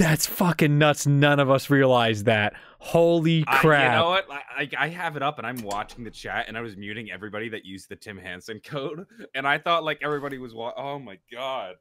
That's 0.00 0.24
fucking 0.24 0.78
nuts. 0.78 1.06
None 1.06 1.38
of 1.40 1.50
us 1.50 1.68
realized 1.68 2.24
that. 2.24 2.54
Holy 2.78 3.44
crap. 3.44 3.90
I, 3.92 3.94
you 3.94 4.00
know 4.02 4.08
what? 4.08 4.26
I, 4.30 4.70
I 4.78 4.88
have 4.88 5.14
it 5.14 5.22
up 5.22 5.36
and 5.36 5.46
I'm 5.46 5.58
watching 5.58 6.04
the 6.04 6.10
chat 6.10 6.46
and 6.48 6.56
I 6.56 6.62
was 6.62 6.74
muting 6.74 7.10
everybody 7.10 7.50
that 7.50 7.66
used 7.66 7.90
the 7.90 7.96
Tim 7.96 8.16
Hansen 8.16 8.60
code. 8.64 9.06
And 9.34 9.46
I 9.46 9.58
thought 9.58 9.84
like 9.84 9.98
everybody 10.02 10.38
was, 10.38 10.54
wa- 10.54 10.72
oh 10.74 10.98
my 10.98 11.18
God. 11.30 11.74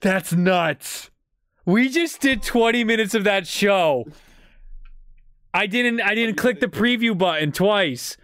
That's 0.00 0.34
nuts. 0.34 1.10
We 1.64 1.88
just 1.88 2.20
did 2.20 2.42
20 2.42 2.84
minutes 2.84 3.14
of 3.14 3.24
that 3.24 3.46
show. 3.46 4.04
I 5.54 5.66
didn't 5.66 6.02
I 6.02 6.14
didn't 6.14 6.36
click 6.36 6.60
the 6.60 6.68
preview 6.68 7.16
button 7.16 7.50
twice. 7.50 8.18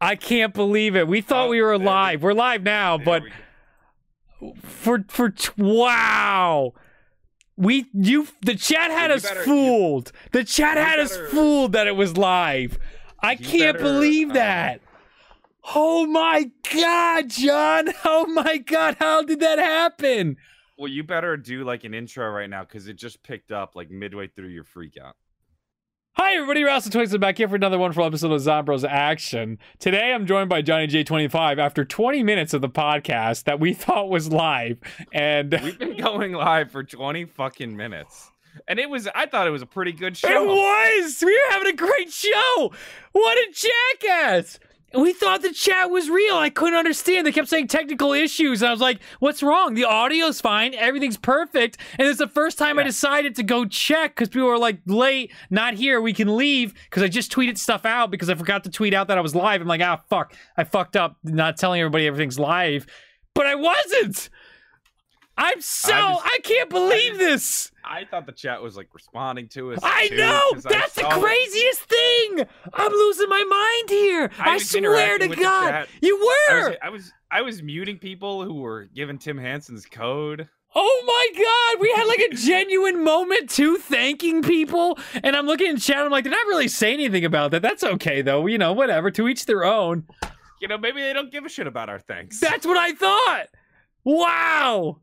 I 0.00 0.16
can't 0.16 0.54
believe 0.54 0.96
it. 0.96 1.06
We 1.06 1.20
thought 1.20 1.48
Oh, 1.48 1.50
we 1.50 1.60
were 1.60 1.76
we- 1.76 1.84
live. 1.84 2.22
We're 2.22 2.32
live 2.32 2.62
now, 2.62 2.96
but 2.96 3.24
we. 3.24 3.32
For 4.62 5.04
for 5.08 5.32
wow. 5.56 6.72
We 7.56 7.86
you 7.92 8.28
the 8.42 8.54
chat 8.54 8.90
had 8.90 9.10
You 9.10 9.16
us 9.16 9.22
better- 9.22 9.40
you- 9.40 9.44
fooled. 9.46 10.12
the 10.32 10.44
chat 10.44 10.76
you 10.76 10.82
had 10.84 11.00
us 11.00 11.16
fooled 11.30 11.72
that 11.72 11.86
it 11.86 11.96
was 11.96 12.16
live. 12.16 12.78
I 13.20 13.34
can't 13.34 13.76
better, 13.78 13.78
believe 13.84 14.30
uh, 14.30 14.34
that. 14.34 14.80
Oh 15.74 16.06
my 16.06 16.50
god, 16.72 17.28
John. 17.30 17.88
Oh 18.04 18.26
my 18.26 18.58
god, 18.58 18.96
how 19.00 19.22
did 19.22 19.40
that 19.40 19.58
happen? 19.58 20.36
Well, 20.78 20.88
you 20.88 21.02
better 21.02 21.36
do 21.36 21.64
like 21.64 21.82
an 21.82 21.92
intro 21.94 22.30
right 22.30 22.48
now 22.48 22.62
because 22.62 22.86
it 22.86 22.94
just 22.94 23.22
picked 23.24 23.50
up 23.50 23.74
like 23.74 23.90
midway 23.90 24.28
through 24.28 24.48
your 24.48 24.62
freak 24.64 24.96
out. 24.96 25.16
Hi 26.20 26.34
everybody, 26.34 26.64
Ralston 26.64 26.90
Twigs 26.90 27.16
back 27.16 27.38
here 27.38 27.48
for 27.48 27.54
another 27.54 27.78
wonderful 27.78 28.04
episode 28.04 28.32
of 28.32 28.40
Zombroz 28.40 28.84
Action. 28.84 29.56
Today 29.78 30.12
I'm 30.12 30.26
joined 30.26 30.48
by 30.48 30.62
Johnny 30.62 30.88
J25 30.88 31.58
after 31.58 31.84
20 31.84 32.24
minutes 32.24 32.52
of 32.52 32.60
the 32.60 32.68
podcast 32.68 33.44
that 33.44 33.60
we 33.60 33.72
thought 33.74 34.10
was 34.10 34.28
live. 34.28 34.78
And 35.12 35.56
We've 35.62 35.78
been 35.78 35.96
going 35.96 36.32
live 36.32 36.72
for 36.72 36.82
20 36.82 37.26
fucking 37.26 37.76
minutes. 37.76 38.32
And 38.66 38.80
it 38.80 38.90
was, 38.90 39.08
I 39.14 39.26
thought 39.26 39.46
it 39.46 39.50
was 39.50 39.62
a 39.62 39.66
pretty 39.66 39.92
good 39.92 40.16
show. 40.16 40.28
It 40.28 40.44
was. 40.44 41.22
We 41.24 41.32
were 41.32 41.52
having 41.52 41.72
a 41.72 41.76
great 41.76 42.12
show. 42.12 42.72
What 43.12 43.38
a 43.38 43.52
jackass. 44.00 44.58
We 44.94 45.12
thought 45.12 45.42
the 45.42 45.52
chat 45.52 45.90
was 45.90 46.08
real. 46.08 46.36
I 46.36 46.48
couldn't 46.48 46.78
understand. 46.78 47.26
They 47.26 47.32
kept 47.32 47.48
saying 47.48 47.66
technical 47.68 48.14
issues. 48.14 48.62
I 48.62 48.70
was 48.70 48.80
like, 48.80 49.00
what's 49.18 49.42
wrong? 49.42 49.74
The 49.74 49.84
audio's 49.84 50.40
fine. 50.40 50.74
Everything's 50.74 51.18
perfect. 51.18 51.76
And 51.98 52.08
it's 52.08 52.18
the 52.18 52.26
first 52.26 52.56
time 52.56 52.78
I 52.78 52.84
decided 52.84 53.36
to 53.36 53.42
go 53.42 53.66
check 53.66 54.14
because 54.14 54.30
people 54.30 54.48
were 54.48 54.56
like, 54.58 54.78
late, 54.86 55.30
not 55.50 55.74
here. 55.74 56.00
We 56.00 56.14
can 56.14 56.38
leave 56.38 56.72
because 56.84 57.02
I 57.02 57.08
just 57.08 57.30
tweeted 57.30 57.58
stuff 57.58 57.84
out 57.84 58.10
because 58.10 58.30
I 58.30 58.34
forgot 58.34 58.64
to 58.64 58.70
tweet 58.70 58.94
out 58.94 59.08
that 59.08 59.18
I 59.18 59.20
was 59.20 59.34
live. 59.34 59.60
I'm 59.60 59.68
like, 59.68 59.82
ah, 59.82 60.00
fuck. 60.08 60.32
I 60.56 60.64
fucked 60.64 60.96
up 60.96 61.16
not 61.22 61.58
telling 61.58 61.80
everybody 61.82 62.06
everything's 62.06 62.38
live. 62.38 62.86
But 63.34 63.44
I 63.46 63.56
wasn't. 63.56 64.30
I'm 65.36 65.60
so, 65.60 65.92
I, 65.94 66.12
was- 66.12 66.22
can't 66.44 66.70
believe 66.70 67.12
was- 67.12 67.18
this. 67.18 67.72
I 67.90 68.04
thought 68.04 68.26
the 68.26 68.32
chat 68.32 68.60
was 68.62 68.76
like 68.76 68.88
responding 68.92 69.48
to 69.50 69.72
us. 69.72 69.78
I 69.82 70.08
too, 70.08 70.16
know! 70.16 70.42
'cause 70.52 70.66
I 70.66 70.70
That's 70.72 70.94
the 70.94 71.00
saw 71.02 71.16
it. 71.16 71.20
craziest 71.22 71.80
thing! 71.80 72.46
I'm 72.74 72.92
losing 72.92 73.28
my 73.30 73.42
mind 73.44 73.90
here! 73.90 74.30
I 74.38 74.50
I, 74.54 74.58
swear 74.58 75.18
to 75.18 75.28
God! 75.28 75.88
You 76.02 76.16
I 76.16 76.52
were! 76.52 76.68
was, 76.68 76.76
I 76.82 76.88
was, 76.90 77.12
I 77.30 77.42
was 77.42 77.62
muting 77.62 77.98
people 77.98 78.44
who 78.44 78.54
were 78.56 78.84
giving 78.94 79.18
Tim 79.18 79.38
Hansen's 79.38 79.86
code. 79.86 80.48
Oh 80.74 81.02
my 81.06 81.74
God! 81.74 81.80
We 81.80 81.90
had 81.96 82.06
like 82.06 82.20
a 82.30 82.34
genuine 82.36 83.02
moment 83.02 83.48
too, 83.48 83.78
thanking 83.78 84.42
people. 84.42 84.98
And 85.22 85.34
I'm 85.34 85.46
looking 85.46 85.68
in 85.68 85.78
chat, 85.78 85.96
I'm 86.04 86.10
like, 86.10 86.24
did 86.24 86.30
not 86.30 86.46
really 86.46 86.68
say 86.68 86.92
anything 86.92 87.24
about 87.24 87.52
that. 87.52 87.62
That's 87.62 87.82
okay 87.82 88.20
though. 88.20 88.46
You 88.46 88.58
know, 88.58 88.74
whatever. 88.74 89.10
To 89.12 89.28
each 89.28 89.46
their 89.46 89.64
own. 89.64 90.06
You 90.60 90.68
know, 90.68 90.76
maybe 90.76 91.00
they 91.00 91.12
don't 91.14 91.32
give 91.32 91.46
a 91.46 91.48
shit 91.48 91.66
about 91.66 91.88
our 91.88 92.00
thanks. 92.00 92.38
That's 92.38 92.66
what 92.66 92.76
I 92.76 92.92
thought! 92.92 93.46
Wow! 94.04 95.00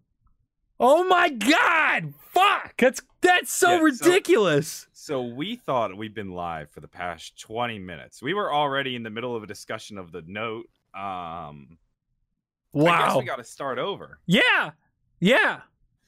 Oh 0.80 1.04
my 1.06 1.30
God! 1.30 2.14
Fuck! 2.36 2.74
That's 2.78 3.02
that's 3.22 3.52
so 3.52 3.72
Yeah, 3.78 3.82
ridiculous! 3.82 4.88
So 4.94 5.24
we 5.24 5.56
thought 5.56 5.96
we'd 5.98 6.14
been 6.14 6.32
live 6.32 6.70
for 6.70 6.82
the 6.82 6.88
past 6.88 7.40
20 7.40 7.80
minutes. 7.80 8.22
We 8.22 8.34
were 8.36 8.54
already 8.54 8.96
in 8.96 9.04
the 9.04 9.10
middle 9.10 9.36
of 9.36 9.42
a 9.44 9.48
discussion 9.48 9.98
of 9.98 10.12
the 10.12 10.22
note. 10.28 10.68
Um, 10.94 11.78
I 12.76 12.80
wow! 12.80 13.18
we 13.20 13.26
got 13.26 13.38
to 13.38 13.44
start 13.44 13.80
over. 13.80 14.20
yeah! 14.28 14.72
Yeah! 15.20 15.62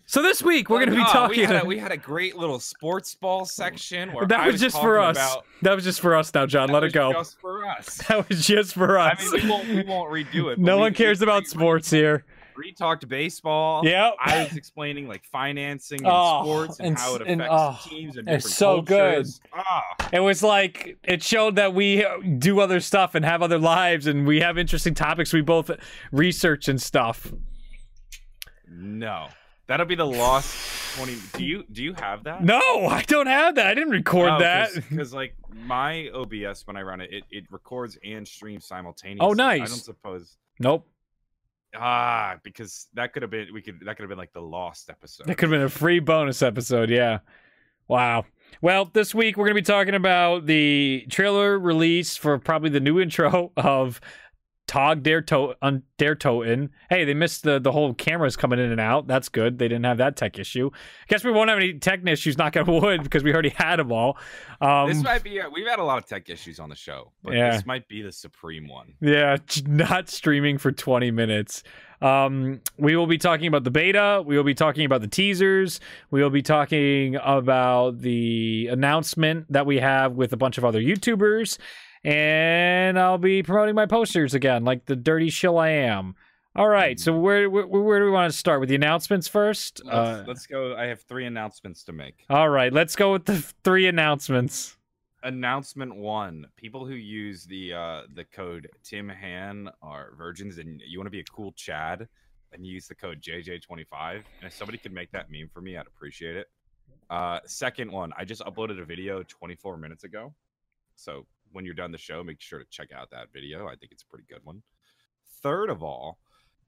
So 0.10 0.22
this 0.22 0.42
week 0.42 0.70
we're 0.70 0.78
Like, 0.80 0.86
gonna 0.90 0.98
be 1.06 1.12
talking 1.12 1.40
We 1.40 1.44
had, 1.46 1.64
a, 1.64 1.66
we 1.66 1.78
had 1.78 1.92
a 1.92 1.98
great 1.98 2.38
little 2.38 2.60
sports 2.60 3.14
ball 3.16 3.46
section. 3.46 4.14
Where 4.14 4.26
That 4.26 4.40
I 4.42 4.48
was, 4.48 4.60
just 4.62 4.80
for 4.80 5.00
us. 5.00 5.18
About, 5.18 5.46
that 5.64 5.76
was 5.76 5.84
just 5.84 6.00
for 6.02 6.16
us 6.16 6.34
now, 6.34 6.46
John. 6.46 6.70
Let 6.70 6.84
was 6.84 6.92
it 6.92 6.96
go. 6.96 7.10
That 7.10 7.18
was 7.18 7.28
just 7.30 7.42
for 7.42 7.66
us. 7.66 7.98
That 8.08 8.30
was 8.30 8.48
just 8.48 8.74
for 8.74 8.98
I 9.00 9.12
us. 9.12 9.32
mean, 9.34 9.44
we 9.44 9.50
won't, 9.50 9.68
we 9.70 9.84
won't 9.84 10.12
redo 10.12 10.52
it. 10.52 10.60
no 10.60 10.76
we- 10.78 10.82
one 10.84 10.94
cares 10.94 11.20
we- 11.20 11.26
about 11.26 11.46
sports 11.48 11.90
here. 11.90 12.24
We 12.58 12.72
talked 12.74 13.08
baseball. 13.08 13.86
Yep. 13.86 14.16
I 14.20 14.44
was 14.44 14.56
explaining 14.58 15.08
like 15.08 15.24
financing 15.26 16.00
and 16.00 16.08
Oh, 16.12 16.42
sports 16.44 16.80
and, 16.80 16.88
and 16.90 16.98
how 16.98 17.16
it 17.16 17.22
s- 17.22 17.28
and, 17.28 17.42
affects 17.42 17.86
oh, 17.86 17.90
teams 17.90 18.18
and 18.18 18.28
it's 18.30 18.56
so 18.56 18.82
good. 18.82 19.14
cultures. 19.16 19.42
Ah, 19.54 19.84
It 20.12 20.20
was 20.22 20.42
like 20.42 20.98
it 21.04 21.22
showed 21.24 21.56
that 21.58 21.74
we 21.74 22.06
do 22.40 22.60
other 22.60 22.80
stuff 22.80 23.14
and 23.16 23.24
have 23.24 23.42
other 23.42 23.60
lives, 23.60 24.08
and 24.08 24.26
we 24.26 24.40
have 24.42 24.58
interesting 24.58 24.94
topics 24.96 25.32
we 25.34 25.42
both 25.42 25.70
research 26.12 26.68
and 26.68 26.82
stuff. 26.82 27.32
no, 28.70 29.28
that'll 29.68 29.86
be 29.86 29.96
the 29.96 30.06
lost 30.06 30.96
twenty. 30.98 31.18
Do 31.34 31.46
you 31.46 31.64
do 31.72 31.84
you 31.84 31.94
have 31.94 32.24
that? 32.24 32.44
No, 32.44 32.60
I 32.88 33.04
don't 33.08 33.28
have 33.28 33.56
that. 33.56 33.68
I 33.68 33.74
didn't 33.74 33.92
record 33.92 34.42
that. 34.42 34.72
because 34.90 35.14
like 35.14 35.36
my 35.54 36.10
OBS 36.14 36.66
when 36.66 36.76
I 36.78 36.82
run 36.82 37.02
it, 37.02 37.14
it, 37.14 37.24
it 37.32 37.44
records 37.52 37.98
and 38.04 38.28
streams 38.28 38.66
simultaneously. 38.66 39.26
Oh, 39.28 39.34
nice. 39.34 39.62
I 39.62 39.66
don't 39.66 39.76
suppose. 39.78 40.38
Nope. 40.60 40.88
Ah, 41.80 42.38
because 42.44 42.88
that 42.94 43.14
could 43.14 43.22
have 43.22 43.32
been 43.32 43.48
we 43.54 43.62
could 43.62 43.80
that 43.86 43.96
could 43.96 44.04
have 44.04 44.10
been 44.10 44.18
like 44.18 44.34
the 44.34 44.42
lost 44.42 44.90
episode. 44.90 45.28
That 45.28 45.38
could 45.38 45.50
have 45.50 45.58
been 45.60 45.66
a 45.66 45.70
free 45.70 46.00
bonus 46.00 46.42
episode. 46.42 46.90
Yeah. 46.90 47.20
Wow. 47.88 48.26
Well, 48.62 48.86
this 48.86 49.14
week 49.14 49.38
we're 49.38 49.46
going 49.46 49.56
to 49.56 49.62
be 49.62 49.66
talking 49.66 49.94
about 49.94 50.46
the 50.46 51.06
trailer 51.10 51.60
release 51.60 52.18
for 52.18 52.38
probably 52.40 52.70
the 52.70 52.80
new 52.80 53.00
intro 53.02 53.52
of 53.56 54.02
Tog 54.68 55.02
Dare 55.02 55.22
to- 55.22 55.56
on 55.62 55.84
Der 55.98 56.14
Toten. 56.14 56.70
Hey, 56.90 57.06
they 57.06 57.14
missed 57.14 57.44
the 57.44 57.58
the 57.58 57.72
whole 57.72 57.94
cameras 57.94 58.36
coming 58.36 58.60
in 58.60 58.70
and 58.70 58.82
out. 58.82 59.08
That's 59.08 59.30
good. 59.30 59.60
They 59.60 59.68
didn't 59.70 59.86
have 59.86 59.98
that 60.00 60.18
tech 60.18 60.38
issue. 60.38 60.70
I 60.74 61.06
guess 61.08 61.24
we 61.24 61.32
won't 61.32 61.50
have 61.50 61.58
any 61.58 61.76
tech 61.80 62.06
issues. 62.06 62.38
Knock 62.38 62.58
on 62.58 62.66
wood, 62.66 63.02
because 63.04 63.24
we 63.24 63.32
already 63.34 63.50
had 63.56 63.78
them 63.78 63.92
all. 63.94 64.18
Um, 64.60 64.90
this 64.90 65.02
might 65.02 65.24
be. 65.24 65.40
We've 65.54 65.66
had 65.68 65.80
a 65.80 65.84
lot 65.84 65.98
of 66.00 66.06
tech 66.06 66.30
issues 66.30 66.60
on 66.60 66.70
the 66.70 66.76
show, 66.76 67.14
but 67.24 67.34
Yeah. 67.34 67.52
this 67.52 67.66
might 67.66 67.88
be 67.88 68.02
the 68.02 68.12
supreme 68.12 68.68
one. 68.68 68.94
Yeah, 69.00 69.38
not 69.66 70.10
streaming 70.10 70.58
for 70.58 70.72
20 70.74 71.12
minutes. 71.12 71.64
Um, 72.02 72.62
we 72.78 72.96
will 72.96 73.08
be 73.08 73.18
talking 73.18 73.48
about 73.48 73.64
the 73.64 73.72
beta. 73.72 74.22
We 74.24 74.36
will 74.38 74.44
be 74.44 74.54
talking 74.54 74.86
about 74.86 75.02
the 75.02 75.08
teasers. 75.08 75.80
We 76.12 76.22
will 76.22 76.30
be 76.30 76.44
talking 76.44 77.16
about 77.16 78.02
the 78.02 78.68
announcement 78.70 79.52
that 79.52 79.66
we 79.66 79.78
have 79.80 80.12
with 80.14 80.32
a 80.34 80.38
bunch 80.38 80.58
of 80.60 80.66
other 80.66 80.80
YouTubers. 80.80 81.58
And 82.04 82.98
I'll 83.00 83.18
be 83.18 83.44
promoting 83.44 83.76
my 83.76 83.86
posters 83.86 84.34
again, 84.34 84.64
like 84.64 84.86
the 84.86 84.96
dirty 84.96 85.30
shill 85.30 85.58
I 85.58 85.70
am. 85.70 86.16
All 86.56 86.68
right, 86.68 87.00
so 87.00 87.16
where 87.16 87.50
where, 87.50 87.68
where 87.68 88.00
do 88.00 88.06
we 88.06 88.12
want 88.12 88.32
to 88.32 88.38
start 88.38 88.60
with 88.60 88.70
the 88.70 88.76
announcements 88.76 89.28
first? 89.28 89.82
Let's, 89.86 89.96
Uh, 89.96 90.24
let's 90.28 90.48
go. 90.48 90.76
I 90.76 90.86
have 90.86 91.02
three 91.02 91.26
announcements 91.28 91.84
to 91.84 91.92
make. 91.94 92.26
all 92.30 92.50
right, 92.50 92.74
let's 92.74 92.96
go 92.96 93.12
with 93.14 93.26
the 93.26 93.38
three 93.64 93.88
announcements. 93.88 94.76
Announcement 95.22 95.96
one: 95.96 96.48
People 96.56 96.86
who 96.86 96.96
use 96.96 97.44
the 97.44 97.74
uh, 97.74 98.02
the 98.16 98.24
code 98.24 98.70
Tim 98.84 99.08
Han 99.10 99.70
are 99.84 100.14
virgins, 100.18 100.58
and 100.58 100.82
you 100.88 100.98
want 100.98 101.06
to 101.08 101.12
be 101.12 101.20
a 101.20 101.24
cool 101.26 101.52
Chad, 101.52 102.08
and 102.54 102.66
use 102.66 102.88
the 102.88 102.96
code 102.96 103.22
JJ25. 103.22 104.14
And 104.14 104.24
if 104.44 104.54
somebody 104.54 104.80
could 104.80 104.94
make 104.94 105.12
that 105.12 105.30
meme 105.30 105.50
for 105.54 105.62
me, 105.62 105.78
I'd 105.78 105.86
appreciate 105.86 106.36
it. 106.38 106.48
Uh, 107.12 107.40
second 107.46 107.92
one: 107.92 108.14
I 108.18 108.26
just 108.26 108.42
uploaded 108.42 108.82
a 108.82 108.86
video 108.86 109.22
24 109.24 109.78
minutes 109.78 110.04
ago, 110.06 110.34
so 110.96 111.26
when 111.58 111.66
you're 111.66 111.74
done 111.74 111.92
the 111.92 111.98
show, 111.98 112.24
make 112.24 112.40
sure 112.40 112.60
to 112.60 112.66
check 112.70 112.92
out 112.92 113.10
that 113.10 113.34
video. 113.34 113.66
I 113.68 113.76
think 113.76 113.92
it's 113.92 114.04
a 114.04 114.06
pretty 114.06 114.26
good 114.30 114.42
one. 114.44 114.62
Third 115.42 115.72
of 115.72 115.82
all, 115.82 116.20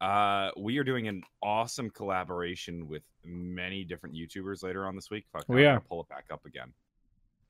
uh, 0.02 0.50
we 0.58 0.80
are 0.80 0.84
doing 0.84 1.08
an 1.08 1.22
awesome 1.44 1.92
collaboration 1.92 2.88
with 2.88 3.04
many 3.24 3.84
different 3.84 4.16
YouTubers 4.16 4.64
later 4.64 4.88
on 4.88 4.96
this 4.96 5.12
week. 5.12 5.26
Fuck, 5.32 5.46
we 5.48 5.64
are. 5.68 5.80
pull 5.80 6.02
it 6.02 6.10
back 6.10 6.26
up 6.32 6.44
again 6.48 6.74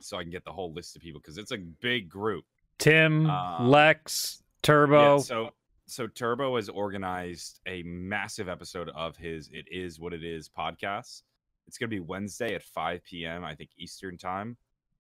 so 0.02 0.18
I 0.18 0.24
can 0.24 0.32
get 0.32 0.44
the 0.44 0.52
whole 0.52 0.74
list 0.74 0.98
of 0.98 1.02
people 1.02 1.22
because 1.22 1.38
it's 1.38 1.52
a 1.52 1.58
big 1.58 2.10
group. 2.10 2.44
Tim, 2.78 3.30
Um, 3.30 3.70
Lex, 3.70 4.42
Yeah, 4.42 4.46
Turbo. 4.64 5.20
so 5.20 5.52
so 5.86 6.08
Turbo 6.08 6.58
has 6.58 6.68
organized 6.70 7.62
a 7.66 7.82
massive 7.84 8.50
episode 8.50 8.90
of 8.90 9.16
his 9.16 9.50
"It 9.54 9.66
Is 9.72 9.98
What 9.98 10.14
It 10.14 10.26
Is" 10.26 10.50
podcast. 10.50 11.24
It's 11.68 11.78
going 11.78 11.90
to 11.90 11.96
be 11.96 12.00
Wednesday 12.02 12.54
at 12.56 12.64
5 12.64 13.04
p.m. 13.06 13.44
I 13.46 13.56
think 13.56 13.70
Eastern 13.78 14.18
time. 14.18 14.58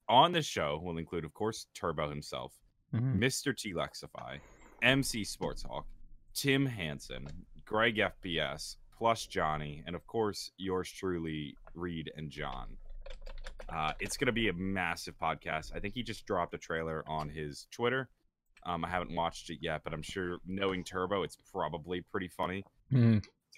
On 0.09 0.31
the 0.31 0.41
show, 0.41 0.79
will 0.83 0.97
include, 0.97 1.23
of 1.23 1.33
course, 1.33 1.67
Turbo 1.73 2.09
himself, 2.09 2.53
Mhm. 2.94 3.17
Mr. 3.19 3.56
T 3.56 3.73
Lexify, 3.73 4.39
MC 4.81 5.23
Sports 5.23 5.61
Hawk, 5.63 5.85
Tim 6.33 6.65
Hansen, 6.65 7.27
Greg 7.63 7.97
FPS, 8.00 8.77
plus 8.97 9.27
Johnny, 9.27 9.83
and 9.85 9.95
of 9.95 10.06
course, 10.07 10.51
yours 10.57 10.89
truly, 10.91 11.56
Reed 11.75 12.11
and 12.17 12.29
John. 12.31 12.75
Uh, 13.69 13.94
it's 14.00 14.17
going 14.17 14.25
to 14.25 14.31
be 14.31 14.47
a 14.50 14.53
massive 14.53 15.15
podcast. 15.19 15.75
I 15.75 15.79
think 15.79 15.94
he 15.94 16.01
just 16.01 16.25
dropped 16.25 16.53
a 16.55 16.57
trailer 16.57 17.03
on 17.07 17.29
his 17.29 17.67
Twitter. 17.71 18.09
Um, 18.63 18.83
I 18.83 18.89
haven't 18.89 19.13
watched 19.13 19.51
it 19.51 19.59
yet, 19.62 19.83
but 19.83 19.94
I'm 19.94 20.01
sure 20.01 20.39
knowing 20.45 20.83
Turbo, 20.83 21.21
it's 21.23 21.38
probably 21.51 22.01
pretty 22.01 22.27
funny. 22.29 22.65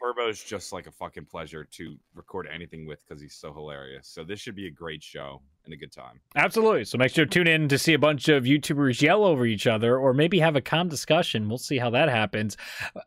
Mhm. 0.01 0.07
Turbo's 0.15 0.43
just 0.43 0.73
like 0.73 0.87
a 0.87 0.91
fucking 0.91 1.25
pleasure 1.25 1.63
to 1.63 1.97
record 2.13 2.47
anything 2.51 2.85
with 2.85 3.03
because 3.07 3.21
he's 3.21 3.35
so 3.35 3.53
hilarious. 3.53 4.07
So 4.07 4.23
this 4.23 4.39
should 4.39 4.55
be 4.55 4.67
a 4.67 4.71
great 4.71 5.03
show 5.03 5.41
and 5.65 5.73
a 5.73 5.77
good 5.77 5.91
time. 5.91 6.19
Absolutely. 6.35 6.85
So 6.85 6.97
make 6.97 7.13
sure 7.13 7.25
to 7.25 7.29
tune 7.29 7.47
in 7.47 7.67
to 7.67 7.77
see 7.77 7.93
a 7.93 7.99
bunch 7.99 8.27
of 8.27 8.43
YouTubers 8.45 9.01
yell 9.01 9.23
over 9.23 9.45
each 9.45 9.67
other 9.67 9.97
or 9.97 10.13
maybe 10.13 10.39
have 10.39 10.55
a 10.55 10.61
calm 10.61 10.87
discussion. 10.89 11.47
We'll 11.47 11.57
see 11.59 11.77
how 11.77 11.89
that 11.91 12.09
happens 12.09 12.57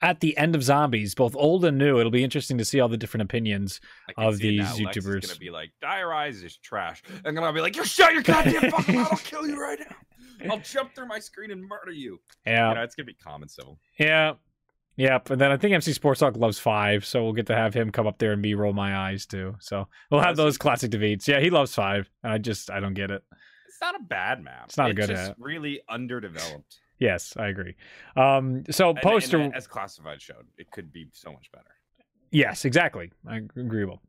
at 0.03 0.21
the 0.21 0.37
end 0.37 0.55
of 0.55 0.63
Zombies, 0.63 1.15
both 1.15 1.35
old 1.37 1.65
and 1.65 1.79
new. 1.79 1.99
It'll 1.99 2.13
be 2.13 2.23
interesting 2.25 2.59
to 2.59 2.65
see 2.65 2.79
all 2.81 2.89
the 2.89 2.97
different 2.97 3.23
opinions 3.23 3.81
of 4.17 4.39
these. 4.39 4.61
Lex 4.61 4.97
is 4.97 5.05
YouTubers. 5.05 5.27
gonna 5.29 5.39
be 5.41 5.51
like, 5.51 5.73
"Die 5.81 6.03
Rise 6.03 6.43
is 6.43 6.57
trash," 6.59 7.03
and 7.25 7.37
then 7.37 7.43
I'll 7.45 7.53
be 7.53 7.61
like, 7.61 7.75
"You 7.77 7.85
shut 7.85 8.13
your 8.13 8.23
goddamn 8.23 8.71
fucking 8.71 8.95
mouth! 8.95 9.09
I'll 9.13 9.19
kill 9.19 9.47
you 9.47 9.61
right 9.61 9.81
now. 9.81 10.51
I'll 10.51 10.61
jump 10.61 10.95
through 10.95 11.07
my 11.07 11.19
screen 11.19 11.51
and 11.51 11.61
murder 11.63 11.91
you." 11.93 12.21
Yeah. 12.47 12.69
You 12.69 12.75
know, 12.77 12.83
it's 12.83 12.95
gonna 12.95 13.07
be 13.07 13.15
common 13.15 13.49
civil. 13.49 13.79
Yeah. 13.99 14.35
Yep. 14.97 15.31
And 15.31 15.41
then 15.41 15.51
I 15.51 15.57
think 15.57 15.75
MC 15.75 15.93
Sports 15.93 16.21
Talk 16.21 16.37
loves 16.37 16.59
five, 16.59 17.05
so 17.05 17.25
we'll 17.25 17.33
get 17.33 17.47
to 17.47 17.55
have 17.57 17.75
him 17.75 17.91
come 17.91 18.07
up 18.07 18.19
there 18.19 18.33
and 18.33 18.41
be 18.43 18.55
roll 18.55 18.73
my 18.73 18.97
eyes 18.97 19.27
too. 19.27 19.57
So 19.59 19.89
we'll 20.11 20.21
have 20.21 20.37
those 20.37 20.57
classic 20.57 20.91
defeats. 20.91 21.27
Yeah, 21.27 21.41
he 21.41 21.51
loves 21.51 21.75
five. 21.75 22.09
And 22.23 22.33
I 22.33 22.39
just 22.39 22.71
I 22.71 22.79
don't 22.81 22.95
get 22.95 23.11
it. 23.11 23.23
It's 23.67 23.81
not 23.81 23.97
a 23.97 24.03
bad 24.05 24.43
map. 24.43 24.67
It's 24.67 24.77
not 24.77 24.87
a 24.87 24.91
it's 24.91 25.01
good 25.01 25.09
just 25.09 25.29
map. 25.31 25.37
really 25.39 25.81
underdeveloped. 25.89 26.79
Yes, 27.01 27.35
I 27.37 27.49
agree. 27.49 27.75
Um 28.17 28.63
so 28.71 28.91
And- 28.91 28.99
poster 29.01 29.39
and 29.41 29.53
as 29.55 29.67
classified 29.67 30.23
showed, 30.23 30.47
it 30.57 30.71
could 30.71 30.93
be 30.93 31.09
so 31.13 31.33
much 31.33 31.51
better. 31.51 31.65
Yes, 32.31 32.65
exactly. 32.65 33.11
I 33.29 33.39
agreeable. 33.57 34.01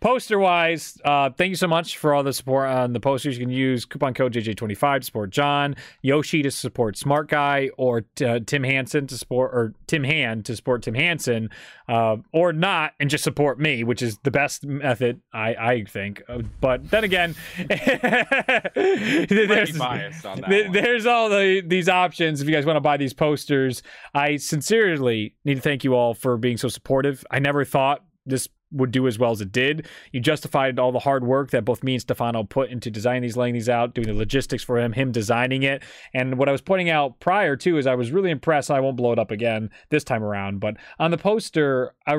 Poster 0.00 0.38
wise, 0.38 0.98
uh, 1.04 1.28
thank 1.28 1.50
you 1.50 1.56
so 1.56 1.68
much 1.68 1.98
for 1.98 2.14
all 2.14 2.22
the 2.22 2.32
support 2.32 2.70
on 2.70 2.94
the 2.94 3.00
posters. 3.00 3.36
You 3.36 3.44
can 3.44 3.52
use 3.52 3.84
coupon 3.84 4.14
code 4.14 4.32
JJ25 4.32 5.00
to 5.00 5.04
support 5.04 5.30
John, 5.30 5.76
Yoshi 6.00 6.42
to 6.42 6.50
support 6.50 6.96
Smart 6.96 7.28
Guy, 7.28 7.68
or 7.76 8.06
uh, 8.24 8.40
Tim 8.46 8.64
Hansen 8.64 9.06
to 9.08 9.18
support, 9.18 9.50
or 9.52 9.74
Tim 9.86 10.04
Han 10.04 10.42
to 10.44 10.56
support 10.56 10.82
Tim 10.84 10.94
Hansen, 10.94 11.50
uh, 11.86 12.16
or 12.32 12.54
not 12.54 12.94
and 12.98 13.10
just 13.10 13.22
support 13.24 13.60
me, 13.60 13.84
which 13.84 14.00
is 14.00 14.16
the 14.22 14.30
best 14.30 14.64
method, 14.64 15.20
I, 15.34 15.54
I 15.54 15.84
think. 15.84 16.22
Uh, 16.28 16.38
But 16.62 16.90
then 16.90 17.04
again, 17.04 17.34
there's, 18.74 19.78
on 20.24 20.40
that 20.40 20.70
There's 20.72 21.04
all 21.04 21.28
the 21.28 21.62
these 21.66 21.90
options 21.90 22.40
if 22.40 22.48
you 22.48 22.54
guys 22.54 22.64
want 22.64 22.76
to 22.76 22.80
buy 22.80 22.96
these 22.96 23.12
posters. 23.12 23.82
I 24.14 24.36
sincerely 24.36 25.34
need 25.44 25.56
to 25.56 25.60
thank 25.60 25.84
you 25.84 25.94
all 25.94 26.14
for 26.14 26.38
being 26.38 26.56
so 26.56 26.68
supportive. 26.68 27.22
I 27.30 27.38
never 27.38 27.66
thought 27.66 28.02
this 28.24 28.48
would 28.72 28.90
do 28.90 29.06
as 29.06 29.18
well 29.18 29.30
as 29.30 29.40
it 29.40 29.52
did. 29.52 29.86
You 30.12 30.20
justified 30.20 30.78
all 30.78 30.92
the 30.92 30.98
hard 30.98 31.24
work 31.24 31.50
that 31.50 31.64
both 31.64 31.82
me 31.82 31.94
and 31.94 32.02
Stefano 32.02 32.44
put 32.44 32.70
into 32.70 32.90
designing 32.90 33.22
these, 33.22 33.36
laying 33.36 33.54
these 33.54 33.68
out, 33.68 33.94
doing 33.94 34.06
the 34.06 34.14
logistics 34.14 34.62
for 34.62 34.78
him, 34.78 34.92
him 34.92 35.12
designing 35.12 35.62
it. 35.62 35.82
And 36.14 36.38
what 36.38 36.48
I 36.48 36.52
was 36.52 36.60
pointing 36.60 36.90
out 36.90 37.18
prior 37.20 37.56
to 37.56 37.78
is 37.78 37.86
I 37.86 37.94
was 37.94 38.12
really 38.12 38.30
impressed. 38.30 38.70
I 38.70 38.80
won't 38.80 38.96
blow 38.96 39.12
it 39.12 39.18
up 39.18 39.30
again 39.30 39.70
this 39.90 40.04
time 40.04 40.22
around, 40.22 40.60
but 40.60 40.76
on 40.98 41.10
the 41.10 41.18
poster, 41.18 41.94
I 42.06 42.14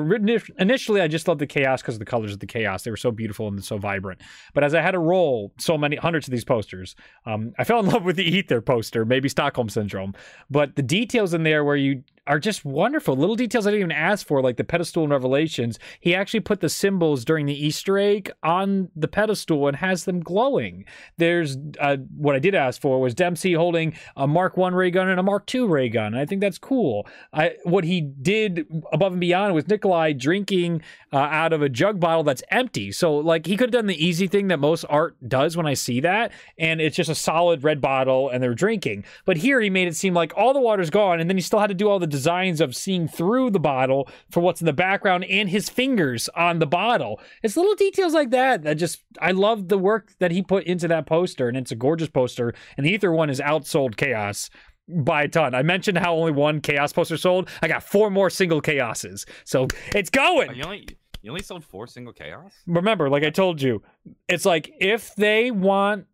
initially 0.58 1.00
I 1.00 1.08
just 1.08 1.28
loved 1.28 1.40
the 1.40 1.46
chaos 1.46 1.82
because 1.82 1.94
of 1.94 2.00
the 2.00 2.04
colors 2.04 2.32
of 2.32 2.40
the 2.40 2.46
chaos. 2.46 2.82
They 2.82 2.90
were 2.90 2.96
so 2.96 3.10
beautiful 3.10 3.48
and 3.48 3.64
so 3.64 3.78
vibrant. 3.78 4.20
But 4.54 4.64
as 4.64 4.74
I 4.74 4.80
had 4.80 4.92
to 4.92 4.98
roll 4.98 5.52
so 5.58 5.78
many 5.78 5.96
hundreds 5.96 6.26
of 6.28 6.32
these 6.32 6.44
posters, 6.44 6.94
um, 7.26 7.52
I 7.58 7.64
fell 7.64 7.80
in 7.80 7.86
love 7.92 8.04
with 8.04 8.16
the 8.16 8.38
Aether 8.38 8.60
poster, 8.60 9.04
maybe 9.04 9.28
Stockholm 9.28 9.68
syndrome. 9.68 10.14
But 10.50 10.76
the 10.76 10.82
details 10.82 11.34
in 11.34 11.42
there 11.42 11.64
where 11.64 11.76
you 11.76 12.02
are 12.26 12.38
just 12.38 12.64
wonderful. 12.64 13.16
Little 13.16 13.34
details 13.34 13.66
I 13.66 13.70
didn't 13.70 13.80
even 13.80 13.92
ask 13.92 14.26
for, 14.26 14.40
like 14.40 14.56
the 14.56 14.64
pedestal 14.64 15.02
and 15.02 15.12
Revelations. 15.12 15.78
He 15.98 16.14
actually 16.14 16.40
put 16.40 16.60
the 16.60 16.68
symbols 16.68 17.24
during 17.24 17.46
the 17.46 17.66
Easter 17.66 17.98
egg 17.98 18.30
on 18.42 18.90
the 18.94 19.08
pedestal 19.08 19.66
and 19.66 19.76
has 19.76 20.04
them 20.04 20.20
glowing. 20.20 20.84
There's 21.16 21.56
uh, 21.80 21.96
what 22.16 22.36
I 22.36 22.38
did 22.38 22.54
ask 22.54 22.80
for 22.80 23.00
was 23.00 23.14
Dempsey 23.14 23.54
holding 23.54 23.94
a 24.16 24.28
Mark 24.28 24.56
One 24.56 24.74
ray 24.74 24.90
gun 24.90 25.08
and 25.08 25.18
a 25.18 25.22
Mark 25.22 25.46
Two 25.46 25.66
ray 25.66 25.88
gun. 25.88 26.14
And 26.14 26.18
I 26.18 26.26
think 26.26 26.40
that's 26.40 26.58
cool. 26.58 27.06
I 27.32 27.56
what 27.64 27.84
he 27.84 28.00
did 28.00 28.66
above 28.92 29.12
and 29.12 29.20
beyond 29.20 29.54
was 29.54 29.66
Nikolai 29.66 30.12
drinking 30.12 30.82
uh, 31.12 31.16
out 31.16 31.52
of 31.52 31.60
a 31.60 31.68
jug 31.68 31.98
bottle 31.98 32.22
that's 32.22 32.42
empty. 32.50 32.92
So 32.92 33.16
like 33.16 33.46
he 33.46 33.56
could 33.56 33.74
have 33.74 33.80
done 33.80 33.86
the 33.86 34.04
easy 34.04 34.28
thing 34.28 34.46
that 34.48 34.58
most 34.58 34.84
art 34.88 35.16
does 35.28 35.56
when 35.56 35.66
I 35.66 35.74
see 35.74 36.00
that, 36.00 36.30
and 36.56 36.80
it's 36.80 36.96
just 36.96 37.10
a 37.10 37.14
solid 37.16 37.64
red 37.64 37.80
bottle 37.80 38.28
and 38.28 38.40
they're 38.42 38.54
drinking. 38.54 39.04
But 39.24 39.38
here 39.38 39.60
he 39.60 39.70
made 39.70 39.88
it 39.88 39.96
seem 39.96 40.14
like 40.14 40.32
all 40.36 40.52
the 40.52 40.60
water's 40.60 40.90
gone, 40.90 41.18
and 41.18 41.28
then 41.28 41.36
he 41.36 41.42
still 41.42 41.58
had 41.58 41.66
to 41.66 41.74
do 41.74 41.88
all 41.88 41.98
the 41.98 42.11
designs 42.12 42.60
of 42.60 42.76
seeing 42.76 43.08
through 43.08 43.50
the 43.50 43.58
bottle 43.58 44.08
for 44.30 44.40
what's 44.40 44.60
in 44.60 44.66
the 44.66 44.72
background 44.72 45.24
and 45.24 45.48
his 45.48 45.68
fingers 45.68 46.28
on 46.36 46.60
the 46.60 46.66
bottle. 46.66 47.20
It's 47.42 47.56
little 47.56 47.74
details 47.74 48.14
like 48.14 48.30
that 48.30 48.62
that 48.62 48.74
just 48.74 49.02
I 49.20 49.32
love 49.32 49.68
the 49.68 49.78
work 49.78 50.12
that 50.20 50.30
he 50.30 50.42
put 50.42 50.64
into 50.64 50.86
that 50.88 51.06
poster, 51.06 51.48
and 51.48 51.56
it's 51.56 51.72
a 51.72 51.76
gorgeous 51.76 52.08
poster. 52.08 52.54
And 52.76 52.86
the 52.86 52.94
Aether 52.94 53.12
one 53.12 53.30
is 53.30 53.40
outsold 53.40 53.96
Chaos 53.96 54.48
by 54.88 55.24
a 55.24 55.28
ton. 55.28 55.54
I 55.54 55.62
mentioned 55.62 55.98
how 55.98 56.14
only 56.14 56.32
one 56.32 56.60
Chaos 56.60 56.92
poster 56.92 57.16
sold. 57.16 57.48
I 57.62 57.68
got 57.68 57.82
four 57.82 58.10
more 58.10 58.30
single 58.30 58.60
Chaoses, 58.60 59.24
so 59.44 59.66
it's 59.94 60.10
going. 60.10 60.50
Oh, 60.50 60.52
you 60.52 60.64
only 60.64 60.86
you 61.22 61.30
only 61.30 61.42
sold 61.42 61.64
four 61.64 61.86
single 61.86 62.12
chaos. 62.12 62.52
remember, 62.66 63.08
like 63.08 63.22
I 63.22 63.30
told 63.30 63.62
you, 63.62 63.82
it's 64.28 64.44
like 64.44 64.72
if 64.80 65.14
they 65.14 65.50
want 65.50 66.06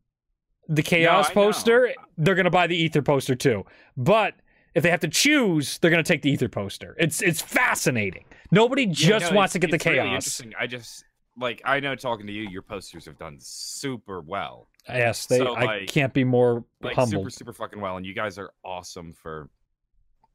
the 0.68 0.82
chaos 0.82 1.28
know. 1.30 1.34
poster, 1.34 1.94
they're 2.18 2.34
gonna 2.34 2.50
buy 2.50 2.66
the 2.66 2.84
Aether 2.84 3.02
poster 3.02 3.34
too. 3.34 3.64
But 3.96 4.34
if 4.78 4.82
they 4.84 4.90
have 4.90 5.00
to 5.00 5.08
choose, 5.08 5.78
they're 5.78 5.90
gonna 5.90 6.02
take 6.02 6.22
the 6.22 6.32
Aether 6.32 6.48
poster. 6.48 6.96
It's 6.98 7.20
it's 7.20 7.40
fascinating. 7.42 8.24
Nobody 8.50 8.84
Yeah, 8.84 8.92
just 8.92 9.30
no, 9.32 9.36
wants 9.36 9.52
to 9.52 9.58
get 9.58 9.70
the 9.70 9.76
it's 9.76 9.84
really 9.86 9.98
chaos. 9.98 10.06
interesting. 10.40 10.52
I 10.58 10.66
just 10.66 11.04
like 11.36 11.60
I 11.64 11.80
know 11.80 11.94
talking 11.94 12.26
to 12.26 12.32
you, 12.32 12.48
your 12.48 12.62
posters 12.62 13.04
have 13.06 13.18
done 13.18 13.36
super 13.40 14.20
well, 14.20 14.68
yes, 14.88 15.26
they. 15.26 15.38
So, 15.38 15.54
I 15.56 15.84
can't 15.86 16.14
be 16.14 16.24
more 16.24 16.64
like 16.80 16.94
humbled. 16.94 17.22
super 17.22 17.30
super 17.30 17.52
fucking 17.52 17.80
well, 17.80 17.96
and 17.96 18.06
you 18.06 18.14
guys 18.14 18.38
are 18.38 18.50
awesome 18.64 19.12
for 19.12 19.50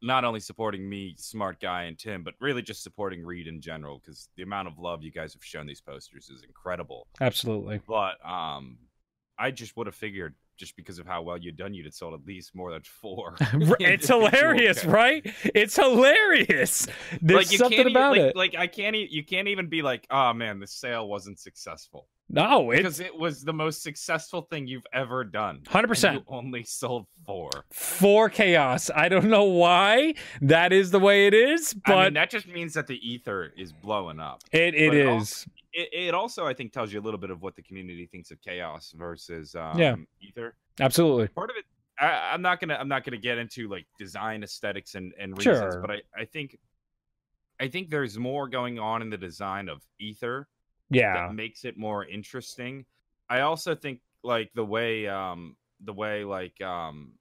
not 0.02 0.26
only 0.26 0.42
supporting 0.42 0.88
me, 0.88 1.16
smart 1.18 1.62
guy, 1.62 1.84
and 1.84 1.98
Tim, 1.98 2.24
but 2.24 2.34
really 2.42 2.62
just 2.62 2.84
supporting 2.84 3.26
Reed 3.26 3.48
in 3.48 3.62
general 3.62 4.00
because 4.00 4.28
the 4.36 4.44
amount 4.44 4.68
of 4.68 4.78
love 4.78 5.02
you 5.02 5.12
guys 5.12 5.34
have 5.34 5.44
shown 5.44 5.66
these 5.66 5.80
posters 5.80 6.30
is 6.30 6.44
incredible. 6.44 7.08
Absolutely. 7.22 7.80
But 7.88 8.16
um, 8.30 8.78
I 9.40 9.52
just 9.52 9.78
would 9.78 9.88
have 9.88 9.96
figured 9.96 10.36
just 10.58 10.76
because 10.76 11.00
of 11.00 11.08
how 11.08 11.22
well 11.22 11.38
you'd 11.38 11.58
done, 11.58 11.74
you'd 11.74 11.86
have 11.86 11.94
sold 11.94 12.14
at 12.14 12.26
least 12.26 12.56
more 12.56 12.72
than 12.72 12.82
four. 12.84 13.36
it's 13.80 14.08
hilarious, 14.08 14.86
right? 14.86 15.26
It's 15.44 15.76
hilarious. 15.76 16.88
There's 17.22 17.46
like 17.46 17.52
you 17.52 17.58
something 17.58 17.78
can't 17.78 17.90
about 17.90 18.12
like, 18.12 18.22
it. 18.22 18.36
Like 18.36 18.56
I 18.56 18.68
can't. 18.68 18.96
E- 18.96 19.10
you 19.12 19.24
can't 19.24 19.48
even 19.48 19.68
be 19.68 19.82
like, 19.82 20.06
oh 20.10 20.34
man, 20.34 20.60
the 20.60 20.68
sale 20.68 21.08
wasn't 21.08 21.40
successful 21.40 22.08
no, 22.30 22.70
because 22.72 23.00
it 23.00 23.16
was 23.18 23.44
the 23.44 23.54
most 23.54 23.84
successful 23.84 24.42
thing 24.44 24.66
you've 24.68 24.86
ever 24.94 25.24
done. 25.24 25.62
hundred 25.68 25.88
percent. 25.90 26.16
You 26.16 26.24
only 26.28 26.64
sold 26.64 27.06
four. 27.26 27.50
for 27.72 28.30
chaos. 28.30 28.90
I 28.96 29.10
don't 29.10 29.30
know 29.30 29.44
why 29.44 30.16
that 30.42 30.74
is 30.74 30.90
the 30.92 31.00
way 31.00 31.28
it 31.28 31.34
is, 31.34 31.74
but 31.86 31.98
I 31.98 32.04
mean, 32.06 32.14
that 32.16 32.30
just 32.30 32.48
means 32.48 32.74
that 32.74 32.88
the 32.88 33.00
Aether 33.16 33.54
is 33.58 33.72
blowing 33.72 34.20
up. 34.20 34.42
it, 34.52 34.74
it 34.74 34.90
but 34.90 34.98
is. 35.22 35.46
It, 35.74 35.90
it 35.92 36.14
also, 36.14 36.46
I 36.46 36.54
think, 36.54 36.72
tells 36.72 36.94
you 36.94 37.00
a 37.00 37.04
little 37.04 37.20
bit 37.20 37.30
of 37.32 37.42
what 37.42 37.56
the 37.56 37.62
community 37.64 38.06
thinks 38.06 38.30
of 38.32 38.40
chaos 38.42 38.94
versus 38.96 39.56
um, 39.56 39.78
Yeah. 39.78 39.96
Aether. 40.28 40.56
Absolutely. 40.80 41.28
Part 41.30 41.50
of 41.50 41.56
it, 41.58 41.66
I, 42.00 42.32
I'm 42.34 42.42
not 42.42 42.60
gonna, 42.60 42.76
I'm 42.76 42.88
not 42.88 43.04
gonna 43.04 43.18
get 43.18 43.38
into 43.38 43.68
like 43.68 43.86
design 44.00 44.44
aesthetics 44.44 44.96
and 44.96 45.14
and 45.20 45.38
reasons, 45.38 45.58
Sure. 45.58 45.82
but 45.82 45.92
I, 45.92 46.02
I 46.18 46.26
think, 46.26 46.58
I 47.60 47.68
think 47.68 47.90
there's 47.90 48.18
more 48.18 48.48
going 48.48 48.80
on 48.80 49.02
in 49.02 49.10
the 49.10 49.18
design 49.18 49.68
of 49.70 49.82
Aether 50.02 50.48
Yeah. 50.96 51.14
that 51.14 51.34
makes 51.34 51.66
it 51.66 51.78
more 51.78 52.06
interesting. 52.06 52.86
I 53.30 53.42
also 53.42 53.76
think 53.76 54.02
like 54.24 54.52
the 54.54 54.66
way 54.66 55.08
um 55.08 55.58
the 55.84 55.94
way 55.94 56.24
like 56.24 56.60
um 56.62 57.14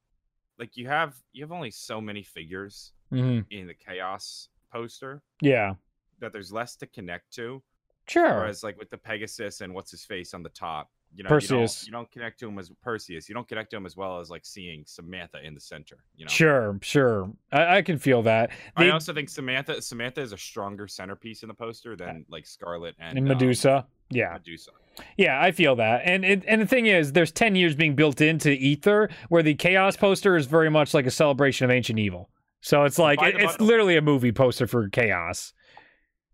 like 0.58 0.76
you 0.76 0.86
have 0.88 1.16
you 1.32 1.42
have 1.44 1.52
only 1.52 1.70
so 1.70 2.00
many 2.00 2.22
figures 2.22 2.92
hmm 3.10 3.40
in 3.50 3.66
the 3.66 3.74
chaos 3.74 4.48
poster 4.72 5.22
Yeah. 5.40 5.74
that 6.20 6.32
there's 6.32 6.52
less 6.52 6.76
to 6.76 6.86
connect 6.86 7.32
to. 7.34 7.62
Sure. 8.08 8.36
Whereas 8.38 8.62
like 8.62 8.78
with 8.78 8.90
the 8.90 8.98
Pegasus 8.98 9.60
and 9.60 9.74
what's 9.74 9.90
his 9.90 10.04
face 10.04 10.34
on 10.34 10.42
the 10.42 10.48
top, 10.50 10.90
you 11.14 11.24
know, 11.24 11.28
Perseus. 11.28 11.86
You, 11.86 11.92
don't, 11.92 12.00
you 12.00 12.04
don't 12.04 12.12
connect 12.12 12.40
to 12.40 12.48
him 12.48 12.58
as 12.58 12.70
Perseus. 12.82 13.28
You 13.28 13.34
don't 13.34 13.48
connect 13.48 13.70
to 13.70 13.76
him 13.76 13.86
as 13.86 13.96
well 13.96 14.20
as 14.20 14.30
like 14.30 14.44
seeing 14.44 14.84
Samantha 14.86 15.44
in 15.44 15.54
the 15.54 15.60
center. 15.60 15.98
You 16.16 16.24
know. 16.24 16.30
Sure. 16.30 16.78
Sure. 16.82 17.30
I, 17.52 17.78
I 17.78 17.82
can 17.82 17.98
feel 17.98 18.22
that. 18.22 18.50
I 18.76 18.90
also 18.90 19.12
think 19.12 19.28
Samantha 19.28 19.82
Samantha 19.82 20.20
is 20.20 20.32
a 20.32 20.38
stronger 20.38 20.88
centerpiece 20.88 21.42
in 21.42 21.48
the 21.48 21.54
poster 21.54 21.96
than 21.96 22.24
like 22.30 22.46
Scarlett 22.46 22.94
and, 22.98 23.18
and 23.18 23.30
um, 23.30 23.36
Medusa. 23.36 23.86
yeah. 24.10 24.32
Medusa. 24.32 24.70
Yeah, 25.16 25.40
I 25.40 25.52
feel 25.52 25.76
that. 25.76 26.02
And 26.04 26.24
it, 26.24 26.44
and 26.46 26.60
the 26.60 26.66
thing 26.66 26.86
is, 26.86 27.12
there's 27.12 27.32
10 27.32 27.54
years 27.54 27.74
being 27.74 27.94
built 27.94 28.20
into 28.20 28.50
Aether, 28.50 29.08
where 29.30 29.42
the 29.42 29.54
Chaos 29.54 29.96
poster 29.96 30.36
is 30.36 30.46
very 30.46 30.70
much 30.70 30.92
like 30.92 31.06
a 31.06 31.10
celebration 31.10 31.64
of 31.64 31.70
ancient 31.70 31.98
evil. 31.98 32.28
So 32.60 32.84
it's 32.84 32.98
like, 32.98 33.20
it, 33.22 33.36
it's 33.38 33.58
literally 33.58 33.96
a 33.96 34.02
movie 34.02 34.32
poster 34.32 34.66
for 34.66 34.88
Chaos. 34.88 35.54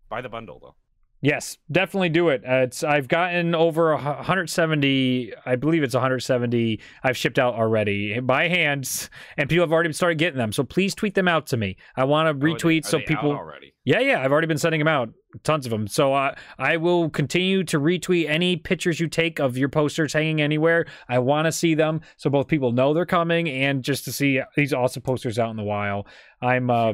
Buy 0.09 0.21
the 0.21 0.29
bundle 0.29 0.59
though. 0.59 0.75
Yes, 1.21 1.57
definitely 1.69 2.09
do 2.09 2.29
it. 2.29 2.43
Uh, 2.47 2.61
it's 2.63 2.81
I've 2.83 3.09
gotten 3.09 3.53
over 3.53 3.91
a 3.91 3.97
170. 3.97 5.33
I 5.45 5.55
believe 5.57 5.83
it's 5.83 5.93
170. 5.93 6.79
I've 7.03 7.17
shipped 7.17 7.37
out 7.37 7.55
already 7.55 8.19
by 8.21 8.47
hands, 8.47 9.09
and 9.37 9.49
people 9.49 9.63
have 9.63 9.73
already 9.73 9.91
started 9.93 10.17
getting 10.17 10.37
them. 10.37 10.51
So 10.53 10.63
please 10.63 10.95
tweet 10.95 11.15
them 11.15 11.27
out 11.27 11.47
to 11.47 11.57
me. 11.57 11.75
I 11.95 12.05
want 12.05 12.27
to 12.27 12.29
Oh, 12.29 12.33
they- 12.39 12.53
retweet 12.53 12.85
so 12.85 12.97
they 12.97 13.03
out 13.03 13.07
people. 13.07 13.31
already. 13.31 13.73
Yeah, 13.85 13.99
yeah, 14.01 14.21
I've 14.23 14.31
already 14.31 14.45
been 14.47 14.57
sending 14.59 14.79
them 14.79 14.87
out, 14.87 15.09
tons 15.43 15.65
of 15.65 15.71
them. 15.71 15.87
So 15.87 16.13
uh, 16.13 16.35
I 16.59 16.77
will 16.77 17.09
continue 17.09 17.63
to 17.65 17.79
retweet 17.79 18.29
any 18.29 18.55
pictures 18.55 18.99
you 18.99 19.07
take 19.07 19.39
of 19.39 19.57
your 19.57 19.69
posters 19.69 20.13
hanging 20.13 20.41
anywhere. 20.41 20.85
I 21.07 21.19
want 21.19 21.45
to 21.47 21.51
see 21.51 21.73
them 21.73 22.01
so 22.17 22.29
both 22.29 22.47
people 22.47 22.71
know 22.71 22.93
they're 22.93 23.05
coming 23.07 23.49
and 23.49 23.83
just 23.83 24.05
to 24.05 24.11
see 24.11 24.39
these 24.55 24.73
awesome 24.73 25.01
posters 25.01 25.39
out 25.39 25.49
in 25.49 25.55
the 25.57 25.63
wild. 25.63 26.07
I'm 26.41 26.69
uh, 26.69 26.93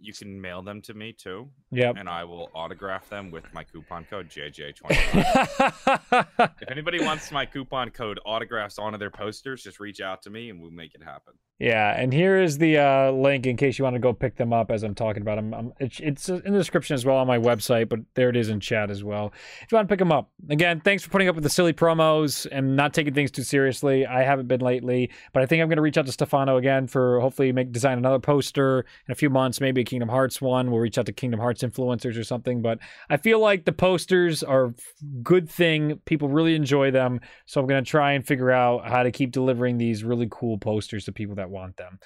you 0.00 0.12
can 0.12 0.40
mail 0.40 0.62
them 0.62 0.80
to 0.82 0.94
me 0.94 1.12
too, 1.12 1.48
Yep. 1.70 1.96
and 1.98 2.08
I 2.08 2.24
will 2.24 2.50
autograph 2.54 3.08
them 3.08 3.30
with 3.30 3.44
my 3.52 3.64
coupon 3.64 4.04
code 4.04 4.28
JJ25. 4.28 6.50
if 6.62 6.70
anybody 6.70 7.04
wants 7.04 7.30
my 7.30 7.46
coupon 7.46 7.90
code 7.90 8.20
autographs 8.24 8.78
onto 8.78 8.98
their 8.98 9.10
posters, 9.10 9.62
just 9.62 9.80
reach 9.80 10.00
out 10.00 10.22
to 10.22 10.30
me 10.30 10.50
and 10.50 10.60
we'll 10.60 10.70
make 10.70 10.94
it 10.94 11.02
happen. 11.02 11.34
Yeah, 11.60 11.94
and 11.94 12.10
here 12.10 12.40
is 12.40 12.56
the 12.56 12.78
uh, 12.78 13.10
link 13.10 13.46
in 13.46 13.58
case 13.58 13.78
you 13.78 13.84
want 13.84 13.94
to 13.94 14.00
go 14.00 14.14
pick 14.14 14.36
them 14.36 14.50
up 14.50 14.70
as 14.70 14.82
I'm 14.82 14.94
talking 14.94 15.20
about 15.20 15.36
them. 15.36 15.52
I'm, 15.52 15.72
it's, 15.78 16.00
it's 16.00 16.26
in 16.30 16.52
the 16.52 16.58
description 16.58 16.94
as 16.94 17.04
well 17.04 17.18
on 17.18 17.26
my 17.26 17.38
website, 17.38 17.90
but 17.90 17.98
there 18.14 18.30
it 18.30 18.36
is 18.36 18.48
in 18.48 18.60
chat 18.60 18.90
as 18.90 19.04
well. 19.04 19.34
If 19.60 19.70
you 19.70 19.76
want 19.76 19.86
to 19.86 19.92
pick 19.92 19.98
them 19.98 20.10
up. 20.10 20.30
Again, 20.48 20.80
thanks 20.80 21.02
for 21.02 21.10
putting 21.10 21.28
up 21.28 21.34
with 21.34 21.44
the 21.44 21.50
silly 21.50 21.74
promos 21.74 22.46
and 22.50 22.76
not 22.76 22.94
taking 22.94 23.12
things 23.12 23.30
too 23.30 23.42
seriously. 23.42 24.06
I 24.06 24.22
haven't 24.22 24.48
been 24.48 24.62
lately, 24.62 25.10
but 25.34 25.42
I 25.42 25.46
think 25.46 25.60
I'm 25.60 25.68
going 25.68 25.76
to 25.76 25.82
reach 25.82 25.98
out 25.98 26.06
to 26.06 26.12
Stefano 26.12 26.56
again 26.56 26.86
for 26.86 27.20
hopefully 27.20 27.52
make 27.52 27.72
design 27.72 27.98
another 27.98 28.20
poster 28.20 28.86
in 29.06 29.12
a 29.12 29.14
few 29.14 29.28
months, 29.28 29.60
maybe 29.60 29.82
a 29.82 29.84
Kingdom 29.84 30.08
Hearts 30.08 30.40
one. 30.40 30.70
We'll 30.70 30.80
reach 30.80 30.96
out 30.96 31.04
to 31.06 31.12
Kingdom 31.12 31.40
Hearts 31.40 31.62
influencers 31.62 32.18
or 32.18 32.24
something, 32.24 32.62
but 32.62 32.78
I 33.10 33.18
feel 33.18 33.38
like 33.38 33.66
the 33.66 33.72
posters 33.72 34.42
are 34.42 34.64
a 34.64 34.74
good 35.22 35.46
thing. 35.50 36.00
People 36.06 36.30
really 36.30 36.54
enjoy 36.54 36.90
them, 36.90 37.20
so 37.44 37.60
I'm 37.60 37.66
going 37.66 37.84
to 37.84 37.90
try 37.90 38.12
and 38.12 38.26
figure 38.26 38.50
out 38.50 38.88
how 38.88 39.02
to 39.02 39.10
keep 39.10 39.30
delivering 39.30 39.76
these 39.76 40.04
really 40.04 40.28
cool 40.30 40.56
posters 40.56 41.04
to 41.04 41.12
people 41.12 41.34
that 41.34 41.49
want 41.50 41.76
them. 41.76 41.98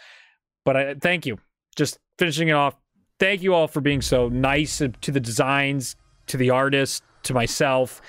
But 0.65 0.77
I 0.77 0.95
thank 0.95 1.27
you. 1.27 1.39
Just 1.77 1.99
finishing 2.19 2.49
it 2.49 2.53
off. 2.53 2.75
Thank 3.21 3.43
you 3.43 3.55
all 3.55 3.69
for 3.69 3.81
being 3.81 4.03
so 4.03 4.29
nice 4.29 4.79
to 4.79 5.11
the 5.11 5.21
designs, 5.21 5.97
to 6.27 6.37
the 6.37 6.51
artist, 6.51 7.03
to 7.25 7.35
myself. 7.35 8.01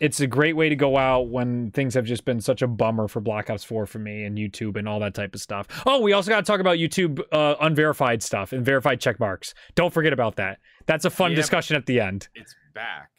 It's 0.00 0.20
a 0.20 0.26
great 0.26 0.56
way 0.56 0.68
to 0.68 0.76
go 0.76 0.98
out 0.98 1.28
when 1.28 1.70
things 1.70 1.94
have 1.94 2.04
just 2.04 2.24
been 2.24 2.40
such 2.40 2.62
a 2.62 2.66
bummer 2.66 3.06
for 3.06 3.20
Black 3.20 3.48
Ops 3.48 3.62
4 3.62 3.86
for 3.86 3.98
me 4.00 4.24
and 4.24 4.36
YouTube 4.36 4.76
and 4.76 4.88
all 4.88 4.98
that 5.00 5.14
type 5.14 5.34
of 5.34 5.40
stuff. 5.40 5.68
Oh, 5.86 6.00
we 6.00 6.12
also 6.12 6.30
got 6.30 6.38
to 6.38 6.42
talk 6.42 6.60
about 6.60 6.78
YouTube 6.78 7.20
uh, 7.32 7.54
unverified 7.60 8.22
stuff 8.22 8.52
and 8.52 8.64
verified 8.64 9.00
check 9.00 9.20
marks. 9.20 9.54
Don't 9.76 9.92
forget 9.92 10.12
about 10.12 10.36
that. 10.36 10.58
That's 10.86 11.04
a 11.04 11.10
fun 11.10 11.30
Yeah, 11.30 11.36
discussion 11.36 11.76
at 11.76 11.86
the 11.86 12.00
end. 12.00 12.28
It's 12.34 12.54
back. 12.74 13.10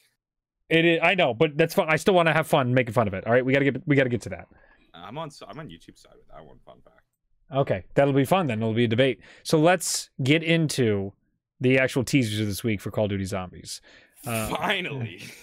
It 0.69 0.83
is, 0.83 0.99
I 1.01 1.15
know, 1.15 1.33
but 1.33 1.55
that's 1.57 1.73
fun. 1.73 1.87
I 1.89 1.95
still 1.95 2.13
want 2.13 2.27
to 2.27 2.33
have 2.33 2.45
fun 2.45 2.73
making 2.73 2.93
fun 2.93 3.07
of 3.07 3.13
it. 3.13 3.25
All 3.25 3.31
right, 3.31 3.45
we 3.45 3.53
got 3.53 3.59
to 3.59 3.71
get 3.71 3.87
we 3.87 3.95
got 3.95 4.03
to 4.03 4.09
get 4.09 4.21
to 4.23 4.29
that. 4.29 4.47
I'm 4.93 5.17
on. 5.17 5.29
I'm 5.47 5.59
on 5.59 5.67
YouTube 5.69 5.97
side 5.97 6.13
with 6.17 6.27
that 6.27 6.43
one. 6.45 6.57
Fun 6.65 6.77
fact. 6.83 7.04
Okay, 7.53 7.83
that'll 7.93 8.13
be 8.13 8.25
fun 8.25 8.47
then. 8.47 8.61
It'll 8.61 8.73
be 8.73 8.85
a 8.85 8.87
debate. 8.87 9.19
So 9.43 9.59
let's 9.59 10.09
get 10.23 10.43
into 10.43 11.13
the 11.61 11.77
actual 11.79 12.03
teasers 12.03 12.39
of 12.39 12.47
this 12.47 12.63
week 12.63 12.81
for 12.81 12.91
Call 12.91 13.05
of 13.05 13.11
Duty 13.11 13.25
Zombies. 13.25 13.81
Uh, 14.25 14.49
Finally. 14.49 15.23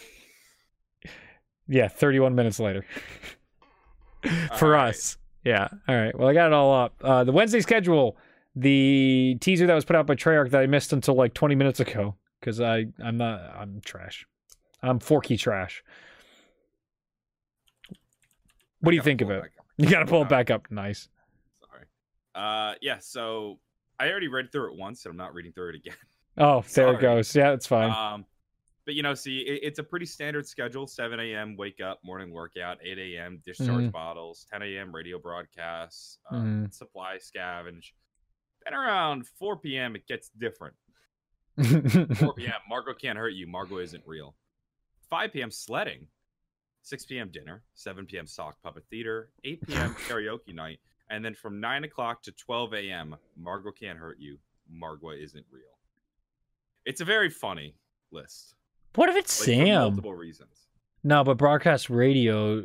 Yeah, 1.68 1.88
31 1.88 2.34
minutes 2.34 2.60
later. 2.60 2.84
for 4.58 4.70
right. 4.70 4.90
us. 4.90 5.16
Yeah. 5.44 5.68
All 5.88 5.94
right. 5.96 6.16
Well, 6.16 6.28
I 6.28 6.34
got 6.34 6.48
it 6.48 6.52
all 6.52 6.74
up. 6.74 6.94
Uh, 7.02 7.24
the 7.24 7.32
Wednesday 7.32 7.60
schedule, 7.60 8.16
the 8.54 9.38
teaser 9.40 9.66
that 9.66 9.74
was 9.74 9.84
put 9.84 9.96
out 9.96 10.06
by 10.06 10.14
Treyarch 10.14 10.50
that 10.50 10.60
I 10.60 10.66
missed 10.66 10.92
until 10.92 11.14
like 11.14 11.34
20 11.34 11.54
minutes 11.54 11.80
ago 11.80 12.16
because 12.40 12.60
I 12.60 12.86
I'm 13.02 13.16
not 13.16 13.40
I'm 13.56 13.80
trash. 13.84 14.26
I'm 14.82 14.98
forky 14.98 15.36
trash. 15.36 15.82
What 18.80 18.90
do 18.90 18.96
you 18.96 19.02
think 19.02 19.20
of 19.20 19.30
it? 19.30 19.44
You 19.78 19.88
got 19.88 20.00
to 20.00 20.06
pull 20.06 20.22
it 20.22 20.28
back 20.28 20.50
up. 20.50 20.70
Nice. 20.70 21.08
Uh, 22.34 22.74
yeah. 22.80 22.98
So 23.00 23.58
I 23.98 24.08
already 24.10 24.28
read 24.28 24.50
through 24.52 24.72
it 24.72 24.78
once, 24.78 25.04
and 25.04 25.10
I'm 25.10 25.16
not 25.16 25.34
reading 25.34 25.52
through 25.52 25.70
it 25.70 25.76
again. 25.76 25.94
Oh, 26.38 26.64
there 26.74 26.94
it 26.94 27.00
goes. 27.02 27.36
Yeah, 27.36 27.52
it's 27.52 27.66
fine. 27.66 27.90
Um, 27.90 28.24
but 28.86 28.94
you 28.94 29.02
know, 29.02 29.12
see, 29.12 29.40
it, 29.40 29.60
it's 29.64 29.78
a 29.78 29.82
pretty 29.82 30.06
standard 30.06 30.46
schedule: 30.46 30.86
7 30.86 31.20
a.m. 31.20 31.58
wake 31.58 31.82
up, 31.82 32.00
morning 32.02 32.32
workout, 32.32 32.78
8 32.82 32.98
a.m. 32.98 33.42
discharge 33.44 33.84
Mhm. 33.84 33.92
bottles, 33.92 34.46
10 34.50 34.62
a.m. 34.62 34.94
radio 34.94 35.18
broadcasts, 35.18 36.18
uh, 36.30 36.36
Mhm. 36.36 36.72
supply 36.72 37.18
scavenge. 37.18 37.92
Then 38.64 38.72
around 38.72 39.26
4 39.38 39.58
p.m. 39.58 39.94
it 39.94 40.06
gets 40.06 40.30
different. 40.30 40.74
4 41.62 42.32
p.m. 42.34 42.52
Margwa 42.70 42.98
can't 42.98 43.18
hurt 43.18 43.34
you. 43.34 43.46
Margwa 43.46 43.82
isn't 43.82 44.02
real. 44.06 44.34
5 45.10 45.34
p.m. 45.34 45.50
sledding. 45.50 46.06
6 46.80 47.04
p.m. 47.04 47.28
dinner. 47.30 47.62
7 47.74 48.06
p.m. 48.06 48.26
sock 48.26 48.56
puppet 48.62 48.84
theater. 48.88 49.28
8 49.44 49.60
p.m. 49.66 49.94
karaoke 50.08 50.54
night. 50.54 50.80
And 51.12 51.22
then 51.22 51.34
from 51.34 51.60
9 51.60 51.84
o'clock 51.84 52.22
to 52.22 52.32
12 52.32 52.72
a.m. 52.72 53.14
Margwa 53.40 53.70
can't 53.78 53.98
hurt 53.98 54.16
you. 54.18 54.38
Margwa 54.74 55.22
isn't 55.22 55.44
real. 55.52 55.62
It's 56.86 57.02
a 57.02 57.04
very 57.04 57.28
funny 57.28 57.76
list. 58.10 58.54
what 58.94 59.08
if 59.10 59.16
it's 59.16 59.38
Like, 59.40 59.58
for 59.58 59.64
Sam? 59.66 59.82
multiple 59.82 60.14
reasons. 60.14 60.66
No, 61.04 61.22
but 61.22 61.36
broadcast 61.36 61.90
radio 61.90 62.64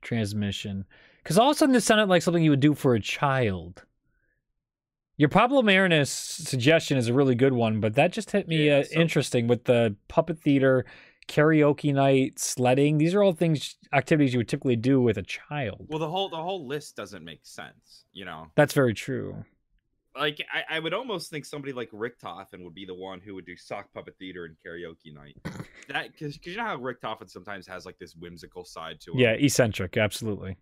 transmission. 0.00 0.86
Because 1.22 1.36
all 1.38 1.50
of 1.50 1.56
a 1.56 1.58
sudden 1.58 1.74
this 1.74 1.84
sounded 1.84 2.08
like 2.08 2.22
something 2.22 2.42
you 2.42 2.50
would 2.50 2.60
do 2.60 2.74
for 2.74 2.94
a 2.94 3.00
child. 3.00 3.84
Your 5.18 5.28
Pablo 5.28 5.62
Marinus 5.62 6.10
suggestion 6.10 6.96
is 6.98 7.08
a 7.08 7.14
really 7.14 7.34
good 7.34 7.52
one, 7.52 7.80
but 7.80 7.94
that 7.94 8.12
just 8.12 8.30
hit 8.32 8.48
me 8.48 8.66
Yeah, 8.68 8.78
uh, 8.78 8.84
so- 8.84 8.98
interesting 9.00 9.46
with 9.46 9.64
the 9.64 9.94
puppet 10.08 10.38
theater, 10.40 10.84
karaoke 11.28 11.92
night, 11.94 12.38
sledding. 12.38 12.98
These 12.98 13.14
are 13.14 13.22
all 13.22 13.32
things, 13.32 13.76
activities 13.92 14.32
you 14.34 14.38
would 14.40 14.48
typically 14.48 14.76
do 14.76 15.00
with 15.00 15.16
a 15.18 15.22
child. 15.22 15.86
Well, 15.88 15.98
the 15.98 16.08
whole 16.10 16.28
the 16.28 16.36
whole 16.36 16.66
list 16.66 16.96
doesn't 16.96 17.24
make 17.24 17.40
sense. 17.44 18.04
You 18.12 18.24
know, 18.24 18.48
That's 18.54 18.74
very 18.74 18.94
true. 18.94 19.44
like 20.18 20.40
I, 20.52 20.76
I 20.76 20.80
would 20.80 20.94
almost 20.94 21.30
think 21.30 21.44
somebody 21.44 21.72
like 21.72 21.90
Richtofen 21.90 22.62
would 22.62 22.74
be 22.74 22.84
the 22.86 22.94
one 22.94 23.20
who 23.20 23.34
would 23.34 23.46
do 23.46 23.56
sock 23.56 23.92
puppet 23.92 24.14
theater 24.18 24.44
and 24.44 24.56
karaoke 24.64 25.12
night. 25.14 25.36
That 25.88 26.12
because 26.12 26.38
you 26.46 26.56
know 26.56 26.64
how 26.64 26.78
Richtofen 26.78 27.28
sometimes 27.28 27.66
has 27.66 27.84
like 27.84 27.98
this 27.98 28.14
whimsical 28.16 28.64
side 28.64 29.00
to 29.02 29.12
him. 29.12 29.18
Yeah, 29.18 29.32
eccentric, 29.32 29.98
absolutely. 29.98 30.56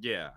Yeah. 0.00 0.30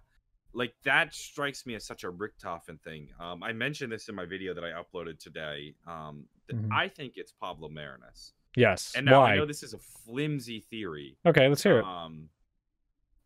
Like 0.52 0.74
that 0.84 1.14
strikes 1.14 1.66
me 1.66 1.76
as 1.76 1.86
such 1.86 2.04
a 2.04 2.12
Richtofen 2.12 2.82
thing. 2.84 3.08
Um, 3.18 3.44
I 3.44 3.54
mentioned 3.54 3.94
this 3.94 4.10
in 4.10 4.16
my 4.16 4.26
video 4.26 4.54
that 4.54 4.64
I 4.66 4.72
uploaded 4.72 5.20
today. 5.20 5.74
Um, 5.88 6.26
that 6.48 6.58
Mhm. 6.58 6.68
I 6.70 6.90
think 6.90 7.14
it's 7.16 7.32
Pablo 7.32 7.70
Marinus. 7.70 8.34
Yes. 8.56 8.94
And 8.96 9.06
now 9.06 9.22
Why? 9.22 9.34
I 9.34 9.36
know 9.38 9.46
this 9.46 9.64
is 9.64 9.74
a 9.74 9.78
flimsy 9.78 10.60
theory. 10.60 11.18
Okay, 11.26 11.48
let's 11.48 11.64
hear 11.64 11.80
it. 11.80 11.86
Um, 11.86 12.30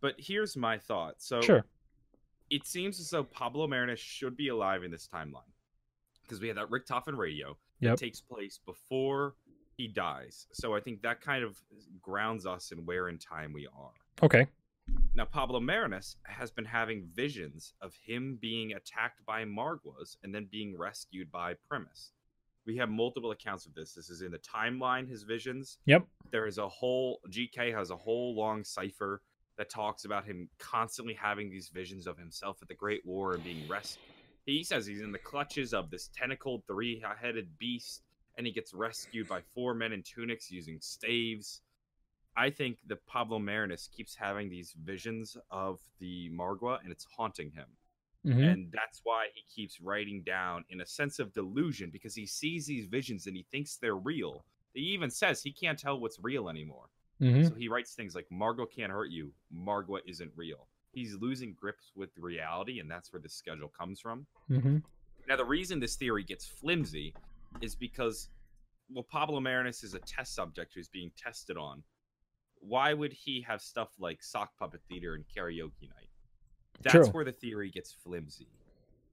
but 0.02 0.16
here's 0.18 0.58
my 0.58 0.78
thought. 0.78 1.16
So 1.22 1.42
sure. 1.42 1.66
it 2.50 2.66
seems 2.66 3.00
as 3.00 3.10
though 3.10 3.24
Pablo 3.24 3.68
Marinus 3.68 4.00
should 4.00 4.36
be 4.36 4.50
alive 4.50 4.84
in 4.84 4.92
this 4.92 5.08
timeline 5.14 5.50
because 6.24 6.42
we 6.42 6.48
have 6.48 6.58
that 6.58 6.70
Richtofen 6.70 7.18
radio 7.18 7.58
that 7.82 7.90
Yep. 7.90 7.98
takes 8.00 8.22
place 8.22 8.60
before 8.66 9.36
he 9.78 9.88
dies. 9.88 10.48
So 10.52 10.76
I 10.76 10.80
think 10.80 11.02
that 11.02 11.22
kind 11.22 11.44
of 11.44 11.58
grounds 12.02 12.46
us 12.46 12.72
in 12.72 12.86
where 12.86 13.10
in 13.10 13.18
time 13.18 13.54
we 13.54 13.68
are. 13.68 13.92
Okay. 14.22 14.48
Now, 15.16 15.26
Pablo 15.26 15.60
Marinus 15.62 16.18
has 16.24 16.52
been 16.52 16.66
having 16.66 17.08
visions 17.14 17.74
of 17.82 17.96
him 17.96 18.38
being 18.42 18.74
attacked 18.74 19.26
by 19.26 19.46
Margwas 19.46 20.18
and 20.24 20.36
then 20.36 20.48
being 20.52 20.78
rescued 20.78 21.32
by 21.32 21.54
Primus. 21.70 22.12
We 22.66 22.78
have 22.78 22.90
multiple 22.90 23.32
accounts 23.32 23.66
of 23.66 23.74
this. 23.74 23.94
This 23.94 24.10
is 24.10 24.22
in 24.22 24.32
the 24.32 24.40
timeline, 24.40 25.10
his 25.10 25.24
visions. 25.24 25.78
Yep. 25.86 26.08
There 26.32 26.48
is 26.48 26.58
a 26.58 26.68
whole, 26.68 27.20
GK 27.30 27.76
has 27.76 27.90
a 27.90 27.98
whole 27.98 28.36
long 28.36 28.64
cipher 28.64 29.22
that 29.58 29.70
talks 29.70 30.06
about 30.06 30.26
him 30.26 30.50
constantly 30.60 31.14
having 31.14 31.50
these 31.50 31.70
visions 31.70 32.08
of 32.08 32.18
himself 32.18 32.58
at 32.62 32.68
the 32.68 32.74
Great 32.74 33.06
War 33.06 33.34
and 33.34 33.44
being 33.44 33.68
rescued. 33.68 34.06
He 34.46 34.64
says 34.64 34.86
he's 34.86 35.02
in 35.02 35.12
the 35.12 35.20
clutches 35.20 35.74
of 35.74 35.90
this 35.90 36.10
tentacled, 36.16 36.64
three 36.68 37.04
headed 37.22 37.58
beast, 37.60 38.02
and 38.38 38.48
he 38.48 38.54
gets 38.54 38.74
rescued 38.74 39.28
by 39.28 39.42
four 39.54 39.74
men 39.74 39.94
in 39.94 40.04
tunics 40.04 40.52
using 40.52 40.80
staves. 40.82 41.62
I 42.36 42.50
think 42.50 42.78
the 42.88 42.96
Pablo 42.96 43.40
Marinus 43.40 43.90
keeps 43.96 44.16
having 44.16 44.50
these 44.50 44.74
visions 44.84 45.38
of 45.52 45.80
the 46.00 46.30
Margwa 46.32 46.82
and 46.84 46.92
it's 46.92 47.06
haunting 47.16 47.52
him. 47.52 47.68
Mhm. 48.26 48.52
And 48.52 48.72
that's 48.72 49.02
why 49.04 49.28
he 49.34 49.44
keeps 49.50 49.82
writing 49.82 50.24
down 50.24 50.64
in 50.70 50.82
a 50.82 50.86
sense 50.86 51.20
of 51.20 51.34
delusion 51.34 51.90
because 51.90 52.16
he 52.16 52.26
sees 52.26 52.66
these 52.66 52.86
visions 52.86 53.28
and 53.28 53.36
he 53.36 53.44
thinks 53.44 53.76
they're 53.76 53.98
real. 53.98 54.46
He 54.74 54.82
even 54.82 55.10
says 55.10 55.44
he 55.44 55.52
can't 55.52 55.78
tell 55.78 56.00
what's 56.00 56.20
real 56.20 56.50
anymore. 56.50 56.90
Mhm. 57.20 57.50
So 57.50 57.56
he 57.56 57.68
writes 57.68 57.96
things 57.96 58.16
like 58.16 58.28
Margwa 58.30 58.70
can't 58.72 58.92
hurt 58.92 59.12
you, 59.12 59.34
Margwa 59.54 60.00
isn't 60.06 60.32
real. 60.36 60.68
He's 60.94 61.16
losing 61.16 61.54
grips 61.54 61.92
with 61.96 62.18
reality, 62.18 62.80
and 62.80 62.90
that's 62.90 63.12
where 63.12 63.22
this 63.22 63.34
schedule 63.34 63.70
comes 63.70 64.00
from. 64.00 64.26
Mhm. 64.50 64.84
Now, 65.28 65.36
the 65.36 65.46
reason 65.46 65.80
this 65.80 65.96
theory 65.96 66.24
gets 66.24 66.46
flimsy 66.46 67.14
is 67.62 67.76
because, 67.76 68.30
well, 68.90 69.04
Pablo 69.04 69.40
Marinus 69.40 69.84
is 69.84 69.94
a 69.94 70.00
test 70.00 70.34
subject 70.34 70.74
who's 70.74 70.90
being 70.90 71.12
tested 71.12 71.58
on. 71.58 71.84
Why 72.60 72.94
would 72.94 73.14
he 73.14 73.42
have 73.42 73.62
stuff 73.62 74.00
like 74.00 74.24
sock 74.24 74.56
puppet 74.58 74.82
theater 74.88 75.16
and 75.16 75.28
karaoke 75.28 75.90
night? 75.90 76.10
That's 76.82 76.94
True. 76.94 77.08
where 77.08 77.26
the 77.26 77.32
theory 77.32 77.70
gets 77.70 77.92
flimsy. 77.92 78.48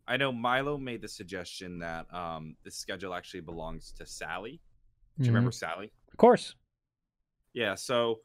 I 0.09 0.17
know 0.17 0.33
Milo 0.33 0.77
made 0.77 1.03
the 1.03 1.09
suggestion 1.09 1.79
that 1.81 2.13
um, 2.13 2.57
this 2.65 2.75
schedule 2.77 3.15
actually 3.15 3.41
belongs 3.41 3.93
to 3.99 4.07
Sally. 4.07 4.61
Do 5.19 5.25
you 5.25 5.31
Mhm. 5.31 5.35
remember 5.35 5.53
Sally? 5.53 5.93
Of 6.11 6.17
course. 6.17 6.55
Yeah, 7.53 7.75
so 7.75 8.21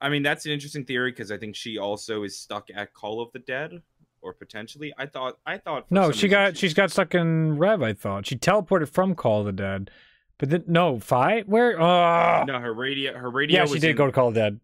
I 0.00 0.08
mean 0.08 0.22
that's 0.22 0.46
an 0.46 0.52
interesting 0.52 0.84
theory 0.84 1.10
because 1.10 1.30
I 1.32 1.38
think 1.38 1.56
she 1.56 1.78
also 1.78 2.22
is 2.22 2.38
stuck 2.38 2.68
at 2.74 2.92
Call 2.94 3.20
of 3.20 3.32
the 3.32 3.38
Dead, 3.40 3.82
or 4.22 4.32
potentially. 4.34 4.92
I 4.98 5.06
thought 5.06 5.38
I 5.46 5.58
thought 5.58 5.90
No, 5.90 6.12
she 6.12 6.28
got 6.28 6.56
she's 6.56 6.74
got 6.74 6.90
stuck 6.90 7.14
in 7.14 7.58
Rev. 7.58 7.82
I 7.82 7.92
thought 7.92 8.26
she 8.26 8.36
teleported 8.36 8.88
from 8.90 9.14
Call 9.14 9.40
of 9.40 9.46
the 9.46 9.52
Dead, 9.52 9.90
but 10.38 10.50
then 10.50 10.64
no 10.66 10.98
fight 11.00 11.48
where? 11.48 11.80
Uh, 11.80 12.44
no 12.44 12.60
her 12.60 12.72
radio 12.72 13.14
her 13.18 13.30
radio. 13.30 13.60
yeah, 13.60 13.66
she 13.66 13.78
did 13.78 13.90
in- 13.90 13.96
go 13.96 14.06
to 14.06 14.12
Call 14.12 14.28
of 14.28 14.34
the 14.34 14.40
Dead. 14.40 14.60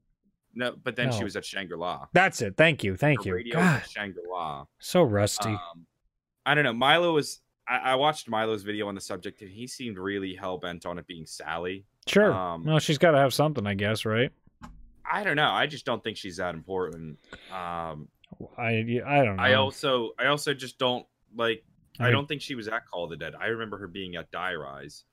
No, 0.55 0.75
but 0.83 0.97
then 0.97 1.11
she 1.13 1.25
was 1.25 1.35
at 1.37 1.45
Shangri 1.45 1.77
La. 1.77 2.07
That's 2.13 2.43
it. 2.43 2.57
Thank 2.57 2.85
you, 2.85 2.97
thank 2.97 3.21
her 3.25 3.29
you. 3.31 3.35
Radio 3.35 3.55
God, 3.55 3.83
Shangri 3.89 4.23
La. 4.31 4.67
so 4.79 5.03
rusty. 5.03 5.49
Um, 5.49 5.87
I 6.45 6.55
don't 6.55 6.65
know. 6.65 6.73
Milo 6.73 7.15
was. 7.15 7.41
I, 7.69 7.93
I 7.93 7.95
watched 7.95 8.29
Milo's 8.29 8.63
video 8.63 8.89
on 8.89 8.95
the 8.95 9.01
subject, 9.01 9.41
and 9.41 9.51
he 9.51 9.67
seemed 9.67 9.97
really 9.97 10.35
hell 10.35 10.59
bent 10.59 10.85
on 10.85 10.99
it 10.99 11.07
being 11.07 11.25
Sally. 11.27 11.87
Sure. 12.07 12.33
Um, 12.33 12.65
well, 12.65 12.81
she's 12.81 12.99
got 12.99 13.13
to 13.13 13.19
have 13.19 13.33
something, 13.33 13.67
I 13.67 13.75
guess, 13.75 14.05
right? 14.05 14.31
I 15.11 15.23
don't 15.25 15.37
know. 15.37 15.51
I 15.51 15.67
just 15.67 15.85
don't 15.87 16.03
think 16.03 16.17
she's 16.17 16.37
that 16.39 16.55
important. 16.55 17.19
Um, 17.53 18.09
I 18.59 19.01
I 19.07 19.25
don't 19.25 19.37
know. 19.37 19.43
I 19.43 19.55
also 19.55 20.11
I 20.19 20.27
also 20.27 20.55
just 20.55 20.79
don't 20.79 21.07
like. 21.37 21.65
I 22.01 22.09
I- 22.09 22.11
don't 22.11 22.27
think 22.27 22.43
she 22.43 22.55
was 22.55 22.69
at 22.69 22.87
Call 22.87 23.05
of 23.05 23.11
the 23.11 23.17
Dead. 23.17 23.35
I 23.41 23.47
remember 23.47 23.79
her 23.79 23.89
being 23.89 24.17
at 24.17 24.31
Die 24.31 24.55
Rise. 24.55 25.05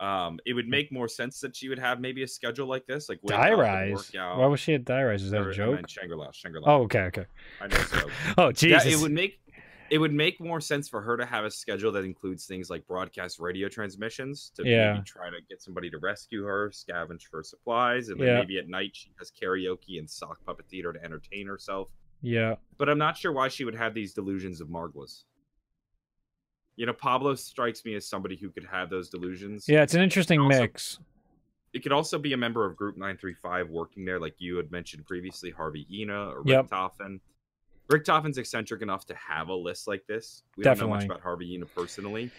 Um, 0.00 0.38
it 0.44 0.54
would 0.54 0.66
make 0.68 0.90
more 0.90 1.08
sense 1.08 1.38
that 1.40 1.54
she 1.54 1.68
would 1.68 1.78
have 1.78 2.00
maybe 2.00 2.22
a 2.24 2.28
schedule 2.28 2.66
like 2.66 2.84
this, 2.86 3.08
like 3.08 3.20
Die 3.22 3.52
Rise. 3.52 4.10
Why 4.12 4.46
was 4.46 4.58
she 4.60 4.74
at 4.74 4.84
Die 4.84 5.02
Rise? 5.02 5.22
Is 5.22 5.30
that 5.30 5.40
or- 5.42 5.50
a 5.50 5.52
I 5.52 5.56
joke? 5.56 5.88
Shangri-La, 5.88 6.30
Shangri-La. 6.32 6.68
Oh, 6.68 6.82
okay, 6.82 7.02
okay. 7.02 7.26
I 7.60 7.68
know. 7.68 7.76
So 7.76 8.10
Oh, 8.38 8.46
yeah, 8.46 8.52
Jesus. 8.52 8.86
it 8.94 9.00
would 9.00 9.12
make 9.12 9.38
it 9.90 9.98
would 9.98 10.12
make 10.12 10.40
more 10.40 10.60
sense 10.60 10.88
for 10.88 11.00
her 11.02 11.16
to 11.16 11.26
have 11.26 11.44
a 11.44 11.50
schedule 11.50 11.92
that 11.92 12.04
includes 12.04 12.46
things 12.46 12.70
like 12.70 12.84
broadcast 12.88 13.38
radio 13.38 13.68
transmissions 13.68 14.50
to 14.56 14.66
Yeah. 14.66 14.94
maybe 14.94 15.04
try 15.04 15.28
to 15.30 15.36
get 15.48 15.62
somebody 15.62 15.90
to 15.90 15.98
rescue 15.98 16.42
her, 16.44 16.70
scavenge 16.70 17.22
for 17.30 17.42
supplies, 17.44 18.08
and 18.08 18.18
then 18.18 18.26
Yeah. 18.28 18.38
maybe 18.40 18.58
at 18.58 18.66
night 18.68 18.90
she 18.94 19.12
has 19.18 19.30
karaoke 19.30 19.98
and 19.98 20.08
sock 20.10 20.42
puppet 20.44 20.66
theater 20.70 20.92
to 20.92 21.04
entertain 21.04 21.46
herself. 21.46 21.88
yeah. 22.22 22.56
But 22.78 22.88
I'm 22.88 22.98
not 22.98 23.16
sure 23.16 23.30
why 23.32 23.48
she 23.48 23.64
would 23.64 23.74
have 23.76 23.94
these 23.94 24.14
delusions 24.14 24.60
of 24.62 24.68
Margwas. 24.68 25.24
You 26.76 26.86
know, 26.86 26.92
Pablo 26.92 27.34
strikes 27.34 27.84
me 27.84 27.94
as 27.94 28.06
somebody 28.08 28.36
who 28.36 28.50
could 28.50 28.64
have 28.64 28.90
those 28.90 29.08
delusions. 29.08 29.66
Yeah, 29.68 29.82
it's 29.82 29.94
an 29.94 30.02
interesting 30.02 30.40
Also- 30.40 30.60
mix. 30.60 30.98
It 31.72 31.82
could 31.82 31.92
also 31.92 32.18
be 32.18 32.32
a 32.32 32.36
member 32.36 32.64
of 32.64 32.76
Group 32.76 32.96
935 32.96 33.68
working 33.68 34.04
there, 34.04 34.20
like 34.20 34.34
you 34.38 34.56
had 34.56 34.70
mentioned 34.70 35.06
previously, 35.06 35.50
Harvey 35.50 35.86
Yena 35.92 36.32
or 36.32 36.38
Rick 36.42 36.46
Yep. 36.48 36.68
Richtofen. 36.70 37.20
Richtofen's 37.88 38.38
eccentric 38.38 38.80
enough 38.80 39.04
to 39.06 39.14
have 39.14 39.48
a 39.48 39.54
list 39.54 39.86
like 39.88 40.06
this. 40.06 40.42
We 40.56 40.64
don't 40.64 40.78
know 40.80 40.88
much 40.88 41.04
about 41.04 41.20
Harvey 41.20 41.56
Yena 41.58 41.66
personally. 41.74 42.30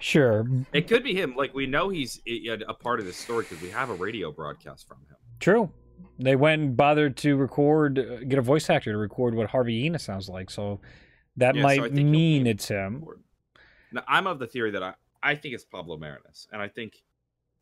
Sure. 0.00 0.46
It 0.72 0.88
could 0.88 1.02
be 1.04 1.14
him. 1.14 1.34
Like 1.36 1.52
we 1.52 1.66
know 1.66 1.88
he's 1.90 2.20
a, 2.26 2.72
part 2.74 3.00
of 3.00 3.06
this 3.06 3.16
story 3.16 3.42
because 3.44 3.60
we 3.60 3.70
have 3.70 3.90
a 3.90 3.94
radio 3.94 4.30
broadcast 4.32 4.86
from 4.88 4.98
him. 4.98 5.16
True. 5.40 5.70
They 6.18 6.36
went 6.36 6.62
and 6.62 6.76
bothered 6.76 7.16
to 7.18 7.36
record, 7.36 7.98
uh, 7.98 8.24
get 8.26 8.38
a 8.38 8.42
voice 8.42 8.70
actor 8.70 8.92
to 8.92 8.98
record 8.98 9.34
what 9.34 9.50
Harvey 9.50 9.82
Yena 9.88 10.00
sounds 10.00 10.28
like. 10.28 10.48
So 10.50 10.80
that 11.36 11.56
Yeah, 11.56 11.62
might 11.62 11.92
he'll 11.92 12.04
mean 12.04 12.46
it's 12.46 12.68
him. 12.68 13.04
Now, 13.92 14.02
I'm 14.08 14.26
of 14.26 14.38
the 14.38 14.46
theory 14.46 14.70
that 14.72 14.82
I, 14.82 14.94
I 15.22 15.34
think 15.34 15.54
it's 15.54 15.64
Pablo 15.64 15.96
Marinus, 15.96 16.48
and 16.52 16.60
I 16.60 16.68
think 16.68 17.02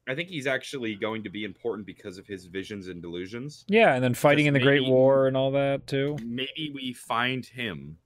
I 0.07 0.15
think 0.15 0.29
he's 0.29 0.47
actually 0.47 0.95
going 0.97 1.23
to 1.23 1.31
be 1.31 1.45
important 1.45 1.87
because 1.87 2.19
of 2.19 2.27
his 2.27 2.45
visions 2.47 2.89
and 2.89 3.01
delusions. 3.01 3.65
Yeah, 3.69 3.95
and 3.95 4.05
then 4.05 4.15
fighting 4.15 4.47
in 4.47 4.53
the 4.55 4.61
Great 4.61 4.85
War 4.85 5.27
and 5.27 5.37
all 5.37 5.51
that 5.53 5.87
too. 5.87 6.19
maybe 6.23 6.71
we 6.75 6.93
find 6.93 7.47
him 7.47 7.99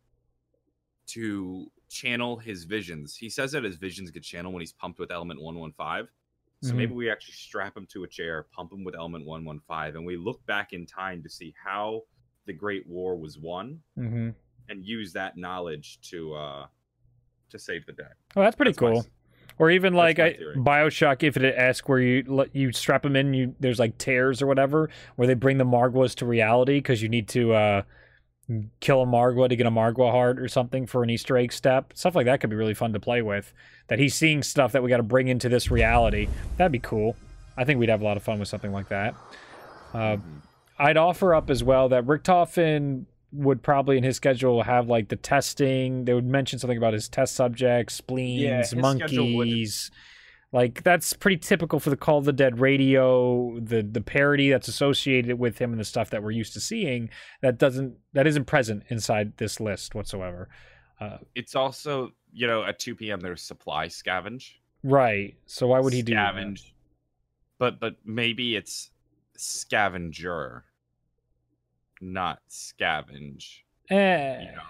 to 1.07 1.71
channel 1.89 2.37
his 2.37 2.65
visions. 2.65 3.17
He 3.17 3.31
says 3.31 3.53
that 3.53 3.65
his 3.65 3.77
visions 3.77 4.11
get 4.11 4.23
channeled 4.23 4.55
when 4.55 4.61
he's 4.61 4.73
pumped 4.73 4.99
with 4.99 5.11
element 5.11 5.41
115. 5.41 6.09
So 6.61 6.75
Mhm. 6.75 6.77
maybe 6.77 6.93
we 6.93 7.11
actually 7.11 7.35
strap 7.35 7.77
him 7.77 7.87
to 7.87 8.05
a 8.05 8.09
chair, 8.09 8.43
pump 8.43 8.73
him 8.73 8.85
with 8.85 8.95
element 8.95 9.25
115, 9.25 9.97
and 9.97 10.05
we 10.05 10.17
look 10.17 10.45
back 10.47 10.73
in 10.73 10.87
time 10.87 11.23
to 11.23 11.29
see 11.29 11.55
how 11.63 12.03
the 12.47 12.53
Great 12.53 12.87
War 12.87 13.17
was 13.17 13.39
won 13.39 13.83
hmm 13.95 14.31
and 14.69 14.85
use 14.85 15.13
that 15.15 15.37
knowledge 15.37 15.99
to 16.11 16.35
uh 16.35 16.67
to 17.51 17.59
save 17.59 17.87
the 17.87 17.93
day. 17.93 18.05
Oh, 18.37 18.43
that's 18.43 18.57
pretty 18.57 18.71
That's 18.73 18.79
cool. 18.79 19.07
Or 19.59 19.71
even 19.71 19.93
like 19.95 20.19
I. 20.21 20.37
Bioshock 20.57 21.23
Infinite 21.23 21.55
esque, 21.59 21.89
where 21.89 21.99
you 21.99 22.47
you 22.53 22.71
strap 22.73 23.03
them 23.03 23.17
in, 23.17 23.35
you 23.35 23.55
there's 23.59 23.79
like 23.81 23.99
tears 23.99 24.41
or 24.41 24.47
whatever, 24.47 24.89
where 25.17 25.27
they 25.27 25.35
bring 25.35 25.59
the 25.59 25.65
Margwas 25.65 26.15
to 26.17 26.27
reality 26.27 26.79
because 26.79 27.03
you 27.03 27.09
need 27.09 27.27
to 27.31 27.53
uh, 27.55 27.83
kill 28.81 29.03
a 29.03 29.07
Margwa 29.07 29.49
to 29.49 29.57
get 29.57 29.67
a 29.67 29.71
Margwa 29.71 30.13
heart 30.13 30.39
or 30.39 30.47
something 30.47 30.87
for 30.87 31.03
an 31.03 31.11
Easter 31.11 31.37
egg 31.37 31.53
step. 31.53 31.93
Stuff 31.97 32.15
like 32.15 32.27
that 32.27 32.41
could 32.41 32.51
be 32.51 32.57
really 32.57 32.75
fun 32.75 32.93
to 32.93 33.01
play 33.01 33.21
with. 33.21 33.53
That 33.89 33.99
he's 33.99 34.15
seeing 34.15 34.43
stuff 34.45 34.73
that 34.73 34.83
we 34.83 34.91
got 34.91 34.99
to 34.99 35.03
bring 35.03 35.27
into 35.29 35.49
this 35.49 35.71
reality. 35.73 36.29
That'd 36.57 36.71
be 36.71 36.79
cool. 36.79 37.17
I 37.57 37.65
think 37.65 37.81
we'd 37.81 37.89
have 37.89 38.01
a 38.01 38.05
lot 38.05 38.17
of 38.17 38.23
fun 38.23 38.39
with 38.39 38.49
something 38.49 38.71
like 38.73 38.89
that. 38.91 39.15
Uh, 39.93 39.99
Mhm. 40.19 40.21
I'd 40.79 40.97
offer 40.97 41.35
up 41.35 41.51
as 41.51 41.65
well 41.65 41.89
that 41.89 42.05
Richtofen 42.05 43.07
would 43.33 43.63
probably 43.63 43.99
in 43.99 44.05
his 44.05 44.17
schedule 44.17 44.63
have 44.63 44.89
like 44.89 45.09
the 45.09 45.17
testing. 45.17 46.05
They 46.05 46.15
would 46.15 46.27
mention 46.27 46.59
something 46.59 46.79
about 46.79 46.95
his 46.95 47.09
test 47.09 47.35
subjects, 47.35 47.95
spleens, 47.95 48.71
his 48.71 48.75
monkeys. 48.75 49.91
Like 50.51 50.83
that's 50.83 51.13
pretty 51.13 51.37
typical 51.37 51.79
for 51.79 51.91
the 51.91 51.97
Call 51.97 52.17
of 52.19 52.25
the 52.25 52.33
Dead 52.33 52.59
radio, 52.59 53.61
the 53.61 53.83
the 53.83 54.01
parody 54.01 54.49
that's 54.49 54.67
associated 54.67 55.39
with 55.39 55.59
him 55.59 55.73
and 55.73 55.81
the 55.81 55.85
stuff 55.85 56.09
that 56.11 56.23
we're 56.23 56.31
used 56.31 56.55
to 56.55 56.61
seeing 56.61 57.11
that 57.43 57.59
doesn't 57.59 57.97
that 58.15 58.27
isn't 58.27 58.47
present 58.47 58.85
inside 58.89 59.37
this 59.37 59.61
list 59.61 59.95
whatsoever. 59.95 60.49
Uh, 60.99 61.19
It's 61.35 61.55
also, 61.55 62.13
you 62.33 62.47
know, 62.47 62.65
at 62.65 62.79
2 62.79 62.95
p.m. 62.97 63.21
there's 63.21 63.43
supply 63.43 63.89
scavenge. 63.89 64.53
right. 64.83 65.37
So 65.45 65.67
why 65.67 65.81
would 65.81 65.93
he 65.93 66.01
do 66.01 66.15
that? 66.15 66.35
scavenge? 66.35 66.63
But 67.59 67.79
but 67.79 67.97
maybe 68.07 68.57
it's 68.57 68.91
scavenger, 69.37 70.65
not 72.01 72.41
scavenge. 72.51 73.61
Eh, 73.91 74.41
You 74.41 74.47
know, 74.53 74.63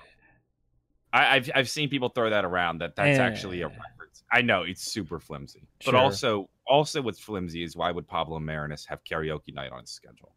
I, 1.13 1.37
I've 1.37 1.51
I've 1.55 1.69
seen 1.71 1.89
people 1.89 2.09
throw 2.11 2.31
that 2.31 2.45
around. 2.45 2.79
That 2.79 2.95
that's 2.97 3.19
Eh. 3.19 3.23
actually 3.23 3.63
a 3.63 3.69
reference. 3.69 4.23
I 4.31 4.43
know 4.43 4.63
it's 4.63 4.83
super 4.83 5.19
flimsy, 5.19 5.67
but 5.85 5.95
also 5.95 6.49
also 6.67 7.01
what's 7.03 7.19
flimsy 7.21 7.63
is 7.63 7.77
why 7.77 7.91
would 7.91 8.07
Pablo 8.07 8.39
Marinus 8.39 8.85
have 8.87 9.03
karaoke 9.05 9.55
night 9.55 9.73
on 9.73 9.81
his 9.81 9.91
schedule? 9.91 10.33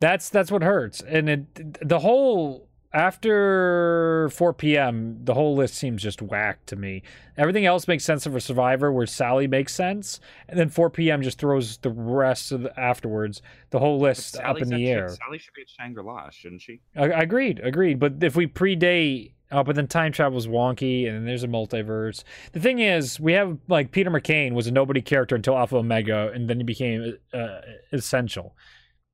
That's 0.00 0.28
that's 0.30 0.50
what 0.50 0.62
hurts, 0.62 1.00
and 1.00 1.28
it 1.28 1.88
the 1.88 1.98
whole 1.98 2.68
after 2.94 4.28
4 4.32 4.52
p.m. 4.54 5.18
the 5.24 5.34
whole 5.34 5.56
list 5.56 5.74
seems 5.74 6.02
just 6.02 6.20
whack 6.20 6.64
to 6.66 6.76
me. 6.76 7.02
Everything 7.36 7.64
else 7.64 7.88
makes 7.88 8.04
sense 8.04 8.26
of 8.26 8.36
a 8.36 8.40
Survivor, 8.40 8.92
where 8.92 9.06
Sally 9.06 9.46
makes 9.46 9.74
sense, 9.74 10.20
and 10.48 10.58
then 10.58 10.68
4 10.68 10.90
p.m. 10.90 11.22
just 11.22 11.38
throws 11.38 11.78
the 11.78 11.90
rest 11.90 12.52
of 12.52 12.62
the 12.62 12.78
afterwards 12.78 13.40
the 13.70 13.78
whole 13.78 13.98
list 13.98 14.36
up 14.38 14.60
in 14.60 14.68
the 14.68 14.90
air. 14.90 15.08
Sally 15.08 15.38
should 15.38 15.54
be 15.54 15.62
at 15.62 15.68
Shangri 15.70 16.02
La, 16.02 16.28
shouldn't 16.30 16.60
she? 16.60 16.80
I, 16.94 17.06
agreed, 17.06 17.60
agreed. 17.60 17.98
But 17.98 18.22
if 18.22 18.36
we 18.36 18.46
predate, 18.46 19.32
oh, 19.50 19.62
but 19.62 19.76
then 19.76 19.86
time 19.86 20.12
travel's 20.12 20.46
wonky, 20.46 21.06
and 21.06 21.16
then 21.16 21.24
there's 21.24 21.44
a 21.44 21.48
multiverse. 21.48 22.24
The 22.52 22.60
thing 22.60 22.80
is, 22.80 23.18
we 23.18 23.32
have 23.32 23.58
like 23.68 23.90
Peter 23.90 24.10
McCain 24.10 24.52
was 24.52 24.66
a 24.66 24.72
nobody 24.72 25.00
character 25.00 25.34
until 25.34 25.56
Alpha 25.56 25.76
Omega, 25.76 26.30
and 26.34 26.48
then 26.48 26.58
he 26.58 26.64
became 26.64 27.16
uh, 27.32 27.60
essential. 27.92 28.54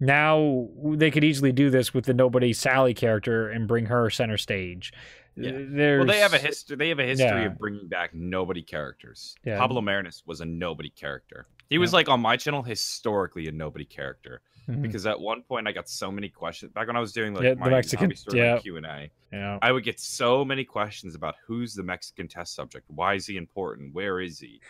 Now 0.01 0.69
they 0.85 1.11
could 1.11 1.25
easily 1.25 1.53
do 1.53 1.71
this 1.71 1.93
with 1.93 2.05
the 2.05 2.15
nobody 2.15 2.53
Sally 2.53 2.95
character 2.95 3.49
and 3.51 3.67
bring 3.67 3.87
her 3.87 4.11
center 4.11 4.37
stage. 4.39 4.93
Yeah. 5.37 5.53
There's, 5.55 5.99
Well, 5.99 6.07
they 6.07 6.21
have 6.21 6.35
a 6.35 6.39
history. 6.39 6.77
They 6.77 6.89
have 6.89 6.99
a 6.99 7.05
history 7.07 7.27
Yeah. 7.27 7.47
of 7.47 7.59
bringing 7.59 7.89
back 7.89 8.15
nobody 8.15 8.63
characters. 8.63 9.35
Yeah. 9.45 9.59
Pablo 9.59 9.81
Marinus 9.81 10.23
was 10.27 10.41
a 10.41 10.45
nobody 10.45 10.91
character. 10.91 11.47
He 11.69 11.79
was 11.79 11.93
Yeah. 11.93 11.97
like 11.97 12.09
on 12.09 12.21
my 12.21 12.37
channel 12.37 12.63
historically 12.63 13.47
a 13.49 13.53
nobody 13.53 13.85
character 13.85 14.41
Mhm. 14.69 14.83
because 14.83 15.07
at 15.07 15.19
one 15.21 15.43
point 15.43 15.67
I 15.69 15.73
got 15.73 15.89
so 15.89 16.11
many 16.11 16.29
questions 16.29 16.73
back 16.73 16.87
when 16.87 16.97
I 16.97 17.01
was 17.01 17.13
doing 17.13 17.35
like 17.35 17.45
Yeah, 17.45 17.55
the 17.55 17.61
my 17.61 17.69
Mexican- 17.71 18.15
Story 18.17 18.39
yeah. 18.39 18.59
Q 18.59 18.77
and 18.79 18.87
A. 18.87 19.11
yeah. 19.33 19.59
I 19.63 19.71
would 19.73 19.85
get 19.85 19.99
so 20.01 20.45
many 20.45 20.65
questions 20.65 21.15
about 21.15 21.35
who's 21.47 21.75
the 21.75 21.83
Mexican 21.83 22.27
test 22.29 22.55
subject, 22.55 22.85
why 22.89 23.15
is 23.15 23.27
he 23.27 23.37
important, 23.37 23.95
where 23.95 24.21
is 24.21 24.39
he. 24.41 24.61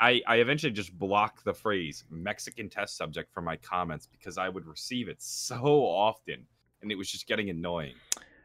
I, 0.00 0.22
I 0.26 0.36
eventually 0.36 0.72
just 0.72 0.98
blocked 0.98 1.44
the 1.44 1.52
phrase 1.52 2.04
Mexican 2.10 2.70
test 2.70 2.96
subject 2.96 3.32
from 3.34 3.44
my 3.44 3.56
comments 3.56 4.06
because 4.10 4.38
I 4.38 4.48
would 4.48 4.66
receive 4.66 5.08
it 5.08 5.20
so 5.20 5.58
often 5.84 6.46
and 6.82 6.90
it 6.90 6.94
was 6.96 7.10
just 7.10 7.26
getting 7.26 7.50
annoying. 7.50 7.94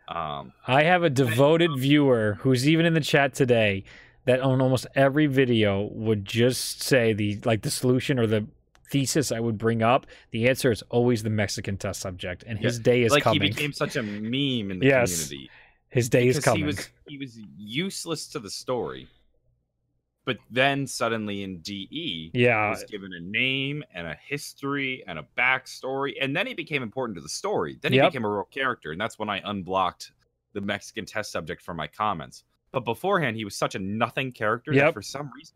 Um, 0.08 0.52
I 0.68 0.84
have 0.84 1.04
a 1.04 1.10
devoted 1.10 1.72
viewer 1.78 2.38
who's 2.42 2.68
even 2.68 2.86
in 2.86 2.94
the 2.94 3.00
chat 3.02 3.34
today 3.34 3.86
that 4.26 4.42
on 4.42 4.62
almost 4.62 4.86
every 4.96 5.28
video 5.28 5.84
would 5.94 6.26
just 6.26 6.84
say 6.84 7.14
the 7.14 7.40
like 7.46 7.62
the 7.62 7.72
solution 7.72 8.20
or 8.20 8.28
the 8.28 8.46
thesis 8.92 9.32
I 9.32 9.40
would 9.40 9.58
bring 9.58 9.82
up. 9.82 10.06
The 10.32 10.48
answer 10.50 10.72
is 10.72 10.82
always 10.90 11.24
the 11.24 11.30
Mexican 11.30 11.78
test 11.78 12.02
subject, 12.02 12.44
and 12.46 12.60
his 12.60 12.78
day 12.80 13.04
is 13.04 13.12
like 13.12 13.24
coming. 13.24 13.42
he 13.42 13.50
became 13.50 13.74
such 13.74 13.96
a 13.96 14.04
meme 14.04 14.72
in 14.72 14.80
the 14.80 14.86
Yes, 14.86 15.28
community. 15.28 15.50
his 15.90 16.10
day 16.10 16.28
is 16.28 16.36
because 16.36 16.46
coming. 16.46 16.60
he 16.60 16.66
was 16.66 16.90
he 17.08 17.18
was 17.18 17.40
useless 17.58 18.28
to 18.28 18.40
the 18.40 18.50
story. 18.50 19.08
But 20.26 20.38
then 20.50 20.88
suddenly 20.88 21.44
in 21.44 21.60
DE, 21.60 21.88
he 21.92 22.32
yeah, 22.34 22.70
was 22.70 22.84
given 22.86 23.14
a 23.14 23.20
name 23.20 23.84
and 23.94 24.08
a 24.08 24.16
history 24.28 25.04
and 25.08 25.20
a 25.20 25.26
backstory, 25.38 26.14
and 26.20 26.36
then 26.36 26.48
he 26.48 26.54
became 26.56 26.82
important 26.84 27.16
to 27.18 27.22
the 27.22 27.30
story. 27.30 27.78
Then 27.82 27.92
he 27.92 27.98
Yep. 28.00 28.12
became 28.12 28.26
a 28.26 28.30
real 28.30 28.46
character, 28.46 28.92
and 28.92 29.00
that's 29.00 29.20
when 29.20 29.30
I 29.30 29.42
unblocked 29.46 30.12
the 30.54 30.62
Mexican 30.62 31.06
test 31.06 31.32
subject 31.32 31.62
from 31.62 31.78
my 31.78 31.86
comments. 31.88 32.44
But 32.72 32.86
beforehand, 32.86 33.38
he 33.38 33.46
was 33.46 33.56
such 33.56 33.76
a 33.76 33.80
nothing 33.80 34.32
character 34.32 34.74
Yep. 34.74 34.86
that 34.86 34.94
for 34.94 35.02
some 35.02 35.32
reason 35.36 35.56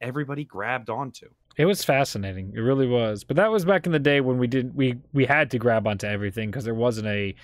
everybody 0.00 0.44
grabbed 0.44 0.90
onto. 0.90 1.28
it 1.56 1.64
was 1.66 1.84
fascinating. 1.84 2.52
It 2.56 2.60
really 2.60 2.86
was. 2.86 3.24
But 3.24 3.36
that 3.36 3.50
was 3.50 3.64
back 3.64 3.84
in 3.86 3.92
the 3.92 3.98
day 3.98 4.20
when 4.20 4.38
we 4.38 4.46
did 4.46 4.74
we 4.74 4.96
we 5.12 5.24
had 5.26 5.50
to 5.52 5.58
grab 5.58 5.86
onto 5.86 6.06
everything 6.06 6.50
because 6.50 6.64
there 6.64 6.74
wasn't 6.74 7.06
a 7.08 7.34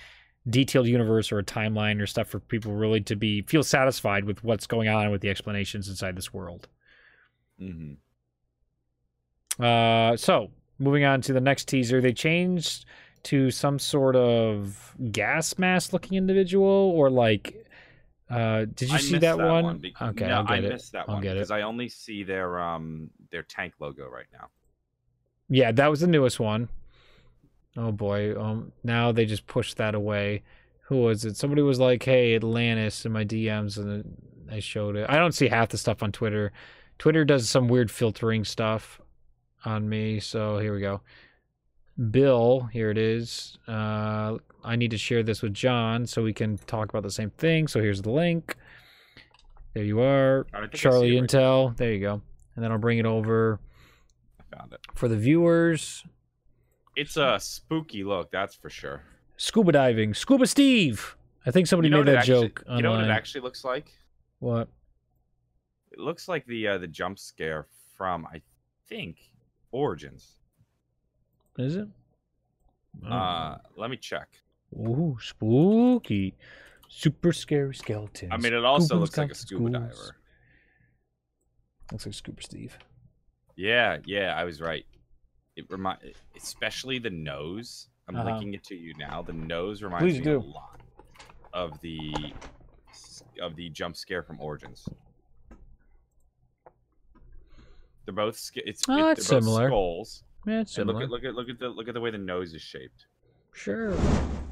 detailed 0.47 0.87
universe 0.87 1.31
or 1.31 1.39
a 1.39 1.43
timeline 1.43 2.01
or 2.01 2.07
stuff 2.07 2.27
for 2.27 2.39
people 2.39 2.73
really 2.73 3.01
to 3.01 3.15
be 3.15 3.41
feel 3.43 3.63
satisfied 3.63 4.25
with 4.25 4.43
what's 4.43 4.67
going 4.67 4.87
on 4.89 5.11
with 5.11 5.21
the 5.21 5.29
explanations 5.29 5.87
inside 5.89 6.15
this 6.15 6.33
world. 6.33 6.67
hmm 7.57 7.93
Uh, 9.59 10.15
so 10.15 10.51
moving 10.77 11.03
on 11.03 11.21
to 11.21 11.33
the 11.33 11.41
next 11.41 11.67
teaser, 11.67 12.01
they 12.01 12.13
changed 12.13 12.85
to 13.23 13.51
some 13.51 13.77
sort 13.79 14.15
of 14.15 14.95
gas 15.11 15.57
mask 15.57 15.91
looking 15.93 16.17
individual 16.17 16.65
or 16.95 17.09
like 17.09 17.55
Uh, 18.29 18.65
did 18.65 18.89
you 18.91 18.97
I 18.97 18.97
see 18.99 19.13
missed 19.13 19.21
that, 19.21 19.37
one? 19.39 19.77
be- 19.79 19.93
Okay, 20.01 20.27
no, 20.27 20.35
I'll 20.37 20.43
get 20.43 20.51
I 20.51 20.57
it. 20.59 20.69
missed 20.69 20.91
that 20.93 21.09
I'll 21.09 21.15
one 21.15 21.23
get 21.23 21.35
it. 21.35 21.39
because 21.39 21.51
I 21.51 21.61
only 21.63 21.89
see 21.89 22.23
their 22.23 22.59
um 22.59 23.09
their 23.31 23.43
tank 23.43 23.73
logo 23.79 24.07
right 24.07 24.27
now. 24.31 24.49
Yeah, 25.49 25.71
that 25.71 25.87
was 25.87 26.01
the 26.01 26.07
newest 26.07 26.39
one. 26.39 26.69
Oh 27.77 27.91
boy. 27.91 28.39
Um 28.39 28.71
now 28.83 29.11
they 29.11 29.25
just 29.25 29.47
pushed 29.47 29.77
that 29.77 29.95
away. 29.95 30.43
Who 30.87 30.97
was 30.97 31.23
it? 31.25 31.37
Somebody 31.37 31.61
was 31.61 31.79
like, 31.79 32.03
"Hey, 32.03 32.35
Atlantis" 32.35 33.05
in 33.05 33.11
my 33.11 33.23
DMs 33.23 33.77
and 33.77 34.15
I 34.51 34.59
showed 34.59 34.95
it. 34.95 35.05
I 35.09 35.17
don't 35.17 35.33
see 35.33 35.47
half 35.47 35.69
the 35.69 35.77
stuff 35.77 36.01
on 36.01 36.11
Twitter. 36.11 36.51
Twitter 36.97 37.23
does 37.23 37.49
some 37.49 37.67
weird 37.67 37.91
filtering 37.91 38.43
stuff 38.43 38.99
on 39.65 39.87
me, 39.87 40.19
so 40.19 40.57
here 40.57 40.73
we 40.73 40.81
go. 40.81 41.01
Bill, 42.11 42.69
here 42.73 42.89
it 42.89 42.97
is. 42.97 43.57
Uh 43.67 44.37
I 44.63 44.75
need 44.75 44.91
to 44.91 44.97
share 44.97 45.23
this 45.23 45.41
with 45.41 45.53
John 45.53 46.05
so 46.05 46.23
we 46.23 46.33
can 46.33 46.57
talk 46.57 46.89
about 46.89 47.03
the 47.03 47.11
same 47.11 47.29
thing. 47.31 47.67
So 47.67 47.79
here's 47.81 48.01
the 48.01 48.11
link. 48.11 48.55
There 49.73 49.83
you 49.83 50.01
are. 50.01 50.47
I 50.53 50.61
think 50.61 50.73
I 50.73 50.77
see 50.77 50.81
Charlie 50.81 51.19
right 51.19 51.29
Intel. 51.29 51.77
There 51.77 51.93
you 51.93 51.99
go. 51.99 52.21
And 52.55 52.63
then 52.63 52.71
I'll 52.71 52.77
bring 52.79 52.97
it 52.97 53.05
over 53.05 53.59
I 54.39 54.57
found 54.57 54.73
it. 54.73 54.79
for 54.95 55.07
the 55.07 55.15
viewers. 55.15 56.03
It's 56.99 57.15
a 57.15 57.39
spooky 57.39 58.03
look, 58.03 58.29
that's 58.29 58.55
for 58.55 58.69
sure. 58.69 59.03
Scuba 59.37 59.71
diving. 59.71 60.13
Scuba 60.13 60.45
Steve. 60.45 61.15
I 61.45 61.51
think 61.51 61.67
somebody 61.67 61.87
you 61.87 61.91
know 61.91 61.99
made 62.03 62.07
that 62.07 62.17
actually- 62.17 62.49
joke 62.49 62.63
You 62.69 62.81
know 62.81 62.91
what 62.91 63.05
it 63.05 63.09
actually 63.09 63.41
looks 63.41 63.63
like? 63.63 63.93
What? 64.39 64.67
It 65.91 65.99
looks 65.99 66.27
like 66.27 66.45
the 66.45 66.67
uh, 66.67 66.77
the 66.77 66.87
jump 66.87 67.17
scare 67.17 67.65
from 67.97 68.25
I 68.27 68.41
think 68.89 69.17
Origins. 69.71 70.39
Is 71.57 71.77
it? 71.77 71.87
Uh, 73.09 73.57
let 73.77 73.89
me 73.89 73.97
check. 73.97 74.27
Ooh, 74.73 75.17
spooky. 75.21 76.35
Super 76.89 77.31
scary 77.31 77.73
skeleton. 77.75 78.31
I 78.31 78.37
mean, 78.37 78.53
it 78.53 78.65
also 78.65 78.97
looks 78.97 79.17
like 79.17 79.31
a 79.31 79.35
scuba 79.35 79.69
schools. 79.69 79.91
diver. 79.95 80.15
Looks 81.91 82.05
like 82.05 82.15
Scuba 82.15 82.41
Steve. 82.43 82.77
Yeah, 83.55 83.97
yeah, 84.05 84.33
I 84.35 84.43
was 84.43 84.59
right. 84.61 84.85
It 85.59 85.65
remind, 85.69 85.99
especially 86.37 86.99
the 86.99 87.09
nose. 87.09 87.87
I'm 88.07 88.15
Uh-huh. 88.15 88.29
linking 88.31 88.53
it 88.53 88.63
to 88.65 88.75
you 88.75 88.93
now. 88.97 89.21
The 89.21 89.33
nose 89.33 89.83
reminds 89.83 90.03
Please 90.03 90.19
me 90.19 90.23
do. 90.25 90.37
a 90.37 90.39
lot 90.39 90.79
of 91.53 91.79
the 91.81 92.13
of 93.41 93.55
the 93.55 93.69
jump 93.69 93.95
scare 93.95 94.23
from 94.23 94.39
Origins. 94.41 94.87
They're 98.05 98.13
both 98.13 98.37
sca- 98.37 98.67
it's, 98.67 98.83
Oh, 98.87 98.97
it- 98.97 99.01
that's 99.15 99.27
they're 99.27 99.39
both 99.39 99.45
similar. 99.45 99.67
skulls. 99.69 100.23
Yeah, 100.47 100.61
it's 100.61 100.77
And 100.77 100.87
look 100.87 101.01
at 101.03 101.09
look 101.09 101.23
at 101.23 101.35
look 101.35 101.49
at 101.49 101.59
the 101.59 101.69
look 101.69 101.87
at 101.87 101.93
the 101.93 102.01
way 102.01 102.09
the 102.11 102.17
nose 102.17 102.53
is 102.53 102.61
shaped. 102.61 103.05
Sure. 103.53 103.93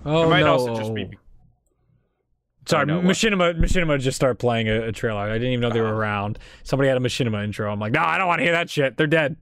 Oh 0.05 0.23
it 0.25 0.29
might 0.29 0.41
no. 0.41 0.53
also 0.53 0.75
just 0.75 0.93
be 0.93 1.09
Sorry, 2.65 2.85
no, 2.85 2.97
what? 2.97 3.05
Machinima. 3.05 3.57
Machinima 3.57 3.97
just 3.97 4.17
started 4.17 4.39
playing 4.39 4.67
a, 4.67 4.87
a 4.87 4.91
trailer. 4.91 5.21
I 5.21 5.33
didn't 5.37 5.47
even 5.53 5.61
know 5.61 5.69
they 5.69 5.79
were 5.79 5.87
Oh. 5.87 5.97
around. 5.97 6.37
Somebody 6.63 6.89
had 6.89 6.97
a 6.97 6.99
Machinima 6.99 7.41
intro. 7.45 7.71
I'm 7.71 7.79
like, 7.79 7.93
no, 7.93 8.01
I 8.01 8.17
don't 8.17 8.27
want 8.27 8.39
to 8.39 8.43
hear 8.43 8.51
that 8.51 8.69
shit. 8.69 8.97
They're 8.97 9.07
dead. 9.07 9.37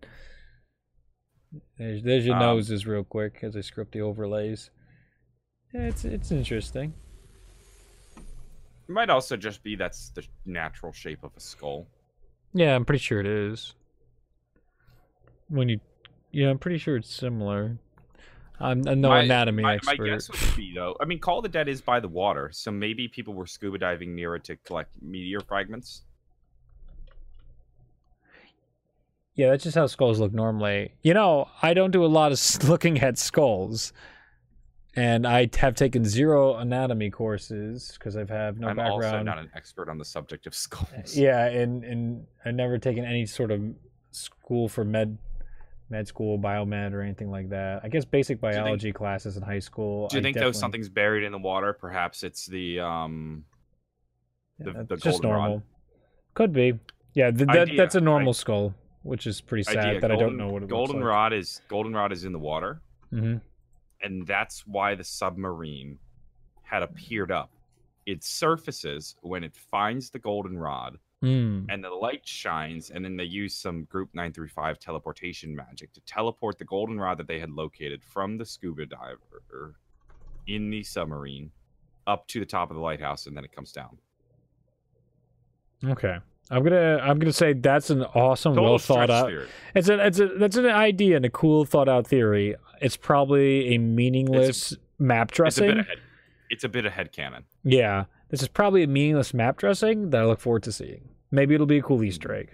There's, 1.78 2.04
there's 2.04 2.26
your 2.26 2.36
Um, 2.36 2.42
noses 2.42 2.88
real 2.88 3.04
quick 3.04 3.40
as 3.42 3.56
I 3.56 3.62
script 3.62 3.92
the 3.92 4.02
overlays. 4.02 4.70
Yeah, 5.74 5.82
it's 5.82 6.06
it's 6.06 6.32
interesting. 6.32 6.94
It 8.16 8.92
might 8.92 9.10
also 9.10 9.36
just 9.36 9.64
be 9.64 9.76
that's 9.76 10.10
the 10.10 10.26
natural 10.46 10.94
shape 10.94 11.24
of 11.24 11.32
a 11.36 11.40
skull. 11.40 11.88
Yeah, 12.54 12.76
I'm 12.76 12.86
pretty 12.86 13.00
sure 13.00 13.20
it 13.20 13.26
is. 13.26 13.74
When 15.50 15.68
you, 15.68 15.80
yeah, 16.32 16.50
I'm 16.50 16.60
pretty 16.60 16.78
sure 16.78 16.96
it's 16.96 17.14
similar. 17.14 17.78
I'm, 18.60 18.88
I'm 18.88 19.02
no 19.02 19.10
my, 19.10 19.24
anatomy 19.24 19.64
my, 19.64 19.76
expert. 19.76 20.00
My 20.00 20.06
guess 20.06 20.30
would 20.30 20.56
be 20.56 20.74
though. 20.74 20.96
I 21.02 21.06
mean, 21.06 21.20
Call 21.20 21.40
of 21.40 21.44
the 21.44 21.50
Dead 21.50 21.68
is 21.68 21.82
by 21.82 22.00
the 22.00 22.08
water, 22.08 22.52
so 22.54 22.72
maybe 22.72 23.10
people 23.10 23.34
were 23.34 23.46
scuba 23.46 23.78
diving 23.78 24.16
near 24.16 24.36
it 24.36 24.46
to 24.46 24.56
collect 24.56 24.96
meteor 25.02 25.42
fragments. 25.42 26.04
Yeah, 29.36 29.50
that's 29.50 29.64
just 29.66 29.76
how 29.76 29.88
skulls 29.88 30.20
look 30.20 30.34
normally. 30.34 30.94
You 31.04 31.14
know, 31.14 31.50
I 31.62 31.74
don't 31.74 31.92
do 31.92 32.06
a 32.06 32.08
lot 32.08 32.32
of 32.32 32.64
looking 32.70 33.00
at 33.00 33.18
skulls, 33.18 33.92
and 34.96 35.28
I 35.28 35.50
have 35.58 35.76
taken 35.76 36.06
zero 36.06 36.56
anatomy 36.56 37.10
courses 37.10 37.92
because 37.94 38.16
I've 38.16 38.30
have 38.30 38.58
no 38.60 38.68
background. 38.68 39.04
I'm 39.04 39.04
also 39.04 39.24
not 39.24 39.38
an 39.38 39.52
expert 39.54 39.90
on 39.90 39.98
the 39.98 40.06
subject 40.06 40.48
of 40.48 40.56
skulls. 40.66 41.18
Yeah, 41.18 41.48
and 41.48 41.84
and 41.84 42.26
I've 42.46 42.56
never 42.56 42.78
taken 42.78 43.04
any 43.04 43.26
sort 43.26 43.52
of 43.52 43.62
school 44.12 44.70
for 44.70 44.86
med, 44.86 45.18
med 45.90 46.08
school, 46.08 46.40
biomed, 46.40 46.94
or 46.94 47.02
anything 47.02 47.30
like 47.30 47.50
that. 47.50 47.82
I 47.84 47.90
guess 47.90 48.06
basic 48.06 48.38
you 48.42 48.50
think- 48.50 48.64
biology 48.64 48.94
classes 48.94 49.36
in 49.36 49.44
high 49.44 49.60
school. 49.60 50.08
Do 50.08 50.16
you 50.16 50.22
I 50.22 50.24
think 50.24 50.38
though 50.38 50.54
something's 50.54 50.88
buried 50.90 51.24
in 51.24 51.34
the 51.34 51.40
water? 51.40 51.74
Perhaps 51.74 52.24
it's 52.24 52.46
the 52.46 52.80
um. 52.80 53.44
The- 54.60 54.72
that's 54.88 55.04
the 55.04 55.10
just 55.12 55.24
normal. 55.24 55.62
Could 56.36 56.54
be. 56.54 56.80
Yeah, 57.14 57.32
th- 57.32 57.48
that, 57.48 57.70
that's 57.76 57.96
a 57.96 58.02
normal 58.02 58.32
right? 58.32 58.36
skull, 58.36 58.74
which 59.06 59.28
is 59.28 59.40
pretty 59.40 59.64
sad 59.64 59.78
idea. 59.78 60.02
that 60.02 60.12
I 60.12 60.16
don't 60.16 60.36
know 60.36 60.50
what 60.50 60.64
it 60.64 60.70
goldenrod 60.70 61.32
is 61.34 61.62
goldenrod 61.68 62.12
is 62.12 62.24
in 62.26 62.32
the 62.34 62.40
water, 62.40 62.82
looks 63.12 63.24
like. 63.24 63.34
hmm 63.34 63.38
and 64.02 64.28
that's 64.28 64.68
why 64.68 64.94
the 64.94 65.04
submarine 65.04 65.98
had 66.64 66.84
appeared 66.84 67.32
up. 67.32 67.50
It 68.06 68.24
surfaces 68.24 69.16
when 69.22 69.44
it 69.44 69.56
finds 69.56 70.10
the 70.10 70.20
goldenrod, 70.20 71.00
Mm. 71.24 71.66
and 71.70 71.84
the 71.84 71.90
light 71.90 72.28
shines, 72.28 72.92
and 72.92 73.04
then 73.04 73.16
they 73.16 73.24
use 73.24 73.56
some 73.56 73.86
Group 73.86 74.10
935 74.14 74.78
teleportation 74.80 75.56
magic 75.56 75.92
to 75.94 76.02
teleport 76.02 76.58
the 76.60 76.66
goldenrod 76.66 77.18
that 77.18 77.26
they 77.28 77.40
had 77.40 77.50
located 77.50 78.04
from 78.04 78.38
the 78.38 78.46
scuba 78.46 78.86
diver 78.86 79.76
in 80.46 80.70
the 80.70 80.84
submarine 80.84 81.50
up 82.06 82.28
to 82.28 82.40
the 82.40 82.46
top 82.46 82.70
of 82.70 82.76
the 82.76 82.82
lighthouse, 82.82 83.26
and 83.26 83.36
then 83.36 83.46
it 83.46 83.52
comes 83.52 83.72
down. 83.72 83.98
Okay. 85.84 86.18
I'm 86.52 86.64
gonna 86.64 87.00
I'm 87.02 87.18
gonna 87.20 87.34
say 87.34 87.54
that's 87.54 87.90
an 87.90 88.04
awesome, 88.04 88.54
Total 88.54 88.70
well 88.72 88.78
thought 88.78 89.10
out. 89.10 89.28
theory. 89.28 89.48
It's 89.74 89.90
a 89.90 90.06
it's 90.06 90.20
a 90.20 90.28
that's 90.28 90.58
an 90.58 90.68
idea 90.68 91.16
and 91.16 91.26
a 91.26 91.30
cool 91.30 91.66
thought 91.66 91.90
out 91.90 92.06
theory. 92.08 92.56
It's 92.82 92.98
probably 92.98 93.74
a 93.76 93.78
meaningless 93.80 94.76
map 95.00 95.32
dressing. 95.32 95.70
It's 95.70 95.72
a 95.72 95.74
bit 95.74 95.80
of 95.80 95.88
head. 95.88 95.98
It's 96.50 96.64
a 96.64 96.70
bit 96.70 96.86
of 96.86 96.94
headcanon. 96.94 97.44
Yeah, 97.64 98.06
this 98.30 98.42
is 98.44 98.48
probably 98.48 98.84
a 98.84 98.88
meaningless 98.88 99.34
map 99.34 99.58
dressing 99.58 100.12
that 100.12 100.22
I 100.22 100.26
look 100.26 100.40
forward 100.40 100.64
to 100.64 100.72
seeing. 100.72 101.10
Maybe 101.32 101.56
it'll 101.56 101.66
be 101.66 101.80
a 101.80 101.82
cool 101.82 102.04
Easter 102.04 102.34
egg. 102.34 102.50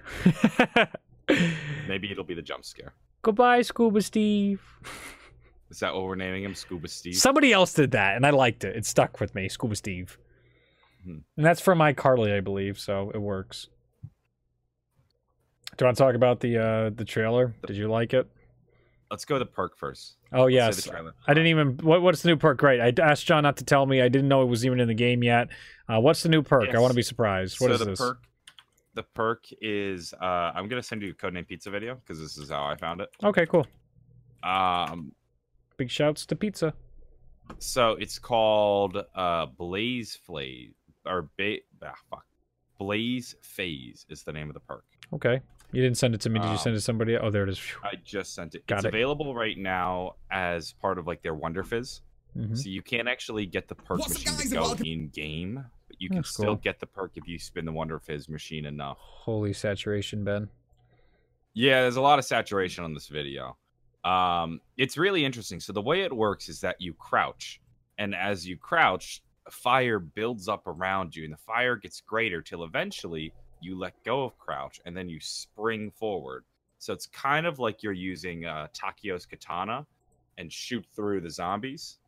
Maybe 1.88 2.12
it'll 2.12 2.24
be 2.24 2.34
the 2.34 2.42
jump 2.42 2.64
scare. 2.66 2.94
Goodbye, 3.22 3.62
Scuba 3.62 4.02
Steve. 4.02 4.62
Is 5.70 5.80
that 5.80 5.94
what 5.94 6.04
we're 6.04 6.16
naming 6.16 6.44
him? 6.44 6.56
Scuba 6.56 6.88
Steve? 6.88 7.16
Somebody 7.16 7.54
else 7.54 7.74
did 7.74 7.92
that, 7.92 8.16
and 8.16 8.26
I 8.26 8.32
liked 8.32 8.64
it. 8.64 8.76
It 8.76 8.86
stuck 8.86 9.20
with 9.20 9.36
me, 9.36 9.48
Scuba 9.50 9.76
Steve. 9.76 10.18
Hmm. 11.04 11.20
And 11.38 11.46
that's 11.46 11.62
from 11.62 11.80
iCarly, 11.80 12.36
I 12.36 12.40
believe, 12.40 12.80
so 12.80 13.12
it 13.14 13.20
works. 13.20 13.68
Do 15.82 15.86
you 15.86 15.88
want 15.88 15.98
to 15.98 16.04
talk 16.04 16.14
about 16.14 16.40
the 16.42 16.58
uh, 16.60 16.90
the 16.92 17.04
trailer? 17.04 17.56
Did 17.66 17.76
you 17.76 17.88
like 17.88 18.14
it? 18.14 18.30
Let's 19.10 19.26
go 19.26 19.34
to 19.34 19.40
the 19.40 19.48
perk 19.48 19.76
first. 19.76 20.18
Oh 20.32 20.44
Let's 20.44 20.86
yes. 20.86 20.90
I 21.28 21.34
didn't 21.34 21.48
even. 21.48 21.78
What, 21.78 22.04
what's 22.04 22.22
the 22.22 22.28
new 22.30 22.36
perk? 22.36 22.60
Great. 22.60 22.80
I 22.80 22.94
asked 23.04 23.26
John 23.26 23.42
not 23.42 23.58
to 23.58 23.64
tell 23.66 23.88
me. 23.88 24.00
I 24.00 24.08
didn't 24.08 24.28
know 24.28 24.44
it 24.44 24.46
was 24.46 24.64
even 24.64 24.80
in 24.80 24.88
the 24.88 24.94
game 24.94 25.24
yet. 25.24 25.48
Uh, 25.90 26.00
what's 26.00 26.22
the 26.22 26.30
new 26.30 26.44
perk? 26.44 26.70
I 26.70 26.78
want 26.78 26.92
to 26.92 26.96
be 26.96 27.02
surprised. 27.02 27.60
What 27.60 27.70
so 27.70 27.74
is 27.74 27.80
the 27.80 27.86
this? 27.86 28.00
perk 28.00 28.20
the 28.94 29.02
perk 29.02 29.46
is 29.62 30.14
uh 30.22 30.52
i'm 30.54 30.68
gonna 30.68 30.84
send 30.84 31.02
you 31.02 31.12
a 31.12 31.14
codename 31.14 31.48
pizza 31.48 31.72
video 31.72 31.96
because 31.96 32.20
this 32.20 32.38
is 32.38 32.50
how 32.50 32.66
i 32.66 32.76
found 32.76 33.00
it 33.00 33.08
Okay, 33.24 33.46
cool. 33.46 33.66
um 34.44 35.14
Big 35.78 35.90
shouts 35.90 36.26
to 36.26 36.36
pizza. 36.36 36.74
so 37.58 37.92
it's 37.94 38.20
called 38.20 38.98
uh 39.16 39.46
blaze 39.46 40.20
flay 40.26 40.72
or 41.06 41.30
ba- 41.38 41.60
ah, 41.82 41.94
fuck 42.10 42.26
blaze 42.78 43.34
phase 43.42 44.06
is 44.10 44.24
the 44.24 44.34
name 44.34 44.50
of 44.50 44.56
the 44.56 44.60
perk 44.60 44.84
Okay, 45.14 45.40
you 45.72 45.82
didn't 45.82 45.98
send 45.98 46.14
it 46.16 46.22
to 46.22 46.30
me. 46.30 46.40
Did 46.40 46.46
you 46.48 46.52
Um, 46.52 46.58
send 46.58 46.74
it 46.76 46.80
to 46.80 46.82
somebody? 46.82 47.18
Oh, 47.18 47.30
there 47.30 47.44
it 47.44 47.50
is. 47.50 47.62
I 47.84 47.96
just 48.04 48.34
sent 48.34 48.56
it 48.56 48.66
Got 48.68 48.78
it's 48.80 48.86
it. 48.86 48.90
available 48.90 49.34
right 49.36 49.58
now 49.58 50.16
as 50.30 50.74
part 50.74 50.98
of 50.98 51.08
like 51.08 51.22
their 51.22 51.34
wonder 51.36 51.64
fizz 51.64 52.02
Mhm. 52.38 52.58
so 52.58 52.70
you 52.70 52.82
can't 52.82 53.08
actually 53.10 53.46
get 53.46 53.68
the 53.68 53.76
perk 53.76 54.00
What's 54.00 54.14
the 54.24 54.32
machine 54.32 54.50
to 54.50 54.56
go 54.56 54.72
about? 54.72 54.86
in 54.88 55.10
game 55.10 55.66
but 55.88 56.02
you 56.02 56.08
can 56.08 56.18
That's 56.18 56.30
still 56.32 56.46
cool. 56.46 56.56
get 56.56 56.80
the 56.80 56.86
perk 56.88 57.12
if 57.16 57.28
you 57.28 57.38
spin 57.38 57.66
the 57.66 57.72
wonder 57.74 58.00
fizz 58.00 58.30
machine 58.30 58.66
enough 58.66 58.98
Holy 59.00 59.52
saturation, 59.54 60.24
Ben. 60.24 60.50
Yeah, 61.54 61.82
there's 61.82 61.98
a 61.98 62.02
lot 62.02 62.18
of 62.20 62.26
saturation 62.26 62.84
on 62.86 62.94
this 62.94 63.08
video. 63.10 63.58
Um, 64.06 64.62
it's 64.78 64.98
really 64.98 65.26
interesting. 65.26 65.60
So 65.60 65.74
the 65.74 65.82
way 65.82 66.02
it 66.02 66.16
works 66.16 66.48
is 66.50 66.62
that 66.62 66.80
you 66.80 66.94
crouch, 66.94 67.60
and 67.98 68.16
as 68.16 68.48
you 68.48 68.56
crouch, 68.58 69.22
fire 69.50 70.00
builds 70.00 70.48
up 70.48 70.66
around 70.66 71.14
you, 71.16 71.26
and 71.26 71.34
the 71.34 71.38
fire 71.38 71.76
gets 71.76 72.00
greater 72.02 72.42
till 72.42 72.64
eventually 72.64 73.34
you 73.62 73.78
let 73.78 73.94
go 74.04 74.24
of 74.24 74.38
crouch, 74.38 74.82
and 74.86 74.96
then 74.96 75.10
you 75.10 75.20
spring 75.20 75.92
forward. 75.92 76.44
So 76.80 76.94
it's 76.94 77.06
kind 77.08 77.46
of 77.46 77.60
like 77.60 77.84
you're 77.84 77.94
using 77.94 78.46
uh, 78.46 78.68
Takeo's 78.74 79.26
katana 79.26 79.86
and 80.38 80.52
shoot 80.52 80.86
through 80.96 81.22
the 81.22 81.30
zombies. 81.30 82.00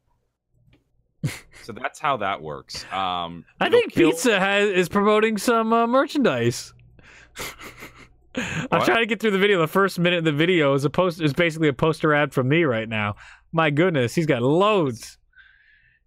so 1.64 1.72
that's 1.72 2.00
how 2.00 2.18
that 2.18 2.42
works. 2.42 2.84
Um, 2.92 3.46
I 3.60 3.70
think 3.70 3.94
kill- 3.94 4.12
Pizza 4.12 4.40
has, 4.40 4.70
is 4.70 4.90
promoting 4.90 5.38
some 5.38 5.72
uh, 5.72 5.88
merchandise. 5.88 6.74
I'm 8.36 8.82
trying 8.84 9.02
to 9.02 9.06
get 9.06 9.20
through 9.20 9.32
the 9.32 9.38
video. 9.38 9.60
The 9.60 9.68
first 9.68 10.00
minute 10.00 10.20
of 10.20 10.26
the 10.26 10.32
video 10.32 10.74
is 10.74 10.86
a 10.86 10.90
post 10.90 11.22
is 11.22 11.34
basically 11.34 11.68
a 11.68 11.74
poster 11.74 12.14
ad 12.14 12.34
from 12.34 12.50
me 12.50 12.64
right 12.64 12.90
now. 12.90 13.16
My 13.52 13.70
goodness, 13.70 14.16
he's 14.16 14.26
got 14.26 14.42
loads. 14.42 15.20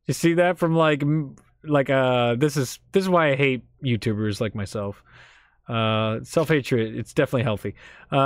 You 0.06 0.14
see 0.14 0.34
that 0.34 0.58
from 0.58 0.74
like 0.74 1.04
like 1.62 1.90
uh 1.90 2.34
this 2.36 2.56
is 2.56 2.80
this 2.92 3.04
is 3.04 3.08
why 3.08 3.30
I 3.30 3.36
hate 3.36 3.62
YouTubers 3.84 4.40
like 4.40 4.54
myself. 4.54 5.02
Uh 5.68 6.22
self 6.22 6.48
hatred, 6.48 6.96
it's 6.96 7.12
definitely 7.12 7.42
healthy. 7.42 7.74
Uh 8.12 8.18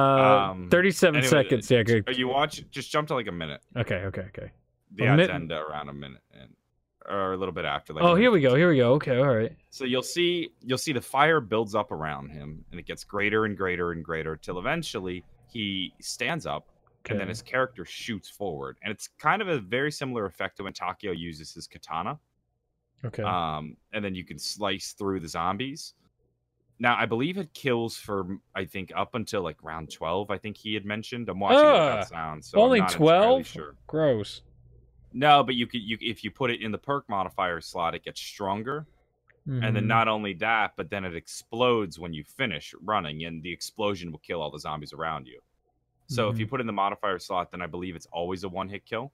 Um, 0.50 0.68
37 0.70 1.16
anyway, 1.16 1.28
seconds. 1.28 1.70
Yeah, 1.70 1.82
good. 1.82 2.16
You 2.16 2.28
watch, 2.28 2.62
just 2.70 2.90
jump 2.92 3.08
to 3.08 3.14
like 3.14 3.28
a 3.28 3.32
minute. 3.32 3.62
Okay, 3.76 3.96
okay, 4.06 4.22
okay. 4.28 4.50
The 4.94 5.04
A 5.04 5.32
end 5.32 5.52
around 5.52 5.88
a 5.88 5.92
minute, 5.94 6.20
and 6.38 6.50
or 7.08 7.32
a 7.32 7.36
little 7.36 7.54
bit 7.54 7.64
after. 7.64 7.92
Like 7.94 8.04
oh, 8.04 8.14
here 8.14 8.30
we 8.30 8.40
go. 8.40 8.54
Here 8.54 8.68
we 8.68 8.76
go. 8.76 8.92
Okay, 8.94 9.18
all 9.18 9.34
right. 9.34 9.52
So 9.70 9.84
you'll 9.84 10.02
see 10.02 10.50
you'll 10.60 10.78
see 10.78 10.92
the 10.92 11.00
fire 11.00 11.40
builds 11.40 11.74
up 11.74 11.92
around 11.92 12.28
him 12.30 12.64
and 12.70 12.78
it 12.78 12.86
gets 12.86 13.04
greater 13.04 13.46
and 13.46 13.56
greater 13.56 13.92
and 13.92 14.04
greater 14.04 14.36
till 14.36 14.58
eventually 14.58 15.24
he 15.48 15.92
stands 16.00 16.44
up 16.46 16.66
Okay. 17.06 17.12
and 17.14 17.20
then 17.20 17.28
his 17.28 17.40
character 17.40 17.84
shoots 17.86 18.28
forward. 18.28 18.76
And 18.82 18.90
it's 18.92 19.08
kind 19.18 19.40
of 19.40 19.48
a 19.48 19.58
very 19.58 19.90
similar 19.90 20.26
effect 20.26 20.58
to 20.58 20.64
when 20.64 20.72
Takeo 20.74 21.12
uses 21.12 21.54
his 21.54 21.66
katana. 21.66 22.18
okay. 23.04 23.22
Um, 23.22 23.76
and 23.94 24.04
then 24.04 24.14
you 24.14 24.24
can 24.24 24.38
slice 24.38 24.92
through 24.92 25.20
the 25.20 25.28
zombies. 25.28 25.94
Now 26.80 26.96
I 26.98 27.06
believe 27.06 27.36
it 27.38 27.52
kills 27.54 27.96
for 27.96 28.38
I 28.54 28.64
think 28.64 28.90
up 28.96 29.14
until 29.14 29.42
like 29.42 29.62
round 29.62 29.92
twelve. 29.92 30.30
I 30.30 30.38
think 30.38 30.56
he 30.56 30.74
had 30.74 30.84
mentioned. 30.84 31.28
I'm 31.28 31.38
watching 31.38 31.58
Ah, 31.60 31.84
without 31.90 32.08
sound, 32.08 32.44
so 32.44 32.58
only 32.58 32.80
12? 32.80 33.46
Sure. 33.46 33.76
Gross. 33.86 34.40
No, 35.12 35.44
but 35.44 35.54
you 35.56 35.66
could 35.66 35.82
you 35.82 35.98
if 36.00 36.24
you 36.24 36.30
put 36.30 36.50
it 36.50 36.62
in 36.62 36.72
the 36.72 36.78
perk 36.78 37.08
modifier 37.08 37.60
slot, 37.60 37.94
it 37.94 38.02
gets 38.04 38.20
stronger. 38.20 38.86
and 39.62 39.74
then 39.76 39.84
Mhm. 39.84 39.88
not 39.88 40.06
only 40.08 40.32
that 40.34 40.72
but 40.76 40.88
then 40.90 41.04
it 41.04 41.14
explodes 41.16 41.98
when 41.98 42.12
you 42.12 42.22
finish 42.24 42.72
running 42.82 43.24
and 43.24 43.42
the 43.42 43.52
explosion 43.52 44.10
will 44.12 44.20
kill 44.20 44.40
all 44.40 44.50
the 44.50 44.58
zombies 44.60 44.92
around 44.92 45.26
you 45.26 45.40
so 46.06 46.28
if 46.28 46.38
you 46.38 46.44
Mm-hmm. 46.44 46.50
put 46.50 46.60
in 46.60 46.66
the 46.68 46.72
modifier 46.72 47.18
slot 47.18 47.50
then 47.50 47.60
i 47.60 47.66
believe 47.66 47.96
it's 47.96 48.06
always 48.12 48.44
a 48.44 48.48
one 48.48 48.68
hit 48.68 48.84
kill 48.86 49.12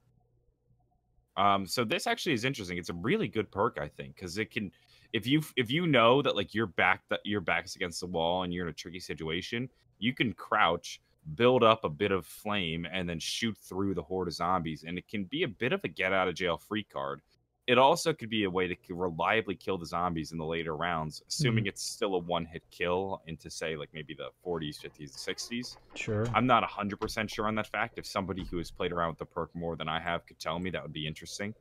um 1.36 1.66
so 1.66 1.84
this 1.84 2.06
actually 2.06 2.32
is 2.34 2.44
interesting 2.44 2.76
it's 2.78 2.90
a 2.90 2.94
really 2.94 3.28
good 3.28 3.50
perk 3.50 3.78
i 3.80 3.88
think 3.88 4.14
because 4.14 4.36
it 4.38 4.50
can 4.50 4.70
if 5.12 5.26
you 5.26 5.42
if 5.56 5.70
you 5.70 5.86
know 5.86 6.22
that 6.22 6.36
like 6.36 6.54
your 6.54 6.66
back 6.66 7.02
that 7.08 7.20
your 7.24 7.40
back 7.40 7.64
is 7.64 7.76
against 7.76 8.00
the 8.00 8.06
wall 8.06 8.42
and 8.42 8.52
you're 8.52 8.66
in 8.66 8.70
a 8.70 8.74
tricky 8.74 9.00
situation 9.00 9.68
you 9.98 10.14
can 10.14 10.32
crouch 10.32 11.00
build 11.34 11.64
up 11.64 11.84
a 11.84 11.88
bit 11.88 12.12
of 12.12 12.24
flame 12.24 12.86
and 12.92 13.08
then 13.08 13.18
shoot 13.18 13.56
through 13.58 13.94
the 13.94 14.02
horde 14.02 14.28
of 14.28 14.34
zombies 14.34 14.84
and 14.86 14.96
it 14.98 15.08
can 15.08 15.24
be 15.24 15.42
a 15.42 15.48
bit 15.48 15.72
of 15.72 15.82
a 15.84 15.88
get 15.88 16.12
out 16.12 16.28
of 16.28 16.34
jail 16.34 16.56
free 16.56 16.84
card 16.84 17.20
it 17.66 17.78
also 17.78 18.12
could 18.12 18.30
be 18.30 18.44
a 18.44 18.50
way 18.50 18.68
to 18.68 18.76
reliably 18.94 19.56
kill 19.56 19.76
the 19.76 19.86
zombies 19.86 20.30
in 20.30 20.38
the 20.38 20.44
later 20.44 20.76
rounds, 20.76 21.22
assuming 21.26 21.64
mm-hmm. 21.64 21.70
it's 21.70 21.82
still 21.82 22.14
a 22.14 22.18
one 22.18 22.44
hit 22.44 22.62
kill 22.70 23.22
into, 23.26 23.50
say, 23.50 23.76
like 23.76 23.88
maybe 23.92 24.14
the 24.14 24.28
40s, 24.46 24.78
50s, 24.80 25.16
60s. 25.16 25.76
Sure. 25.94 26.26
I'm 26.32 26.46
not 26.46 26.62
100% 26.62 27.28
sure 27.28 27.48
on 27.48 27.56
that 27.56 27.66
fact. 27.66 27.98
If 27.98 28.06
somebody 28.06 28.44
who 28.44 28.58
has 28.58 28.70
played 28.70 28.92
around 28.92 29.08
with 29.08 29.18
the 29.18 29.26
perk 29.26 29.52
more 29.54 29.74
than 29.74 29.88
I 29.88 29.98
have 29.98 30.24
could 30.26 30.38
tell 30.38 30.60
me, 30.60 30.70
that 30.70 30.82
would 30.82 30.92
be 30.92 31.08
interesting. 31.08 31.54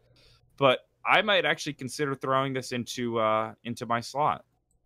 But 0.57 0.81
I 1.07 1.21
might 1.21 1.45
actually 1.45 1.73
consider 1.73 2.15
throwing 2.15 2.53
this 2.53 2.71
into 2.71 3.19
uh 3.19 3.53
into 3.63 3.85
my 3.85 3.99
slot. 4.01 4.43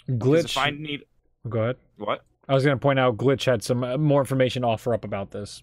Glitch. 0.09 0.45
If 0.45 0.57
I 0.57 0.71
need 0.71 1.03
Go 1.47 1.59
ahead. 1.59 1.77
what? 1.97 2.23
I 2.47 2.53
was 2.53 2.63
going 2.65 2.75
to 2.75 2.81
point 2.81 2.97
out 2.99 3.15
Glitch 3.17 3.45
had 3.45 3.63
some 3.63 3.83
uh, 3.83 3.97
more 3.97 4.21
information 4.21 4.63
to 4.63 4.67
offer 4.69 4.93
up 4.93 5.05
about 5.05 5.31
this. 5.31 5.61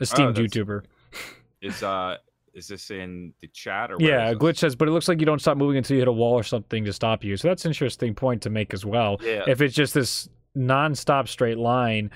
Esteemed 0.00 0.34
that's- 0.36 0.52
YouTuber. 0.52 0.82
Is 1.62 1.82
uh 1.82 2.16
is 2.54 2.66
this 2.68 2.90
in 2.90 3.32
the 3.40 3.46
chat 3.48 3.92
or 3.92 3.96
Yeah. 4.00 4.32
Glitch 4.34 4.56
says, 4.58 4.74
but 4.74 4.88
it 4.88 4.90
looks 4.92 5.08
like 5.08 5.20
you 5.20 5.26
don't 5.26 5.40
stop 5.40 5.56
moving 5.56 5.76
until 5.76 5.94
you 5.94 6.00
hit 6.00 6.08
a 6.08 6.12
wall 6.12 6.32
or 6.34 6.42
something 6.42 6.84
to 6.84 6.92
stop 6.92 7.22
you. 7.22 7.36
So 7.36 7.46
that's 7.48 7.64
an 7.64 7.70
interesting 7.70 8.14
point 8.14 8.42
to 8.42 8.50
make 8.50 8.72
as 8.74 8.84
well. 8.84 9.18
Yeah. 9.22 9.44
If 9.46 9.60
it's 9.60 9.74
just 9.74 9.94
this 9.94 10.28
non-stop 10.56 11.28
straight 11.28 11.58
line, 11.58 12.10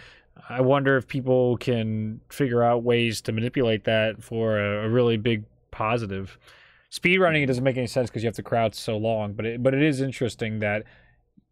I 0.49 0.61
wonder 0.61 0.97
if 0.97 1.07
people 1.07 1.57
can 1.59 2.21
figure 2.31 2.63
out 2.65 2.83
ways 2.83 3.21
to 3.23 3.33
manipulate 3.33 3.85
that 3.85 4.23
for 4.23 4.59
a, 4.59 4.87
a 4.87 4.89
really 4.89 5.17
big 5.19 5.45
positive. 5.71 6.37
Speed 6.95 7.19
running 7.19 7.43
it 7.43 7.47
doesn't 7.47 7.65
make 7.65 7.77
any 7.77 7.89
sense 7.89 8.09
because 8.09 8.23
you 8.23 8.29
have 8.29 8.37
to 8.37 8.43
crouch 8.45 8.77
so 8.77 8.97
long, 8.97 9.33
but 9.33 9.45
it, 9.45 9.61
but 9.61 9.75
it 9.75 9.83
is 9.83 10.01
interesting 10.01 10.61
that 10.61 10.85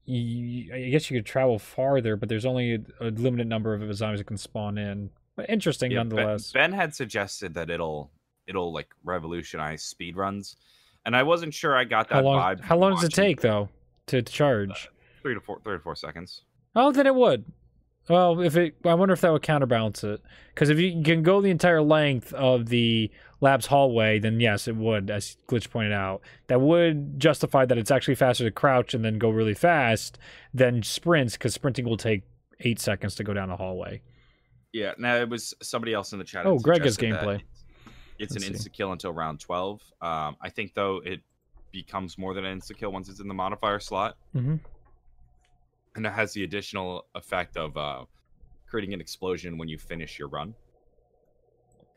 you, 0.05 0.73
I 0.73 0.89
guess 0.91 1.11
you 1.11 1.19
could 1.19 1.27
travel 1.27 1.59
farther, 1.59 2.15
but 2.15 2.29
there's 2.29 2.47
only 2.47 2.75
a, 2.75 3.09
a 3.09 3.11
limited 3.11 3.49
number 3.49 3.75
of 3.75 3.93
zombies 3.93 4.21
that 4.21 4.27
can 4.27 4.37
spawn 4.37 4.79
in. 4.79 5.11
But 5.35 5.51
interesting 5.51 5.91
Yeah, 5.91 6.05
nonetheless. 6.05 6.53
Ben, 6.53 6.71
had 6.71 6.95
suggested 6.95 7.55
that 7.55 7.71
it'll 7.71 8.13
it'll 8.47 8.73
like 8.73 8.87
revolutionize 9.03 9.83
speed 9.83 10.17
runs, 10.17 10.59
and 11.07 11.17
I 11.17 11.25
wasn't 11.25 11.53
sure 11.53 11.77
I 11.77 11.83
got 11.83 12.09
that 12.11 12.15
how 12.15 12.23
long? 12.23 12.39
vibe. 12.39 12.61
How 12.61 12.77
long 12.77 12.95
does 12.95 13.03
it 13.03 13.13
take 13.13 13.41
though 13.41 13.69
to 14.07 14.23
charge? 14.23 14.71
Uh, 14.71 15.23
three 15.23 15.35
to 15.35 15.41
four, 15.41 15.59
three 15.65 15.77
to 15.77 15.83
four 15.83 15.97
seconds. 15.97 16.43
Oh, 16.77 16.93
then 16.93 17.09
it 17.09 17.17
would. 17.17 17.47
Well, 18.09 18.41
if 18.41 18.57
it, 18.57 18.75
I 18.85 18.95
wonder 18.95 19.12
if 19.15 19.21
that 19.21 19.33
would 19.33 19.43
counterbalance 19.43 20.03
it. 20.03 20.21
Because 20.49 20.71
if 20.71 20.79
you 20.79 21.03
can 21.03 21.23
go 21.23 21.41
the 21.41 21.51
entire 21.51 21.81
length 21.81 22.33
of 22.33 22.69
the 22.69 23.11
lab's 23.41 23.67
hallway, 23.67 24.19
then 24.19 24.41
yes, 24.41 24.67
it 24.67 24.77
would. 24.77 25.11
As 25.11 25.37
Glitch 25.49 25.71
pointed 25.71 25.93
out, 25.93 26.21
that 26.49 26.61
would 26.61 27.19
justify 27.21 27.65
that 27.65 27.79
it's 27.79 27.91
actually 27.91 28.17
faster 28.17 28.45
to 28.45 28.51
crouch 28.51 28.93
and 28.93 29.05
then 29.05 29.19
go 29.19 29.31
really 29.31 29.55
fast 29.55 30.19
than 30.53 30.83
sprints. 30.83 31.35
Because 31.35 31.55
sprinting 31.55 31.85
will 31.85 31.97
take 31.97 32.23
eight 32.61 32.81
seconds 32.81 33.15
to 33.17 33.25
go 33.25 33.33
down 33.33 33.51
a 33.51 33.57
hallway. 33.57 34.03
Yeah. 34.73 34.93
Now 34.99 35.17
it 35.17 35.29
was 35.29 35.55
somebody 35.62 35.95
else 35.95 36.12
in 36.12 36.19
the 36.19 36.25
chat. 36.25 36.45
Oh, 36.45 36.59
Greg 36.59 36.83
has 36.83 36.97
gameplay. 36.97 37.41
It's, 38.19 38.37
it's 38.37 38.47
an 38.47 38.53
insta 38.53 38.73
kill 38.73 38.93
until 38.93 39.12
round 39.12 39.41
twelve. 39.41 39.81
Um, 40.01 40.37
I 40.41 40.49
think 40.49 40.75
though 40.75 41.01
it 41.05 41.21
becomes 41.73 42.19
more 42.19 42.35
than 42.35 42.45
an 42.45 42.61
insta 42.61 42.77
kill 42.77 42.93
once 42.93 43.09
it's 43.09 43.21
in 43.21 43.29
the 43.29 43.35
modifier 43.35 43.81
slot, 43.81 44.17
Mm-hmm. 44.37 44.57
And 45.95 46.07
it 46.07 46.13
has 46.13 46.33
the 46.33 46.45
additional 46.45 47.07
effect 47.15 47.57
of 47.57 47.77
uh, 47.77 48.05
creating 48.67 48.95
an 48.95 49.01
explosion 49.01 49.59
when 49.59 49.69
you 49.69 49.79
finish 49.79 50.19
your 50.19 50.29
run. 50.29 50.55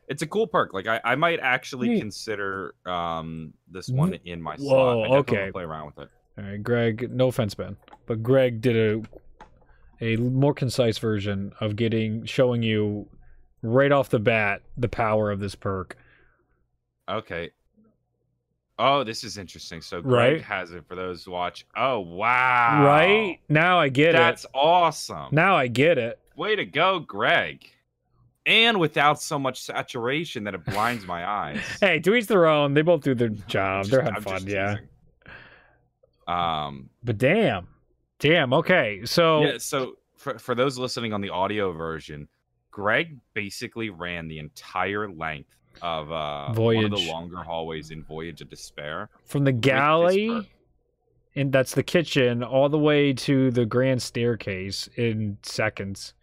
It's 0.08 0.22
a 0.22 0.26
cool 0.26 0.46
perk. 0.46 0.72
Like 0.72 0.86
I, 0.86 1.00
I 1.04 1.14
might 1.16 1.40
actually 1.40 1.88
Neat. 1.88 2.00
consider 2.00 2.74
um 2.86 3.52
this 3.68 3.88
one 3.88 4.14
in 4.24 4.40
my 4.40 4.54
Whoa, 4.56 5.04
slot. 5.04 5.10
I 5.10 5.16
okay. 5.16 5.50
Play 5.50 5.64
around 5.64 5.86
with 5.86 5.98
it. 6.06 6.10
All 6.38 6.44
right, 6.44 6.62
Greg. 6.62 7.10
No 7.10 7.28
offense, 7.28 7.54
Ben, 7.54 7.76
but 8.06 8.22
Greg 8.22 8.60
did 8.60 8.76
a 8.76 9.02
a 10.00 10.16
more 10.16 10.54
concise 10.54 10.98
version 10.98 11.52
of 11.60 11.74
getting 11.74 12.24
showing 12.24 12.62
you 12.62 13.08
right 13.62 13.90
off 13.90 14.10
the 14.10 14.18
bat 14.18 14.62
the 14.76 14.88
power 14.88 15.30
of 15.30 15.40
this 15.40 15.54
perk. 15.54 15.96
Okay. 17.08 17.50
Oh, 18.78 19.04
this 19.04 19.24
is 19.24 19.38
interesting. 19.38 19.80
So 19.80 20.02
Greg 20.02 20.32
Right. 20.34 20.42
has 20.42 20.72
it 20.72 20.84
for 20.86 20.94
those 20.96 21.24
who 21.24 21.30
watch. 21.30 21.64
Oh 21.76 22.00
wow! 22.00 22.84
Right 22.84 23.38
now, 23.48 23.78
I 23.80 23.88
get 23.88 24.12
That's 24.12 24.44
it. 24.44 24.48
That's 24.48 24.54
awesome. 24.54 25.28
Now 25.32 25.56
I 25.56 25.66
get 25.66 25.96
it. 25.98 26.18
Way 26.36 26.56
to 26.56 26.64
go, 26.66 26.98
Greg. 26.98 27.64
And 28.44 28.78
without 28.78 29.20
so 29.20 29.38
much 29.38 29.60
saturation 29.62 30.44
that 30.44 30.54
it 30.54 30.64
blinds 30.66 31.04
my 31.06 31.26
eyes. 31.28 31.60
Hey, 31.80 31.98
to 32.00 32.14
each 32.14 32.26
their 32.26 32.46
own. 32.46 32.74
They 32.74 32.82
both 32.82 33.02
do 33.02 33.14
their 33.14 33.28
job. 33.48 33.84
Just- 33.84 33.90
They're 33.92 34.02
having 34.02 34.16
I'm 34.16 34.22
fun, 34.22 34.46
yeah. 34.46 34.76
Um. 36.28 36.90
But 37.02 37.18
damn, 37.18 37.68
damn. 38.18 38.52
Okay, 38.52 39.00
so 39.04 39.42
Yeah. 39.42 39.58
So 39.58 39.96
for 40.16 40.38
for 40.38 40.54
those 40.54 40.76
listening 40.78 41.12
on 41.12 41.20
the 41.20 41.30
audio 41.30 41.72
version, 41.72 42.28
Greg 42.70 43.16
basically 43.32 43.90
ran 43.90 44.28
the 44.28 44.38
entire 44.38 45.10
length 45.10 45.55
of 45.82 46.10
uh 46.10 46.52
one 46.54 46.84
of 46.84 46.90
the 46.90 47.08
longer 47.10 47.38
hallways 47.38 47.90
in 47.90 48.02
Voyage 48.02 48.40
of 48.40 48.48
Despair. 48.50 49.08
from 49.24 49.44
the 49.44 49.52
galley, 49.52 50.50
and 51.34 51.52
that's 51.52 51.74
the 51.74 51.82
kitchen, 51.82 52.42
all 52.42 52.68
the 52.68 52.78
way 52.78 53.12
to 53.12 53.50
the 53.50 53.66
grand 53.66 54.02
staircase 54.02 54.88
in 54.96 55.38
seconds. 55.42 56.14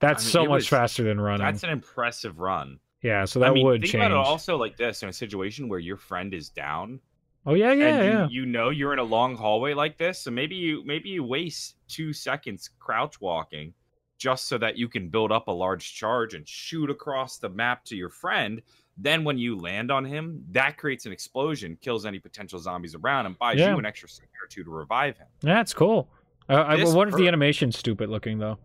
That's 0.00 0.22
I 0.22 0.26
mean, 0.26 0.32
so 0.32 0.44
much 0.44 0.48
was- 0.58 0.68
faster 0.68 1.02
than 1.02 1.20
running. 1.20 1.44
That's 1.46 1.62
an 1.62 1.70
impressive 1.70 2.38
run. 2.38 2.78
yeah, 3.02 3.24
so 3.24 3.40
that 3.40 3.50
I 3.50 3.52
mean, 3.52 3.66
would 3.66 3.80
think 3.82 3.92
change. 3.92 4.04
about 4.04 4.10
it 4.12 4.16
also 4.16 4.56
like 4.56 4.76
this 4.76 5.02
in 5.02 5.08
a 5.08 5.12
situation 5.12 5.68
where 5.68 5.78
your 5.78 5.96
friend 5.96 6.32
is 6.34 6.48
down 6.50 7.00
oh 7.46 7.54
yeah, 7.54 7.72
yeah, 7.72 7.86
and 7.88 8.04
you, 8.04 8.10
yeah. 8.10 8.28
you 8.30 8.46
know 8.46 8.70
you're 8.70 8.92
in 8.92 8.98
a 8.98 9.04
long 9.04 9.36
hallway 9.36 9.72
like 9.74 9.96
this, 9.96 10.20
so 10.22 10.30
maybe 10.30 10.54
you 10.54 10.82
maybe 10.84 11.08
you 11.08 11.24
waste 11.24 11.76
two 11.88 12.12
seconds 12.12 12.70
crouch 12.78 13.20
walking 13.20 13.72
just 14.20 14.46
so 14.48 14.58
that 14.58 14.76
you 14.76 14.86
can 14.86 15.08
build 15.08 15.32
up 15.32 15.48
a 15.48 15.50
large 15.50 15.94
charge 15.94 16.34
and 16.34 16.46
shoot 16.46 16.90
across 16.90 17.38
the 17.38 17.48
map 17.48 17.82
to 17.86 17.96
your 17.96 18.10
friend. 18.10 18.60
Then 18.98 19.24
when 19.24 19.38
you 19.38 19.58
land 19.58 19.90
on 19.90 20.04
him, 20.04 20.44
that 20.50 20.76
creates 20.76 21.06
an 21.06 21.12
explosion, 21.12 21.78
kills 21.80 22.04
any 22.04 22.18
potential 22.18 22.58
zombies 22.58 22.94
around, 22.94 23.24
and 23.24 23.38
buys 23.38 23.58
Yeah. 23.58 23.70
you 23.72 23.78
an 23.78 23.86
extra 23.86 24.10
second 24.10 24.28
or 24.44 24.46
two 24.46 24.62
to 24.62 24.70
revive 24.70 25.16
him. 25.16 25.26
That's 25.40 25.72
cool. 25.72 26.10
Uh, 26.50 26.64
I 26.66 26.84
wonder 26.84 27.14
if 27.14 27.18
the 27.18 27.28
animation's 27.28 27.78
stupid 27.78 28.10
looking 28.10 28.38
though. 28.38 28.58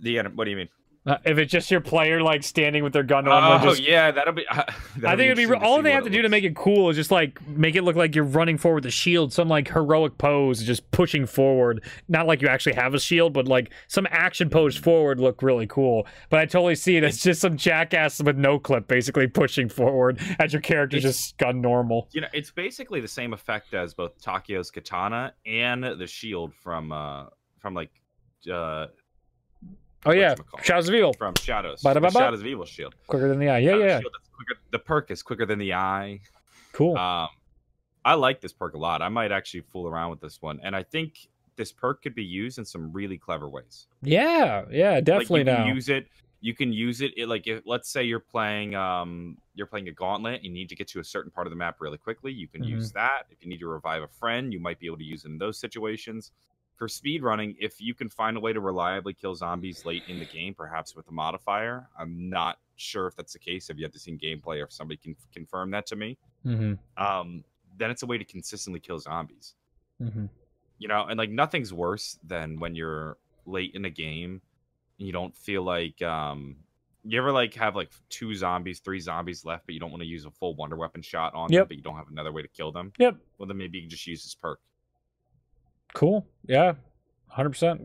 The 0.00 0.18
what 0.34 0.44
do 0.44 0.50
you 0.50 0.56
mean? 0.56 0.68
Uh, 1.06 1.18
if 1.24 1.38
it's 1.38 1.52
just 1.52 1.70
your 1.70 1.80
player 1.80 2.20
like 2.20 2.42
standing 2.42 2.82
with 2.82 2.92
their 2.92 3.04
gun 3.04 3.28
on, 3.28 3.60
Oh 3.60 3.64
just 3.64 3.80
yeah, 3.80 4.10
that'll 4.10 4.34
be. 4.34 4.44
that'll 4.50 4.74
I 5.06 5.14
think 5.14 5.30
it'd 5.30 5.48
be 5.48 5.54
all 5.54 5.80
they 5.80 5.92
have 5.92 6.02
to 6.02 6.10
do 6.10 6.20
to 6.22 6.28
make 6.28 6.42
it 6.42 6.56
cool 6.56 6.90
is 6.90 6.96
just 6.96 7.12
like 7.12 7.40
make 7.46 7.76
it 7.76 7.82
look 7.82 7.94
like 7.94 8.16
you're 8.16 8.24
running 8.24 8.58
forward 8.58 8.82
with 8.84 8.88
a 8.88 8.90
shield, 8.90 9.32
some 9.32 9.48
like 9.48 9.70
heroic 9.70 10.18
pose, 10.18 10.62
just 10.64 10.90
pushing 10.90 11.24
forward. 11.24 11.84
Not 12.08 12.26
like 12.26 12.42
you 12.42 12.48
actually 12.48 12.74
have 12.74 12.92
a 12.92 12.98
shield, 12.98 13.32
but 13.34 13.46
like 13.46 13.72
some 13.86 14.08
action 14.10 14.50
pose 14.50 14.76
forward 14.76 15.20
look 15.20 15.42
really 15.42 15.68
cool. 15.68 16.08
But 16.28 16.40
I 16.40 16.46
totally 16.46 16.74
see 16.74 16.96
it 16.96 17.04
as 17.04 17.22
just 17.22 17.40
some 17.40 17.56
jackass 17.56 18.20
with 18.20 18.36
no 18.36 18.58
clip, 18.58 18.88
basically 18.88 19.28
pushing 19.28 19.68
forward 19.68 20.18
as 20.40 20.52
your 20.52 20.62
character 20.62 20.96
It's- 20.96 21.12
just 21.12 21.38
gun 21.38 21.60
normal. 21.60 22.08
You 22.12 22.22
know, 22.22 22.28
it's 22.32 22.50
basically 22.50 23.00
the 23.00 23.06
same 23.06 23.32
effect 23.32 23.74
as 23.74 23.94
both 23.94 24.20
Takeo's 24.20 24.72
katana 24.72 25.34
and 25.46 25.84
the 25.84 26.06
shield 26.08 26.52
from 26.52 26.90
uh 26.90 27.26
from 27.60 27.74
like 27.74 27.90
uh 28.52 28.86
Oh 30.06 30.12
yeah. 30.12 30.34
Shadows 30.62 30.88
of 30.88 30.94
Evil, 30.94 31.12
from 31.12 31.34
Shadows. 31.34 31.82
Ba-da-ba-ba. 31.82 32.12
the 32.12 32.18
Shadows 32.18 32.40
of 32.40 32.46
Evil 32.46 32.64
shield. 32.64 32.94
quicker 33.06 33.28
than 33.28 33.38
the 33.38 33.48
eye. 33.48 33.58
Yeah, 33.58 33.72
Uh, 33.72 33.78
yeah, 33.78 34.00
quicker, 34.00 34.60
the 34.70 34.78
perk 34.78 35.10
is 35.10 35.22
quicker 35.22 35.44
than 35.46 35.58
the 35.58 35.74
eye. 35.74 36.20
cool. 36.72 36.96
Um 36.96 37.28
I 38.04 38.14
like 38.14 38.40
this 38.40 38.52
perk 38.52 38.74
a 38.74 38.78
lot. 38.78 39.02
I 39.02 39.08
might 39.08 39.32
actually 39.32 39.62
fool 39.72 39.88
around 39.88 40.10
with 40.10 40.20
this 40.20 40.40
one, 40.40 40.60
and 40.62 40.76
I 40.76 40.84
think 40.84 41.26
this 41.56 41.72
perk 41.72 42.02
could 42.02 42.14
be 42.14 42.22
used 42.24 42.58
in 42.58 42.64
some 42.64 42.92
really 42.92 43.18
clever 43.18 43.48
ways. 43.48 43.88
Yeah, 44.02 44.64
yeah, 44.70 45.00
definitely 45.00 45.42
like 45.42 45.58
you 45.58 45.64
now. 45.64 45.74
use 45.74 45.88
it. 45.88 46.06
You 46.40 46.54
can 46.54 46.72
use 46.72 47.00
it, 47.00 47.12
it 47.16 47.28
like 47.28 47.48
if 47.48 47.62
let's 47.66 47.88
say 47.90 48.04
you're 48.04 48.20
playing 48.20 48.76
um 48.76 49.38
you're 49.56 49.66
playing 49.66 49.88
a 49.88 49.92
gauntlet, 49.92 50.44
you 50.44 50.52
need 50.52 50.68
to 50.68 50.76
get 50.76 50.86
to 50.88 51.00
a 51.00 51.04
certain 51.04 51.32
part 51.32 51.48
of 51.48 51.50
the 51.50 51.56
map 51.56 51.78
really 51.80 51.98
quickly. 51.98 52.30
You 52.30 52.46
can 52.46 52.62
use 52.62 52.90
Mm-hmm. 52.90 52.98
that. 52.98 53.22
If 53.30 53.42
you 53.42 53.48
need 53.48 53.58
to 53.58 53.66
revive 53.68 54.02
a 54.04 54.08
friend, 54.08 54.52
you 54.52 54.60
might 54.60 54.78
be 54.78 54.86
able 54.86 54.98
to 54.98 55.04
use 55.04 55.24
it 55.24 55.28
in 55.28 55.38
those 55.38 55.58
situations. 55.58 56.30
For 56.76 56.88
speed 56.88 57.22
running, 57.22 57.56
if 57.58 57.80
you 57.80 57.94
can 57.94 58.08
find 58.10 58.36
a 58.36 58.40
way 58.40 58.52
to 58.52 58.60
reliably 58.60 59.14
kill 59.14 59.34
zombies 59.34 59.84
late 59.84 60.04
in 60.06 60.18
the 60.18 60.26
game, 60.26 60.54
perhaps 60.54 60.94
with 60.94 61.08
a 61.08 61.12
modifier, 61.12 61.88
I'm 61.98 62.28
not 62.28 62.58
sure 62.76 63.06
if 63.06 63.16
that's 63.16 63.32
the 63.32 63.38
case. 63.38 63.70
I've 63.70 63.78
yet 63.78 63.92
to 63.94 63.98
see 63.98 64.12
gameplay 64.16 64.60
or 64.60 64.64
if 64.64 64.72
somebody 64.72 64.98
can 64.98 65.16
confirm 65.32 65.70
that 65.70 65.86
to 65.86 65.96
me. 65.96 66.18
hmm 66.44 66.74
Um, 66.98 67.44
then 67.78 67.90
it's 67.90 68.02
a 68.02 68.06
way 68.06 68.18
to 68.18 68.24
consistently 68.24 68.80
kill 68.80 68.98
zombies 68.98 69.54
hmm 69.98 70.26
you 70.78 70.88
know 70.88 71.04
and 71.06 71.16
like 71.18 71.30
nothing's 71.30 71.72
worse 71.72 72.18
than 72.22 72.58
when 72.58 72.74
you're 72.74 73.16
late 73.46 73.72
in 73.74 73.84
a 73.86 73.90
game 73.90 74.42
and 74.98 75.06
you 75.06 75.12
don't 75.12 75.34
feel 75.34 75.62
like 75.62 76.00
um 76.02 76.56
you 77.02 77.18
ever 77.18 77.32
like 77.32 77.54
have 77.54 77.74
like 77.74 77.90
two 78.10 78.34
zombies 78.34 78.80
three 78.80 79.00
zombies 79.00 79.44
left 79.44 79.64
but 79.66 79.74
you 79.74 79.80
don't 79.80 79.90
want 79.90 80.02
to 80.02 80.06
use 80.08 80.26
a 80.26 80.30
full 80.30 80.54
wonder 80.54 80.76
weapon 80.76 81.00
shot 81.00 81.34
on 81.34 81.50
them 81.60 81.68
but 81.68 81.76
you 81.76 81.82
don't 81.82 81.96
have 81.96 82.08
another 82.10 82.30
way 82.32 82.42
to 82.42 82.48
kill 82.48 82.72
them 82.72 82.92
Yep. 82.98 83.16
well 83.38 83.46
then 83.46 83.56
maybe 83.56 83.78
you 83.78 83.84
can 83.84 83.90
just 83.90 84.06
use 84.06 84.22
this 84.22 84.34
perk 84.34 84.60
Cool. 85.94 86.26
Yeah. 86.46 86.74
Hundred 87.28 87.50
percent. 87.50 87.82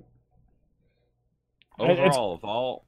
It- 1.79 1.89
it's- 1.89 2.07
overall 2.15 2.33
of 2.35 2.43
all 2.43 2.85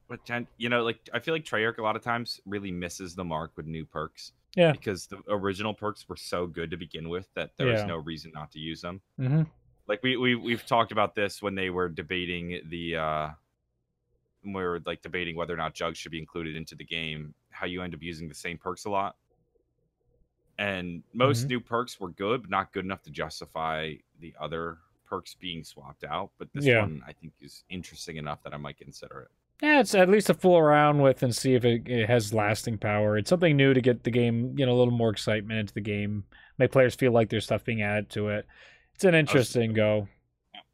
you 0.56 0.68
know 0.68 0.84
like 0.84 1.00
i 1.12 1.18
feel 1.18 1.34
like 1.34 1.44
treyarch 1.44 1.78
a 1.78 1.82
lot 1.82 1.96
of 1.96 2.02
times 2.02 2.40
really 2.46 2.70
misses 2.70 3.16
the 3.16 3.24
mark 3.24 3.50
with 3.56 3.66
new 3.66 3.84
perks 3.84 4.30
Yeah. 4.54 4.70
because 4.70 5.08
the 5.08 5.20
original 5.28 5.74
perks 5.74 6.08
were 6.08 6.14
so 6.16 6.46
good 6.46 6.70
to 6.70 6.76
begin 6.76 7.08
with 7.08 7.26
that 7.34 7.56
there 7.56 7.66
was 7.66 7.82
no 7.82 7.96
reason 7.96 8.30
not 8.32 8.52
to 8.52 8.60
use 8.60 8.80
them 8.80 9.00
hmm 9.16 9.42
like 9.88 10.00
we, 10.04 10.16
we 10.16 10.36
we've 10.36 10.64
talked 10.64 10.92
about 10.92 11.16
this 11.16 11.42
when 11.42 11.56
they 11.56 11.70
were 11.70 11.88
debating 11.88 12.60
the 12.68 12.96
uh 12.96 13.28
we 14.44 14.52
were 14.52 14.80
like 14.86 15.02
debating 15.02 15.34
whether 15.34 15.54
or 15.54 15.56
not 15.58 15.74
jugs 15.74 15.98
should 15.98 16.12
be 16.12 16.18
included 16.20 16.54
into 16.54 16.76
the 16.76 16.84
game 16.84 17.34
how 17.50 17.66
you 17.66 17.82
end 17.82 17.94
up 17.94 18.02
using 18.02 18.28
the 18.28 18.34
same 18.34 18.58
perks 18.58 18.84
a 18.84 18.90
lot 18.90 19.16
and 20.58 21.02
most 21.12 21.46
Mhm. 21.46 21.48
new 21.48 21.60
perks 21.60 21.98
were 21.98 22.10
good 22.10 22.42
but 22.42 22.50
not 22.50 22.72
good 22.72 22.84
enough 22.84 23.02
to 23.02 23.10
justify 23.10 23.94
the 24.20 24.32
other 24.38 24.78
perks 25.14 25.34
being 25.34 25.62
swapped 25.62 26.04
out 26.04 26.30
but 26.38 26.48
this 26.52 26.64
Yeah. 26.66 26.80
one 26.80 27.02
i 27.06 27.12
think 27.12 27.32
is 27.40 27.64
interesting 27.70 28.16
enough 28.16 28.42
that 28.42 28.52
i 28.54 28.56
might 28.56 28.76
consider 28.78 29.20
it 29.22 29.28
Yeah, 29.62 29.80
it's 29.80 29.94
at 29.94 30.08
least 30.08 30.26
to 30.26 30.34
fool 30.34 30.58
around 30.58 31.00
with 31.00 31.22
and 31.22 31.34
see 31.34 31.54
if 31.54 31.64
it, 31.64 31.88
it 31.88 32.08
has 32.08 32.34
lasting 32.34 32.76
power. 32.78 33.16
It's 33.16 33.30
something 33.30 33.56
new 33.56 33.72
to 33.72 33.80
get 33.80 34.02
the 34.02 34.10
game, 34.10 34.36
you 34.58 34.66
know, 34.66 34.72
a 34.76 34.78
little 34.80 34.92
more 35.02 35.10
excitement 35.10 35.60
into 35.60 35.72
the 35.74 35.80
game, 35.80 36.24
make 36.58 36.72
players 36.72 36.96
feel 36.96 37.12
like 37.12 37.28
there's 37.30 37.44
stuff 37.44 37.64
being 37.64 37.80
added 37.80 38.10
to 38.10 38.28
it. 38.30 38.46
It's 38.96 39.04
an 39.04 39.14
interesting 39.14 39.72
go. 39.72 40.08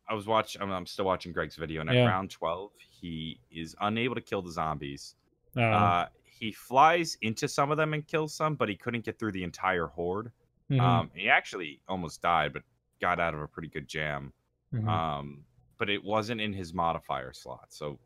i 0.08 0.14
was 0.14 0.26
watching 0.26 0.62
I'm, 0.62 0.72
I'm 0.72 0.86
still 0.86 1.04
watching 1.04 1.30
greg's 1.32 1.56
video 1.56 1.80
and 1.82 1.90
at 1.90 1.96
Yeah. 1.96 2.06
round 2.06 2.30
12 2.30 2.70
he 3.00 3.38
is 3.50 3.76
unable 3.80 4.14
to 4.14 4.20
kill 4.30 4.42
the 4.42 4.50
zombies 4.52 5.14
Uh, 5.56 5.60
uh 5.60 6.06
he 6.24 6.50
flies 6.52 7.18
into 7.20 7.46
some 7.48 7.70
of 7.70 7.76
them 7.76 7.92
and 7.94 8.06
kills 8.06 8.32
some 8.34 8.54
but 8.56 8.68
he 8.70 8.76
couldn't 8.76 9.04
get 9.04 9.18
through 9.18 9.32
the 9.32 9.44
entire 9.44 9.86
horde 9.86 10.32
mhm, 10.70 10.80
Um, 10.80 11.10
he 11.14 11.28
actually 11.28 11.80
almost 11.86 12.22
died, 12.22 12.52
but 12.54 12.62
got 13.00 13.20
out 13.20 13.34
of 13.34 13.40
a 13.40 13.48
pretty 13.48 13.68
good 13.68 13.88
jam. 13.88 14.32
mhm. 14.72 14.88
Um, 14.88 15.44
but 15.78 15.88
it 15.88 16.04
wasn't 16.04 16.40
in 16.40 16.52
his 16.52 16.74
modifier 16.74 17.32
slot, 17.32 17.66
so 17.70 17.98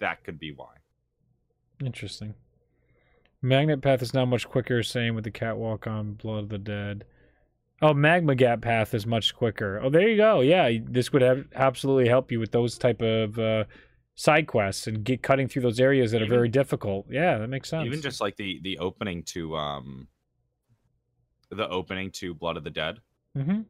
that 0.00 0.24
could 0.24 0.38
be 0.38 0.52
why. 0.52 0.74
Interesting. 1.84 2.34
Magnet 3.40 3.80
path 3.80 4.02
is 4.02 4.12
now 4.12 4.24
much 4.26 4.48
quicker. 4.48 4.82
Same 4.82 5.14
with 5.14 5.24
the 5.24 5.30
catwalk 5.30 5.86
on 5.86 6.14
Blood 6.14 6.44
of 6.44 6.48
the 6.50 6.58
Dead. 6.58 7.04
Oh, 7.82 7.94
magma 7.94 8.34
gap 8.34 8.60
path 8.60 8.92
is 8.92 9.06
much 9.06 9.34
quicker. 9.34 9.80
Oh, 9.82 9.88
there 9.88 10.06
you 10.06 10.16
go. 10.18 10.40
Yeah, 10.40 10.70
this 10.84 11.12
would 11.12 11.22
have 11.22 11.46
absolutely 11.54 12.08
help 12.08 12.30
you 12.30 12.38
with 12.38 12.50
those 12.50 12.76
type 12.76 13.00
of 13.00 13.38
uh, 13.38 13.64
side 14.16 14.46
quests 14.46 14.86
and 14.86 15.02
get 15.02 15.22
cutting 15.22 15.48
through 15.48 15.62
those 15.62 15.80
areas 15.80 16.10
that 16.12 16.20
are 16.20 16.26
very 16.26 16.50
difficult. 16.50 17.06
Yeah, 17.08 17.38
that 17.38 17.48
makes 17.48 17.70
sense. 17.70 17.86
Even 17.86 18.02
just 18.02 18.20
like 18.20 18.36
the 18.36 18.60
the 18.62 18.76
opening 18.78 19.22
to 19.24 19.56
um, 19.56 20.08
the 21.48 21.66
opening 21.70 22.10
to 22.12 22.34
Blood 22.34 22.56
of 22.58 22.64
the 22.64 22.70
Dead 22.70 22.98
hmm 23.34 23.60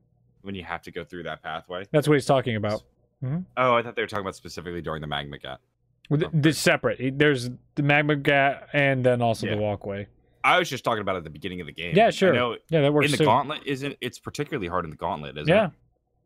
when 0.42 0.54
you 0.54 0.64
have 0.64 0.82
to 0.82 0.90
go 0.90 1.04
through 1.04 1.24
that 1.24 1.42
pathway. 1.42 1.84
that's 1.92 2.08
what 2.08 2.14
he's 2.14 2.26
talking 2.26 2.56
about. 2.56 2.82
Oh, 3.22 3.74
I 3.74 3.82
thought 3.82 3.96
they 3.96 4.02
were 4.02 4.06
talking 4.08 4.22
about 4.24 4.34
specifically 4.36 4.80
during 4.80 5.00
the 5.02 5.06
magma 5.06 5.38
gap. 5.38 5.60
With 6.08 6.24
the 6.42 6.52
separate. 6.52 7.18
There's 7.18 7.50
the 7.74 7.82
magma 7.82 8.16
gap 8.16 8.68
and 8.72 9.04
then 9.04 9.20
also 9.22 9.46
Yeah. 9.46 9.54
the 9.56 9.60
walkway. 9.60 10.06
I 10.42 10.58
was 10.58 10.70
just 10.70 10.84
talking 10.84 11.02
about 11.02 11.16
at 11.16 11.24
the 11.24 11.30
beginning 11.30 11.60
of 11.60 11.66
the 11.66 11.72
game. 11.72 11.94
Yeah, 11.94 12.06
I 12.06 12.10
sure. 12.10 12.32
know 12.32 12.56
Yeah, 12.70 12.80
that 12.80 12.92
works 12.92 13.06
in 13.06 13.10
the 13.12 13.18
too. 13.18 13.24
gauntlet 13.26 13.60
isn't 13.66 13.96
it's 14.00 14.18
particularly 14.18 14.68
hard 14.68 14.84
in 14.86 14.90
the 14.90 14.96
gauntlet, 14.96 15.36
isn't 15.36 15.48
yeah, 15.48 15.66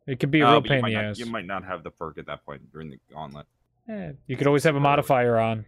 it? 0.07 0.12
it 0.12 0.20
could 0.20 0.31
be 0.31 0.40
a 0.40 0.46
Oh, 0.46 0.53
real 0.53 0.62
pain 0.62 0.79
in 0.79 0.85
the 0.85 0.92
not- 0.94 1.05
ass. 1.07 1.18
You 1.18 1.27
might 1.27 1.44
not 1.46 1.64
have 1.64 1.83
the 1.83 1.90
perk 1.90 2.16
at 2.18 2.27
that 2.27 2.44
point 2.46 2.70
during 2.72 2.90
the 2.90 2.98
gauntlet. 3.12 3.46
Yeah, 3.88 4.12
you 4.29 4.37
could 4.37 4.46
always 4.46 4.62
have 4.64 4.77
a 4.77 4.81
modifier 4.81 5.37
on. 5.38 5.66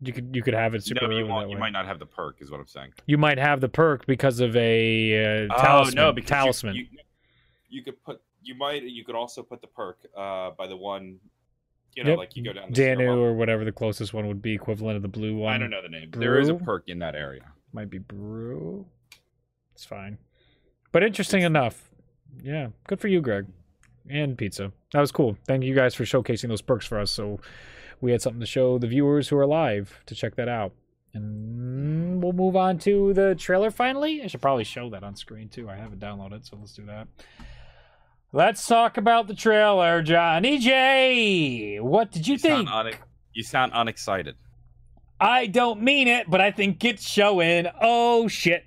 You 0.00 0.12
could 0.12 0.36
you 0.36 0.42
could 0.42 0.54
have 0.54 0.74
it 0.76 0.84
super 0.84 1.08
no, 1.08 1.18
you, 1.18 1.26
won't, 1.26 1.50
you 1.50 1.56
might 1.58 1.72
not 1.72 1.86
have 1.86 1.98
the 1.98 2.06
perk, 2.06 2.36
is 2.40 2.50
what 2.52 2.60
I'm 2.60 2.68
saying. 2.68 2.92
You 3.06 3.18
might 3.18 3.38
have 3.38 3.60
the 3.60 3.68
perk 3.68 4.06
because 4.06 4.38
of 4.38 4.54
a 4.54 5.46
uh, 5.48 5.54
Oh, 5.56 5.60
talisman. 5.62 6.14
because 6.14 6.28
talisman. 6.28 6.74
You, 6.76 6.86
you, 6.92 6.98
could 7.84 8.02
put 8.04 8.20
you 8.42 8.54
might 8.54 8.82
you 8.82 9.04
could 9.04 9.14
also 9.14 9.42
put 9.42 9.60
the 9.60 9.66
perk 9.66 9.98
uh 10.16 10.50
by 10.56 10.66
the 10.66 10.76
one 10.76 11.18
you 11.94 12.04
know 12.04 12.10
Yep. 12.10 12.18
like 12.18 12.36
you 12.36 12.44
go 12.44 12.52
down 12.52 12.68
the 12.70 12.74
Danu 12.74 12.96
stairwell. 13.04 13.18
or 13.18 13.34
whatever 13.34 13.64
the 13.64 13.72
closest 13.72 14.12
one 14.14 14.26
would 14.28 14.40
be, 14.42 14.52
equivalent 14.54 14.96
of 14.96 15.02
the 15.02 15.08
blue 15.08 15.36
one. 15.36 15.54
I 15.54 15.58
don't 15.58 15.70
know 15.70 15.82
the 15.82 15.88
name. 15.88 16.10
There 16.12 16.38
is 16.38 16.48
a 16.48 16.54
perk 16.54 16.84
in 16.88 16.98
that 17.00 17.14
area. 17.14 17.52
Might 17.72 17.90
be 17.90 17.98
brew. 17.98 18.86
It's 19.74 19.84
fine, 19.84 20.18
but 20.92 21.02
interesting 21.02 21.42
enough. 21.42 21.90
Yeah, 22.42 22.68
good 22.86 23.00
for 23.00 23.08
you, 23.08 23.20
Greg, 23.20 23.46
and 24.08 24.36
pizza. 24.38 24.72
That 24.92 25.00
was 25.00 25.10
cool. 25.12 25.36
Thank 25.46 25.64
you 25.64 25.74
guys 25.74 25.94
for 25.94 26.04
showcasing 26.04 26.48
those 26.48 26.62
perks 26.62 26.86
for 26.86 26.98
us. 26.98 27.10
So 27.10 27.40
we 28.00 28.10
had 28.12 28.22
something 28.22 28.40
to 28.40 28.46
show 28.46 28.78
the 28.78 28.86
viewers 28.86 29.28
who 29.28 29.36
are 29.38 29.46
live 29.46 30.00
to 30.06 30.14
check 30.14 30.34
that 30.36 30.48
out. 30.48 30.72
And 31.14 32.22
we'll 32.22 32.32
move 32.32 32.54
on 32.54 32.78
to 32.80 33.12
the 33.14 33.34
trailer 33.34 33.70
finally. 33.70 34.22
I 34.22 34.26
should 34.26 34.42
probably 34.42 34.64
show 34.64 34.90
that 34.90 35.02
on 35.02 35.16
screen 35.16 35.48
too. 35.48 35.68
I 35.68 35.76
have 35.76 35.92
it 35.92 35.98
downloaded, 35.98 36.48
so 36.48 36.56
let's 36.58 36.74
do 36.74 36.84
that. 36.86 37.08
Let's 38.32 38.66
talk 38.66 38.96
about 38.98 39.26
the 39.26 39.34
trailer, 39.34 40.02
Johnny 40.02 40.58
J. 40.58 41.78
What 41.80 42.10
did 42.12 42.26
you, 42.28 42.36
think? 42.36 42.68
Sound 42.68 42.88
une- 42.88 42.94
you 43.32 43.42
sound 43.42 43.72
unexcited. 43.74 44.36
I 45.20 45.46
don't 45.46 45.82
mean 45.82 46.08
it, 46.08 46.28
but 46.30 46.40
I 46.40 46.50
think 46.50 46.84
it's 46.84 47.08
showing. 47.08 47.66
Oh 47.80 48.28
shit. 48.28 48.64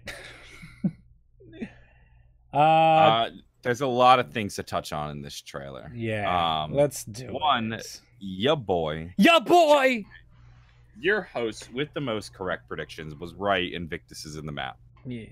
uh, 2.53 2.57
Uh, 2.57 3.29
there's 3.61 3.81
a 3.81 3.87
lot 3.87 4.19
of 4.19 4.31
things 4.33 4.55
to 4.55 4.63
touch 4.63 4.91
on 4.91 5.11
in 5.11 5.21
this 5.21 5.39
trailer. 5.39 5.91
yeah. 5.93 6.63
um, 6.63 6.73
let's 6.73 7.03
do 7.03 7.27
one- 7.27 7.73
it. 7.73 8.01
Yeah, 8.19 8.55
boy. 8.55 9.13
Yeah, 9.17 9.39
boy. 9.39 10.03
Your 10.99 11.21
host 11.21 11.71
with 11.73 11.89
the 11.93 12.01
most 12.01 12.33
correct 12.33 12.67
predictions 12.67 13.15
was 13.15 13.33
right. 13.33 13.71
Invictus 13.73 14.25
is 14.25 14.35
in 14.37 14.45
the 14.45 14.51
map. 14.51 14.77
Yeah. 15.05 15.25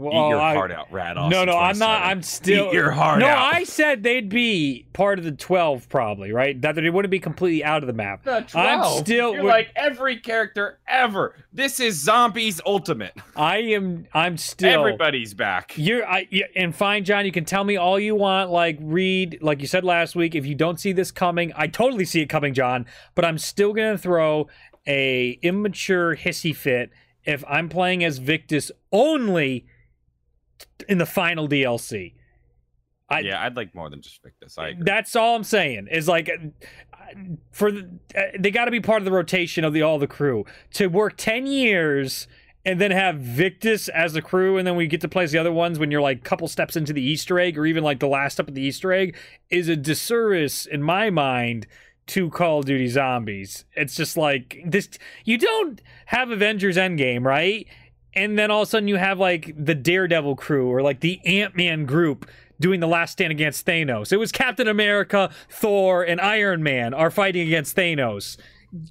Eat 0.00 0.02
Well, 0.02 0.28
your 0.28 0.38
I- 0.40 0.54
heart 0.54 0.70
out, 0.70 0.92
Rad. 0.92 1.16
No, 1.16 1.44
no, 1.44 1.58
I'm 1.58 1.76
not. 1.76 2.02
I'm 2.02 2.22
still. 2.22 2.68
Eat 2.68 2.72
your 2.74 2.92
heart 2.92 3.16
out. 3.20 3.26
no, 3.26 3.32
out. 3.32 3.52
I 3.54 3.64
said 3.64 4.04
they'd 4.04 4.28
be 4.28 4.86
part 4.92 5.18
of 5.18 5.24
the 5.24 5.32
12, 5.32 5.88
probably, 5.88 6.30
right? 6.30 6.60
That 6.62 6.76
they 6.76 6.88
wouldn't 6.88 7.10
be 7.10 7.18
completely 7.18 7.64
out 7.64 7.82
of 7.82 7.88
the 7.88 7.92
map. 7.92 8.22
The 8.22 8.46
I'm 8.54 8.84
still- 9.00 9.34
You're 9.34 9.42
like 9.42 9.72
every 9.74 10.18
character 10.18 10.78
ever. 10.86 11.34
This 11.52 11.80
is 11.80 12.00
Zombies 12.00 12.60
Ultimate. 12.64 13.12
I 13.34 13.56
am. 13.58 14.06
I'm 14.14 14.36
still. 14.36 14.78
Everybody's 14.78 15.34
back. 15.34 15.72
You're 15.76 16.06
I 16.08 16.28
yeah, 16.30 16.44
and 16.54 16.72
fine, 16.76 17.02
John. 17.04 17.26
You 17.26 17.32
can 17.32 17.44
tell 17.44 17.64
me 17.64 17.76
all 17.76 17.98
you 17.98 18.14
want. 18.14 18.50
Like 18.50 18.78
read, 18.80 19.38
like 19.42 19.60
you 19.60 19.66
said 19.66 19.82
last 19.82 20.14
week. 20.14 20.36
If 20.36 20.46
you 20.46 20.54
don't 20.54 20.78
see 20.78 20.92
this 20.92 21.10
coming, 21.10 21.52
I 21.56 21.66
totally 21.66 22.04
see 22.04 22.20
it 22.20 22.26
coming, 22.26 22.54
John. 22.54 22.86
But 23.16 23.24
I'm 23.24 23.38
still 23.38 23.72
gonna 23.72 23.98
throw 23.98 24.46
a 24.86 25.40
immature 25.42 26.14
hissy 26.14 26.54
fit 26.54 26.90
if 27.28 27.44
I'm 27.46 27.68
playing 27.68 28.02
as 28.02 28.18
Victis 28.18 28.70
only 28.90 29.66
in 30.88 30.98
the 30.98 31.06
final 31.06 31.46
DLC. 31.46 32.14
I- 33.10 33.20
yeah, 33.20 33.42
I'd 33.44 33.56
like 33.56 33.74
more 33.74 33.88
than 33.90 34.00
just 34.02 34.20
Victis. 34.22 34.58
I 34.58 34.68
agree. 34.68 34.82
That's 34.84 35.14
all 35.14 35.36
I'm 35.36 35.44
saying. 35.44 35.88
Is 35.90 36.08
like 36.08 36.30
for 37.52 37.70
the, 37.70 37.88
they 38.38 38.50
got 38.50 38.64
to 38.64 38.70
be 38.70 38.80
part 38.80 39.00
of 39.00 39.04
the 39.04 39.12
rotation 39.12 39.64
of 39.64 39.72
the 39.72 39.82
all 39.82 39.98
the 39.98 40.06
crew 40.06 40.44
to 40.74 40.88
work 40.88 41.14
ten 41.16 41.46
years 41.46 42.26
and 42.64 42.80
then 42.80 42.90
have 42.90 43.16
Victis 43.16 43.88
as 43.90 44.14
a 44.16 44.20
crew, 44.20 44.58
and 44.58 44.66
then 44.66 44.76
we 44.76 44.86
get 44.86 45.00
to 45.00 45.08
play 45.08 45.24
as 45.24 45.32
the 45.32 45.38
other 45.38 45.52
ones 45.52 45.78
when 45.78 45.90
you're 45.90 46.02
like 46.02 46.18
a 46.18 46.22
couple 46.22 46.48
steps 46.48 46.76
into 46.76 46.92
the 46.92 47.02
Easter 47.02 47.38
egg, 47.38 47.56
or 47.56 47.64
even 47.66 47.84
like 47.84 48.00
the 48.00 48.08
last 48.08 48.34
step 48.34 48.48
of 48.48 48.54
the 48.54 48.60
Easter 48.62 48.92
egg, 48.92 49.16
is 49.48 49.68
a 49.68 49.76
disservice 49.76 50.66
in 50.66 50.82
my 50.82 51.08
mind 51.08 51.66
to 52.08 52.30
Call 52.30 52.60
of 52.60 52.64
Duty 52.66 52.88
Zombies. 52.88 53.64
It's 53.74 53.94
just 53.94 54.16
like 54.16 54.60
this. 54.64 54.88
You 55.24 55.38
don't 55.38 55.80
have 56.06 56.30
Avengers 56.30 56.76
Endgame, 56.76 57.24
right? 57.24 57.66
And 58.14 58.38
then 58.38 58.50
all 58.50 58.62
of 58.62 58.68
a 58.68 58.70
sudden 58.70 58.88
you 58.88 58.96
have 58.96 59.18
like 59.18 59.54
the 59.56 59.74
Daredevil 59.74 60.36
crew 60.36 60.68
or 60.68 60.82
like 60.82 61.00
the 61.00 61.20
Ant 61.26 61.56
Man 61.56 61.84
group 61.86 62.28
doing 62.60 62.80
the 62.80 62.88
last 62.88 63.12
stand 63.12 63.30
against 63.30 63.64
Thanos. 63.66 64.12
It 64.12 64.16
was 64.16 64.32
Captain 64.32 64.66
America, 64.66 65.30
Thor, 65.48 66.02
and 66.02 66.20
Iron 66.20 66.62
Man 66.62 66.92
are 66.94 67.10
fighting 67.10 67.46
against 67.46 67.76
Thanos. 67.76 68.36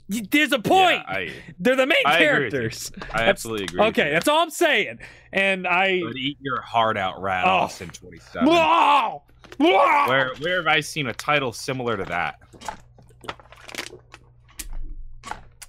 There's 0.09 0.53
a 0.53 0.59
point. 0.59 1.03
Yeah, 1.07 1.13
I, 1.15 1.31
They're 1.59 1.75
the 1.75 1.85
main 1.85 1.97
I 2.05 2.17
agree 2.19 2.45
with 2.45 2.53
you. 2.53 2.59
characters. 2.59 2.91
I 3.13 3.23
absolutely 3.23 3.65
agree. 3.65 3.81
Okay, 3.81 4.09
that's 4.11 4.27
all 4.27 4.39
I'm 4.41 4.49
saying. 4.49 4.99
And 5.33 5.67
I. 5.67 6.01
But 6.03 6.15
eat 6.15 6.37
your 6.41 6.61
heart 6.61 6.97
out, 6.97 7.21
Rat 7.21 7.45
Oh. 7.45 7.49
Austin 7.49 7.89
27. 7.89 8.47
Whoa! 8.47 9.21
Whoa! 9.59 10.07
Where 10.07 10.31
where 10.39 10.55
have 10.57 10.67
I 10.67 10.79
seen 10.79 11.07
a 11.07 11.13
title 11.13 11.51
similar 11.53 11.95
to 11.97 12.05
that? 12.05 12.39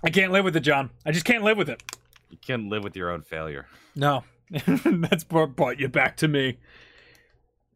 I 0.02 0.10
can't 0.10 0.32
live 0.32 0.44
with 0.44 0.56
it, 0.56 0.60
John. 0.60 0.90
I 1.04 1.12
just 1.12 1.24
can't 1.24 1.42
live 1.42 1.56
with 1.58 1.68
it. 1.68 1.82
You 2.30 2.38
can't 2.38 2.68
live 2.68 2.84
with 2.84 2.94
your 2.96 3.10
own 3.10 3.22
failure. 3.22 3.66
No, 3.96 4.22
that's 4.50 5.24
what 5.30 5.56
brought 5.56 5.80
you 5.80 5.88
back 5.88 6.16
to 6.18 6.28
me. 6.28 6.58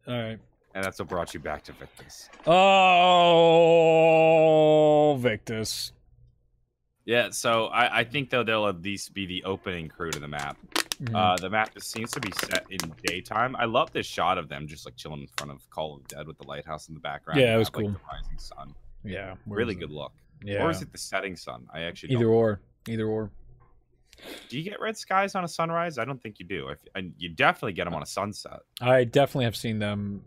All 0.07 0.13
right. 0.13 0.39
And 0.75 0.83
that's 0.83 0.97
what 0.99 1.07
brought 1.07 1.33
you 1.33 1.39
back 1.39 1.63
to 1.65 1.73
Victis. 1.73 2.29
Oh, 3.83 5.17
Victis. 5.21 5.91
Yeah, 7.05 7.29
so 7.31 7.65
I, 7.67 7.99
I 7.99 8.03
think 8.03 8.29
though 8.29 8.43
they'll 8.43 8.67
at 8.67 8.81
least 8.81 9.13
be 9.13 9.25
the 9.25 9.43
opening 9.43 9.87
crew 9.89 10.09
to 10.11 10.19
the 10.19 10.27
map. 10.27 10.57
Mhm. 11.01 11.13
Uh, 11.15 11.35
the 11.37 11.49
map 11.49 11.71
seems 11.79 12.11
to 12.11 12.19
be 12.21 12.31
set 12.45 12.65
in 12.69 12.79
daytime. 13.05 13.55
I 13.57 13.65
love 13.65 13.91
this 13.91 14.05
shot 14.05 14.37
of 14.37 14.47
them 14.47 14.67
just 14.67 14.85
like 14.85 14.95
chilling 14.95 15.21
in 15.21 15.27
front 15.37 15.51
of 15.51 15.69
Call 15.69 15.97
of 15.97 16.07
Dead 16.07 16.25
with 16.27 16.37
the 16.37 16.47
lighthouse 16.47 16.87
in 16.87 16.93
the 16.93 17.01
background. 17.01 17.39
Yeah, 17.39 17.53
it 17.55 17.57
was 17.57 17.67
have, 17.67 17.75
like, 17.75 17.85
cool. 17.85 17.93
the 17.93 17.99
rising 18.11 18.37
sun. 18.39 18.73
yeah, 19.03 19.35
Really 19.45 19.75
good 19.75 19.91
look. 19.91 20.13
Yeah, 20.43 20.63
Or 20.63 20.71
is 20.71 20.81
it 20.81 20.91
the 20.91 20.97
setting 20.97 21.35
sun? 21.35 21.65
I 21.73 21.81
actually 21.81 22.13
either 22.13 22.25
don't. 22.25 22.33
or, 22.33 22.61
either 22.87 23.07
or. 23.07 23.31
Do 24.49 24.57
you 24.57 24.63
get 24.69 24.79
red 24.79 24.97
skies 24.97 25.35
on 25.35 25.43
a 25.43 25.47
sunrise? 25.47 25.97
I 25.97 26.05
don't 26.05 26.21
think 26.21 26.39
you 26.39 26.45
do. 26.45 26.69
If, 26.69 26.79
and 26.95 27.13
you 27.17 27.29
definitely 27.29 27.73
get 27.73 27.85
them 27.85 27.93
uh, 27.93 27.97
on 27.97 28.03
a 28.03 28.07
sunset. 28.07 28.59
I 28.81 29.03
definitely 29.03 29.45
have 29.45 29.55
seen 29.55 29.79
them 29.79 30.21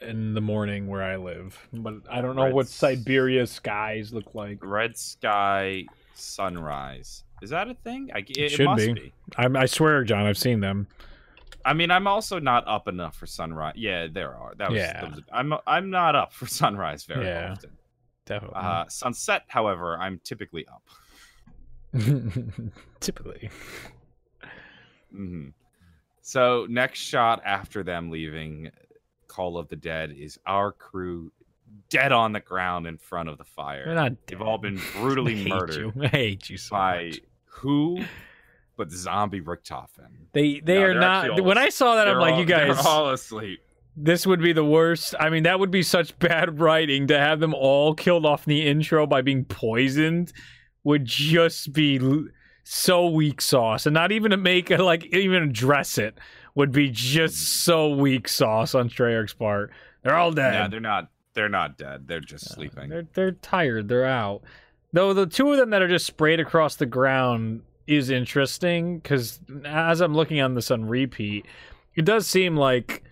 in 0.00 0.34
the 0.34 0.40
morning 0.40 0.88
where 0.88 1.02
I 1.02 1.16
live, 1.16 1.56
but 1.72 1.94
I 2.10 2.20
don't 2.20 2.34
know 2.34 2.44
Red 2.44 2.54
what 2.54 2.68
Siberia 2.68 3.46
skies 3.46 4.12
look 4.12 4.34
like. 4.34 4.58
Red 4.62 4.96
sky 4.98 5.84
sunrise. 6.14 7.24
Is 7.40 7.50
that 7.50 7.68
a 7.68 7.74
thing? 7.74 8.10
I, 8.14 8.18
it, 8.18 8.36
it 8.36 8.48
should 8.50 8.66
must 8.66 8.84
be. 8.86 8.92
be. 8.94 9.12
I'm, 9.36 9.56
I 9.56 9.66
swear, 9.66 10.02
John, 10.04 10.26
I've 10.26 10.38
seen 10.38 10.60
them. 10.60 10.86
I 11.64 11.74
mean, 11.74 11.90
I'm 11.92 12.06
also 12.08 12.38
not 12.40 12.66
up 12.66 12.88
enough 12.88 13.16
for 13.16 13.26
sunrise. 13.26 13.74
Yeah, 13.76 14.08
there 14.12 14.34
are. 14.34 14.54
That 14.56 14.70
was. 14.70 14.78
Yeah. 14.78 15.00
That 15.00 15.10
was 15.12 15.20
I'm. 15.32 15.54
I'm 15.66 15.90
not 15.90 16.16
up 16.16 16.32
for 16.32 16.46
sunrise 16.46 17.04
very 17.04 17.26
Yeah. 17.26 17.52
often. 17.52 17.70
Definitely. 18.26 18.60
Uh, 18.60 18.84
sunset, 18.88 19.42
however, 19.48 19.96
I'm 19.98 20.20
typically 20.24 20.66
up. 20.68 20.82
Typically. 23.00 23.50
hmm 25.14 25.48
So 26.22 26.66
next 26.70 27.00
shot 27.00 27.42
after 27.44 27.82
them 27.82 28.10
leaving 28.10 28.70
Call 29.28 29.58
of 29.58 29.68
the 29.68 29.76
Dead 29.76 30.12
is 30.16 30.38
our 30.46 30.72
crew 30.72 31.32
dead 31.88 32.12
on 32.12 32.32
the 32.32 32.40
ground 32.40 32.86
in 32.86 32.98
front 32.98 33.28
of 33.28 33.38
the 33.38 33.44
fire. 33.44 33.84
They're 33.86 33.94
not 33.94 34.12
They've 34.26 34.40
all 34.42 34.58
been 34.58 34.80
brutally 34.94 35.46
murdered 35.48 35.94
you. 35.96 36.02
I 36.02 36.06
hate 36.08 36.48
you 36.50 36.56
so 36.58 36.76
by 36.76 37.04
much. 37.06 37.20
who? 37.46 38.02
But 38.76 38.90
zombie 38.90 39.40
Richtofen. 39.42 40.08
They 40.32 40.60
they 40.60 40.76
No, 40.76 40.82
are 40.84 40.94
not. 40.94 41.40
When 41.42 41.58
I 41.58 41.68
saw 41.68 41.96
that, 41.96 42.08
I'm 42.08 42.14
They're 42.14 42.20
like, 42.20 42.34
all- 42.34 42.40
you 42.40 42.46
guys, 42.46 42.76
they're 42.76 42.86
all 42.92 43.10
asleep. 43.10 43.60
This 43.96 44.26
would 44.26 44.40
be 44.40 44.52
the 44.52 44.64
worst. 44.64 45.14
I 45.20 45.28
mean, 45.30 45.42
that 45.44 45.58
would 45.60 45.70
be 45.70 45.82
such 45.82 46.18
bad 46.18 46.60
writing 46.60 47.06
to 47.08 47.18
have 47.18 47.40
them 47.40 47.54
all 47.54 47.94
killed 47.94 48.24
off 48.26 48.46
in 48.46 48.50
the 48.50 48.66
intro 48.66 49.06
by 49.06 49.22
being 49.22 49.44
poisoned. 49.44 50.32
Would 50.84 51.04
just 51.04 51.72
be 51.72 51.98
l- 52.00 52.26
so 52.64 53.08
weak 53.08 53.40
sauce, 53.40 53.86
and 53.86 53.94
not 53.94 54.12
even 54.12 54.30
to 54.32 54.36
make 54.36 54.70
it 54.70 54.80
like 54.80 55.04
even 55.06 55.42
address 55.44 55.98
it 55.98 56.16
would 56.54 56.72
be 56.72 56.90
just 56.90 57.36
so 57.64 57.88
weak 57.90 58.28
sauce 58.28 58.74
on 58.74 58.88
Treyarch's 58.88 59.34
part. 59.34 59.70
They're 60.02 60.16
all 60.16 60.32
dead. 60.32 60.54
Yeah, 60.54 60.68
they're 60.68 60.80
not. 60.80 61.08
They're 61.34 61.48
not 61.48 61.78
dead. 61.78 62.08
They're 62.08 62.20
just 62.20 62.50
Uh, 62.50 62.54
sleeping. 62.54 62.88
They're 62.90 63.06
they're 63.14 63.32
tired. 63.32 63.88
They're 63.88 64.04
out. 64.04 64.42
Though 64.92 65.14
the 65.14 65.26
two 65.26 65.50
of 65.52 65.56
them 65.58 65.70
that 65.70 65.80
are 65.82 65.88
just 65.88 66.04
sprayed 66.06 66.40
across 66.40 66.76
the 66.76 66.84
ground 66.86 67.62
is 67.86 68.10
interesting 68.10 68.98
because 68.98 69.40
as 69.64 70.00
I'm 70.00 70.14
looking 70.14 70.40
on 70.40 70.54
this 70.54 70.70
on 70.70 70.84
repeat, 70.84 71.46
it 71.94 72.04
does 72.04 72.26
seem 72.26 72.56
like 72.56 73.02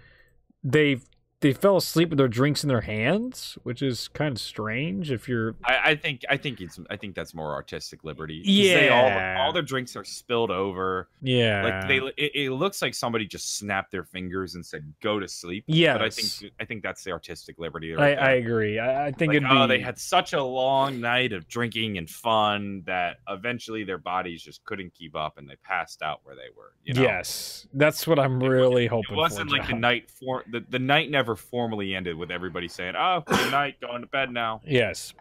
they 0.63 1.01
they 1.41 1.55
fell 1.55 1.77
asleep 1.79 2.11
with 2.11 2.19
their 2.19 2.29
drinks 2.29 2.63
in 2.63 2.69
their 2.69 2.83
hands, 2.83 3.57
which 3.63 3.81
is 3.83 4.09
kind 4.09 4.33
of 4.33 4.41
strange. 4.41 5.11
If 5.11 5.29
you're 5.29 5.57
I, 5.65 5.81
I 5.85 5.97
think 5.97 6.23
I 6.29 6.37
think 6.37 6.61
it's 6.61 6.79
I 6.91 6.97
think 6.97 7.15
that's 7.15 7.35
more 7.35 7.55
artistic 7.55 8.05
liberty. 8.05 8.43
Yeah. 8.45 9.37
all 9.39 9.47
all 9.47 9.53
their 9.53 9.63
drinks 9.63 9.97
are 9.97 10.05
spilled 10.05 10.51
over. 10.51 11.09
yeah, 11.23 11.63
Like 11.65 11.89
they, 11.89 11.97
it, 12.23 12.33
it 12.35 12.51
looks 12.51 12.83
like 12.83 12.95
somebody 12.95 13.27
just 13.27 13.57
snapped 13.57 13.91
their 13.91 14.05
fingers 14.05 14.55
and 14.55 14.65
said 14.65 14.93
"go 15.03 15.19
to 15.19 15.27
sleep." 15.27 15.65
Yeah, 15.67 15.95
but 15.95 16.03
I 16.03 16.11
think 16.11 16.53
I 16.61 16.65
think 16.65 16.83
that's 16.83 17.03
the 17.05 17.13
artistic 17.13 17.59
liberty. 17.59 17.95
I, 17.95 17.97
Right 17.97 18.19
I 18.19 18.27
there. 18.27 18.35
agree. 18.37 18.79
I, 18.79 19.07
I 19.07 19.13
think 19.13 19.31
Like, 19.31 19.37
it'd 19.37 19.49
oh, 19.49 19.55
be 19.55 19.61
oh, 19.61 19.67
they 19.67 19.81
had 19.81 19.99
such 19.99 20.35
a 20.35 20.43
long 20.43 21.01
night 21.01 21.33
of 21.33 21.49
drinking 21.49 21.97
and 21.97 22.09
fun 22.09 22.83
that 22.87 23.19
eventually 23.29 23.85
their 23.85 23.99
bodies 23.99 24.43
just 24.43 24.65
couldn't 24.65 24.93
keep 24.93 25.17
up 25.17 25.39
and 25.39 25.49
they 25.49 25.57
passed 25.65 26.03
out 26.03 26.21
where 26.25 26.35
they 26.35 26.49
were. 26.57 26.73
You 26.85 26.95
know? 26.95 27.03
yes. 27.03 27.67
That's 27.75 28.07
what 28.07 28.19
I'm 28.19 28.43
really 28.43 28.87
hoping. 28.87 29.15
It 29.15 29.17
wasn't 29.17 29.51
for, 29.51 29.57
like 29.57 29.69
the 29.69 29.75
night 29.75 30.11
for 30.11 30.45
the, 30.51 30.65
the 30.69 30.79
night 30.79 31.11
never 31.11 31.30
formally 31.37 31.95
ended 31.95 32.17
with 32.17 32.31
everybody 32.31 32.69
saying, 32.69 32.95
"Oh, 32.97 33.23
good 33.27 33.51
night, 33.51 33.81
going 33.81 34.03
to 34.03 34.07
bed 34.09 34.31
now." 34.31 34.61
Yes. 34.67 35.15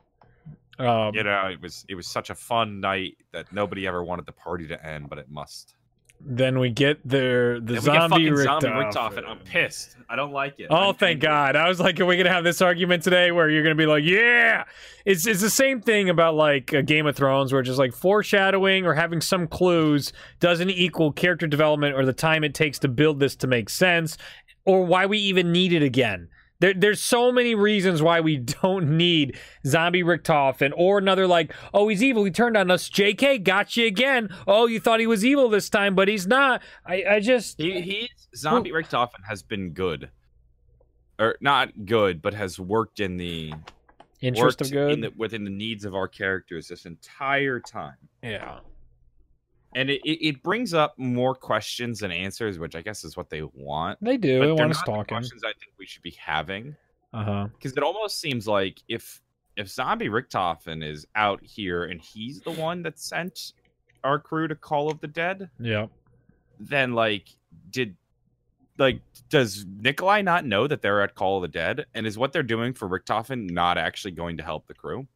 Um, 0.77 1.13
You 1.13 1.23
know, 1.23 1.47
it 1.47 1.61
was 1.61 1.85
it 1.89 1.95
was 1.95 2.07
such 2.07 2.29
a 2.29 2.35
fun 2.35 2.79
night 2.79 3.17
that 3.33 3.51
nobody 3.51 3.85
ever 3.85 4.03
wanted 4.03 4.25
the 4.25 4.31
party 4.31 4.67
to 4.67 4.85
end, 4.85 5.09
but 5.09 5.17
it 5.19 5.29
must. 5.29 5.75
Then 6.21 6.59
we 6.59 6.69
get 6.69 6.99
their 7.07 7.61
the 7.61 7.75
And 7.75 7.83
zombie 7.83 8.29
fucking 8.29 8.37
zombie. 8.43 8.67
Richtofen. 8.67 9.25
I'm 9.25 9.39
pissed. 9.39 9.95
I 10.09 10.17
don't 10.17 10.33
like 10.33 10.59
it. 10.59 10.67
Oh, 10.69 10.89
I'm 10.89 10.95
thank 10.95 11.15
angry. 11.23 11.27
God! 11.29 11.55
I 11.55 11.69
was 11.69 11.79
like, 11.79 11.97
are 12.01 12.05
we 12.05 12.17
gonna 12.17 12.29
have 12.29 12.43
this 12.43 12.61
argument 12.61 13.03
today 13.03 13.31
where 13.31 13.49
you're 13.49 13.63
gonna 13.63 13.75
be 13.75 13.85
like, 13.85 14.03
yeah? 14.03 14.65
It's 15.05 15.25
it's 15.25 15.39
the 15.39 15.49
same 15.49 15.79
thing 15.79 16.09
about 16.09 16.35
like 16.35 16.73
a 16.73 16.83
Game 16.83 17.07
of 17.07 17.15
Thrones, 17.15 17.53
where 17.53 17.61
just 17.61 17.79
like 17.79 17.93
foreshadowing 17.93 18.85
or 18.85 18.93
having 18.93 19.21
some 19.21 19.47
clues 19.47 20.11
doesn't 20.41 20.69
equal 20.69 21.13
character 21.13 21.47
development 21.47 21.95
or 21.95 22.05
the 22.05 22.11
time 22.13 22.43
it 22.43 22.53
takes 22.53 22.79
to 22.79 22.89
build 22.89 23.21
this 23.21 23.37
to 23.37 23.47
make 23.47 23.69
sense, 23.69 24.17
or 24.65 24.85
why 24.85 25.05
we 25.05 25.17
even 25.19 25.51
need 25.51 25.73
it 25.73 25.83
again. 25.83 26.29
There, 26.59 26.73
there's 26.73 26.99
so 26.99 27.31
many 27.31 27.55
reasons 27.55 28.01
why 28.01 28.19
we 28.19 28.37
don't 28.61 28.97
need 28.97 29.37
zombie 29.65 30.03
Richtofen 30.03 30.71
or 30.75 30.97
another 30.97 31.25
like, 31.25 31.53
oh, 31.73 31.87
he's 31.87 32.03
evil. 32.03 32.23
He 32.25 32.31
turned 32.31 32.57
on 32.57 32.69
us. 32.69 32.89
J.K. 32.89 33.39
got 33.39 33.77
you 33.77 33.87
again. 33.87 34.29
Oh, 34.47 34.67
you 34.67 34.79
thought 34.79 34.99
he 34.99 35.07
was 35.07 35.25
evil 35.25 35.49
this 35.49 35.69
time, 35.69 35.95
but 35.95 36.07
he's 36.07 36.27
not. 36.27 36.61
I, 36.85 37.03
I 37.09 37.19
just 37.19 37.59
He, 37.59 37.81
he 37.81 38.09
zombie 38.35 38.71
Richtofen 38.71 39.23
has 39.27 39.41
been 39.41 39.71
good, 39.71 40.09
or 41.17 41.35
not 41.41 41.85
good, 41.85 42.21
but 42.21 42.33
has 42.33 42.59
worked 42.59 42.99
in 42.99 43.17
the 43.17 43.53
interest 44.21 44.59
of 44.61 44.71
good. 44.71 44.91
in 44.91 45.01
the, 45.01 45.13
within 45.15 45.45
the 45.45 45.49
needs 45.49 45.85
of 45.85 45.95
our 45.95 46.07
characters 46.07 46.67
this 46.67 46.85
entire 46.85 47.59
time. 47.59 47.95
yeah. 48.21 48.59
And 49.75 49.89
it, 49.89 50.01
it, 50.03 50.41
brings 50.41 50.73
up 50.73 50.97
more 50.97 51.35
questions 51.35 51.99
than 51.99 52.11
answers, 52.11 52.57
which 52.57 52.75
I 52.75 52.81
guess 52.81 53.03
is 53.03 53.15
what 53.15 53.29
they 53.29 53.43
want. 53.53 53.99
They 54.01 54.17
do. 54.17 54.39
They 54.39 54.51
want 54.51 54.71
us 54.71 54.81
talking. 54.81 55.03
questions 55.03 55.43
I 55.43 55.53
think 55.59 55.73
we 55.77 55.85
should 55.85 56.01
be 56.01 56.15
having. 56.19 56.75
Uh 57.11 57.23
huh. 57.23 57.47
because 57.53 57.75
it 57.75 57.81
almost 57.81 58.19
seems 58.19 58.47
like 58.47 58.81
if 58.87 59.21
if 59.57 59.67
zombie 59.67 60.09
Richtofen 60.09 60.83
is 60.87 61.07
out 61.15 61.43
here 61.43 61.85
and 61.85 61.99
he's 61.99 62.39
the 62.41 62.51
one 62.51 62.83
that 62.83 62.99
sent 62.99 63.53
our 64.03 64.19
crew 64.19 64.47
to 64.47 64.55
Call 64.55 64.91
of 64.91 64.99
the 65.01 65.07
Dead, 65.07 65.49
Yeah. 65.59 65.87
then 66.59 66.93
like 66.93 67.29
did 67.71 67.95
like 68.77 69.01
does 69.29 69.65
Nikolai 69.67 70.21
not 70.21 70.45
know 70.45 70.67
that 70.67 70.81
they're 70.81 71.01
at 71.01 71.15
Call 71.15 71.37
of 71.37 71.41
the 71.41 71.47
Dead, 71.47 71.85
and 71.93 72.07
is 72.07 72.17
what 72.17 72.31
they're 72.31 72.43
doing 72.43 72.73
for 72.73 72.87
Richtofen 72.87 73.49
not 73.49 73.77
actually 73.77 74.11
going 74.11 74.37
to 74.37 74.43
help 74.43 74.67
the 74.67 74.73
crew? 74.73 75.07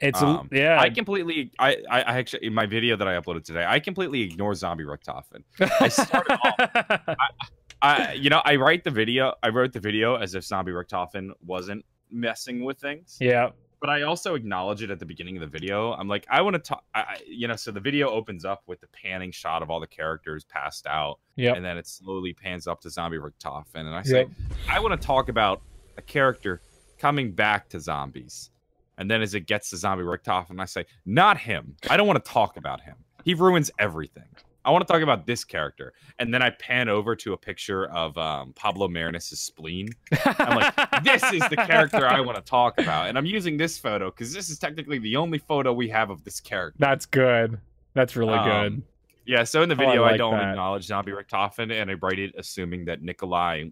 It's 0.00 0.20
Um, 0.22 0.48
a, 0.52 0.56
yeah. 0.56 0.80
I 0.80 0.90
completely, 0.90 1.50
I, 1.58 1.76
I, 1.90 2.02
I 2.02 2.18
actually 2.18 2.46
in 2.46 2.52
my 2.54 2.66
video 2.66 2.96
that 2.96 3.08
I 3.08 3.18
uploaded 3.20 3.44
today, 3.44 3.64
I 3.66 3.80
completely 3.80 4.22
ignore 4.22 4.54
zombie 4.54 4.84
Richtofen. 4.84 5.42
I 5.80 5.88
started 5.88 6.38
off 6.42 7.16
I, 7.82 8.12
you 8.14 8.30
know, 8.30 8.40
I 8.44 8.56
write 8.56 8.84
the 8.84 8.90
video, 8.90 9.34
I 9.42 9.48
wrote 9.50 9.72
the 9.72 9.80
video 9.80 10.16
as 10.16 10.34
if 10.34 10.44
zombie 10.44 10.72
Richtofen 10.72 11.30
wasn't 11.44 11.84
messing 12.10 12.64
with 12.64 12.78
things. 12.78 13.16
yeah. 13.20 13.50
but 13.80 13.90
I 13.90 14.02
also 14.02 14.34
acknowledge 14.34 14.82
it 14.82 14.90
at 14.90 14.98
the 14.98 15.04
beginning 15.06 15.36
of 15.36 15.42
the 15.42 15.46
video. 15.46 15.92
I'm 15.92 16.08
like, 16.08 16.26
I 16.30 16.40
want 16.40 16.54
to 16.54 16.58
talk, 16.60 16.84
I, 16.94 17.00
I- 17.00 17.20
you 17.26 17.46
know, 17.48 17.56
so 17.56 17.70
the 17.70 17.80
video 17.80 18.08
opens 18.10 18.44
up 18.44 18.62
with 18.66 18.80
the 18.80 18.86
panning 18.88 19.30
shot 19.30 19.62
of 19.62 19.70
all 19.70 19.80
the 19.80 19.86
characters 19.86 20.44
passed 20.44 20.86
out, 20.86 21.18
yeah, 21.36 21.52
and 21.54 21.64
then 21.64 21.76
it 21.76 21.86
slowly 21.86 22.32
pans 22.32 22.66
up 22.66 22.80
to 22.82 22.90
Zombie 22.90 23.18
Richtofen, 23.18 23.64
and 23.76 23.94
I 23.94 24.02
say, 24.02 24.18
Yep. 24.20 24.28
I 24.70 24.80
want 24.80 24.98
to 25.00 25.06
talk 25.06 25.28
about 25.28 25.60
a 25.98 26.02
character 26.02 26.60
coming 26.98 27.32
back 27.32 27.68
to 27.70 27.78
zombies, 27.80 28.50
and 28.98 29.10
then 29.10 29.22
as 29.22 29.34
it 29.34 29.46
gets 29.46 29.70
to 29.70 29.76
Zombie 29.76 30.04
Richtofen, 30.04 30.60
I 30.60 30.64
say, 30.64 30.86
not 31.04 31.38
him. 31.38 31.76
I 31.90 31.96
don't 31.96 32.06
want 32.06 32.24
to 32.24 32.30
talk 32.30 32.56
about 32.56 32.80
him. 32.80 32.96
He 33.24 33.34
ruins 33.34 33.70
everything. 33.78 34.28
I 34.64 34.70
want 34.70 34.84
to 34.84 34.92
talk 34.92 35.00
about 35.02 35.26
this 35.26 35.44
character, 35.44 35.92
and 36.18 36.34
then 36.34 36.42
I 36.42 36.50
pan 36.50 36.88
over 36.88 37.14
to 37.16 37.32
a 37.34 37.36
picture 37.36 37.86
of 37.90 38.18
um, 38.18 38.52
Pablo 38.54 38.88
Marinus' 38.88 39.38
spleen. 39.38 39.90
I'm 40.24 40.56
like, 40.56 40.74
this 41.04 41.22
is 41.32 41.40
the 41.50 41.56
character 41.56 42.04
I 42.04 42.20
want 42.20 42.36
to 42.36 42.42
talk 42.42 42.78
about. 42.80 43.08
And 43.08 43.16
I'm 43.16 43.26
using 43.26 43.56
this 43.56 43.78
photo 43.78 44.10
because 44.10 44.32
this 44.34 44.50
is 44.50 44.58
technically 44.58 44.98
the 44.98 45.14
only 45.16 45.38
photo 45.38 45.72
we 45.72 45.88
have 45.90 46.10
of 46.10 46.24
this 46.24 46.40
character. 46.40 46.76
That's 46.80 47.06
good. 47.06 47.60
That's 47.94 48.16
really 48.16 48.34
Um, 48.34 48.44
good. 48.50 48.82
Yeah, 49.24 49.44
so 49.44 49.62
in 49.62 49.68
the 49.68 49.76
Oh, 49.76 49.82
I 49.82 49.86
video, 49.86 50.04
I, 50.04 50.16
don't 50.16 50.34
that. 50.36 50.50
acknowledge 50.50 50.84
Zombie 50.84 51.12
Richtofen, 51.12 51.70
and 51.72 51.88
I 51.88 51.94
write 51.94 52.18
it 52.18 52.34
assuming 52.36 52.84
that 52.86 53.02
Nikolai 53.02 53.66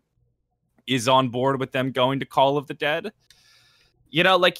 is 0.86 1.08
on 1.08 1.28
board 1.28 1.58
with 1.58 1.72
them 1.72 1.90
going 1.90 2.20
to 2.20 2.26
Call 2.26 2.56
of 2.56 2.66
the 2.68 2.74
Dead. 2.74 3.12
You 4.10 4.22
know, 4.22 4.36
like 4.36 4.58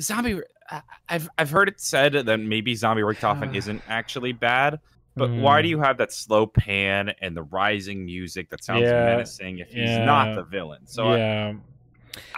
Zombie, 0.00 0.40
I- 0.70 0.82
I've 1.08 1.28
I've 1.38 1.50
heard 1.50 1.68
it 1.68 1.80
said 1.80 2.12
that 2.12 2.38
maybe 2.38 2.74
Zombie 2.74 3.02
Richtofen 3.02 3.54
isn't 3.54 3.82
actually 3.88 4.32
bad, 4.32 4.80
but 5.16 5.30
Mm. 5.30 5.40
why 5.40 5.62
do 5.62 5.68
you 5.68 5.78
have 5.80 5.98
that 5.98 6.12
slow 6.12 6.46
pan 6.46 7.12
and 7.22 7.36
the 7.36 7.42
rising 7.42 8.04
music 8.04 8.50
that 8.50 8.62
sounds 8.62 8.82
Yeah, 8.82 9.04
menacing 9.06 9.58
if 9.60 9.68
he's 9.68 9.88
yeah. 9.88 10.04
not 10.04 10.34
the 10.34 10.42
villain? 10.44 10.86
So 10.86 11.08
I, 11.08 11.16
yeah. 11.18 11.52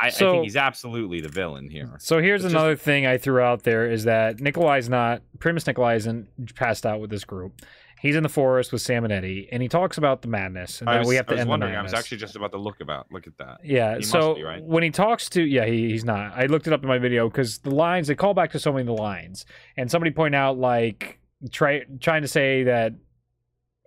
I, 0.01 0.07
I 0.07 0.11
So- 0.11 0.32
think 0.32 0.44
he's 0.44 0.57
absolutely 0.57 1.20
the 1.20 1.28
villain 1.28 1.68
here. 1.70 1.90
So 1.98 2.18
here's 2.20 2.44
It's 2.44 2.53
just- 2.53 2.55
another 2.55 2.76
thing 2.76 3.07
I 3.07 3.16
threw 3.18 3.40
out 3.40 3.62
there 3.62 3.90
is 3.90 4.05
that 4.05 4.40
Nikolai's 4.40 4.88
not 4.88 5.22
Primis 5.38 5.66
Nikolai 5.66 5.94
isn't 5.96 6.55
passed 6.55 6.84
out 6.86 7.01
with 7.01 7.11
this 7.11 7.24
group. 7.24 7.61
He's 8.01 8.16
in 8.16 8.22
the 8.22 8.30
forest 8.30 8.72
with 8.72 8.80
Sam 8.80 9.05
and 9.05 9.12
Eddie, 9.12 9.46
and 9.53 9.62
he 9.62 9.68
talks 9.68 9.98
about 9.98 10.22
the 10.22 10.28
madness 10.28 10.80
and 10.80 10.88
I 10.88 11.01
was, 11.01 11.09
we 11.09 11.16
have 11.16 11.26
to 11.26 11.32
I 11.32 11.34
was 11.34 11.40
end 11.40 11.48
the 11.48 11.51
wondering. 11.51 11.76
I 11.76 11.82
was 11.82 11.92
actually 11.92 12.16
just 12.16 12.34
about 12.34 12.51
to 12.53 12.59
look 12.59 12.80
about 12.80 13.07
look 13.12 13.26
at 13.26 13.36
that. 13.36 13.59
Yeah. 13.62 13.98
He 13.98 14.05
so 14.05 14.36
be, 14.36 14.42
right? 14.42 14.62
when 14.62 14.82
he 14.82 14.88
talks 14.88 15.28
to, 15.30 15.42
yeah, 15.42 15.66
he, 15.66 15.90
he's 15.90 16.05
not. 16.05 16.32
I 16.34 16.46
looked 16.46 16.66
it 16.66 16.72
up 16.72 16.82
in 16.82 16.88
my 16.88 16.96
video 16.96 17.28
because 17.28 17.59
the 17.59 17.74
lines 17.74 18.09
they 18.09 18.14
call 18.14 18.32
back 18.32 18.53
to 18.53 18.59
so 18.59 18.72
many 18.72 18.82
of 18.82 18.86
the 18.86 19.03
lines, 19.03 19.44
and 19.76 19.90
somebody 19.90 20.12
point 20.12 20.34
out 20.34 20.59
like 20.59 21.20
try 21.53 21.82
trying 22.01 22.22
to 22.22 22.28
say 22.28 22.62
that 22.64 22.94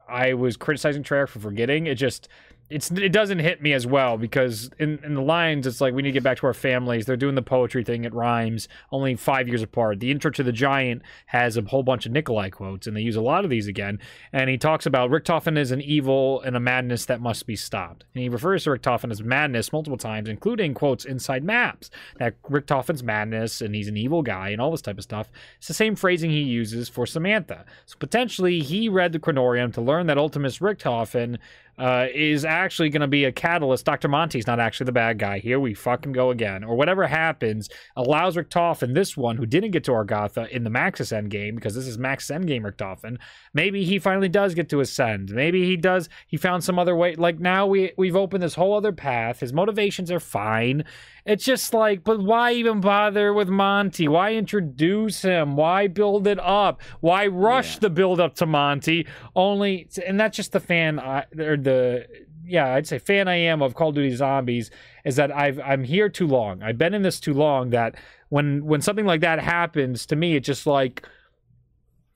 I 0.08 0.36
was 0.36 0.58
criticizing 0.58 1.02
Treyarch 1.02 1.30
for 1.30 1.40
forgetting. 1.40 1.88
It 1.88 1.96
just 1.96 2.28
it's 2.74 2.90
it 2.90 3.12
doesn't 3.12 3.40
hit 3.40 3.62
me 3.62 3.72
as 3.72 3.86
well 3.86 4.18
because 4.18 4.72
in 4.80 5.00
in 5.04 5.14
the 5.14 5.22
lines 5.22 5.68
it's 5.68 5.80
like 5.80 5.94
we 5.94 6.02
need 6.02 6.10
to 6.10 6.14
get 6.14 6.24
back 6.24 6.38
to 6.40 6.48
our 6.48 6.54
families. 6.54 7.06
They're 7.06 7.16
doing 7.16 7.36
the 7.36 7.44
poetry 7.44 7.84
thing. 7.84 8.04
It 8.04 8.14
rhymes 8.14 8.68
only 8.92 9.16
five 9.16 9.48
years 9.48 9.62
apart. 9.62 10.00
The 10.00 10.10
intro 10.10 10.32
to 10.32 10.44
the 10.44 10.52
Giant 10.52 11.04
has 11.28 11.56
a 11.56 11.62
whole 11.62 11.84
bunch 11.84 12.08
of 12.08 12.12
Nikolai 12.12 12.50
quotes, 12.50 12.88
and 12.88 12.98
they 12.98 13.02
use 13.02 13.16
a 13.16 13.22
lot 13.22 13.44
of 13.44 13.52
these 13.52 13.68
again. 13.68 14.00
And 14.32 14.50
he 14.50 14.58
talks 14.58 14.88
about 14.88 15.12
Richtofen 15.12 15.58
is 15.58 15.72
an 15.72 15.82
evil 15.82 16.42
and 16.42 16.56
a 16.56 16.60
madness 16.60 17.06
that 17.06 17.22
must 17.22 17.46
be 17.46 17.56
stopped. 17.56 18.06
And 18.16 18.24
he 18.24 18.30
refers 18.30 18.64
to 18.64 18.72
Richtofen 18.72 19.12
as 19.12 19.22
madness 19.22 19.72
multiple 19.72 19.98
times, 19.98 20.28
including 20.28 20.74
quotes 20.74 21.06
inside 21.06 21.44
maps 21.44 21.92
that 22.18 22.42
Richtofen's 22.44 23.04
madness 23.04 23.62
and 23.62 23.76
he's 23.76 23.88
an 23.88 23.98
evil 23.98 24.24
guy 24.24 24.50
and 24.50 24.60
all 24.60 24.72
this 24.72 24.82
type 24.82 24.98
of 24.98 25.04
stuff. 25.04 25.30
It's 25.60 25.68
the 25.68 25.74
same 25.76 25.96
phrasing 25.96 26.32
he 26.32 26.42
uses 26.42 26.90
for 26.90 27.06
Samantha. 27.06 27.66
So 27.86 27.98
potentially 28.00 28.62
he 28.62 28.90
read 28.90 29.12
the 29.12 29.20
Kronorium 29.20 29.72
to 29.74 29.82
learn 29.82 30.08
that 30.08 30.18
Ultimis 30.18 30.60
Richtofen 30.60 31.38
uh, 31.78 32.08
is 32.14 32.46
actually 32.46 32.90
going 32.90 33.02
to 33.02 33.08
be 33.08 33.26
a 33.26 33.32
catalyst. 33.32 33.86
Dr. 33.86 34.08
Monty's 34.08 34.48
not 34.48 34.60
actually 34.60 34.86
the 34.86 34.92
bad 34.92 35.18
guy. 35.18 35.40
Here 35.40 35.60
we 35.60 35.74
fucking 35.74 36.12
go 36.12 36.30
again. 36.30 36.64
Or 36.64 36.76
whatever 36.76 37.08
happens 37.08 37.70
allows 37.96 38.36
Richtofen, 38.36 38.94
this 38.94 39.18
one 39.18 39.38
who 39.38 39.46
didn't 39.46 39.72
get 39.72 39.84
to 39.86 39.92
Agartha 39.92 40.48
in 40.50 40.64
the 40.64 40.70
Maxis 40.70 41.12
endgame, 41.12 41.56
because 41.56 41.76
this 41.76 41.88
is 41.88 41.98
Maxis 41.98 42.32
endgame 42.32 42.62
Richtofen, 42.62 43.18
maybe 43.54 43.84
he 43.84 44.00
finally 44.00 44.30
does 44.30 44.54
get 44.54 44.70
to 44.70 44.80
ascend. 44.80 45.32
Maybe 45.32 45.66
he 45.66 45.76
does, 45.78 46.10
he 46.28 46.38
found 46.38 46.64
some 46.64 46.78
other 46.78 46.96
way. 46.96 47.16
Like 47.16 47.40
now 47.40 47.66
we, 47.68 47.92
we've 47.98 48.16
opened 48.16 48.44
this 48.44 48.56
whole 48.56 48.76
other 48.76 48.92
path. 48.92 49.40
His 49.40 49.54
motivations 49.54 50.12
are 50.12 50.20
fine. 50.20 50.84
It's 51.26 51.46
just 51.46 51.74
like, 51.74 52.04
but 52.04 52.22
why 52.22 52.52
even 52.52 52.82
bother 52.82 53.34
with 53.34 53.48
Monty? 53.48 54.10
Why 54.10 54.34
introduce 54.34 55.22
him? 55.22 55.56
Why 55.56 55.88
build 55.88 56.28
it 56.28 56.38
up? 56.40 56.82
Why 57.00 57.28
rush 57.28 57.76
Yeah. 57.76 57.80
the 57.80 57.90
build 57.92 58.20
up 58.20 58.36
to 58.36 58.46
Monty? 58.46 59.08
Only, 59.34 59.88
and 60.06 60.20
that's 60.20 60.36
just 60.36 60.52
the 60.52 60.60
fan, 60.60 61.00
I, 61.00 61.24
or 61.40 61.56
the, 61.64 62.06
yeah, 62.46 62.74
I'd 62.74 62.88
say 62.88 63.00
fan 63.00 63.28
I 63.28 63.36
am 63.36 63.62
of 63.62 63.74
Call 63.76 63.90
of 63.90 63.96
Duty 63.96 64.16
Zombies 64.16 64.70
is 65.06 65.16
that 65.16 65.32
I've 65.32 65.60
I'm 65.60 65.84
here 65.84 66.10
too 66.10 66.28
long. 66.28 66.62
I've 66.64 66.78
been 66.78 66.94
in 66.94 67.02
this 67.02 67.20
too 67.20 67.34
long 67.34 67.70
that 67.72 67.96
when 68.30 68.66
when 68.66 68.82
something 68.82 69.06
like 69.06 69.22
that 69.22 69.40
happens 69.40 70.06
to 70.08 70.16
me, 70.16 70.36
it 70.36 70.42
just 70.44 70.66
like 70.68 71.08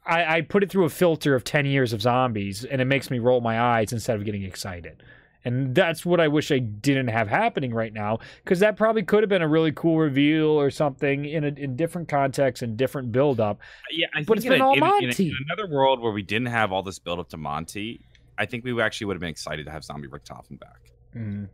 I, 0.05 0.37
I 0.37 0.41
put 0.41 0.63
it 0.63 0.69
through 0.71 0.85
a 0.85 0.89
filter 0.89 1.35
of 1.35 1.43
ten 1.43 1.65
years 1.65 1.91
of 1.93 2.01
zombies, 2.01 2.63
and 2.63 2.81
it 2.81 2.85
makes 2.85 3.09
me 3.11 3.19
roll 3.19 3.41
my 3.41 3.59
eyes 3.59 3.91
instead 3.91 4.15
of 4.17 4.25
getting 4.25 4.43
excited. 4.43 5.03
And 5.45 5.73
that's 5.75 6.05
what 6.05 6.19
I 6.19 6.27
wish 6.27 6.51
I 6.51 6.59
didn't 6.59 7.07
have 7.07 7.29
happening 7.29 7.73
right 7.73 7.93
now, 7.93 8.19
because 8.43 8.59
that 8.59 8.75
probably 8.75 9.03
could 9.03 9.23
have 9.23 9.29
been 9.29 9.41
a 9.41 9.47
really 9.47 9.71
cool 9.71 9.97
reveal 9.97 10.47
or 10.49 10.69
something 10.69 11.23
in 11.25 11.43
a 11.45 11.47
in 11.47 11.75
different 11.77 12.09
context 12.09 12.63
and 12.63 12.75
different 12.75 13.11
build 13.13 13.39
up. 13.39 13.59
Yeah, 13.91 14.07
I 14.13 14.23
But 14.23 14.27
think 14.27 14.37
it's 14.37 14.45
been 14.47 14.61
a- 14.61 14.65
all 14.65 14.73
in 14.75 14.83
a- 14.83 14.85
in 14.85 15.03
a- 15.03 15.07
Monty. 15.07 15.27
in 15.29 15.35
another 15.49 15.73
world 15.73 16.01
where 16.01 16.11
we 16.11 16.21
didn't 16.23 16.47
have 16.47 16.71
all 16.73 16.83
this 16.83 16.99
build 16.99 17.19
up 17.19 17.29
to 17.29 17.37
Monty, 17.37 18.01
I 18.37 18.45
think 18.45 18.63
we 18.63 18.79
actually 18.81 19.05
would 19.07 19.15
have 19.15 19.21
been 19.21 19.29
excited 19.29 19.65
to 19.65 19.71
have 19.71 19.83
Zombie 19.83 20.07
Richtofen 20.07 20.59
back. 20.59 20.91
Mm. 21.15 21.49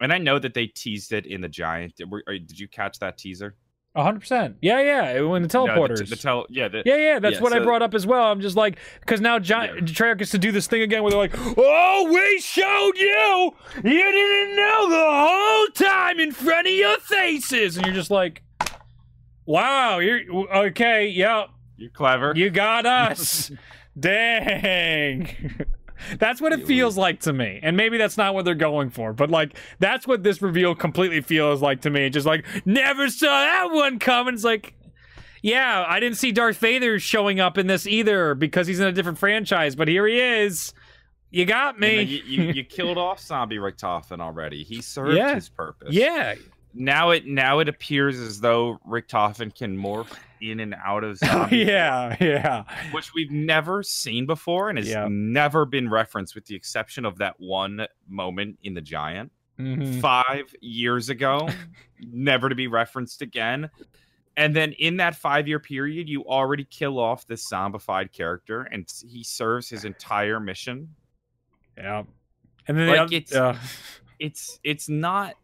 And 0.00 0.12
I 0.12 0.18
know 0.18 0.38
that 0.38 0.54
they 0.54 0.66
teased 0.66 1.12
it 1.12 1.26
in 1.26 1.40
the 1.40 1.48
Giant. 1.48 1.96
Did, 1.96 2.10
did 2.26 2.58
you 2.58 2.68
catch 2.68 2.98
that 2.98 3.16
teaser? 3.18 3.54
Hundred 3.96 4.18
percent. 4.20 4.56
Yeah, 4.60 4.80
yeah. 4.80 5.20
When 5.20 5.42
the 5.42 5.48
No, 5.54 5.66
the- 5.66 5.70
teleporters. 5.72 6.08
the, 6.10 6.16
tel- 6.16 6.46
yeah, 6.50 6.66
the, 6.66 6.82
Yeah, 6.84 6.96
yeah, 6.96 7.18
that's 7.20 7.36
Yeah, 7.36 7.42
what 7.42 7.52
I 7.52 7.60
brought 7.60 7.80
up 7.80 7.94
as 7.94 8.04
well. 8.08 8.24
I'm 8.32 8.40
just 8.40 8.56
like, 8.56 8.78
because 8.98 9.20
now 9.20 9.38
John 9.38 9.68
Treyarch 9.68 10.18
gets 10.18 10.32
to 10.32 10.38
do 10.38 10.50
this 10.50 10.66
thing 10.66 10.82
again 10.82 11.02
where 11.04 11.10
they're 11.10 11.18
like, 11.20 11.34
"Oh, 11.56 12.10
we 12.12 12.40
showed 12.40 12.96
you, 12.96 13.52
you 13.76 13.82
didn't 14.12 14.56
know 14.56 14.90
the 14.90 15.06
whole 15.10 15.66
time 15.90 16.18
in 16.18 16.32
front 16.32 16.66
of 16.66 16.72
your 16.72 16.98
faces," 16.98 17.76
and 17.76 17.86
you're 17.86 17.94
just 17.94 18.10
like, 18.10 18.42
"Wow, 19.46 20.00
you're 20.00 20.22
okay, 20.66 21.06
Yep, 21.06 21.50
you're 21.76 21.90
clever. 21.90 22.32
you 22.34 22.50
got 22.50 22.86
us, 23.10 23.52
dang." 23.98 25.28
That's 26.18 26.40
what 26.40 26.52
it 26.52 26.60
You 26.60 26.66
feels 26.66 26.96
like 26.96 27.20
to 27.20 27.32
me. 27.32 27.60
And 27.62 27.76
maybe 27.76 27.98
that's 27.98 28.16
not 28.16 28.34
what 28.34 28.44
they're 28.44 28.54
going 28.54 28.90
for, 28.90 29.12
but 29.12 29.30
like 29.30 29.56
that's 29.78 30.06
what 30.06 30.22
this 30.22 30.40
reveal 30.42 30.74
completely 30.74 31.20
feels 31.20 31.62
like 31.62 31.80
to 31.82 31.90
me. 31.90 32.10
Just 32.10 32.26
like 32.26 32.44
never 32.66 33.08
saw 33.08 33.26
that 33.28 33.70
one 33.72 33.98
coming. 33.98 34.34
It's 34.34 34.44
like 34.44 34.74
yeah, 35.42 35.84
I 35.86 36.00
didn't 36.00 36.16
see 36.16 36.32
Darth 36.32 36.56
Vader 36.56 36.98
showing 36.98 37.38
up 37.38 37.58
in 37.58 37.66
this 37.66 37.86
either 37.86 38.34
because 38.34 38.66
he's 38.66 38.80
in 38.80 38.86
a 38.86 38.92
different 38.92 39.18
franchise, 39.18 39.76
but 39.76 39.88
here 39.88 40.06
he 40.06 40.18
is. 40.18 40.72
You 41.30 41.44
got 41.44 41.74
You, 41.74 41.80
me. 41.80 41.94
know, 41.96 42.00
you, 42.02 42.22
you, 42.24 42.42
you 42.52 42.64
killed 42.64 42.96
off 42.96 43.20
Zombie 43.20 43.58
Richtofen 43.58 44.20
already. 44.20 44.62
He 44.62 44.80
served 44.80 45.16
Yeah. 45.16 45.34
his 45.34 45.48
purpose. 45.50 45.92
yeah. 45.92 46.36
Now 46.74 47.10
it 47.10 47.24
now 47.26 47.60
it 47.60 47.68
appears 47.68 48.18
as 48.18 48.40
though 48.40 48.78
Richtofen 48.86 49.54
can 49.54 49.76
morph 49.76 50.12
in 50.40 50.60
and 50.60 50.74
out 50.84 51.04
of 51.04 51.18
Oh, 51.24 51.48
yeah, 51.50 52.16
yeah. 52.20 52.64
which 52.92 53.14
we've 53.14 53.30
never 53.30 53.82
seen 53.82 54.26
before 54.26 54.68
and 54.68 54.78
has 54.78 54.88
Yeah. 54.88 55.06
never 55.08 55.64
been 55.64 55.88
referenced 55.88 56.34
with 56.34 56.46
the 56.46 56.54
exception 56.56 57.04
of 57.04 57.18
that 57.18 57.36
one 57.38 57.86
moment 58.08 58.58
in 58.62 58.74
the 58.74 58.80
giant 58.80 59.30
Mhm. 59.58 60.00
five 60.00 60.52
years 60.60 61.08
ago 61.10 61.48
never 62.00 62.48
to 62.48 62.56
be 62.56 62.66
referenced 62.66 63.22
again 63.22 63.70
and 64.36 64.54
then 64.56 64.72
in 64.72 64.96
that 64.96 65.14
five 65.14 65.46
year 65.46 65.60
period 65.60 66.08
you 66.08 66.24
already 66.24 66.64
kill 66.64 66.98
off 66.98 67.24
this 67.28 67.48
zombified 67.48 68.10
character 68.10 68.62
and 68.62 68.92
he 69.08 69.22
serves 69.22 69.68
his 69.68 69.84
entire 69.84 70.40
mission 70.40 70.88
Yeah. 71.78 72.02
And 72.66 72.76
then 72.78 72.88
Like, 72.88 72.96
the 72.96 73.02
other, 73.02 73.14
it's- 73.16 73.32
uh, 73.34 73.56
it's 74.18 74.58
it's 74.64 74.88
not 74.88 75.34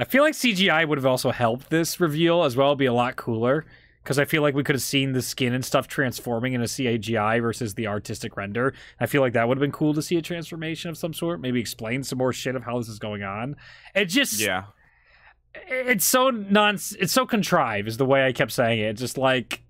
I 0.00 0.04
feel 0.04 0.22
like 0.22 0.32
CGI 0.32 0.88
would 0.88 0.96
have 0.96 1.04
also 1.04 1.30
helped 1.30 1.68
this 1.68 2.00
reveal 2.00 2.44
as 2.44 2.56
well, 2.56 2.74
be 2.74 2.86
a 2.86 2.92
lot 2.92 3.16
cooler. 3.16 3.66
Because 4.02 4.18
I 4.18 4.24
feel 4.24 4.40
like 4.40 4.54
we 4.54 4.64
could 4.64 4.74
have 4.74 4.82
seen 4.82 5.12
the 5.12 5.20
skin 5.20 5.52
and 5.52 5.62
stuff 5.62 5.86
transforming 5.86 6.54
in 6.54 6.62
a 6.62 6.64
CGI 6.64 7.42
versus 7.42 7.74
the 7.74 7.86
artistic 7.86 8.34
render. 8.34 8.72
I 8.98 9.04
feel 9.04 9.20
like 9.20 9.34
that 9.34 9.46
would 9.46 9.58
have 9.58 9.60
been 9.60 9.70
cool 9.70 9.92
to 9.92 10.00
see 10.00 10.16
a 10.16 10.22
transformation 10.22 10.88
of 10.88 10.96
some 10.96 11.12
sort. 11.12 11.38
Maybe 11.38 11.60
explain 11.60 12.02
some 12.02 12.16
more 12.16 12.32
shit 12.32 12.56
of 12.56 12.64
how 12.64 12.78
this 12.78 12.88
is 12.88 12.98
going 12.98 13.22
on. 13.22 13.56
It 13.94 14.06
just 14.06 14.40
yeah 14.40 14.64
it's 15.54 16.04
so 16.04 16.30
non 16.30 16.76
it's 16.76 17.12
so 17.12 17.26
contrived 17.26 17.88
is 17.88 17.96
the 17.96 18.06
way 18.06 18.26
I 18.26 18.32
kept 18.32 18.52
saying 18.52 18.80
it. 18.80 18.94
Just 18.94 19.18
like 19.18 19.60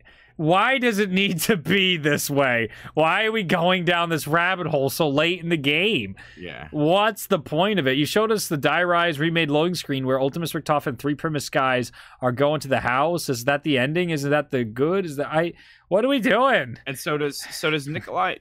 why 0.40 0.78
does 0.78 0.98
it 0.98 1.10
need 1.10 1.38
to 1.40 1.56
be 1.58 1.98
this 1.98 2.30
way? 2.30 2.70
Why 2.94 3.26
are 3.26 3.32
we 3.32 3.42
going 3.42 3.84
down 3.84 4.08
this 4.08 4.26
rabbit 4.26 4.68
hole 4.68 4.88
so 4.88 5.06
late 5.06 5.42
in 5.42 5.50
the 5.50 5.58
game? 5.58 6.16
yeah 6.34 6.68
What's 6.70 7.26
the 7.26 7.38
point 7.38 7.78
of 7.78 7.86
it? 7.86 7.98
You 7.98 8.06
showed 8.06 8.32
us 8.32 8.48
the 8.48 8.56
Die 8.56 8.82
Rise 8.82 9.18
remade 9.18 9.50
loading 9.50 9.74
screen 9.74 10.06
where 10.06 10.18
Ultimis 10.18 10.58
Richtofen 10.58 10.86
and 10.86 10.98
three 10.98 11.14
Primis 11.14 11.50
guys 11.50 11.92
are 12.22 12.32
going 12.32 12.60
to 12.60 12.68
the 12.68 12.80
house. 12.80 13.28
Is 13.28 13.44
that 13.44 13.64
the 13.64 13.76
ending? 13.76 14.08
Is 14.08 14.22
that 14.22 14.50
the 14.50 14.64
good? 14.64 15.04
Is 15.04 15.16
that 15.16 15.26
I 15.26 15.52
what 15.88 16.06
are 16.06 16.08
we 16.08 16.20
doing? 16.20 16.78
and 16.86 16.98
so 16.98 17.18
does 17.18 17.38
so 17.54 17.68
does 17.68 17.86
nikolai 17.86 18.36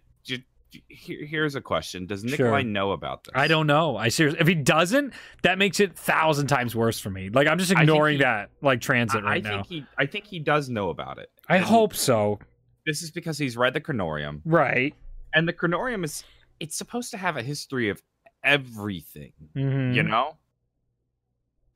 here, 0.88 1.26
here's 1.26 1.56
a 1.56 1.62
question 1.62 2.06
does 2.06 2.22
Sure. 2.22 2.30
nikolai 2.32 2.62
know 2.64 2.92
about 2.92 3.24
this 3.24 3.32
I 3.36 3.48
don't 3.48 3.66
know. 3.68 3.98
I 3.98 4.10
seriously 4.10 4.40
if 4.42 4.48
he 4.48 4.56
doesn't, 4.56 5.14
that 5.44 5.58
makes 5.58 5.80
it 5.80 5.98
thousand 5.98 6.48
times 6.48 6.76
worse 6.76 7.00
for 7.00 7.10
me. 7.10 7.30
Like 7.30 7.48
I'm 7.48 7.58
just 7.58 7.72
ignoring 7.72 8.18
he- 8.18 8.24
that 8.24 8.52
like 8.62 8.80
transit 8.82 9.24
I, 9.24 9.28
right 9.28 9.46
I 9.46 9.50
now. 9.50 9.56
think 9.64 9.68
he 9.68 9.86
i 9.98 10.06
think 10.06 10.26
he 10.26 10.40
does 10.40 10.70
know 10.70 10.90
about 10.90 11.18
it 11.18 11.32
I 11.48 11.58
And 11.58 11.66
hope 11.66 11.96
so. 11.96 12.40
this 12.86 13.02
is 13.02 13.10
because 13.12 13.38
he's 13.38 13.58
read 13.58 13.74
the 13.74 13.82
Kronorium 13.82 14.42
Right. 14.46 14.94
and 15.34 15.48
the 15.48 15.54
Kronorium 15.54 16.04
is 16.04 16.24
it's 16.60 16.76
supposed 16.76 17.10
to 17.12 17.18
have 17.18 17.36
a 17.38 17.42
history 17.44 17.90
of 17.90 18.02
everything 18.44 19.34
Mhm. 19.56 19.94
you 19.96 20.04
know 20.04 20.38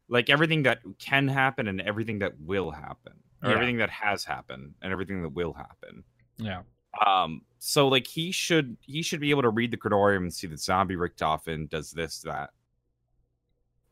like 0.10 0.30
everything 0.30 0.64
that 0.64 0.80
can 1.00 1.28
happen 1.28 1.68
and 1.68 1.82
everything 1.82 2.20
that 2.20 2.40
will 2.40 2.72
happen 2.72 3.14
or 3.42 3.50
Yeah. 3.50 3.56
everything 3.56 3.78
that 3.78 3.90
has 3.90 4.24
happened 4.26 4.76
and 4.82 4.92
everything 4.92 5.22
that 5.24 5.30
will 5.30 5.54
happen 5.54 6.04
Yeah. 6.38 6.62
Um 7.06 7.42
so 7.60 7.88
like 7.88 8.06
he 8.08 8.32
should 8.32 8.78
he 8.82 9.02
should 9.02 9.20
be 9.20 9.30
able 9.30 9.42
to 9.44 9.50
read 9.50 9.72
the 9.72 9.78
Kronorium 9.78 10.18
and 10.18 10.34
see 10.34 10.48
that 10.48 10.60
zombie 10.60 10.96
richtofen 10.96 11.70
does 11.70 11.92
this 11.92 12.20
that 12.22 12.50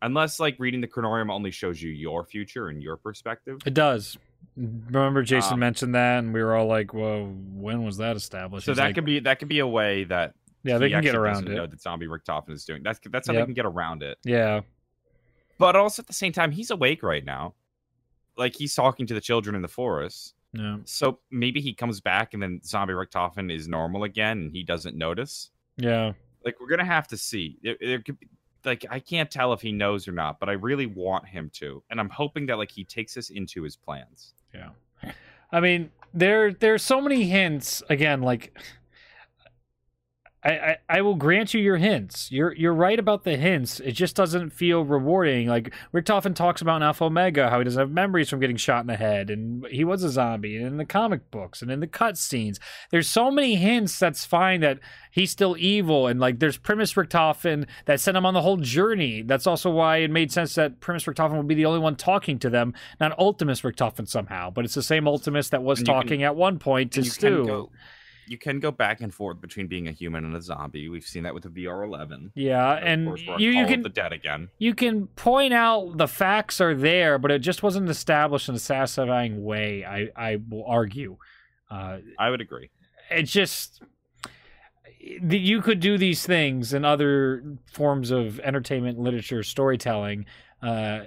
unless 0.01 0.39
like 0.39 0.55
reading 0.59 0.81
the 0.81 0.87
chronorium 0.87 1.31
only 1.31 1.51
shows 1.51 1.81
you 1.81 1.89
your 1.91 2.23
future 2.25 2.67
and 2.69 2.81
your 2.81 2.97
perspective 2.97 3.59
It 3.65 3.73
does. 3.73 4.17
Remember 4.57 5.21
Jason 5.23 5.53
Um, 5.53 5.59
mentioned 5.59 5.95
that 5.95 6.19
and 6.19 6.33
we 6.33 6.41
were 6.43 6.55
all 6.55 6.65
like, 6.67 6.93
Well, 6.93 7.25
when 7.53 7.83
was 7.85 7.97
that 7.97 8.15
established? 8.15 8.65
so 8.65 8.71
He's 8.71 8.77
that 8.77 8.85
like, 8.85 8.95
could 8.95 9.05
be 9.05 9.19
that 9.19 9.39
could 9.39 9.47
be 9.47 9.59
a 9.59 9.67
way 9.67 10.03
that 10.05 10.33
Yeah, 10.63 10.77
they 10.77 10.87
he 10.87 10.93
can 10.93 11.03
get 11.03 11.15
around 11.15 11.43
doesn't 11.43 11.53
know 11.55 11.63
it. 11.65 11.71
that 11.71 11.81
zombie 11.81 12.07
richtofen 12.07 12.49
is 12.51 12.65
doing 12.65 12.81
that's 12.83 12.99
that's 13.09 13.27
how 13.27 13.33
Yep. 13.33 13.41
they 13.41 13.45
can 13.45 13.53
get 13.53 13.65
around 13.65 14.03
it 14.03 14.17
Yeah. 14.25 14.61
but 15.57 15.75
also 15.75 16.01
at 16.01 16.07
the 16.07 16.13
same 16.13 16.31
time 16.33 16.51
he's 16.51 16.71
awake 16.71 17.03
right 17.03 17.23
now 17.23 17.53
like 18.37 18.55
he's 18.55 18.73
talking 18.73 19.05
to 19.07 19.13
the 19.13 19.21
children 19.21 19.55
in 19.55 19.61
the 19.61 19.67
forest. 19.67 20.33
Yeah. 20.53 20.77
So 20.85 21.19
maybe 21.31 21.61
he 21.61 21.73
comes 21.73 22.01
back 22.01 22.33
and 22.33 22.43
then 22.43 22.61
zombie 22.63 22.93
Richtofen 22.93 23.53
is 23.53 23.67
normal 23.67 24.03
again 24.03 24.37
and 24.39 24.51
he 24.51 24.63
doesn't 24.63 24.97
notice. 24.97 25.51
Yeah. 25.77 26.13
Like 26.43 26.59
we're 26.59 26.67
gonna 26.67 26.85
have 26.85 27.07
to 27.09 27.17
see. 27.17 27.57
There, 27.63 27.77
there 27.79 27.99
could 27.99 28.19
be, 28.19 28.27
like 28.65 28.85
I 28.89 28.99
can't 28.99 29.31
tell 29.31 29.53
if 29.53 29.61
he 29.61 29.71
knows 29.71 30.07
or 30.07 30.11
not, 30.11 30.39
but 30.39 30.49
I 30.49 30.53
really 30.53 30.85
want 30.85 31.27
him 31.27 31.49
to, 31.55 31.83
and 31.89 31.99
I'm 31.99 32.09
hoping 32.09 32.45
that 32.47 32.57
like 32.57 32.71
he 32.71 32.83
takes 32.83 33.13
this 33.13 33.29
into 33.29 33.63
his 33.63 33.75
plans. 33.75 34.33
Yeah. 34.53 34.69
I 35.51 35.59
mean, 35.59 35.91
there 36.13 36.53
there's 36.53 36.83
so 36.83 37.01
many 37.01 37.23
hints. 37.23 37.83
Again, 37.89 38.21
like 38.21 38.57
I, 40.43 40.49
I, 40.51 40.77
I 40.89 41.01
will 41.01 41.13
grant 41.15 41.53
you 41.53 41.61
your 41.61 41.77
hints. 41.77 42.31
You're 42.31 42.53
you're 42.55 42.73
right 42.73 42.97
about 42.97 43.23
the 43.23 43.37
hints. 43.37 43.79
It 43.79 43.91
just 43.91 44.15
doesn't 44.15 44.49
feel 44.49 44.83
rewarding. 44.83 45.47
Like 45.47 45.71
Richtofen 45.93 46.33
talks 46.33 46.61
about 46.63 46.77
in 46.77 46.83
Alpha 46.83 47.03
Omega 47.05 47.49
how 47.51 47.59
he 47.59 47.63
doesn't 47.63 47.79
have 47.79 47.91
memories 47.91 48.29
from 48.29 48.39
getting 48.39 48.57
shot 48.57 48.81
in 48.81 48.87
the 48.87 48.95
head, 48.95 49.29
and 49.29 49.67
he 49.67 49.83
was 49.83 50.03
a 50.03 50.09
zombie, 50.09 50.57
and 50.57 50.65
in 50.65 50.77
the 50.77 50.85
comic 50.85 51.29
books 51.29 51.61
and 51.61 51.69
in 51.69 51.79
the 51.79 51.87
cutscenes. 51.87 52.57
There's 52.89 53.07
so 53.07 53.29
many 53.29 53.53
hints 53.55 53.99
that's 53.99 54.25
fine 54.25 54.61
that 54.61 54.79
he's 55.11 55.29
still 55.29 55.55
evil, 55.59 56.07
and 56.07 56.19
like 56.19 56.39
there's 56.39 56.57
Primis 56.57 56.95
Richtofen 56.95 57.67
that 57.85 57.99
sent 57.99 58.17
him 58.17 58.25
on 58.25 58.33
the 58.33 58.41
whole 58.41 58.57
journey. 58.57 59.21
That's 59.21 59.45
also 59.45 59.69
why 59.69 59.97
it 59.97 60.09
made 60.09 60.31
sense 60.31 60.55
that 60.55 60.79
Primis 60.79 61.05
Richtofen 61.05 61.37
would 61.37 61.47
be 61.47 61.55
the 61.55 61.65
only 61.65 61.79
one 61.79 61.95
talking 61.95 62.39
to 62.39 62.49
them, 62.49 62.73
not 62.99 63.15
Ultimis 63.19 63.61
Richtofen 63.61 64.07
somehow. 64.07 64.49
But 64.49 64.65
it's 64.65 64.73
the 64.73 64.81
same 64.81 65.03
Ultimis 65.03 65.51
that 65.51 65.61
was 65.61 65.79
you 65.79 65.85
can- 65.85 65.93
talking 65.93 66.23
at 66.23 66.35
one 66.35 66.57
point 66.57 66.93
to 66.93 67.03
Stu. 67.03 67.69
You 68.27 68.37
can 68.37 68.59
go 68.59 68.71
back 68.71 69.01
and 69.01 69.13
forth 69.13 69.41
between 69.41 69.67
being 69.67 69.87
a 69.87 69.91
human 69.91 70.23
and 70.25 70.35
a 70.35 70.41
zombie. 70.41 70.87
We've 70.89 71.03
seen 71.03 71.23
that 71.23 71.33
with 71.33 71.43
the 71.43 71.49
VR11. 71.49 72.31
Yeah, 72.35 72.77
Of 72.77 72.83
and 72.83 73.17
you, 73.39 73.49
you 73.49 73.65
can 73.65 73.81
the 73.81 73.89
dead 73.89 74.13
again. 74.13 74.49
you 74.57 74.73
can 74.75 75.07
point 75.07 75.53
out 75.53 75.97
the 75.97 76.07
facts 76.07 76.61
are 76.61 76.75
there, 76.75 77.17
but 77.17 77.31
it 77.31 77.39
just 77.39 77.63
wasn't 77.63 77.89
established 77.89 78.47
in 78.49 78.55
a 78.55 78.59
satisfying 78.59 79.43
way. 79.43 79.83
I 79.85 80.09
I 80.15 80.37
will 80.49 80.65
argue. 80.65 81.17
Uh, 81.69 81.99
I 82.19 82.29
would 82.29 82.41
agree. 82.41 82.69
it's 83.09 83.31
just 83.31 83.81
the- 85.21 85.39
you 85.39 85.61
could 85.61 85.79
do 85.79 85.97
these 85.97 86.25
things 86.25 86.73
in 86.73 86.85
other 86.85 87.43
forms 87.71 88.11
of 88.11 88.39
entertainment, 88.41 88.99
literature, 88.99 89.41
storytelling, 89.43 90.25
uh, 90.61 91.01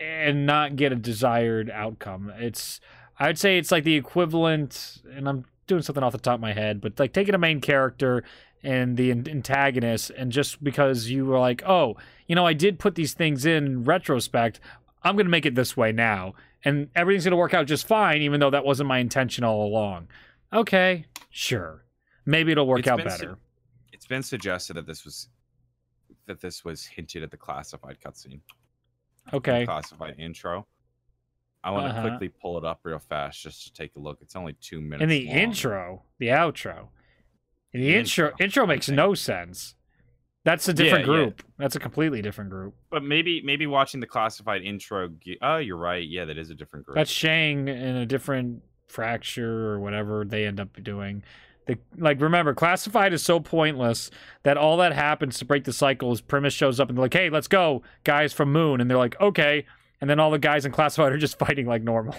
and 0.00 0.46
not 0.46 0.76
get 0.76 0.92
a 0.92 0.96
desired 0.96 1.68
outcome. 1.70 2.32
It's 2.38 2.80
I'd 3.18 3.38
say 3.38 3.58
it's 3.58 3.70
like 3.70 3.84
the 3.84 3.96
equivalent, 3.96 5.02
and 5.14 5.28
I'm 5.28 5.44
doing 5.70 5.80
something 5.82 6.04
off 6.04 6.12
the 6.12 6.18
top 6.18 6.34
of 6.34 6.40
my 6.40 6.52
head, 6.52 6.80
but 6.82 6.98
like 6.98 7.14
taking 7.14 7.34
a 7.34 7.38
main 7.38 7.60
character 7.62 8.22
and 8.62 8.98
the 8.98 9.10
antagonist, 9.10 10.10
and 10.10 10.30
just 10.30 10.62
because 10.62 11.08
you 11.08 11.24
were 11.24 11.38
like, 11.38 11.62
oh, 11.66 11.96
you 12.26 12.34
know, 12.34 12.44
I 12.44 12.52
did 12.52 12.78
put 12.78 12.94
these 12.94 13.14
things 13.14 13.46
in 13.46 13.84
retrospect, 13.84 14.60
I'm 15.02 15.14
going 15.14 15.24
to 15.24 15.30
make 15.30 15.46
it 15.46 15.54
this 15.54 15.76
way 15.76 15.92
now, 15.92 16.34
and 16.62 16.90
everything's 16.94 17.24
going 17.24 17.30
to 17.30 17.36
work 17.38 17.54
out 17.54 17.66
just 17.66 17.86
fine, 17.86 18.20
even 18.20 18.38
though 18.38 18.50
that 18.50 18.66
wasn't 18.66 18.88
my 18.88 18.98
intention 18.98 19.44
all 19.44 19.66
along. 19.66 20.08
Okay, 20.52 21.06
sure, 21.30 21.84
maybe 22.26 22.52
it'll 22.52 22.66
work 22.66 22.80
It's 22.80 22.88
out 22.88 22.98
been 22.98 23.08
su- 23.10 23.18
better. 23.18 23.38
It's 23.92 24.06
been 24.06 24.22
suggested 24.22 24.74
that 24.74 24.86
this 24.86 25.04
was 25.04 25.28
that 26.26 26.40
this 26.40 26.64
was 26.64 26.84
hinted 26.84 27.22
at 27.22 27.30
the 27.30 27.36
classified 27.36 27.96
cutscene. 28.04 28.40
the 29.30 29.36
Okay, 29.36 29.64
Classified 29.64 30.16
intro. 30.18 30.66
I 31.62 31.70
want 31.72 31.86
to 31.92 31.98
Uh-huh. 31.98 32.08
quickly 32.08 32.28
pull 32.28 32.56
it 32.58 32.64
up 32.64 32.80
real 32.84 32.98
fast 32.98 33.42
just 33.42 33.64
to 33.66 33.72
take 33.72 33.94
a 33.96 33.98
look. 33.98 34.18
It's 34.22 34.34
only 34.36 34.54
two 34.60 34.80
minutes. 34.80 35.02
in 35.02 35.08
the 35.08 35.26
long. 35.26 35.36
intro, 35.36 36.02
the 36.18 36.28
outro, 36.28 36.88
in 37.72 37.80
the, 37.80 37.86
The 37.88 37.96
intro, 37.96 38.26
intro, 38.28 38.44
intro 38.44 38.66
makes 38.66 38.88
no 38.88 39.14
sense. 39.14 39.74
That's 40.42 40.66
a 40.68 40.72
different 40.72 41.06
Yeah, 41.06 41.12
yeah. 41.12 41.20
group. 41.24 41.42
That's 41.58 41.76
a 41.76 41.80
completely 41.80 42.22
different 42.22 42.48
group. 42.48 42.74
But 42.90 43.02
maybe 43.04 43.42
maybe 43.42 43.66
watching 43.66 44.00
the 44.00 44.06
classified 44.06 44.62
intro. 44.62 45.10
Oh, 45.42 45.58
you're 45.58 45.76
right. 45.76 46.06
Yeah, 46.06 46.24
that 46.24 46.38
is 46.38 46.48
a 46.48 46.54
different 46.54 46.86
group. 46.86 46.94
That's 46.96 47.10
Shang 47.10 47.68
in 47.68 47.96
a 47.96 48.06
different 48.06 48.62
fracture 48.86 49.68
or 49.68 49.80
whatever 49.80 50.24
they 50.24 50.46
end 50.46 50.58
up 50.58 50.82
doing. 50.82 51.22
The, 51.66 51.78
like 51.98 52.20
remember, 52.22 52.54
classified 52.54 53.12
is 53.12 53.22
so 53.22 53.38
pointless 53.38 54.10
that 54.42 54.56
all 54.56 54.78
that 54.78 54.94
happens 54.94 55.38
to 55.40 55.44
break 55.44 55.64
the 55.64 55.74
cycle 55.74 56.10
is 56.10 56.22
Primis 56.22 56.52
shows 56.52 56.80
up 56.80 56.88
and 56.88 56.96
they're 56.96 57.04
like, 57.04 57.12
"Hey, 57.12 57.28
let's 57.28 57.46
go, 57.48 57.82
guys 58.02 58.32
from 58.32 58.50
Moon," 58.50 58.80
and 58.80 58.90
they're 58.90 58.96
like, 58.98 59.20
"Okay," 59.20 59.66
and 60.00 60.08
then 60.08 60.20
all 60.20 60.30
the 60.30 60.38
guys 60.38 60.64
in 60.64 60.72
classified 60.72 61.12
are 61.12 61.18
just 61.18 61.38
fighting 61.38 61.66
like 61.66 61.82
normal. 61.82 62.14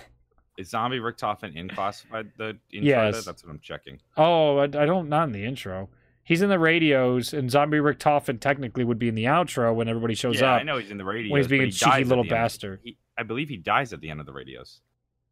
Is 0.57 0.69
Zombie 0.69 0.99
Richtofen 0.99 1.55
in 1.55 1.69
classified 1.69 2.32
the 2.38 2.57
intro? 2.71 2.88
Yes. 2.88 3.25
That's 3.25 3.43
what 3.43 3.51
I'm 3.51 3.59
checking. 3.59 3.99
Oh, 4.17 4.57
I, 4.57 4.63
I 4.63 4.67
don't 4.67 5.09
not 5.09 5.27
in 5.27 5.32
the 5.32 5.45
intro. 5.45 5.89
He's 6.23 6.41
in 6.41 6.49
the 6.49 6.59
radios, 6.59 7.34
and 7.34 7.49
Zombie 7.49 7.79
Richtofen 7.79 8.39
technically 8.39 8.84
would 8.84 8.99
be 8.99 9.07
in 9.07 9.15
the 9.15 9.25
outro 9.25 9.73
when 9.73 9.88
everybody 9.88 10.13
shows 10.13 10.39
yeah, 10.39 10.53
up. 10.53 10.61
I 10.61 10.63
know 10.63 10.77
he's 10.77 10.91
in 10.91 10.97
the 10.97 11.03
radios. 11.03 11.32
when 11.32 11.41
he's 11.41 11.47
being 11.47 11.63
a 11.63 11.65
he 11.65 11.71
cheeky 11.71 12.03
little 12.03 12.23
bastard. 12.23 12.79
He, 12.84 12.97
I 13.17 13.23
believe 13.23 13.49
he 13.49 13.57
dies 13.57 13.91
at 13.91 14.01
the 14.01 14.09
end 14.09 14.19
of 14.19 14.25
the 14.25 14.34
radios. 14.34 14.82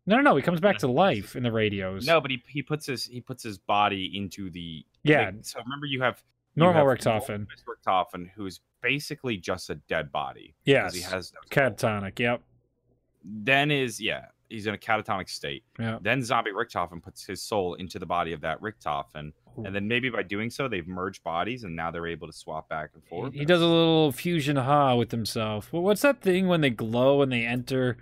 No, 0.05 0.15
no, 0.15 0.21
no. 0.23 0.35
He 0.35 0.41
comes 0.41 0.59
back 0.59 0.79
to 0.79 0.87
life 0.87 1.35
in 1.35 1.43
the 1.43 1.51
radios. 1.51 2.07
No, 2.07 2.19
but 2.19 2.31
he, 2.31 2.41
he 2.47 2.63
puts 2.63 2.87
his 2.87 3.05
he 3.05 3.21
puts 3.21 3.43
his 3.43 3.59
body 3.59 4.11
into 4.15 4.49
the 4.49 4.83
Yeah, 5.03 5.25
like, 5.25 5.35
so 5.43 5.59
remember 5.59 5.85
you 5.85 6.01
have 6.01 6.23
you 6.55 6.63
normal 6.63 6.87
have 6.87 6.97
Richtofen. 6.97 7.45
Richtofen, 7.67 8.29
who's 8.35 8.59
basically 8.81 9.37
just 9.37 9.69
a 9.69 9.75
dead 9.75 10.11
body. 10.11 10.55
Yes. 10.65 10.93
he 10.93 11.01
has 11.01 11.33
no. 11.33 11.39
Catatonic. 11.49 12.19
Yep. 12.19 12.41
Then 13.23 13.71
is 13.71 13.99
yeah, 13.99 14.25
he's 14.49 14.67
in 14.67 14.73
a 14.73 14.77
catatonic 14.77 15.29
state. 15.29 15.63
Yeah. 15.79 15.99
Then 16.01 16.23
Zombie 16.23 16.51
Richtofen 16.51 17.01
puts 17.01 17.25
his 17.25 17.41
soul 17.41 17.75
into 17.75 17.99
the 17.99 18.05
body 18.05 18.33
of 18.33 18.41
that 18.41 18.61
Richtofen, 18.61 19.33
and 19.65 19.75
then 19.75 19.87
maybe 19.87 20.09
by 20.09 20.23
doing 20.23 20.49
so, 20.49 20.67
they've 20.67 20.87
merged 20.87 21.23
bodies, 21.23 21.63
and 21.63 21.75
now 21.75 21.91
they're 21.91 22.07
able 22.07 22.27
to 22.27 22.33
swap 22.33 22.69
back 22.69 22.91
and 22.93 23.03
forth. 23.03 23.33
He 23.33 23.45
does 23.45 23.61
a 23.61 23.65
little 23.65 24.11
fusion 24.11 24.55
ha 24.55 24.95
with 24.95 25.11
himself. 25.11 25.71
Well, 25.73 25.81
what's 25.81 26.01
that 26.01 26.21
thing 26.21 26.47
when 26.47 26.61
they 26.61 26.69
glow 26.69 27.21
and 27.21 27.31
they 27.31 27.45
enter? 27.45 27.97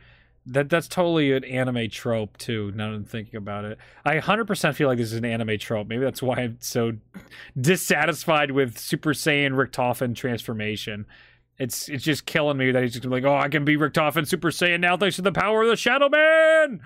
That 0.49 0.69
that's 0.69 0.87
totally 0.87 1.33
an 1.33 1.43
anime 1.43 1.89
trope 1.89 2.37
too. 2.37 2.71
Now 2.73 2.91
I'm 2.91 3.03
thinking 3.03 3.35
about 3.35 3.65
it, 3.65 3.77
I 4.05 4.17
100% 4.17 4.75
feel 4.75 4.87
like 4.87 4.97
this 4.97 5.11
is 5.11 5.17
an 5.17 5.25
anime 5.25 5.57
trope. 5.59 5.87
Maybe 5.87 6.03
that's 6.03 6.21
why 6.21 6.37
I'm 6.37 6.57
so 6.61 6.93
dissatisfied 7.59 8.51
with 8.51 8.77
Super 8.77 9.13
Saiyan 9.13 9.51
Richtofen 9.51 10.15
transformation. 10.15 11.05
It's 11.59 11.89
it's 11.89 12.03
just 12.03 12.25
killing 12.25 12.57
me 12.57 12.71
that 12.71 12.81
he's 12.83 12.93
just 12.93 13.05
like, 13.05 13.23
oh, 13.23 13.35
I 13.35 13.49
can 13.49 13.65
be 13.65 13.75
Richtofen 13.75 14.27
Super 14.27 14.49
Saiyan 14.51 14.79
now 14.79 14.95
thanks 14.95 15.17
to 15.17 15.21
the 15.21 15.31
power 15.31 15.63
of 15.63 15.69
the 15.69 15.75
Shadow 15.75 16.07
Man. 16.07 16.81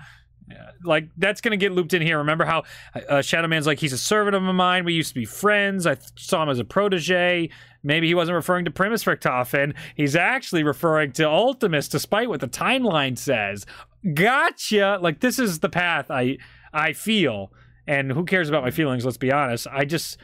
Like 0.84 1.08
that's 1.16 1.40
gonna 1.40 1.56
get 1.56 1.72
looped 1.72 1.94
in 1.94 2.02
here. 2.02 2.18
Remember 2.18 2.44
how 2.44 2.64
uh, 3.08 3.22
Shadow 3.22 3.48
Man's 3.48 3.66
like 3.66 3.78
he's 3.78 3.92
a 3.92 3.98
servant 3.98 4.34
of 4.36 4.42
mine. 4.42 4.84
We 4.84 4.92
used 4.94 5.10
to 5.10 5.14
be 5.14 5.24
friends. 5.24 5.86
I 5.86 5.94
th- 5.94 6.08
saw 6.16 6.42
him 6.42 6.48
as 6.48 6.58
a 6.58 6.64
protege. 6.64 7.50
Maybe 7.84 8.06
he 8.06 8.14
wasn't 8.14 8.36
referring 8.36 8.64
to 8.66 8.70
Primis 8.70 9.04
Richtofen. 9.04 9.74
He's 9.96 10.14
actually 10.16 10.62
referring 10.64 11.12
to 11.12 11.22
Ultimis, 11.24 11.90
despite 11.90 12.28
what 12.28 12.40
the 12.40 12.48
timeline 12.48 13.16
says. 13.18 13.66
Gotcha. 14.14 14.98
Like 15.00 15.20
this 15.20 15.38
is 15.38 15.60
the 15.60 15.68
path 15.68 16.10
I 16.10 16.38
I 16.72 16.92
feel, 16.92 17.52
and 17.86 18.10
who 18.12 18.24
cares 18.24 18.48
about 18.48 18.62
my 18.64 18.70
feelings? 18.70 19.04
Let's 19.04 19.16
be 19.16 19.30
honest. 19.32 19.66
I 19.70 19.84
just 19.84 20.16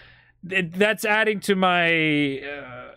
it, 0.50 0.72
that's 0.72 1.04
adding 1.04 1.40
to 1.40 1.54
my 1.54 2.40
uh, 2.40 2.90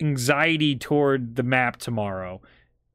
anxiety 0.00 0.76
toward 0.76 1.36
the 1.36 1.42
map 1.42 1.76
tomorrow. 1.78 2.40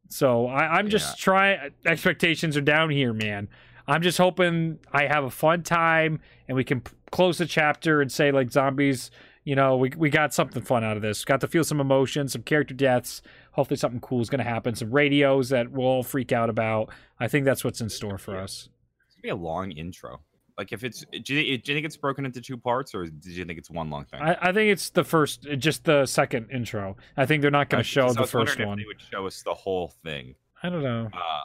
So 0.10 0.48
I, 0.48 0.78
I'm 0.78 0.90
just 0.90 1.18
Yeah. 1.20 1.24
trying. 1.24 1.60
Expectations 1.86 2.58
are 2.58 2.62
down 2.62 2.90
here, 2.90 3.14
man. 3.14 3.48
I'm 3.90 4.02
just 4.02 4.18
hoping 4.18 4.80
I 4.92 5.08
have 5.08 5.24
a 5.24 5.30
fun 5.30 5.64
time 5.64 6.20
and 6.48 6.56
we 6.56 6.64
can 6.64 6.82
p- 6.82 6.94
close 7.12 7.38
the 7.38 7.46
chapter 7.46 8.02
and 8.02 8.12
say 8.12 8.32
like 8.32 8.52
zombies. 8.52 9.12
You 9.44 9.56
know, 9.56 9.78
we 9.78 9.92
we 9.98 10.10
got 10.10 10.34
something 10.34 10.62
fun 10.62 10.84
out 10.84 10.96
of 10.96 11.02
this. 11.02 11.26
Got 11.26 11.42
to 11.42 11.48
feel 11.48 11.64
some 11.64 11.80
emotion, 11.80 12.28
some 12.28 12.44
character 12.44 12.74
deaths. 12.74 13.22
Hopefully, 13.54 13.78
something 13.78 14.02
cool 14.02 14.22
is 14.22 14.30
going 14.30 14.40
to 14.40 14.50
happen. 14.50 14.76
Some 14.76 14.92
radios 14.92 15.50
that 15.50 15.72
we'll 15.72 15.88
all 15.88 16.04
freak 16.04 16.32
out 16.32 16.50
about. 16.50 16.90
I 17.20 17.28
think 17.28 17.46
that's 17.46 17.64
what's 17.64 17.82
in 17.82 17.90
store 17.90 18.18
for 18.18 18.38
us. 18.38 18.70
It's 19.08 19.16
gonna 19.16 19.24
be 19.24 19.30
a 19.30 19.36
long 19.36 19.72
intro. 19.72 20.20
Like 20.60 20.74
if 20.74 20.84
it's, 20.84 21.06
do 21.24 21.36
you, 21.36 21.58
do 21.58 21.72
you 21.72 21.78
think 21.78 21.86
it's 21.86 21.96
broken 21.96 22.26
into 22.26 22.42
two 22.42 22.58
parts, 22.58 22.94
or 22.94 23.06
did 23.06 23.26
you 23.28 23.46
think 23.46 23.58
it's 23.58 23.72
one 23.72 23.90
long 23.90 24.04
thing? 24.04 24.20
I, 24.22 24.50
I 24.50 24.52
think 24.52 24.74
it's 24.74 24.90
the 24.90 25.06
first, 25.06 25.48
just 25.58 25.86
the 25.86 26.06
second 26.06 26.52
intro. 26.52 26.98
I 27.16 27.26
think 27.26 27.42
they're 27.42 27.50
not 27.50 27.70
going 27.70 27.82
to 27.82 27.90
show 27.90 28.12
the 28.12 28.28
first 28.28 28.60
if 28.60 28.68
one. 28.68 28.78
They 28.78 28.84
would 28.86 29.00
show 29.00 29.26
us 29.26 29.42
the 29.42 29.54
whole 29.54 29.94
thing. 30.04 30.36
I 30.62 30.68
don't 30.68 30.84
know. 30.84 31.10
Uh, 31.14 31.40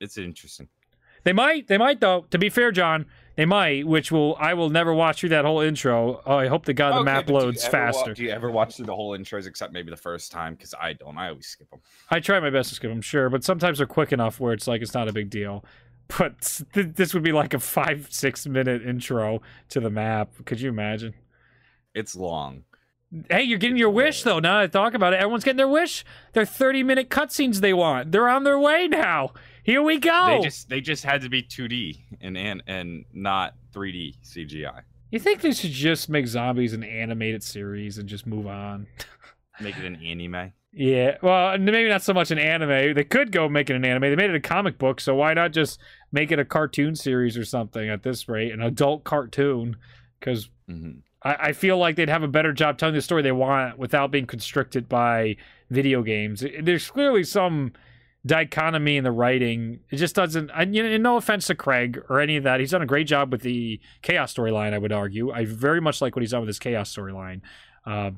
it's 0.00 0.18
interesting. 0.18 0.68
They 1.24 1.32
might. 1.32 1.68
They 1.68 1.78
might 1.78 2.00
though. 2.00 2.26
To 2.30 2.38
be 2.38 2.48
fair, 2.50 2.70
John, 2.70 3.06
they 3.36 3.44
might. 3.46 3.86
Which 3.86 4.12
will 4.12 4.36
I 4.38 4.54
will 4.54 4.70
never 4.70 4.92
watch 4.94 5.20
through 5.20 5.30
that 5.30 5.44
whole 5.44 5.60
intro. 5.60 6.20
Oh, 6.26 6.36
I 6.36 6.48
hope 6.48 6.66
to 6.66 6.72
God 6.74 6.92
the 6.92 6.96
Okay, 6.98 7.04
map 7.04 7.26
but 7.26 7.32
do 7.32 7.32
loads 7.38 7.64
wa- 7.64 7.70
faster. 7.70 8.14
do 8.14 8.22
you 8.24 8.30
ever 8.30 8.50
watch 8.50 8.76
through 8.76 8.86
the 8.86 8.94
whole 8.94 9.16
intros 9.18 9.46
except 9.46 9.72
maybe 9.72 9.90
the 9.90 9.96
first 9.96 10.30
time? 10.30 10.54
Because 10.54 10.74
I 10.80 10.92
don't. 10.92 11.16
I 11.18 11.30
always 11.30 11.46
skip 11.46 11.70
them. 11.70 11.80
I 12.10 12.20
try 12.20 12.38
my 12.40 12.50
best 12.50 12.68
to 12.68 12.74
skip 12.76 12.90
them, 12.90 13.00
sure, 13.00 13.30
but 13.30 13.42
sometimes 13.42 13.78
they're 13.78 13.86
quick 13.86 14.12
enough 14.12 14.38
where 14.38 14.52
it's 14.52 14.66
like 14.68 14.82
it's 14.82 14.94
not 14.94 15.08
a 15.08 15.12
big 15.12 15.30
deal. 15.30 15.64
But 16.18 16.60
th- 16.74 16.88
this 16.96 17.14
would 17.14 17.22
be 17.22 17.32
like 17.32 17.54
a 17.54 17.58
five, 17.58 18.08
six 18.10 18.46
minute 18.46 18.82
intro 18.86 19.40
to 19.70 19.80
the 19.80 19.88
map. 19.88 20.32
Could 20.44 20.60
you 20.60 20.68
imagine? 20.68 21.14
It's 21.94 22.14
long. 22.14 22.64
Hey, 23.30 23.44
you're 23.44 23.58
getting 23.58 23.78
your 23.78 23.88
wish 23.88 24.22
though. 24.22 24.38
Now 24.38 24.58
that 24.58 24.64
I 24.64 24.66
talk 24.66 24.92
about 24.92 25.14
it, 25.14 25.16
everyone's 25.16 25.44
getting 25.44 25.56
their 25.56 25.66
wish. 25.66 26.04
They're 26.34 26.44
30 26.44 26.82
minute 26.82 27.08
cutscenes 27.08 27.60
they 27.60 27.72
want. 27.72 28.12
They're 28.12 28.28
on 28.28 28.44
their 28.44 28.58
way 28.58 28.86
now. 28.86 29.32
Here 29.64 29.82
we 29.82 29.98
go. 29.98 30.26
They 30.26 30.44
just 30.44 30.68
they 30.68 30.80
just 30.80 31.04
had 31.04 31.22
to 31.22 31.28
be 31.28 31.42
2D 31.42 31.98
and 32.20 32.36
and 32.36 32.62
and 32.66 33.04
not 33.12 33.54
3D 33.74 34.18
CGI. 34.22 34.82
You 35.10 35.18
think 35.18 35.40
they 35.40 35.52
should 35.52 35.70
just 35.70 36.08
make 36.08 36.26
zombies 36.26 36.72
an 36.72 36.82
animated 36.84 37.42
series 37.42 37.98
and 37.98 38.08
just 38.08 38.26
move 38.26 38.46
on? 38.46 38.86
Make 39.60 39.78
it 39.78 39.84
an 39.84 40.02
anime. 40.02 40.52
Yeah, 40.72 41.18
well, 41.22 41.56
maybe 41.56 41.88
not 41.88 42.02
so 42.02 42.12
much 42.12 42.32
an 42.32 42.38
anime. 42.40 42.94
They 42.94 43.04
could 43.04 43.30
go 43.30 43.48
make 43.48 43.70
it 43.70 43.76
an 43.76 43.84
anime. 43.84 44.00
They 44.10 44.16
made 44.16 44.30
it 44.30 44.34
a 44.34 44.40
comic 44.40 44.76
book, 44.76 45.00
so 45.00 45.14
why 45.14 45.32
not 45.32 45.52
just 45.52 45.78
make 46.10 46.32
it 46.32 46.40
a 46.40 46.44
cartoon 46.44 46.96
series 46.96 47.38
or 47.38 47.44
something 47.44 47.88
at 47.88 48.02
this 48.02 48.28
rate, 48.28 48.50
an 48.50 48.60
adult 48.60 49.04
cartoon? 49.04 49.76
Because 50.18 50.50
hmm 50.68 50.90
I, 51.22 51.34
I 51.34 51.52
feel 51.52 51.78
like 51.78 51.94
they'd 51.94 52.08
have 52.08 52.24
a 52.24 52.28
better 52.28 52.52
job 52.52 52.78
telling 52.78 52.96
the 52.96 53.02
story 53.02 53.22
they 53.22 53.30
want 53.30 53.78
without 53.78 54.10
being 54.10 54.26
constricted 54.26 54.88
by 54.88 55.36
video 55.70 56.02
games. 56.02 56.44
There's 56.60 56.90
clearly 56.90 57.22
some 57.22 57.72
dichotomy 58.26 58.96
in 58.96 59.04
the 59.04 59.12
writing. 59.12 59.80
It 59.90 59.96
just 59.96 60.14
doesn't. 60.14 60.50
I, 60.50 60.62
you 60.62 60.82
know, 60.82 60.96
no 60.96 61.16
offense 61.16 61.46
to 61.48 61.54
Craig 61.54 62.02
or 62.08 62.20
any 62.20 62.36
of 62.36 62.44
that, 62.44 62.60
he's 62.60 62.70
done 62.70 62.82
a 62.82 62.86
great 62.86 63.06
job 63.06 63.30
with 63.30 63.42
the 63.42 63.80
chaos 64.02 64.34
storyline. 64.34 64.72
I 64.72 64.78
would 64.78 64.92
argue. 64.92 65.30
I 65.30 65.44
very 65.44 65.80
much 65.80 66.00
like 66.00 66.16
what 66.16 66.22
he's 66.22 66.30
done 66.30 66.40
with 66.40 66.48
his 66.48 66.58
chaos 66.58 66.94
storyline. 66.94 67.42
Uh, 67.86 68.12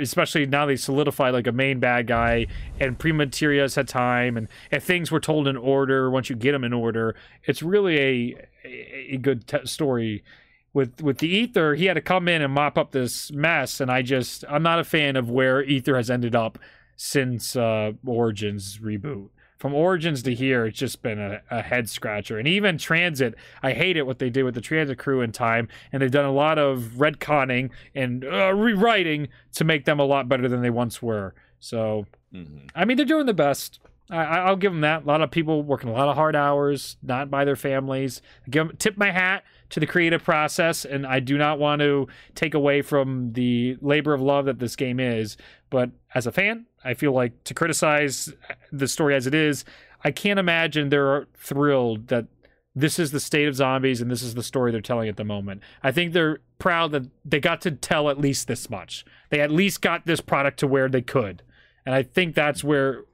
especially 0.00 0.46
now 0.46 0.64
they 0.64 0.76
solidified 0.76 1.34
like 1.34 1.46
a 1.46 1.52
main 1.52 1.78
bad 1.78 2.06
guy 2.06 2.46
and 2.80 2.98
Premateria's 2.98 3.74
had 3.74 3.86
time 3.86 4.38
and, 4.38 4.48
and 4.70 4.82
things 4.82 5.10
were 5.10 5.20
told 5.20 5.46
in 5.46 5.58
order 5.58 6.10
once 6.10 6.30
you 6.30 6.36
get 6.36 6.52
them 6.52 6.64
in 6.64 6.72
order 6.72 7.14
it's 7.44 7.62
really 7.62 7.98
a 7.98 8.46
a, 8.64 9.14
a 9.14 9.16
good 9.18 9.46
t- 9.46 9.66
story 9.66 10.24
with 10.72 11.02
with 11.02 11.18
the 11.18 11.42
Aether 11.42 11.74
he 11.74 11.84
had 11.84 11.94
to 11.94 12.00
come 12.00 12.28
in 12.28 12.40
and 12.40 12.54
mop 12.54 12.78
up 12.78 12.92
this 12.92 13.30
mess 13.30 13.78
and 13.78 13.90
i 13.90 14.00
just 14.00 14.42
i'm 14.48 14.62
not 14.62 14.78
a 14.78 14.84
fan 14.84 15.16
of 15.16 15.28
where 15.28 15.62
Aether 15.68 15.96
has 15.96 16.08
ended 16.08 16.34
up 16.34 16.58
since 16.96 17.56
uh 17.56 17.92
origins 18.06 18.78
reboot 18.78 19.28
from 19.58 19.74
origins 19.74 20.22
to 20.22 20.34
here 20.34 20.66
it's 20.66 20.78
just 20.78 21.02
been 21.02 21.18
a, 21.20 21.40
a 21.50 21.62
head 21.62 21.88
scratcher 21.88 22.38
and 22.38 22.48
even 22.48 22.76
transit 22.78 23.34
i 23.62 23.72
hate 23.72 23.96
it 23.96 24.06
what 24.06 24.18
they 24.18 24.28
did 24.30 24.42
with 24.42 24.54
the 24.54 24.60
transit 24.60 24.98
crew 24.98 25.20
in 25.20 25.30
time 25.32 25.68
and 25.92 26.02
they've 26.02 26.10
done 26.10 26.24
a 26.24 26.32
lot 26.32 26.58
of 26.58 26.80
retconning 26.96 27.70
and 27.94 28.24
uh, 28.24 28.52
rewriting 28.54 29.28
to 29.52 29.64
make 29.64 29.84
them 29.84 30.00
a 30.00 30.04
lot 30.04 30.28
better 30.28 30.48
than 30.48 30.62
they 30.62 30.70
once 30.70 31.00
were 31.02 31.34
so 31.60 32.06
hmm 32.32 32.44
I 32.74 32.84
mean, 32.86 32.96
they're 32.96 33.04
doing 33.06 33.26
the 33.26 33.34
best. 33.34 33.78
I, 34.10 34.16
I- 34.24 34.38
I'll 34.46 34.56
give 34.56 34.72
them 34.72 34.80
that. 34.80 35.02
A 35.02 35.06
lot 35.06 35.20
of 35.20 35.30
people 35.30 35.62
working 35.62 35.90
a 35.90 35.92
lot 35.92 36.08
of 36.08 36.14
hard 36.16 36.34
hours, 36.34 36.96
not 37.02 37.30
by 37.30 37.44
their 37.44 37.56
families. 37.56 38.22
Give 38.50 38.68
'em- 38.70 38.76
tip 38.78 38.96
my 38.96 39.10
hat 39.10 39.44
to 39.72 39.80
the 39.80 39.86
creative 39.86 40.22
process, 40.22 40.84
and 40.84 41.06
I 41.06 41.18
do 41.18 41.38
not 41.38 41.58
want 41.58 41.80
to 41.80 42.06
take 42.34 42.52
away 42.52 42.82
from 42.82 43.32
the 43.32 43.78
labor 43.80 44.12
of 44.12 44.20
love 44.20 44.44
that 44.44 44.58
this 44.58 44.76
game 44.76 45.00
is. 45.00 45.38
But 45.70 45.90
as 46.14 46.26
a 46.26 46.32
fan, 46.32 46.66
I 46.84 46.92
feel 46.92 47.12
like 47.12 47.42
to 47.44 47.54
criticize 47.54 48.34
the 48.70 48.86
story 48.86 49.14
as 49.14 49.26
it 49.26 49.34
is, 49.34 49.64
I 50.04 50.10
can't 50.10 50.38
imagine 50.38 50.90
they're 50.90 51.26
thrilled 51.34 52.08
that 52.08 52.26
this 52.74 52.98
is 52.98 53.12
the 53.12 53.20
state 53.20 53.48
of 53.48 53.54
zombies 53.54 54.02
and 54.02 54.10
this 54.10 54.22
is 54.22 54.34
the 54.34 54.42
story 54.42 54.72
they're 54.72 54.82
telling 54.82 55.08
at 55.08 55.16
the 55.16 55.24
moment. 55.24 55.62
I 55.82 55.90
think 55.90 56.12
they're 56.12 56.40
proud 56.58 56.92
that 56.92 57.04
they 57.24 57.40
got 57.40 57.62
to 57.62 57.70
tell 57.70 58.10
at 58.10 58.18
least 58.18 58.48
this 58.48 58.68
much. 58.68 59.06
They 59.30 59.40
at 59.40 59.50
least 59.50 59.80
got 59.80 60.04
this 60.04 60.20
product 60.20 60.58
to 60.60 60.66
where 60.66 60.90
they 60.90 61.02
could. 61.02 61.42
And 61.86 61.94
I 61.94 62.02
think 62.02 62.34
that's 62.34 62.62
where 62.62 63.04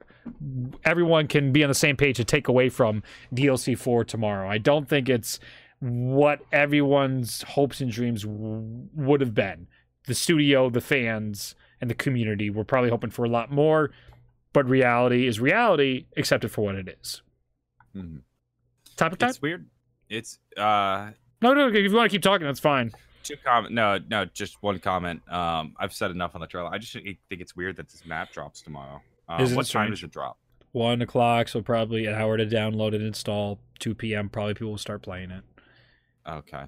everyone 0.83 1.27
can 1.27 1.53
be 1.53 1.63
on 1.63 1.69
the 1.69 1.73
same 1.73 1.95
page 1.95 2.17
to 2.17 2.25
take 2.25 2.49
away 2.49 2.67
from 2.67 3.01
DLC 3.33 3.77
4 3.77 4.03
tomorrow. 4.03 4.49
I 4.49 4.57
don't 4.57 4.89
think 4.89 5.07
it's 5.07 5.39
what 5.79 6.39
everyone's 6.51 7.41
hopes 7.43 7.79
and 7.81 7.91
dreams 7.91 8.23
w- 8.23 8.87
would 8.95 9.21
have 9.21 9.33
been. 9.33 9.67
The 10.07 10.15
studio, 10.15 10.69
the 10.69 10.81
fans, 10.81 11.55
and 11.81 11.89
the 11.89 11.93
community 11.95 12.49
were 12.49 12.63
probably 12.65 12.89
hoping 12.89 13.09
for 13.11 13.23
a 13.25 13.29
lot 13.29 13.51
more, 13.51 13.91
but 14.53 14.67
reality 14.67 15.27
is 15.27 15.39
reality, 15.39 16.05
accepted 16.17 16.51
for 16.51 16.61
what 16.65 16.75
it 16.75 16.97
is. 17.01 17.21
hmm 17.93 18.17
Top 18.95 19.13
of 19.13 19.17
time? 19.19 19.29
It's 19.29 19.41
weird. 19.41 19.65
It's 20.09 20.39
uh 20.57 21.11
No, 21.41 21.53
no, 21.53 21.67
if 21.69 21.75
you 21.75 21.95
want 21.95 22.11
to 22.11 22.13
keep 22.15 22.21
talking, 22.23 22.45
that's 22.45 22.59
fine. 22.59 22.91
two 23.23 23.35
comment. 23.45 23.73
No, 23.73 23.99
no, 24.09 24.25
just 24.25 24.61
one 24.61 24.79
comment. 24.79 25.21
Um, 25.31 25.75
I've 25.79 25.93
said 25.93 26.11
enough 26.11 26.35
on 26.35 26.41
the 26.41 26.47
trailer. 26.47 26.69
I 26.69 26.77
just 26.79 26.91
think 26.93 27.17
it's 27.29 27.55
weird 27.55 27.77
that 27.77 27.87
this 27.89 28.05
map 28.05 28.31
drops 28.33 28.61
tomorrow. 28.61 29.01
Um, 29.29 29.41
Isn't 29.41 29.53
it 29.53 29.57
what 29.57 29.61
time 29.67 29.85
strange? 29.85 29.89
does 30.01 30.03
it 30.03 30.11
drop? 30.11 30.37
One 30.73 31.01
o'clock, 31.01 31.47
so 31.47 31.61
probably 31.61 32.05
an 32.07 32.15
hour 32.15 32.35
to 32.37 32.45
download 32.45 32.93
and 32.93 33.03
install. 33.03 33.59
2 33.79 33.95
p.m., 33.95 34.27
probably 34.29 34.53
people 34.55 34.71
will 34.71 34.77
start 34.77 35.01
playing 35.01 35.31
it. 35.31 35.43
Okay. 36.29 36.63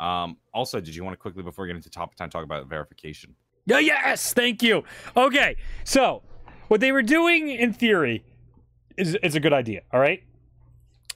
Um, 0.00 0.38
also, 0.52 0.80
did 0.80 0.94
you 0.94 1.04
want 1.04 1.14
to 1.14 1.18
quickly 1.18 1.42
before 1.42 1.64
we 1.64 1.68
get 1.68 1.76
into 1.76 1.90
top 1.90 2.14
ten 2.14 2.30
talk 2.30 2.44
about 2.44 2.66
verification? 2.66 3.34
Yeah, 3.66 3.78
yes, 3.78 4.32
thank 4.32 4.62
you. 4.62 4.82
Okay, 5.16 5.56
so 5.84 6.22
what 6.68 6.80
they 6.80 6.90
were 6.90 7.02
doing 7.02 7.48
in 7.48 7.72
theory 7.72 8.24
is 8.96 9.14
is 9.22 9.36
a 9.36 9.40
good 9.40 9.52
idea. 9.52 9.82
All 9.92 10.00
right, 10.00 10.24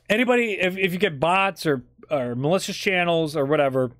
anybody, 0.09 0.53
if 0.53 0.77
if 0.79 0.93
you 0.93 0.99
get 0.99 1.19
bots 1.19 1.67
or 1.67 1.85
or 2.11 2.37
malicious 2.37 2.77
channels 2.77 3.37
or 3.37 3.45
whatever, 3.45 3.91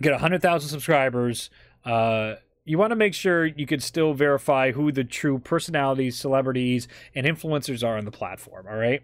get 0.00 0.18
hundred 0.20 0.42
thousand 0.42 0.68
subscribers. 0.68 1.48
Uh, 1.84 2.34
you 2.64 2.78
want 2.78 2.90
to 2.90 2.96
make 2.96 3.14
sure 3.14 3.46
you 3.46 3.66
can 3.66 3.80
still 3.80 4.12
verify 4.12 4.72
who 4.72 4.92
the 4.92 5.02
true 5.02 5.38
personalities, 5.38 6.18
celebrities, 6.18 6.86
and 7.14 7.26
influencers 7.26 7.82
are 7.82 7.96
on 7.96 8.04
the 8.04 8.12
platform. 8.12 8.66
All 8.68 8.76
right, 8.76 9.02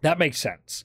that 0.00 0.18
makes 0.18 0.40
sense. 0.40 0.84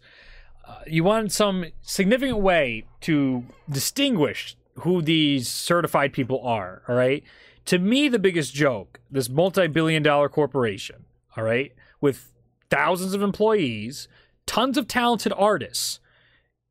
Uh, 0.65 0.77
you 0.87 1.03
want 1.03 1.31
some 1.31 1.65
significant 1.81 2.39
way 2.39 2.85
to 3.01 3.43
distinguish 3.69 4.55
who 4.75 5.01
these 5.01 5.47
certified 5.47 6.13
people 6.13 6.41
are, 6.45 6.81
all 6.87 6.95
right? 6.95 7.23
To 7.65 7.79
me, 7.79 8.09
the 8.09 8.19
biggest 8.19 8.53
joke 8.53 8.99
this 9.11 9.29
multi 9.29 9.67
billion 9.67 10.03
dollar 10.03 10.29
corporation, 10.29 11.05
all 11.37 11.43
right, 11.43 11.71
with 12.01 12.31
thousands 12.69 13.13
of 13.13 13.21
employees, 13.21 14.07
tons 14.45 14.77
of 14.77 14.87
talented 14.87 15.33
artists, 15.35 15.99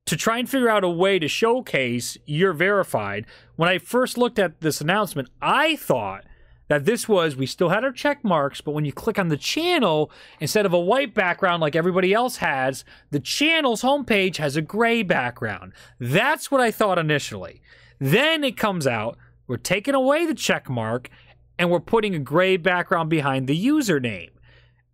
to 0.07 0.17
try 0.17 0.39
and 0.39 0.49
figure 0.49 0.69
out 0.69 0.85
a 0.85 0.89
way 0.89 1.19
to 1.19 1.29
showcase 1.29 2.19
you're 2.27 2.53
verified. 2.53 3.27
When 3.57 3.69
I 3.69 3.79
first 3.79 4.19
looked 4.19 4.39
at 4.39 4.61
this 4.61 4.81
announcement, 4.81 5.29
I 5.41 5.77
thought 5.77 6.25
that 6.73 6.87
this 6.87 7.07
was 7.07 7.37
we 7.37 7.45
still 7.45 7.69
had 7.69 7.85
our 7.85 7.93
check 7.93 8.25
marks, 8.25 8.63
but 8.63 8.71
when 8.71 8.87
you 8.87 8.95
click 8.95 9.19
on 9.19 9.29
the 9.29 9.37
channel, 9.37 10.11
instead 10.41 10.65
of 10.65 10.73
a 10.73 10.81
white 10.81 11.13
background 11.13 11.61
like 11.61 11.77
everybody 11.77 12.15
else 12.15 12.37
has, 12.37 12.83
the 13.11 13.21
channel's 13.21 13.83
homepage 13.83 14.37
has 14.39 14.57
a 14.57 14.63
gray 14.63 15.03
background. 15.03 15.75
That's 16.01 16.51
what 16.51 16.63
I 16.63 16.71
thought 16.71 16.99
initially. 16.99 17.61
Then 17.99 18.43
it 18.43 18.57
comes 18.57 18.87
out, 18.87 19.19
we're 19.47 19.59
taking 19.59 19.95
away 19.95 20.25
the 20.25 20.33
check 20.33 20.71
mark 20.71 21.11
and 21.59 21.71
we're 21.71 21.79
putting 21.79 22.15
a 22.15 22.19
gray 22.19 22.57
background 22.57 23.11
behind 23.11 23.49
the 23.49 23.67
username. 23.67 24.31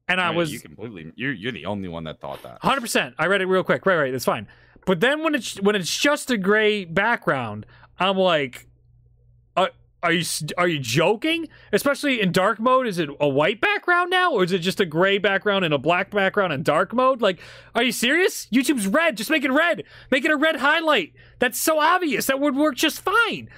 And 0.08 0.20
I 0.20 0.30
mean, 0.30 0.36
was 0.36 0.52
you 0.52 0.58
completely. 0.58 1.12
You're 1.14 1.32
you're 1.32 1.52
the 1.52 1.66
only 1.66 1.86
one 1.86 2.02
that 2.04 2.20
thought 2.20 2.42
that. 2.42 2.58
Hundred 2.60 2.80
percent. 2.80 3.14
I 3.20 3.26
read 3.26 3.40
it 3.40 3.46
real 3.46 3.62
quick. 3.62 3.86
Right, 3.86 3.94
right. 3.94 4.10
That's 4.10 4.24
fine. 4.24 4.48
But 4.84 4.98
then 4.98 5.22
when 5.22 5.36
it's 5.36 5.60
when 5.60 5.76
it's 5.76 5.96
just 5.96 6.28
a 6.32 6.38
gray 6.38 6.86
background, 6.86 7.66
I'm 8.00 8.16
like, 8.16 8.67
are, 10.02 10.12
you 10.12 10.24
are 10.56 10.68
you 10.68 10.78
joking? 10.78 11.48
Especially 11.72 12.20
in 12.20 12.32
dark 12.32 12.60
mode, 12.60 12.86
is 12.86 12.98
it 12.98 13.08
a 13.20 13.28
white 13.28 13.60
background 13.60 14.10
now, 14.10 14.32
or 14.32 14.44
is 14.44 14.52
it 14.52 14.60
just 14.60 14.80
a 14.80 14.86
gray 14.86 15.18
background 15.18 15.64
and 15.64 15.74
a 15.74 15.78
black 15.78 16.10
background 16.10 16.52
in 16.52 16.62
dark 16.62 16.92
mode? 16.92 17.20
Like, 17.20 17.40
are 17.74 17.82
you 17.82 17.92
serious? 17.92 18.46
YouTube's 18.46 18.86
red. 18.86 19.16
Just 19.16 19.30
make 19.30 19.44
it 19.44 19.52
red. 19.52 19.84
Make 20.10 20.24
it 20.24 20.30
a 20.30 20.36
red 20.36 20.56
highlight. 20.56 21.12
That's 21.38 21.60
so 21.60 21.78
obvious. 21.80 22.26
That 22.26 22.40
would 22.40 22.56
work 22.56 22.76
just 22.76 23.00
fine. 23.00 23.48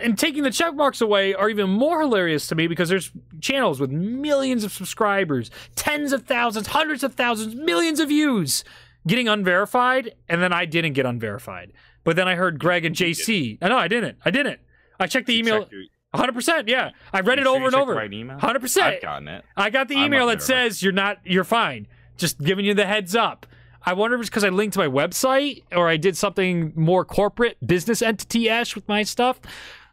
And 0.00 0.18
taking 0.18 0.42
the 0.42 0.50
check 0.50 0.74
marks 0.74 1.00
away 1.00 1.34
are 1.34 1.50
even 1.50 1.68
more 1.68 2.00
hilarious 2.00 2.46
to 2.46 2.54
me 2.54 2.66
because 2.66 2.88
there's 2.88 3.10
channels 3.40 3.80
with 3.80 3.90
millions 3.90 4.64
of 4.64 4.72
subscribers, 4.72 5.50
tens 5.74 6.12
of 6.12 6.22
thousands, 6.22 6.68
hundreds 6.68 7.02
of 7.02 7.14
thousands, 7.14 7.54
millions 7.54 8.00
of 8.00 8.08
views 8.08 8.64
getting 9.06 9.28
unverified, 9.28 10.14
and 10.28 10.40
then 10.40 10.52
I 10.52 10.64
didn't 10.64 10.94
get 10.94 11.04
unverified. 11.04 11.72
But 12.04 12.16
then 12.16 12.28
I 12.28 12.36
heard 12.36 12.58
Greg 12.58 12.84
and 12.84 12.96
JC. 12.96 13.58
I 13.60 13.68
know 13.68 13.76
I 13.76 13.88
didn't. 13.88 14.18
I 14.24 14.30
didn't. 14.30 14.60
I 14.98 15.06
checked 15.06 15.26
the 15.26 15.38
email. 15.38 15.68
100%. 16.14 16.68
Yeah. 16.68 16.90
I 17.12 17.20
read 17.20 17.38
it 17.38 17.44
sure 17.44 17.56
over 17.56 17.66
and 17.66 17.74
over. 17.74 17.94
Right 17.94 18.12
email? 18.12 18.38
100%. 18.38 18.82
I've 18.82 19.02
gotten 19.02 19.28
it. 19.28 19.44
I 19.56 19.70
got 19.70 19.88
the 19.88 19.96
email 19.96 20.28
that 20.28 20.42
says 20.42 20.82
you're 20.82 20.92
not, 20.92 21.18
you're 21.24 21.44
fine. 21.44 21.88
Just 22.16 22.38
giving 22.40 22.64
you 22.64 22.74
the 22.74 22.86
heads 22.86 23.16
up. 23.16 23.46
I 23.86 23.92
wonder 23.92 24.14
if 24.14 24.20
it's 24.20 24.30
because 24.30 24.44
I 24.44 24.48
linked 24.48 24.74
to 24.74 24.78
my 24.78 24.86
website 24.86 25.64
or 25.72 25.88
I 25.88 25.96
did 25.96 26.16
something 26.16 26.72
more 26.74 27.04
corporate, 27.04 27.56
business 27.66 28.00
entity 28.00 28.48
ish 28.48 28.74
with 28.74 28.88
my 28.88 29.02
stuff. 29.02 29.40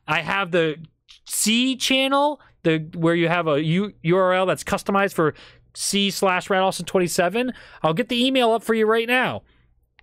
I 0.08 0.22
have 0.22 0.52
the 0.52 0.78
C 1.26 1.76
channel, 1.76 2.40
the 2.64 2.80
where 2.96 3.16
you 3.16 3.28
have 3.28 3.48
a 3.48 3.62
U, 3.62 3.94
URL 4.04 4.48
that's 4.48 4.64
customized 4.64 5.14
for 5.14 5.34
C 5.74 6.10
slash 6.12 6.50
Rat 6.50 6.62
Austin 6.62 6.86
27. 6.86 7.54
I'll 7.82 7.94
get 7.94 8.10
the 8.10 8.26
email 8.26 8.52
up 8.52 8.64
for 8.64 8.74
you 8.74 8.86
right 8.86 9.08
now. 9.08 9.42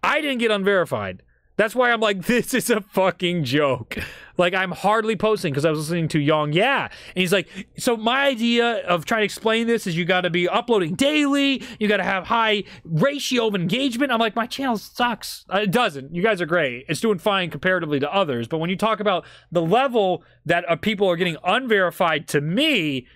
I 0.03 0.20
didn't 0.20 0.38
get 0.38 0.51
unverified. 0.51 1.22
That's 1.59 1.74
why 1.74 1.90
I'm 1.90 2.00
like, 2.00 2.24
this 2.26 2.54
is 2.54 2.70
a 2.70 2.80
fucking 2.80 3.44
joke. 3.44 3.98
Like, 4.38 4.54
I'm 4.54 4.70
hardly 4.70 5.16
posting 5.16 5.52
because 5.52 5.64
I 5.64 5.70
was 5.70 5.80
listening 5.80 6.06
to 6.09 6.20
Young 6.20 6.52
Yeah. 6.52 6.84
And 6.84 7.20
he's 7.20 7.32
like, 7.32 7.48
so 7.76 7.96
my 7.96 8.26
idea 8.26 8.86
of 8.86 9.04
trying 9.04 9.22
to 9.22 9.24
explain 9.24 9.66
this 9.66 9.86
is 9.86 9.96
you 9.96 10.04
got 10.04 10.20
to 10.22 10.30
be 10.30 10.48
uploading 10.48 10.94
daily. 10.94 11.62
You 11.80 11.88
got 11.88 11.96
to 11.96 12.04
have 12.04 12.28
high 12.28 12.62
ratio 12.84 13.48
of 13.48 13.56
engagement. 13.56 14.12
I'm 14.12 14.20
like, 14.20 14.36
my 14.36 14.46
channel 14.46 14.78
sucks. 14.78 15.44
Uh, 15.52 15.59
It 15.59 15.72
doesn't. 15.72 16.14
You 16.14 16.22
guys 16.22 16.40
are 16.40 16.46
great. 16.46 16.86
It's 16.88 17.00
doing 17.00 17.18
fine 17.18 17.50
comparatively 17.50 17.98
to 18.00 18.14
others. 18.14 18.46
But 18.46 18.59
when 18.59 18.70
you 18.70 18.76
talk 18.76 19.00
about 19.00 19.24
the 19.50 19.62
level 19.62 20.22
that 20.46 20.64
uh, 20.70 20.76
people 20.76 21.09
are 21.09 21.16
getting 21.16 21.36
unverified 21.42 22.28
to 22.28 22.40
me, 22.40 23.09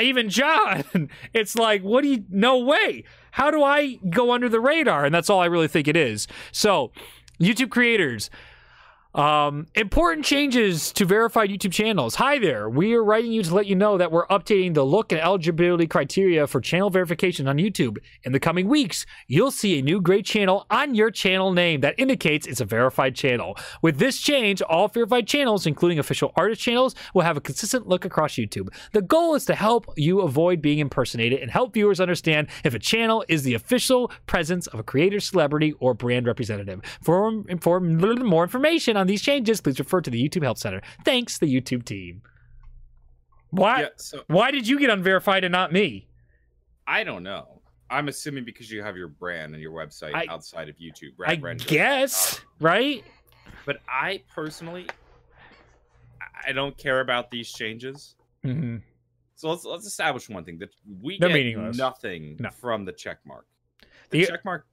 even 0.00 0.30
John, 0.30 0.84
it's 1.34 1.56
like, 1.56 1.82
what 1.82 2.02
do 2.02 2.08
you, 2.08 2.24
no 2.30 2.58
way. 2.58 3.04
How 3.32 3.50
do 3.50 3.62
I 3.62 3.96
go 4.08 4.32
under 4.32 4.48
the 4.48 4.60
radar? 4.60 5.04
And 5.04 5.14
that's 5.14 5.28
all 5.28 5.40
I 5.40 5.46
really 5.46 5.68
think 5.68 5.86
it 5.88 5.96
is. 5.96 6.26
So, 6.52 6.92
YouTube 7.40 7.70
creators, 7.70 8.30
Um, 9.16 9.66
important 9.74 10.26
changes 10.26 10.92
to 10.92 11.06
verified 11.06 11.48
YouTube 11.48 11.72
channels. 11.72 12.16
Hi 12.16 12.38
there. 12.38 12.68
We 12.68 12.92
are 12.92 13.02
writing 13.02 13.32
you 13.32 13.42
to 13.44 13.54
let 13.54 13.64
you 13.64 13.74
know 13.74 13.96
that 13.96 14.12
we're 14.12 14.26
updating 14.26 14.74
the 14.74 14.84
look 14.84 15.10
and 15.10 15.18
eligibility 15.18 15.86
criteria 15.86 16.46
for 16.46 16.60
channel 16.60 16.90
verification 16.90 17.48
on 17.48 17.56
YouTube. 17.56 17.96
In 18.24 18.32
the 18.32 18.38
coming 18.38 18.68
weeks, 18.68 19.06
you'll 19.26 19.50
see 19.50 19.78
a 19.78 19.82
new 19.82 20.02
gray 20.02 20.20
channel 20.20 20.66
on 20.68 20.94
your 20.94 21.10
channel 21.10 21.54
name 21.54 21.80
that 21.80 21.94
indicates 21.96 22.46
it's 22.46 22.60
a 22.60 22.66
verified 22.66 23.14
channel. 23.14 23.56
With 23.80 23.96
this 23.96 24.20
change, 24.20 24.60
all 24.60 24.88
verified 24.88 25.26
channels, 25.26 25.66
including 25.66 25.98
official 25.98 26.32
artist 26.36 26.60
channels, 26.60 26.94
will 27.14 27.22
have 27.22 27.38
a 27.38 27.40
consistent 27.40 27.88
look 27.88 28.04
across 28.04 28.34
YouTube. 28.34 28.68
The 28.92 29.00
goal 29.00 29.34
is 29.34 29.46
to 29.46 29.54
help 29.54 29.86
you 29.96 30.20
avoid 30.20 30.60
being 30.60 30.78
impersonated 30.78 31.40
and 31.40 31.50
help 31.50 31.72
viewers 31.72 32.00
understand 32.00 32.48
if 32.64 32.74
a 32.74 32.78
channel 32.78 33.24
is 33.28 33.44
the 33.44 33.54
official 33.54 34.12
presence 34.26 34.66
of 34.66 34.78
a 34.78 34.82
creator, 34.82 35.20
celebrity, 35.20 35.72
or 35.80 35.94
brand 35.94 36.26
representative. 36.26 36.82
For, 37.00 37.32
for 37.62 37.80
more 37.80 38.42
information 38.42 38.98
on 38.98 39.05
these 39.06 39.22
changes, 39.22 39.60
please 39.60 39.78
refer 39.78 40.00
to 40.00 40.10
the 40.10 40.22
YouTube 40.28 40.42
Help 40.42 40.58
Center. 40.58 40.80
Thanks, 41.04 41.38
the 41.38 41.46
YouTube 41.46 41.84
team. 41.84 42.22
Why? 43.50 43.82
Yeah, 43.82 43.88
so 43.96 44.22
Why 44.26 44.50
did 44.50 44.66
you 44.68 44.78
get 44.78 44.90
unverified 44.90 45.44
and 45.44 45.52
not 45.52 45.72
me? 45.72 46.08
I 46.86 47.04
don't 47.04 47.22
know. 47.22 47.62
I'm 47.88 48.08
assuming 48.08 48.44
because 48.44 48.70
you 48.70 48.82
have 48.82 48.96
your 48.96 49.08
brand 49.08 49.54
and 49.54 49.62
your 49.62 49.72
website 49.72 50.14
I- 50.14 50.26
outside 50.28 50.68
of 50.68 50.76
YouTube. 50.76 51.12
I 51.24 51.36
Rendra. 51.36 51.66
guess, 51.66 52.40
right? 52.60 53.04
But 53.64 53.78
I 53.88 54.22
personally, 54.34 54.86
I- 56.46 56.52
don't 56.52 56.76
care 56.76 57.00
about 57.00 57.30
these 57.30 57.50
changes. 57.52 58.16
hmm 58.42 58.76
So 59.36 59.50
let's 59.50 59.64
let's 59.64 59.86
establish 59.86 60.28
one 60.28 60.44
thing 60.44 60.58
that 60.58 60.70
we 61.00 61.18
They're 61.18 61.28
get 61.28 61.34
meaningless. 61.34 61.76
nothing 61.76 62.36
No. 62.40 62.50
from 62.50 62.84
the 62.84 62.92
check 62.92 63.18
mark. 63.26 63.46
The, 64.10 64.20
The- 64.20 64.26
check 64.26 64.44
mark 64.44 64.66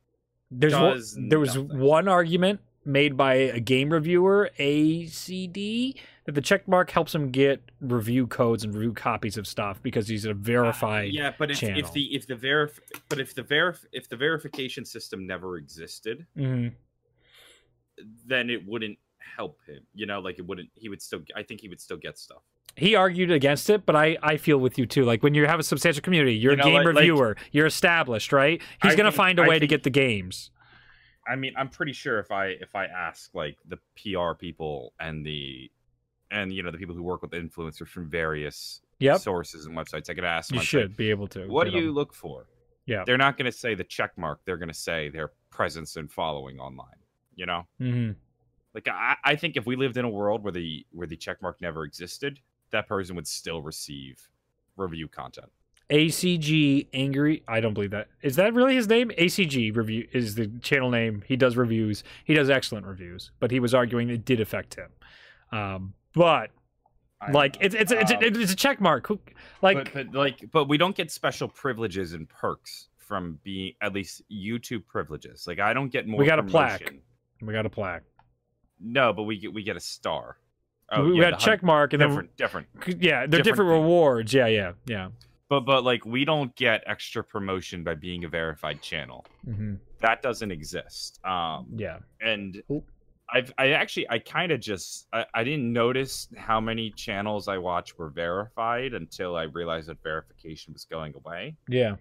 There's 0.51 0.73
one, 0.73 1.29
there 1.29 1.39
was 1.39 1.55
nothing. 1.55 1.79
one 1.79 2.07
argument 2.07 2.61
made 2.85 3.15
by 3.17 3.33
a 3.35 3.59
game 3.59 3.89
reviewer, 3.91 4.49
ACG, 4.59 5.95
that 6.25 6.33
the 6.35 6.41
check 6.41 6.67
mark 6.67 6.91
helps 6.91 7.13
him 7.13 7.31
get 7.31 7.61
review 7.81 8.27
codes 8.27 8.63
and 8.63 8.73
review 8.73 8.93
copies 8.93 9.37
of 9.37 9.45
stuff 9.47 9.81
because 9.83 10.07
he's 10.07 10.25
a 10.25 10.33
verified. 10.33 11.09
Uh, 11.09 11.11
yeah, 11.11 11.33
but 11.37 11.51
if, 11.51 11.59
channel. 11.59 11.79
if 11.79 11.91
the 11.93 12.15
if 12.15 12.27
the 12.27 12.35
verif 12.35 12.79
but 13.09 13.19
if 13.19 13.33
the 13.35 13.43
verif 13.43 13.85
if 13.91 14.07
the 14.09 14.15
verification 14.15 14.85
system 14.85 15.25
never 15.27 15.57
existed, 15.57 16.25
hmm 16.35 16.67
then 18.25 18.49
it 18.49 18.65
wouldn't 18.67 18.97
help 19.37 19.59
him. 19.67 19.81
You 19.93 20.05
know, 20.05 20.19
like 20.19 20.39
it 20.39 20.45
wouldn't. 20.47 20.69
He 20.75 20.89
would 20.89 21.01
still. 21.01 21.21
I 21.35 21.43
think 21.43 21.61
he 21.61 21.69
would 21.69 21.79
still 21.79 21.97
get 21.97 22.17
stuff. 22.17 22.41
He 22.75 22.95
argued 22.95 23.29
against 23.29 23.69
it, 23.69 23.85
but 23.85 23.95
I, 23.95 24.17
I 24.23 24.37
feel 24.37 24.57
with 24.57 24.79
you 24.79 24.87
too. 24.87 25.05
Like 25.05 25.21
when 25.21 25.35
you 25.35 25.45
have 25.45 25.59
a 25.59 25.63
substantial 25.63 26.01
community, 26.01 26.35
you're 26.35 26.53
You 26.53 26.57
know, 26.57 26.63
a 26.63 26.65
game 26.65 26.73
like- 26.77 26.85
like- 26.87 26.95
reviewer, 26.95 27.37
you're 27.51 27.67
established, 27.67 28.33
right? 28.33 28.59
He's 28.81 28.93
I 28.93 28.95
gonna 28.95 29.11
think- 29.11 29.17
find 29.17 29.39
a 29.39 29.43
way 29.43 29.59
to 29.59 29.67
get 29.67 29.83
the 29.83 29.91
games. 29.91 30.49
I 31.27 31.35
mean, 31.35 31.53
I'm 31.57 31.69
pretty 31.69 31.93
sure 31.93 32.19
if 32.19 32.31
I 32.31 32.47
if 32.47 32.75
I 32.75 32.85
ask 32.85 33.33
like 33.33 33.57
the 33.67 33.77
PR 33.95 34.33
people 34.37 34.93
and 34.99 35.25
the 35.25 35.71
and 36.31 36.51
you 36.51 36.63
know 36.63 36.71
the 36.71 36.77
people 36.77 36.95
who 36.95 37.03
work 37.03 37.21
with 37.21 37.31
influencers 37.31 37.87
from 37.87 38.09
various 38.09 38.81
Yep, 38.99 39.19
sources 39.19 39.65
and 39.65 39.75
websites, 39.75 40.09
I 40.09 40.13
could 40.13 40.23
ask 40.23 40.53
you 40.53 40.61
should 40.61 40.95
be 40.95 41.09
able 41.09 41.27
to. 41.29 41.47
What 41.47 41.65
do 41.69 41.77
you 41.77 41.91
look 41.91 42.13
for? 42.13 42.45
Yeah. 42.85 43.03
They're 43.05 43.17
not 43.17 43.37
going 43.37 43.45
to 43.51 43.57
say 43.57 43.75
the 43.75 43.83
check 43.83 44.17
mark. 44.17 44.41
They're 44.45 44.57
going 44.57 44.69
to 44.69 44.73
say 44.73 45.09
their 45.09 45.31
presence 45.49 45.95
and 45.97 46.11
following 46.11 46.59
online. 46.59 46.99
You 47.35 47.45
know, 47.47 47.67
Mhm. 47.81 48.15
like 48.73 48.87
I, 48.87 49.17
I 49.23 49.35
think 49.35 49.57
if 49.57 49.65
we 49.65 49.75
lived 49.75 49.97
in 49.97 50.05
a 50.05 50.09
world 50.09 50.43
where 50.43 50.51
the 50.53 50.85
where 50.91 51.07
the 51.07 51.17
check 51.17 51.41
mark 51.41 51.59
never 51.61 51.83
existed, 51.83 52.39
that 52.71 52.87
person 52.87 53.15
would 53.15 53.27
still 53.27 53.61
receive 53.61 54.29
review 54.77 55.07
content. 55.07 55.51
ACG 55.93 56.87
angry. 56.91 57.43
I 57.47 57.59
don't 57.59 57.75
believe 57.75 57.91
that. 57.91 58.07
Is 58.23 58.35
that 58.37 58.55
really 58.55 58.73
his 58.73 58.87
name? 58.87 59.11
ACG 59.11 59.75
review 59.75 60.07
is 60.11 60.33
the 60.33 60.47
channel 60.61 60.89
name. 60.89 61.23
He 61.27 61.35
does 61.35 61.55
reviews. 61.55 62.03
He 62.25 62.33
does 62.33 62.49
excellent 62.49 62.87
reviews. 62.87 63.29
But 63.39 63.51
he 63.51 63.59
was 63.59 63.75
arguing 63.75 64.09
it 64.09 64.25
did 64.25 64.41
affect 64.41 64.73
him. 64.73 64.89
Um, 65.51 65.93
but 66.15 66.49
like 67.31 67.57
it's 67.61 67.75
it's 67.75 67.91
it's, 67.91 68.11
Um, 68.11 68.17
it's 68.21 68.51
a 68.51 68.55
check 68.55 68.81
mark. 68.81 69.07
Like 69.61 69.93
but, 69.93 70.11
but 70.11 70.15
like 70.15 70.51
but 70.51 70.67
we 70.67 70.77
don't 70.77 70.95
get 70.95 71.11
special 71.11 71.47
privileges 71.47 72.13
and 72.13 72.27
perks 72.27 72.89
from 72.97 73.39
being 73.43 73.73
at 73.79 73.93
least 73.93 74.23
YouTube 74.31 74.87
privileges. 74.87 75.45
Like 75.45 75.59
I 75.59 75.73
don't 75.73 75.89
get 75.89 76.07
more. 76.07 76.19
We 76.19 76.25
got 76.25 76.39
a 76.39 76.43
plaque. 76.43 76.91
we 77.39 77.53
got 77.53 77.67
a 77.67 77.69
plaque. 77.69 78.03
No, 78.79 79.13
but 79.13 79.23
we 79.23 79.37
get 79.37 79.53
we 79.53 79.61
get 79.61 79.77
a 79.77 79.79
star. 79.79 80.37
we 80.97 81.11
we 81.11 81.19
yeah, 81.19 81.29
got 81.29 81.39
the 81.39 81.45
check 81.45 81.61
mark 81.61 81.93
and 81.93 82.01
different 82.01 82.35
different. 82.35 82.67
yeah, 82.87 83.27
they're 83.27 83.27
different, 83.27 83.43
different 83.43 83.69
rewards. 83.69 84.33
Yeah, 84.33 84.47
yeah, 84.47 84.71
yeah. 84.87 85.09
But 85.53 85.65
but 85.67 85.83
like 85.83 86.03
we 86.03 86.25
don't 86.25 86.55
get 86.55 86.83
extra 86.87 87.23
promotion 87.23 87.83
by 87.83 87.93
being 87.93 88.23
a 88.23 88.27
verified 88.27 88.81
channel. 88.81 89.23
hmm 89.45 89.75
That 89.99 90.23
doesn't 90.23 90.49
exist. 90.51 91.19
Um, 91.23 91.67
Yeah. 91.75 91.99
and 92.21 92.63
Oop. 92.71 92.89
I've 93.31 93.53
I 93.59 93.69
actually 93.73 94.09
I 94.09 94.17
kind 94.17 94.51
of 94.51 94.59
just 94.59 95.07
I, 95.13 95.25
I 95.35 95.43
didn't 95.43 95.71
notice 95.71 96.27
how 96.35 96.59
many 96.59 96.89
channels 96.89 97.47
I 97.47 97.59
watched 97.59 97.99
were 97.99 98.09
verified 98.09 98.95
until 98.95 99.35
I 99.35 99.43
realized 99.43 99.89
that 99.89 100.01
verification 100.01 100.73
was 100.73 100.85
going 100.85 101.13
away. 101.15 101.55
Yeah. 101.67 101.97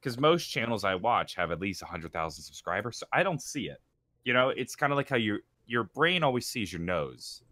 Because 0.00 0.18
most 0.18 0.48
channels 0.48 0.84
I 0.84 0.94
watch 0.96 1.34
have 1.36 1.50
at 1.50 1.60
least 1.60 1.82
hundred 1.82 2.12
thousand 2.12 2.42
subscribers, 2.44 2.98
so 2.98 3.06
I 3.14 3.22
don't 3.22 3.40
see 3.40 3.68
it. 3.70 3.78
You 4.24 4.34
know, 4.34 4.50
it's 4.50 4.76
kind 4.76 4.92
of 4.92 4.98
like 4.98 5.08
how 5.08 5.16
your 5.16 5.38
your 5.66 5.84
brain 5.84 6.22
always 6.22 6.46
sees 6.46 6.70
your 6.70 6.82
nose, 6.82 7.42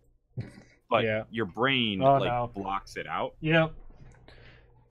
but 0.91 1.05
Yeah. 1.11 1.25
your 1.31 1.47
brain 1.47 2.03
Oh, 2.03 2.19
like 2.19 2.29
no. 2.31 2.51
blocks 2.55 2.97
it 2.97 3.07
out. 3.07 3.35
Yep. 3.41 3.73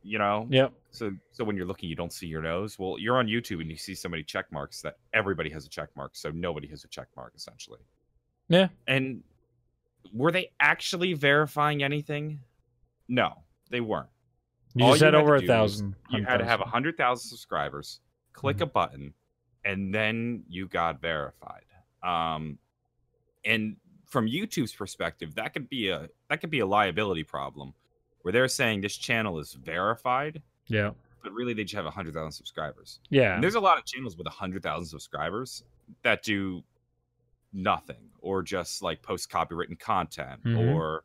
You 0.04 0.18
know, 0.18 0.48
Yep. 0.50 0.74
so 0.90 1.12
so 1.32 1.44
when 1.44 1.56
you're 1.56 1.66
looking, 1.68 1.88
you 1.90 1.96
don't 1.96 2.12
see 2.12 2.26
your 2.28 2.42
nose. 2.42 2.80
Well, 2.80 2.98
you're 2.98 3.18
on 3.18 3.28
YouTube 3.28 3.62
and 3.62 3.70
you 3.70 3.78
see 3.78 3.94
so 3.94 4.10
many 4.10 4.24
check 4.24 4.52
marks 4.52 4.82
that 4.82 4.98
everybody 5.14 5.50
has 5.52 5.66
a 5.66 5.70
check 5.70 5.90
mark, 5.96 6.16
so 6.16 6.32
nobody 6.32 6.68
has 6.70 6.84
a 6.84 6.88
check 6.88 7.08
mark 7.16 7.34
essentially. 7.36 7.80
Yeah. 8.50 8.70
And 8.88 9.24
were 10.12 10.32
they 10.32 10.52
actually 10.60 11.14
verifying 11.14 11.84
anything? 11.84 12.40
No, 13.08 13.44
they 13.70 13.80
weren't. 13.82 14.10
You 14.74 14.86
All 14.86 14.92
just 14.94 15.04
had 15.04 15.14
had 15.14 15.22
over 15.22 15.36
a 15.36 15.42
thousand. 15.42 15.96
You 16.10 16.24
had 16.24 16.38
to 16.38 16.46
have 16.46 16.60
a 16.62 16.64
100,000. 16.64 16.72
hundred 16.72 16.98
thousand 16.98 17.30
subscribers, 17.30 18.00
click 18.34 18.56
Mm-hmm. 18.58 18.64
a 18.64 18.68
button, 18.68 19.14
and 19.64 19.94
then 19.94 20.44
you 20.50 20.68
got 20.68 21.00
verified. 21.02 21.66
Um, 22.02 22.58
and 23.46 23.76
from 24.08 24.28
YouTube's 24.28 24.74
perspective, 24.74 25.36
that 25.36 25.54
could 25.54 25.70
be 25.70 25.90
a 25.90 26.10
that 26.30 26.42
could 26.42 26.50
be 26.50 26.60
a 26.60 26.66
liability 26.66 27.24
problem, 27.24 27.74
where 28.24 28.32
they're 28.32 28.48
saying 28.48 28.82
this 28.82 28.96
channel 28.98 29.40
is 29.40 29.54
verified, 29.54 30.42
Yeah. 30.68 30.92
but 31.24 31.32
really 31.34 31.54
they 31.54 31.64
just 31.64 31.76
have 31.76 31.86
100,000 31.86 32.32
subscribers. 32.32 33.00
Yeah. 33.10 33.34
And 33.36 33.44
there's 33.44 33.56
a 33.56 33.60
lot 33.60 33.78
of 33.78 33.86
channels 33.86 34.18
with 34.18 34.28
100,000 34.28 34.86
subscribers 34.88 35.64
that 36.04 36.24
do 36.24 36.64
nothing 37.54 38.10
or 38.22 38.42
just 38.44 38.82
like 38.82 39.02
post 39.02 39.30
copywritten 39.30 39.78
content 39.80 40.44
Mhm. 40.44 40.74
or 40.74 41.04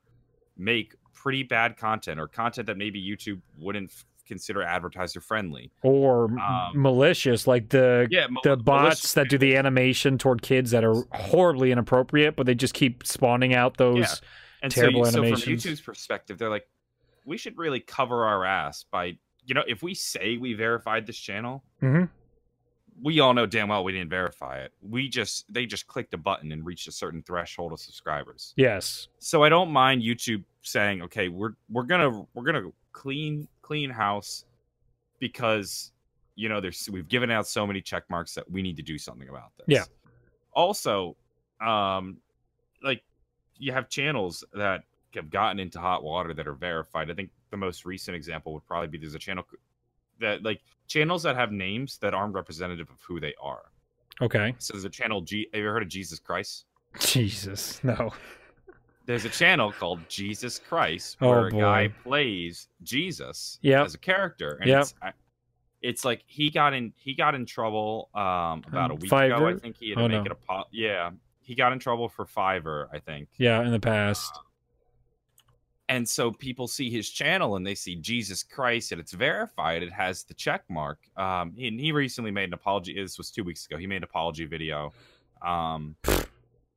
make 0.56 0.94
pretty 1.12 1.42
bad 1.42 1.76
content 1.76 2.20
or 2.20 2.28
content 2.28 2.66
that 2.66 2.76
maybe 2.76 3.02
YouTube 3.02 3.40
wouldn't 3.58 3.90
f- 3.90 4.04
consider 4.26 4.62
advertiser 4.62 5.20
friendly. 5.20 5.70
or 5.82 6.24
Um, 6.38 6.72
malicious, 6.74 7.46
like 7.46 7.68
the 7.70 8.06
Yeah, 8.10 8.26
mal- 8.28 8.42
the 8.42 8.56
bots 8.56 9.14
that 9.14 9.28
do 9.28 9.38
the 9.38 9.56
animation 9.56 10.18
toward 10.18 10.42
kids 10.42 10.70
that 10.72 10.84
are 10.84 10.94
horribly 11.12 11.70
inappropriate, 11.72 12.36
but 12.36 12.44
they 12.46 12.54
just 12.54 12.74
keep 12.74 13.06
spawning 13.06 13.54
out 13.54 13.76
those. 13.76 14.20
And 14.62 14.72
terrible 14.72 15.04
so, 15.04 15.22
you- 15.22 15.36
so 15.36 15.42
from. 15.44 15.52
YouTube's 15.52 15.80
perspective, 15.80 16.38
they're 16.38 16.50
like, 16.50 16.66
we 17.26 17.36
should 17.36 17.58
really 17.58 17.80
cover 17.80 18.24
our 18.24 18.44
ass 18.44 18.84
by, 18.90 19.18
you 19.44 19.54
know, 19.54 19.64
if 19.68 19.82
we 19.82 19.92
say 19.94 20.38
we 20.38 20.54
verified 20.54 21.06
this 21.06 21.18
channel, 21.18 21.62
Mhm. 21.82 22.08
we 23.02 23.20
all 23.20 23.34
know 23.34 23.44
damn 23.44 23.68
well 23.68 23.84
we 23.84 23.92
didn't 23.92 24.08
verify 24.08 24.58
it. 24.60 24.72
We 24.80 25.08
just 25.08 25.52
they 25.52 25.66
just 25.66 25.86
clicked 25.86 26.14
a 26.14 26.18
button 26.18 26.50
and 26.52 26.64
reached 26.64 26.88
a 26.88 26.92
certain 26.92 27.22
threshold 27.22 27.72
of 27.72 27.80
subscribers. 27.80 28.54
Yes. 28.56 29.08
So 29.18 29.42
I 29.42 29.48
don't 29.50 29.70
mind 29.70 30.02
YouTube 30.02 30.44
saying, 30.62 31.02
okay, 31.02 31.28
we're 31.28 31.54
we're 31.68 31.82
gonna 31.82 32.24
we're 32.32 32.44
gonna 32.44 32.70
clean 32.92 33.46
clean 33.60 33.90
house 33.90 34.46
because 35.18 35.92
you 36.36 36.48
know 36.48 36.60
there's 36.60 36.88
we've 36.90 37.08
given 37.08 37.30
out 37.30 37.46
so 37.46 37.66
many 37.66 37.80
check 37.80 38.08
marks 38.08 38.34
that 38.34 38.50
we 38.50 38.62
need 38.62 38.76
to 38.76 38.82
do 38.82 38.98
something 38.98 39.28
about 39.28 39.52
this. 39.58 39.66
Yeah. 39.68 39.84
Also, 40.52 41.16
um, 41.60 42.18
like 42.82 43.02
you 43.58 43.72
have 43.72 43.88
channels 43.88 44.44
that 44.54 44.84
have 45.16 45.30
gotten 45.30 45.58
into 45.58 45.78
hot 45.80 46.02
water 46.04 46.32
that 46.34 46.46
are 46.46 46.54
verified. 46.54 47.10
I 47.10 47.14
think 47.14 47.30
the 47.50 47.56
most 47.56 47.84
recent 47.84 48.16
example 48.16 48.52
would 48.54 48.66
probably 48.66 48.88
be 48.88 48.98
there's 48.98 49.14
a 49.14 49.18
channel 49.18 49.44
that 50.20 50.42
like 50.42 50.60
channels 50.86 51.22
that 51.24 51.36
have 51.36 51.52
names 51.52 51.98
that 51.98 52.14
aren't 52.14 52.34
representative 52.34 52.88
of 52.90 52.96
who 53.02 53.20
they 53.20 53.34
are. 53.40 53.64
Okay. 54.22 54.54
So 54.58 54.72
there's 54.72 54.84
a 54.84 54.88
channel 54.90 55.20
G. 55.20 55.48
Have 55.52 55.58
you 55.60 55.66
ever 55.66 55.74
heard 55.74 55.82
of 55.82 55.88
Jesus 55.88 56.18
Christ? 56.18 56.64
Jesus. 57.00 57.82
No. 57.84 58.12
there's 59.04 59.24
a 59.24 59.28
channel 59.28 59.70
called 59.70 60.00
Jesus 60.08 60.58
Christ 60.58 61.16
Oh, 61.20 61.28
where 61.28 61.46
a 61.46 61.50
guy 61.52 61.88
plays 62.02 62.68
Jesus 62.82 63.58
Yep. 63.62 63.86
as 63.86 63.94
a 63.94 63.98
character, 63.98 64.56
and 64.60 64.68
Yep. 64.68 64.80
it's 64.82 64.94
I- 65.02 65.12
it's 65.82 66.04
like 66.04 66.24
he 66.26 66.50
got 66.50 66.72
in 66.74 66.92
he 66.96 67.14
got 67.14 67.34
in 67.34 67.44
trouble 67.46 68.08
um 68.14 68.64
about 68.66 68.90
a 68.90 68.94
Um, 68.94 68.98
week 69.00 69.12
ago. 69.12 69.46
I 69.48 69.54
think 69.58 69.76
he 69.76 69.90
had 69.90 69.98
to 69.98 70.04
Oh, 70.04 70.08
make 70.08 70.18
no. 70.18 70.24
it 70.24 70.32
a 70.32 70.34
po- 70.34 70.64
yeah 70.72 71.10
he 71.42 71.54
got 71.54 71.72
in 71.72 71.78
trouble 71.78 72.08
for 72.08 72.24
Fiverr 72.24 72.88
I 72.92 72.98
think, 72.98 73.28
Yeah, 73.36 73.62
in 73.62 73.70
the 73.70 73.78
past. 73.78 74.36
And 75.88 76.08
so 76.08 76.32
people 76.32 76.66
see 76.66 76.90
his 76.90 77.10
channel 77.10 77.56
and 77.56 77.66
they 77.66 77.74
see 77.74 77.96
Jesus 77.96 78.42
Christ 78.42 78.92
and 78.92 79.00
it's 79.00 79.12
verified. 79.12 79.82
It 79.82 79.92
has 79.92 80.24
the 80.24 80.34
check 80.34 80.64
mark. 80.68 80.98
Um, 81.16 81.54
and 81.60 81.78
he 81.78 81.92
recently 81.92 82.30
made 82.30 82.48
an 82.48 82.54
apology. 82.54 82.94
This 83.00 83.18
was 83.18 83.30
two 83.30 83.44
weeks 83.44 83.66
ago. 83.66 83.76
He 83.76 83.86
made 83.86 83.98
an 83.98 84.04
apology 84.04 84.46
video. 84.46 84.92
Um, 85.42 85.96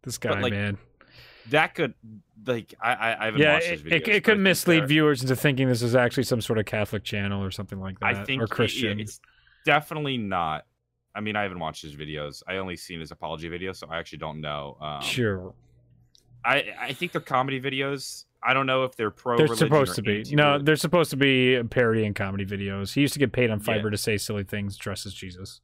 This 0.04 0.18
guy, 0.18 0.40
like, 0.40 0.54
man. 0.54 0.78
that 1.50 1.74
could 1.76 1.94
like 2.46 2.74
I 2.82 2.94
I, 2.94 3.22
I 3.22 3.26
haven't 3.26 3.42
Yeah, 3.42 3.54
watched 3.54 3.66
it, 3.68 3.72
his 3.72 3.82
it, 3.82 4.06
videos. 4.06 4.16
it 4.16 4.24
could 4.24 4.40
mislead 4.40 4.88
viewers 4.88 5.22
into 5.22 5.36
thinking 5.36 5.68
this 5.68 5.82
is 5.82 5.96
actually 5.96 6.24
some 6.24 6.42
sort 6.42 6.60
of 6.60 6.66
Catholic 6.66 7.04
channel 7.04 7.44
or 7.44 7.52
something 7.52 7.80
like 7.80 8.00
that, 8.00 8.16
I 8.16 8.24
think 8.24 8.42
or 8.44 8.48
Christian. 8.48 9.00
it's 9.00 9.20
definitely 9.66 10.18
not. 10.18 10.66
I 11.16 11.22
mean, 11.22 11.36
I 11.36 11.42
haven't 11.42 11.60
watched 11.60 11.82
his 11.82 11.96
videos. 11.96 12.44
I 12.48 12.58
only 12.58 12.78
seen 12.78 13.00
his 13.00 13.12
apology 13.12 13.50
video, 13.50 13.74
so 13.74 13.88
I 13.90 13.98
actually 13.98 14.20
don't 14.20 14.40
know. 14.40 14.78
Um, 14.80 15.02
sure, 15.02 15.54
I 16.46 16.66
I 16.80 16.94
think 16.94 17.12
they're 17.12 17.20
comedy 17.22 17.60
videos. 17.60 18.26
I 18.44 18.54
don't 18.54 18.66
know 18.66 18.84
if 18.86 18.96
they're 18.96 19.12
pro. 19.12 19.38
they're 19.38 19.48
supposed 19.56 19.96
to 19.96 20.02
be. 20.02 20.24
No, 20.32 20.60
they're 20.60 20.76
supposed 20.76 21.10
to 21.12 21.18
be 21.18 21.62
parody 21.70 22.06
and 22.06 22.16
comedy 22.16 22.46
videos. 22.46 22.94
He 22.94 23.02
used 23.02 23.14
to 23.14 23.20
get 23.20 23.32
paid 23.32 23.50
on 23.50 23.62
Yeah. 23.66 23.82
To 23.82 23.98
say 23.98 24.18
silly 24.18 24.44
things, 24.44 24.78
dressed 24.78 25.06
as 25.06 25.14
Jesus. 25.14 25.62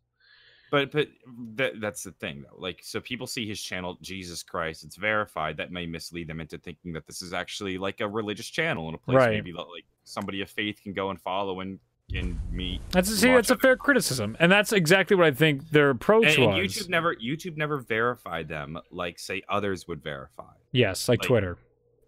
but 0.72 0.92
but 0.92 1.08
that, 1.56 1.80
that's 1.80 2.04
the 2.04 2.12
thing 2.12 2.44
though. 2.44 2.58
Like, 2.60 2.80
so 2.84 3.00
people 3.00 3.28
see 3.28 3.48
his 3.48 3.62
channel, 3.62 3.98
Jesus 4.02 4.44
Christ, 4.44 4.84
it's 4.84 4.96
verified. 4.98 5.58
That 5.58 5.72
may 5.72 5.86
mislead 5.86 6.28
them 6.28 6.42
into 6.42 6.58
thinking 6.58 6.92
that 6.94 7.08
this 7.08 7.22
is 7.22 7.34
actually 7.34 7.78
like 7.78 8.02
a 8.02 8.08
religious 8.10 8.50
channel 8.50 8.88
and 8.88 8.96
a 8.96 8.98
place 8.98 9.16
Right. 9.18 9.32
maybe 9.32 9.52
that, 9.54 9.58
like 9.60 9.86
somebody 10.04 10.42
of 10.42 10.50
faith 10.50 10.82
can 10.84 10.94
go 10.94 11.10
and 11.12 11.22
follow 11.22 11.62
and 11.62 11.80
and 12.14 12.40
meet. 12.52 12.82
That's 12.92 13.10
see, 13.10 13.30
that's 13.32 13.50
a 13.50 13.58
fair 13.58 13.76
criticism, 13.78 14.38
and 14.40 14.52
that's 14.52 14.72
exactly 14.74 15.16
what 15.16 15.26
I 15.26 15.32
think 15.32 15.72
their 15.72 15.90
approach 15.90 16.36
And, 16.38 16.44
and 16.44 16.54
was. 16.64 16.74
YouTube 16.76 16.90
never 16.90 17.16
YouTube 17.16 17.58
never 17.58 17.78
verified 17.80 18.48
them 18.48 18.78
like 18.92 19.18
say 19.18 19.42
others 19.50 19.88
would 19.88 20.04
verify. 20.04 20.54
yes, 20.72 21.08
like, 21.10 21.22
like, 21.22 21.28
Twitter. 21.28 21.58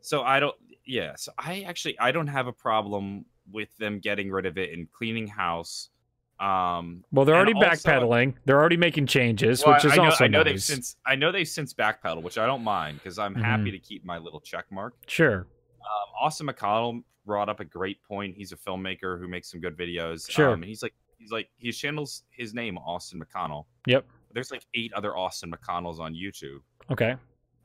So 0.08 0.22
I 0.24 0.40
don't. 0.40 0.56
Yeah. 0.86 1.16
So 1.18 1.32
I 1.38 1.62
actually 1.68 2.00
I 2.00 2.12
don't 2.12 2.28
have 2.28 2.48
a 2.48 2.54
problem 2.54 3.26
with 3.52 3.76
them 3.78 4.00
getting 4.00 4.32
rid 4.32 4.46
of 4.46 4.58
it 4.58 4.72
and 4.74 4.92
cleaning 4.92 5.28
house. 5.28 5.90
Um, 6.40 7.04
Well, 7.12 7.26
they're 7.26 7.36
already 7.36 7.54
also- 7.54 7.68
backpedaling. 7.68 8.36
They're 8.46 8.60
already 8.60 8.78
making 8.78 9.08
changes, 9.08 9.64
well, 9.66 9.74
which 9.76 9.86
is 9.86 9.94
I 9.94 9.96
know, 9.96 10.04
also 10.06 10.24
I 10.26 10.28
know 10.28 10.44
they've 10.44 10.62
since 10.62 10.96
I 11.06 11.16
know 11.16 11.32
they've 11.32 11.48
since 11.48 11.74
backpedaled, 11.74 12.22
which 12.24 12.38
I 12.38 12.46
don't 12.46 12.64
mind 12.64 13.00
because 13.00 13.18
I'm 13.20 13.34
Mm-hmm. 13.34 13.44
happy 13.44 13.72
to 13.72 13.80
keep 13.80 14.06
my 14.06 14.18
little 14.18 14.40
check 14.40 14.66
mark. 14.72 14.94
Sure, 15.08 15.48
Um, 15.82 16.08
Austin 16.22 16.48
McConnell 16.48 17.04
brought 17.26 17.50
up 17.50 17.60
a 17.60 17.66
great 17.66 18.02
point. 18.04 18.36
He's 18.38 18.52
a 18.52 18.56
filmmaker 18.58 19.20
who 19.20 19.28
makes 19.28 19.50
some 19.52 19.60
good 19.60 19.76
videos. 19.76 20.30
Sure. 20.30 20.52
Um, 20.54 20.62
he's 20.62 20.82
like 20.84 20.94
he's 21.18 21.32
like 21.32 21.50
he 21.58 21.72
channels 21.72 22.24
his 22.30 22.54
name 22.54 22.78
Austin 22.78 23.20
McConnell. 23.22 23.66
Yep. 23.88 24.06
There's 24.34 24.52
like 24.52 24.64
eight 24.76 24.94
other 24.94 25.18
Austin 25.18 25.52
McConnells 25.52 26.00
on 26.00 26.14
YouTube. 26.14 26.60
okay, 26.92 27.16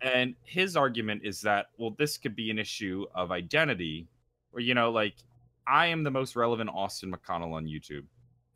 And 0.03 0.35
his 0.45 0.77
argument 0.77 1.23
is 1.25 1.41
that, 1.43 1.67
well, 1.79 1.95
this 1.99 2.19
could 2.19 2.35
be 2.35 2.51
an 2.51 2.59
issue 2.59 3.07
of 3.15 3.31
identity, 3.31 4.09
where, 4.51 4.63
you 4.63 4.75
know, 4.75 4.91
like, 4.91 5.15
I 5.67 5.87
am 5.87 6.03
the 6.03 6.11
most 6.11 6.35
relevant 6.35 6.71
Austin 6.73 7.13
McConnell 7.13 7.53
on 7.53 7.67
YouTube. 7.67 8.05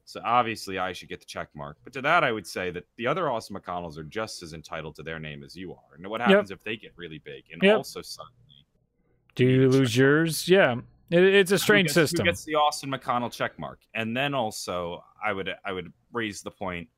So 0.05 0.21
obviously 0.25 0.79
I 0.79 0.93
should 0.93 1.09
get 1.09 1.21
the 1.21 1.27
check 1.27 1.49
mark. 1.55 1.77
But 1.85 1.93
to 1.95 2.03
that, 2.03 2.23
I 2.25 2.33
would 2.33 2.47
say 2.47 2.71
that 2.71 2.85
the 2.97 3.07
other 3.07 3.31
Austin 3.31 3.57
McConnells 3.57 3.97
are 3.99 4.05
just 4.05 4.43
as 4.43 4.53
entitled 4.55 4.95
to 4.97 5.03
their 5.03 5.19
name 5.19 5.43
as 5.45 5.57
you 5.57 5.73
are. 5.73 5.95
And 5.97 6.07
what 6.09 6.21
happens 6.21 6.51
if 6.51 6.63
they 6.65 6.77
get 6.77 6.93
really 6.97 7.19
big 7.19 7.45
and 7.53 7.61
Yep. 7.63 7.77
also 7.77 8.03
suddenly 8.03 8.33
do 9.35 9.45
you 9.45 9.69
lose 9.69 9.95
yours? 9.97 10.49
Yeah, 10.49 10.77
it, 11.11 11.23
it's 11.23 11.51
a 11.51 11.55
who 11.55 11.59
strange 11.59 11.89
gets- 11.89 11.97
who 11.97 12.03
system. 12.07 12.25
gets 12.25 12.45
the 12.45 12.55
Austin 12.55 12.91
McConnell 12.91 13.31
check 13.31 13.59
mark? 13.59 13.81
And 13.95 14.17
then 14.17 14.33
also, 14.33 15.05
I 15.23 15.33
would 15.33 15.51
I 15.65 15.73
would 15.73 15.93
raise 16.13 16.41
the 16.41 16.51
point. 16.51 16.89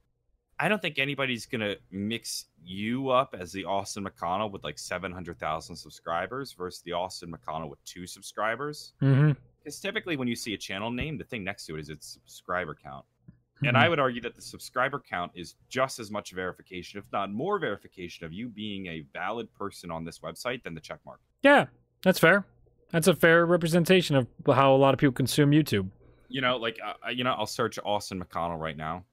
I 0.61 0.69
don't 0.69 0.83
think 0.83 0.99
anybody's 0.99 1.47
gonna 1.47 1.77
mix 1.91 2.47
you 2.65 3.11
up 3.11 3.37
as 3.39 3.53
the 3.53 3.65
Austin 3.65 4.05
McConnell 4.05 4.51
with 4.51 4.65
like 4.65 4.79
seven 4.79 5.13
hundred 5.13 5.39
thousand 5.39 5.77
subscribers 5.77 6.53
versus 6.53 6.83
the 6.83 6.93
Austin 6.93 7.33
McConnell 7.33 7.69
with 7.71 7.83
two 7.85 8.07
subscribers. 8.07 8.93
Because 9.01 9.81
typically, 9.81 10.17
when 10.17 10.29
you 10.29 10.37
see 10.37 10.55
a 10.55 10.59
channel 10.59 10.91
name, 10.91 11.19
the 11.19 11.25
thing 11.25 11.45
next 11.45 11.67
to 11.67 11.77
it 11.77 11.81
is 11.81 11.89
its 11.91 12.19
subscriber 12.25 12.77
count. 12.83 13.05
Mm-hmm. 13.29 13.67
And 13.67 13.77
I 13.77 13.89
would 13.89 13.99
argue 13.99 14.21
that 14.23 14.37
the 14.37 14.43
subscriber 14.43 15.01
count 15.01 15.33
is 15.35 15.55
just 15.69 15.99
as 15.99 16.11
much 16.11 16.33
verification, 16.33 16.99
if 16.99 17.05
not 17.13 17.33
more 17.33 17.59
verification, 17.59 18.25
of 18.25 18.33
you 18.33 18.49
being 18.49 18.87
a 18.87 19.05
valid 19.13 19.53
person 19.55 19.91
on 19.91 20.05
this 20.05 20.21
website 20.21 20.63
than 20.63 20.75
the 20.75 20.81
check 20.81 21.01
mark. 21.05 21.21
Yeah, 21.43 21.67
that's 22.03 22.19
fair. 22.19 22.45
That's 22.93 23.09
a 23.09 23.15
fair 23.15 23.47
representation 23.47 24.17
of 24.17 24.27
how 24.47 24.75
a 24.75 24.79
lot 24.79 24.95
of 24.95 25.01
people 25.01 25.13
consume 25.13 25.51
YouTube. 25.51 25.91
you 26.29 26.41
know, 26.41 26.57
like 26.57 26.79
uh, 26.85 27.11
you 27.11 27.25
know, 27.25 27.33
I'll 27.33 27.47
search 27.47 27.79
Austin 27.85 28.23
McConnell 28.23 28.59
right 28.59 28.77
now. 28.77 29.05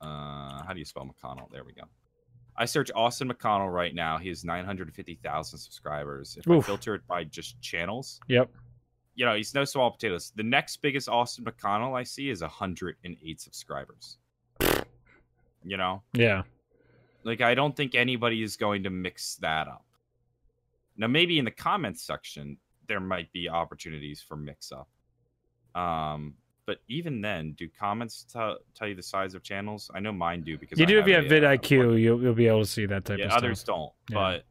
Uh, 0.00 0.62
how 0.64 0.70
do 0.72 0.78
you 0.78 0.84
spell 0.84 1.04
McConnell? 1.06 1.50
There 1.50 1.64
we 1.64 1.72
go. 1.72 1.82
I 2.56 2.64
search 2.64 2.90
Austin 2.94 3.28
McConnell 3.30 3.72
right 3.72 3.94
now. 3.94 4.18
He 4.18 4.28
has 4.28 4.44
950,000 4.44 5.58
subscribers. 5.58 6.36
If 6.38 6.46
Oof. 6.48 6.64
I 6.64 6.66
filter 6.66 6.94
it 6.94 7.06
by 7.06 7.24
just 7.24 7.60
channels, 7.60 8.20
Yep. 8.28 8.50
you 9.14 9.24
know, 9.24 9.34
he's 9.34 9.54
no 9.54 9.64
small 9.64 9.90
potatoes. 9.90 10.32
The 10.36 10.42
next 10.42 10.78
biggest 10.82 11.08
Austin 11.08 11.44
McConnell 11.44 11.96
I 11.98 12.02
see 12.02 12.28
is 12.28 12.42
108 12.42 13.40
subscribers. 13.40 14.18
You 15.64 15.76
know, 15.76 16.02
Yeah. 16.14 16.42
like 17.24 17.40
I 17.42 17.54
don't 17.54 17.76
think 17.76 17.94
anybody 17.94 18.42
is 18.42 18.56
going 18.56 18.82
to 18.84 18.90
mix 18.90 19.36
that 19.36 19.68
up. 19.68 19.84
Now, 20.96 21.06
maybe 21.06 21.38
in 21.38 21.44
the 21.44 21.50
comments 21.50 22.02
section 22.02 22.58
there 22.88 23.00
might 23.00 23.30
be 23.32 23.48
opportunities 23.48 24.20
for 24.20 24.36
mix 24.36 24.72
up. 24.72 24.88
Um, 25.80 26.34
but 26.70 26.78
even 26.86 27.20
then, 27.20 27.50
do 27.58 27.68
comments 27.68 28.24
tell 28.32 28.58
tell 28.76 28.86
you 28.86 28.94
the 28.94 29.02
size 29.02 29.34
of 29.34 29.42
channels? 29.42 29.90
I 29.92 29.98
know 29.98 30.12
mine 30.12 30.42
do 30.42 30.56
because 30.56 30.78
You 30.78 30.84
I 30.84 30.88
do 30.88 30.98
if 31.00 31.08
you 31.08 31.14
have 31.14 31.24
uh, 31.24 31.28
vidIQ, 31.28 32.00
you'll 32.00 32.20
you'll 32.22 32.32
be 32.32 32.46
able 32.46 32.60
to 32.60 32.66
see 32.66 32.86
that 32.86 33.04
type 33.04 33.18
yeah, 33.18 33.24
of 33.24 33.32
stuff. 33.32 33.42
others 33.42 33.64
don't. 33.64 33.92
Yeah. 34.08 34.14
But 34.14 34.44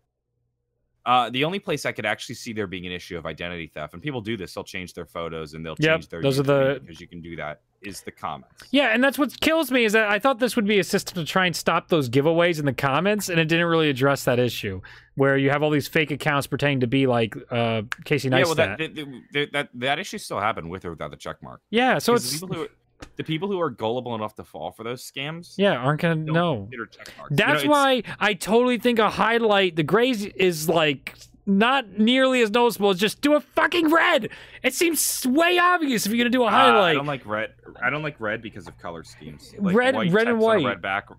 uh, 1.09 1.29
the 1.29 1.45
only 1.45 1.59
place 1.59 1.85
I 1.85 1.93
could 1.93 2.05
actually 2.05 2.35
see 2.35 2.51
there 2.51 2.67
being 2.67 2.85
an 2.85 2.91
issue 2.91 3.17
of 3.17 3.25
identity 3.25 3.67
theft, 3.67 3.93
and 3.93 4.03
people 4.03 4.19
do 4.19 4.35
this, 4.35 4.53
they'll 4.53 4.65
change 4.65 4.93
their 4.93 5.05
photos 5.05 5.53
and 5.53 5.65
they'll 5.65 5.77
Yep, 5.79 5.91
change 5.95 6.09
their 6.09 6.21
those 6.21 6.41
are 6.41 6.43
the- 6.43 6.81
because 6.81 6.99
you 6.99 7.07
can 7.07 7.21
do 7.21 7.37
that. 7.37 7.61
Is 7.81 8.01
the 8.01 8.11
comments? 8.11 8.65
Yeah, 8.71 8.87
and 8.87 9.03
that's 9.03 9.17
what 9.17 9.39
kills 9.39 9.71
me 9.71 9.85
is 9.85 9.93
that 9.93 10.09
I 10.09 10.19
thought 10.19 10.39
this 10.39 10.55
would 10.55 10.67
be 10.67 10.79
a 10.79 10.83
system 10.83 11.15
to 11.15 11.25
try 11.25 11.45
and 11.45 11.55
stop 11.55 11.87
those 11.87 12.09
giveaways 12.09 12.59
in 12.59 12.65
the 12.65 12.73
comments, 12.73 13.29
and 13.29 13.39
it 13.39 13.45
didn't 13.45 13.67
really 13.67 13.89
address 13.89 14.25
that 14.25 14.37
issue 14.37 14.81
where 15.15 15.37
you 15.37 15.49
have 15.49 15.63
all 15.63 15.69
these 15.69 15.87
fake 15.87 16.11
accounts 16.11 16.47
pretending 16.47 16.81
to 16.81 16.87
be 16.87 17.07
like 17.07 17.35
uh, 17.51 17.83
Casey 18.05 18.29
yeah, 18.29 18.43
well, 18.43 18.55
that, 18.55 18.77
that, 18.77 18.95
that 19.33 19.51
that 19.53 19.69
that 19.73 19.99
issue 19.99 20.17
still 20.17 20.39
happened 20.39 20.69
with 20.69 20.83
or 20.85 20.91
without 20.91 21.11
the 21.11 21.17
check 21.17 21.41
mark. 21.41 21.61
yeah, 21.69 21.99
so 21.99 22.13
it's 22.13 22.31
the 22.31 22.47
people 22.47 22.55
who 22.55 22.67
the 23.15 23.23
people 23.23 23.47
who 23.47 23.59
are 23.59 23.69
gullible 23.69 24.15
enough 24.15 24.35
to 24.35 24.43
fall 24.43 24.71
for 24.71 24.83
those 24.83 25.09
scams. 25.09 25.53
yeah, 25.57 25.75
aren't 25.75 26.01
gonna 26.01 26.15
know. 26.15 26.57
marks. 26.57 26.71
You 26.71 26.77
know, 26.79 27.27
That's 27.31 27.65
why 27.65 28.03
I 28.19 28.33
totally 28.33 28.77
think 28.77 28.99
a 28.99 29.09
highlight, 29.09 29.75
the 29.75 29.83
grays 29.83 30.25
is 30.25 30.67
like 30.67 31.15
not 31.49 31.97
nearly 31.97 32.41
as 32.41 32.51
noticeable 32.51 32.89
as 32.91 32.97
just 32.99 33.19
do 33.21 33.33
a 33.35 33.39
fucking 33.41 33.89
red. 33.91 34.29
It 34.63 34.73
seems 34.73 35.25
way 35.27 35.57
obvious 35.57 36.05
if 36.05 36.11
you're 36.13 36.17
gonna 36.23 36.29
do 36.29 36.43
a 36.43 36.47
uh, 36.47 36.51
highlight. 36.51 36.91
I 36.91 36.93
don't 36.93 37.05
like 37.07 37.25
red. 37.25 37.53
I 37.81 37.89
don't 37.89 38.03
like 38.03 38.19
red 38.19 38.41
because 38.41 38.67
of 38.67 38.77
color 38.77 39.03
schemes. 39.03 39.53
Like 39.59 39.75
Red- 39.75 39.95
red 39.95 40.05
and 40.05 40.11
text 40.13 40.27
on 40.27 40.35
a 40.35 40.35
white. 40.37 40.65
Red 40.65 40.81
back. 40.81 41.09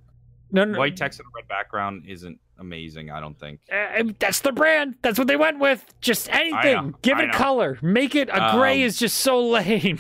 no, 0.52 0.64
no, 0.64 0.78
White 0.78 0.96
text 0.96 1.20
on 1.20 1.26
a 1.26 1.30
red 1.36 1.48
background 1.48 2.04
isn't 2.08 2.38
amazing. 2.58 3.10
I 3.10 3.20
don't 3.20 3.38
think. 3.38 3.60
Uh, 3.72 4.04
that's 4.18 4.40
the 4.40 4.52
brand. 4.52 4.94
That's 5.02 5.18
what 5.18 5.28
they 5.28 5.36
went 5.36 5.58
with. 5.58 5.84
Just 6.00 6.28
anything. 6.30 6.74
know, 6.74 6.92
Give 7.02 7.18
I 7.18 7.24
it 7.24 7.26
know. 7.28 7.32
color. 7.34 7.78
Make 7.82 8.14
it 8.14 8.28
a 8.30 8.52
gray 8.54 8.82
Um, 8.82 8.86
is 8.86 8.98
just 8.98 9.18
so 9.18 9.40
lame. 9.48 9.98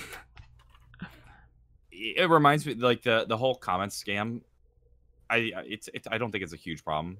it 1.92 2.28
reminds 2.30 2.66
me 2.66 2.74
like 2.74 3.02
the 3.02 3.24
the 3.28 3.36
whole 3.36 3.54
comment 3.54 3.92
scam. 3.92 4.40
I 5.28 5.52
it's, 5.66 5.88
it's 5.94 6.08
I 6.10 6.18
don't 6.18 6.32
think 6.32 6.42
it's 6.42 6.52
a 6.52 6.56
huge 6.56 6.82
problem, 6.84 7.18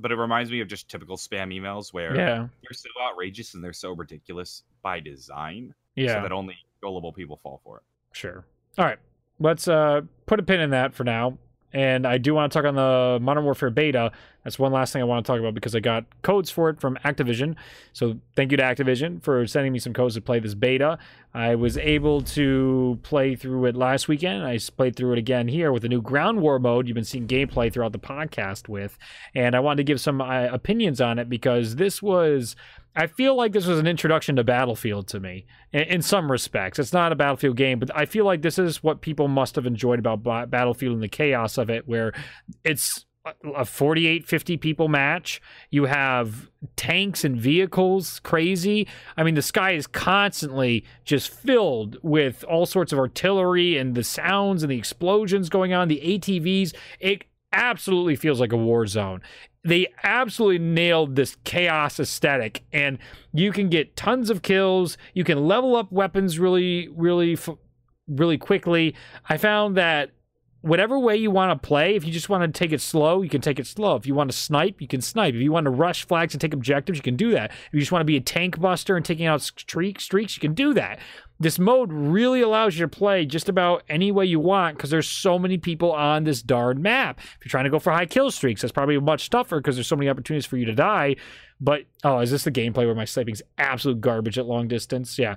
but 0.00 0.12
it 0.12 0.16
reminds 0.16 0.50
me 0.50 0.60
of 0.60 0.68
just 0.68 0.88
typical 0.88 1.16
spam 1.16 1.52
emails 1.54 1.92
where 1.92 2.14
Yeah. 2.16 2.46
they're 2.62 2.72
so 2.72 2.88
outrageous 3.02 3.54
and 3.54 3.62
they're 3.64 3.72
so 3.72 3.92
ridiculous 3.92 4.62
by 4.82 5.00
design, 5.00 5.74
so 5.96 6.02
Yeah. 6.02 6.20
that 6.22 6.32
only 6.32 6.56
gullible 6.80 7.12
people 7.12 7.36
fall 7.36 7.60
for 7.64 7.78
it. 7.78 7.82
Sure. 8.12 8.44
All 8.78 8.84
right. 8.84 8.98
Let's 9.40 9.68
uh 9.68 10.02
put 10.26 10.40
a 10.40 10.42
pin 10.42 10.60
in 10.60 10.70
that 10.70 10.94
for 10.94 11.04
now. 11.04 11.38
And 11.78 12.08
I 12.08 12.18
do 12.18 12.34
want 12.34 12.50
to 12.50 12.58
talk 12.58 12.66
on 12.66 12.74
the 12.74 13.20
Modern 13.22 13.44
Warfare 13.44 13.70
beta. 13.70 14.10
That's 14.42 14.58
one 14.58 14.72
last 14.72 14.92
thing 14.92 15.00
I 15.00 15.04
want 15.04 15.24
to 15.24 15.30
talk 15.30 15.38
about 15.38 15.54
because 15.54 15.76
I 15.76 15.78
got 15.78 16.06
codes 16.22 16.50
for 16.50 16.70
it 16.70 16.80
from 16.80 16.98
Activision. 17.04 17.54
So 17.92 18.18
thank 18.34 18.50
you 18.50 18.56
to 18.56 18.64
Activision 18.64 19.22
for 19.22 19.46
sending 19.46 19.72
me 19.72 19.78
some 19.78 19.92
codes 19.92 20.16
to 20.16 20.20
play 20.20 20.40
this 20.40 20.54
beta. 20.54 20.98
I 21.32 21.54
was 21.54 21.78
able 21.78 22.22
to 22.22 22.98
play 23.04 23.36
through 23.36 23.66
it 23.66 23.76
last 23.76 24.08
weekend. 24.08 24.42
I 24.42 24.58
played 24.76 24.96
through 24.96 25.12
it 25.12 25.18
again 25.18 25.46
here 25.46 25.70
with 25.70 25.82
the 25.82 25.88
new 25.88 26.02
Ground 26.02 26.40
War 26.40 26.58
mode 26.58 26.88
you've 26.88 26.96
been 26.96 27.04
seeing 27.04 27.28
gameplay 27.28 27.72
throughout 27.72 27.92
the 27.92 28.00
podcast 28.00 28.68
with. 28.68 28.98
And 29.36 29.54
I 29.54 29.60
wanted 29.60 29.76
to 29.76 29.84
give 29.84 30.00
some 30.00 30.20
uh, 30.20 30.46
opinions 30.46 31.00
on 31.00 31.20
it 31.20 31.28
because 31.28 31.76
this 31.76 32.02
was 32.02 32.56
I 32.98 33.06
feel 33.06 33.36
like 33.36 33.52
this 33.52 33.66
was 33.66 33.78
an 33.78 33.86
introduction 33.86 34.34
to 34.36 34.44
Battlefield 34.44 35.06
to 35.08 35.20
me 35.20 35.46
in, 35.72 35.82
in 35.82 36.02
some 36.02 36.30
respects. 36.30 36.80
It's 36.80 36.92
not 36.92 37.12
a 37.12 37.16
Battlefield 37.16 37.56
game, 37.56 37.78
but 37.78 37.96
I 37.96 38.06
feel 38.06 38.24
like 38.24 38.42
this 38.42 38.58
is 38.58 38.82
what 38.82 39.02
people 39.02 39.28
must 39.28 39.54
have 39.54 39.66
enjoyed 39.66 40.00
about 40.00 40.24
Ba- 40.24 40.48
Battlefield 40.48 40.94
and 40.94 41.02
the 41.02 41.08
chaos 41.08 41.58
of 41.58 41.70
it, 41.70 41.86
where 41.86 42.12
it's 42.64 43.06
a 43.54 43.64
48 43.64 44.26
50 44.26 44.56
people 44.56 44.88
match. 44.88 45.40
You 45.70 45.84
have 45.84 46.50
tanks 46.74 47.24
and 47.24 47.40
vehicles, 47.40 48.18
crazy. 48.20 48.88
I 49.16 49.22
mean, 49.22 49.36
the 49.36 49.42
sky 49.42 49.72
is 49.72 49.86
constantly 49.86 50.84
just 51.04 51.30
filled 51.30 51.98
with 52.02 52.42
all 52.44 52.66
sorts 52.66 52.92
of 52.92 52.98
artillery 52.98 53.78
and 53.78 53.94
the 53.94 54.02
sounds 54.02 54.64
and 54.64 54.72
the 54.72 54.78
explosions 54.78 55.48
going 55.48 55.72
on, 55.72 55.86
the 55.86 56.00
ATVs. 56.02 56.74
It 56.98 57.24
absolutely 57.52 58.16
feels 58.16 58.40
like 58.40 58.52
a 58.52 58.56
war 58.56 58.86
zone 58.86 59.22
they 59.68 59.86
absolutely 60.02 60.58
nailed 60.58 61.14
this 61.14 61.36
chaos 61.44 62.00
aesthetic 62.00 62.64
and 62.72 62.98
you 63.32 63.52
can 63.52 63.68
get 63.68 63.96
tons 63.96 64.30
of 64.30 64.42
kills 64.42 64.96
you 65.14 65.24
can 65.24 65.46
level 65.46 65.76
up 65.76 65.92
weapons 65.92 66.38
really 66.38 66.88
really 66.88 67.36
really 68.08 68.38
quickly 68.38 68.94
i 69.28 69.36
found 69.36 69.76
that 69.76 70.10
whatever 70.60 70.98
way 70.98 71.16
you 71.16 71.30
want 71.30 71.50
to 71.50 71.66
play, 71.66 71.94
if 71.94 72.04
you 72.04 72.12
just 72.12 72.28
want 72.28 72.42
to 72.42 72.58
take 72.58 72.72
it 72.72 72.80
slow, 72.80 73.22
you 73.22 73.28
can 73.28 73.40
take 73.40 73.58
it 73.58 73.66
slow. 73.66 73.94
If 73.96 74.06
you 74.06 74.14
want 74.14 74.30
to 74.30 74.36
snipe, 74.36 74.80
you 74.80 74.88
can 74.88 75.00
snipe. 75.00 75.34
If 75.34 75.40
you 75.40 75.52
want 75.52 75.64
to 75.64 75.70
rush 75.70 76.04
flags 76.04 76.34
and 76.34 76.40
take 76.40 76.52
objectives, 76.52 76.98
you 76.98 77.02
can 77.02 77.16
do 77.16 77.30
that. 77.32 77.50
If 77.50 77.74
you 77.74 77.80
just 77.80 77.92
want 77.92 78.00
to 78.00 78.06
be 78.06 78.16
a 78.16 78.20
tank 78.20 78.58
buster 78.60 78.96
and 78.96 79.04
taking 79.04 79.26
out 79.26 79.40
streak, 79.40 80.00
streaks, 80.00 80.36
you 80.36 80.40
can 80.40 80.54
do 80.54 80.74
that. 80.74 80.98
This 81.40 81.58
mode 81.58 81.92
really 81.92 82.40
allows 82.40 82.76
you 82.76 82.84
to 82.84 82.88
play 82.88 83.24
just 83.24 83.48
about 83.48 83.84
any 83.88 84.10
way 84.10 84.26
you 84.26 84.40
want 84.40 84.76
because 84.76 84.90
there's 84.90 85.08
so 85.08 85.38
many 85.38 85.56
people 85.56 85.92
on 85.92 86.24
this 86.24 86.42
darn 86.42 86.82
map. 86.82 87.20
If 87.20 87.44
you're 87.44 87.50
trying 87.50 87.64
to 87.64 87.70
go 87.70 87.78
for 87.78 87.92
high 87.92 88.06
kill 88.06 88.30
streaks, 88.30 88.62
that's 88.62 88.72
probably 88.72 88.98
much 88.98 89.30
tougher 89.30 89.60
because 89.60 89.76
there's 89.76 89.86
so 89.86 89.96
many 89.96 90.10
opportunities 90.10 90.46
for 90.46 90.56
you 90.56 90.64
to 90.64 90.74
die. 90.74 91.16
But 91.60 91.84
oh, 92.02 92.18
is 92.20 92.30
this 92.30 92.44
the 92.44 92.50
gameplay 92.50 92.86
where 92.86 92.94
my 92.94 93.04
sniping's 93.04 93.42
absolute 93.56 94.00
garbage 94.00 94.38
at 94.38 94.46
long 94.46 94.66
distance? 94.66 95.18
Yeah. 95.18 95.36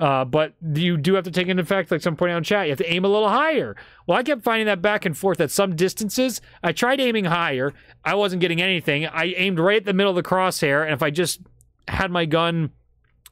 Uh, 0.00 0.24
but 0.24 0.54
you 0.74 0.96
do 0.96 1.14
have 1.14 1.24
to 1.24 1.30
take 1.30 1.48
into 1.48 1.62
effect, 1.62 1.90
like 1.90 2.00
some 2.00 2.16
point 2.16 2.30
out 2.30 2.38
in 2.38 2.44
chat, 2.44 2.66
you 2.66 2.70
have 2.70 2.78
to 2.78 2.92
aim 2.92 3.04
a 3.04 3.08
little 3.08 3.28
higher. 3.28 3.74
Well, 4.06 4.16
I 4.16 4.22
kept 4.22 4.42
finding 4.42 4.66
that 4.66 4.80
back 4.80 5.04
and 5.04 5.16
forth 5.16 5.40
at 5.40 5.50
some 5.50 5.74
distances. 5.74 6.40
I 6.62 6.72
tried 6.72 7.00
aiming 7.00 7.24
higher. 7.24 7.74
I 8.04 8.14
wasn't 8.14 8.40
getting 8.40 8.62
anything. 8.62 9.06
I 9.06 9.34
aimed 9.36 9.58
right 9.58 9.78
at 9.78 9.84
the 9.84 9.92
middle 9.92 10.16
of 10.16 10.16
the 10.16 10.28
crosshair, 10.28 10.84
and 10.84 10.92
if 10.92 11.02
I 11.02 11.10
just 11.10 11.40
had 11.88 12.12
my 12.12 12.26
gun 12.26 12.70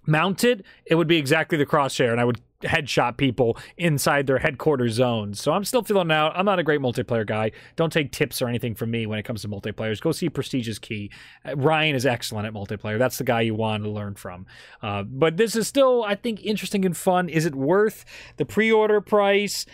mounted, 0.06 0.64
it 0.84 0.94
would 0.94 1.08
be 1.08 1.16
exactly 1.16 1.58
the 1.58 1.66
crosshair, 1.66 2.12
and 2.12 2.20
I 2.20 2.24
would 2.24 2.40
headshot 2.62 3.16
people 3.16 3.58
inside 3.76 4.26
their 4.26 4.38
headquarters 4.38 4.94
zones. 4.94 5.40
So 5.40 5.52
I'm 5.52 5.64
still 5.64 5.82
feeling 5.82 6.10
out. 6.10 6.32
I'm 6.36 6.46
not 6.46 6.58
a 6.58 6.62
great 6.62 6.80
multiplayer 6.80 7.26
guy. 7.26 7.52
Don't 7.76 7.92
take 7.92 8.12
tips 8.12 8.40
or 8.40 8.48
anything 8.48 8.74
from 8.74 8.90
me 8.90 9.06
when 9.06 9.18
it 9.18 9.24
comes 9.24 9.42
to 9.42 9.48
multiplayers. 9.48 10.00
Go 10.00 10.12
see 10.12 10.30
PrestigeIsKey. 10.30 11.10
Uh, 11.44 11.56
Ryan 11.56 11.94
is 11.94 12.06
excellent 12.06 12.46
at 12.46 12.54
multiplayer. 12.54 12.98
That's 12.98 13.18
the 13.18 13.24
guy 13.24 13.42
you 13.42 13.54
want 13.54 13.84
to 13.84 13.90
learn 13.90 14.14
from. 14.14 14.46
Uh, 14.82 15.02
but 15.02 15.36
this 15.36 15.54
is 15.54 15.68
still, 15.68 16.02
I 16.02 16.14
think, 16.14 16.42
interesting 16.44 16.84
and 16.84 16.96
fun. 16.96 17.28
Is 17.28 17.44
it 17.44 17.54
worth 17.54 18.04
the 18.36 18.46
pre-order 18.46 19.00
price? 19.00 19.66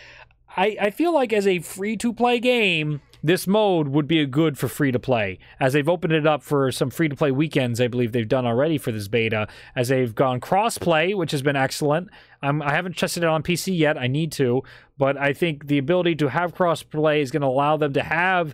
I, 0.55 0.77
I 0.79 0.89
feel 0.91 1.13
like 1.13 1.33
as 1.33 1.47
a 1.47 1.59
free 1.59 1.97
to 1.97 2.13
play 2.13 2.39
game, 2.39 3.01
this 3.23 3.47
mode 3.47 3.87
would 3.87 4.05
be 4.05 4.19
a 4.19 4.25
good 4.25 4.57
for 4.57 4.67
free 4.67 4.91
to 4.91 4.99
play. 4.99 5.39
As 5.59 5.71
they've 5.73 5.87
opened 5.87 6.13
it 6.13 6.27
up 6.27 6.43
for 6.43 6.71
some 6.71 6.89
free 6.89 7.07
to 7.07 7.15
play 7.15 7.31
weekends, 7.31 7.79
I 7.79 7.87
believe 7.87 8.11
they've 8.11 8.27
done 8.27 8.45
already 8.45 8.77
for 8.77 8.91
this 8.91 9.07
beta. 9.07 9.47
As 9.75 9.87
they've 9.87 10.13
gone 10.13 10.41
cross 10.41 10.77
play, 10.77 11.13
which 11.13 11.31
has 11.31 11.41
been 11.41 11.55
excellent. 11.55 12.09
I'm, 12.41 12.61
I 12.61 12.71
haven't 12.71 12.97
tested 12.97 13.23
it 13.23 13.29
on 13.29 13.41
PC 13.41 13.77
yet. 13.77 13.97
I 13.97 14.07
need 14.07 14.33
to, 14.33 14.63
but 14.97 15.17
I 15.17 15.31
think 15.31 15.67
the 15.67 15.77
ability 15.77 16.15
to 16.15 16.27
have 16.27 16.53
cross 16.53 16.83
play 16.83 17.21
is 17.21 17.31
going 17.31 17.41
to 17.41 17.47
allow 17.47 17.77
them 17.77 17.93
to 17.93 18.03
have 18.03 18.53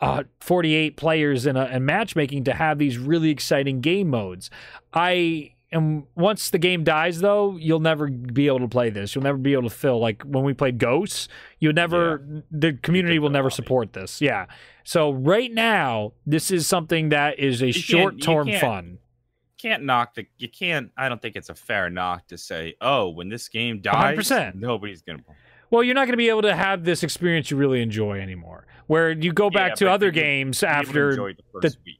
uh, 0.00 0.22
48 0.40 0.96
players 0.96 1.44
in 1.44 1.56
a, 1.56 1.78
matchmaking 1.78 2.44
to 2.44 2.54
have 2.54 2.78
these 2.78 2.96
really 2.96 3.28
exciting 3.28 3.82
game 3.82 4.08
modes. 4.08 4.50
I 4.94 5.52
and 5.72 6.04
once 6.16 6.50
the 6.50 6.58
game 6.58 6.82
dies, 6.82 7.20
though, 7.20 7.56
you'll 7.56 7.80
never 7.80 8.08
be 8.08 8.48
able 8.48 8.58
to 8.60 8.68
play 8.68 8.90
this. 8.90 9.14
You'll 9.14 9.24
never 9.24 9.38
be 9.38 9.52
able 9.52 9.64
to 9.64 9.70
fill 9.70 10.00
like 10.00 10.22
when 10.22 10.42
we 10.42 10.52
played 10.52 10.78
Ghosts. 10.78 11.28
You 11.60 11.72
never, 11.72 12.24
yeah. 12.28 12.40
the 12.50 12.72
community 12.72 13.20
will 13.20 13.30
never 13.30 13.50
support 13.50 13.92
this. 13.92 14.20
Yeah. 14.20 14.46
So 14.82 15.12
right 15.12 15.52
now, 15.52 16.12
this 16.26 16.50
is 16.50 16.66
something 16.66 17.10
that 17.10 17.38
is 17.38 17.62
a 17.62 17.66
you 17.66 17.72
short 17.72 18.20
term 18.20 18.50
fun. 18.60 18.98
Can't 19.58 19.84
knock 19.84 20.14
the. 20.14 20.26
You 20.38 20.48
can't. 20.48 20.90
I 20.96 21.08
don't 21.08 21.22
think 21.22 21.36
it's 21.36 21.50
a 21.50 21.54
fair 21.54 21.88
knock 21.88 22.26
to 22.28 22.38
say, 22.38 22.74
oh, 22.80 23.10
when 23.10 23.28
this 23.28 23.48
game 23.48 23.80
dies, 23.80 24.16
100%. 24.16 24.54
nobody's 24.56 25.02
gonna. 25.02 25.22
Well, 25.70 25.84
you're 25.84 25.94
not 25.94 26.06
going 26.06 26.14
to 26.14 26.16
be 26.16 26.30
able 26.30 26.42
to 26.42 26.56
have 26.56 26.82
this 26.82 27.04
experience 27.04 27.50
you 27.50 27.56
really 27.56 27.80
enjoy 27.80 28.18
anymore. 28.18 28.66
Where 28.88 29.12
you 29.12 29.32
go 29.32 29.50
back 29.50 29.70
yeah, 29.72 29.86
to 29.86 29.90
other 29.92 30.10
games 30.10 30.64
after 30.64 31.14
the, 31.14 31.36
the 31.60 31.76
week 31.86 31.99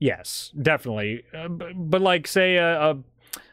Yes, 0.00 0.50
definitely. 0.60 1.22
Uh, 1.32 1.48
but, 1.48 1.72
but, 1.76 2.00
like, 2.00 2.26
say 2.26 2.56
a, 2.56 2.90
a, 2.90 2.98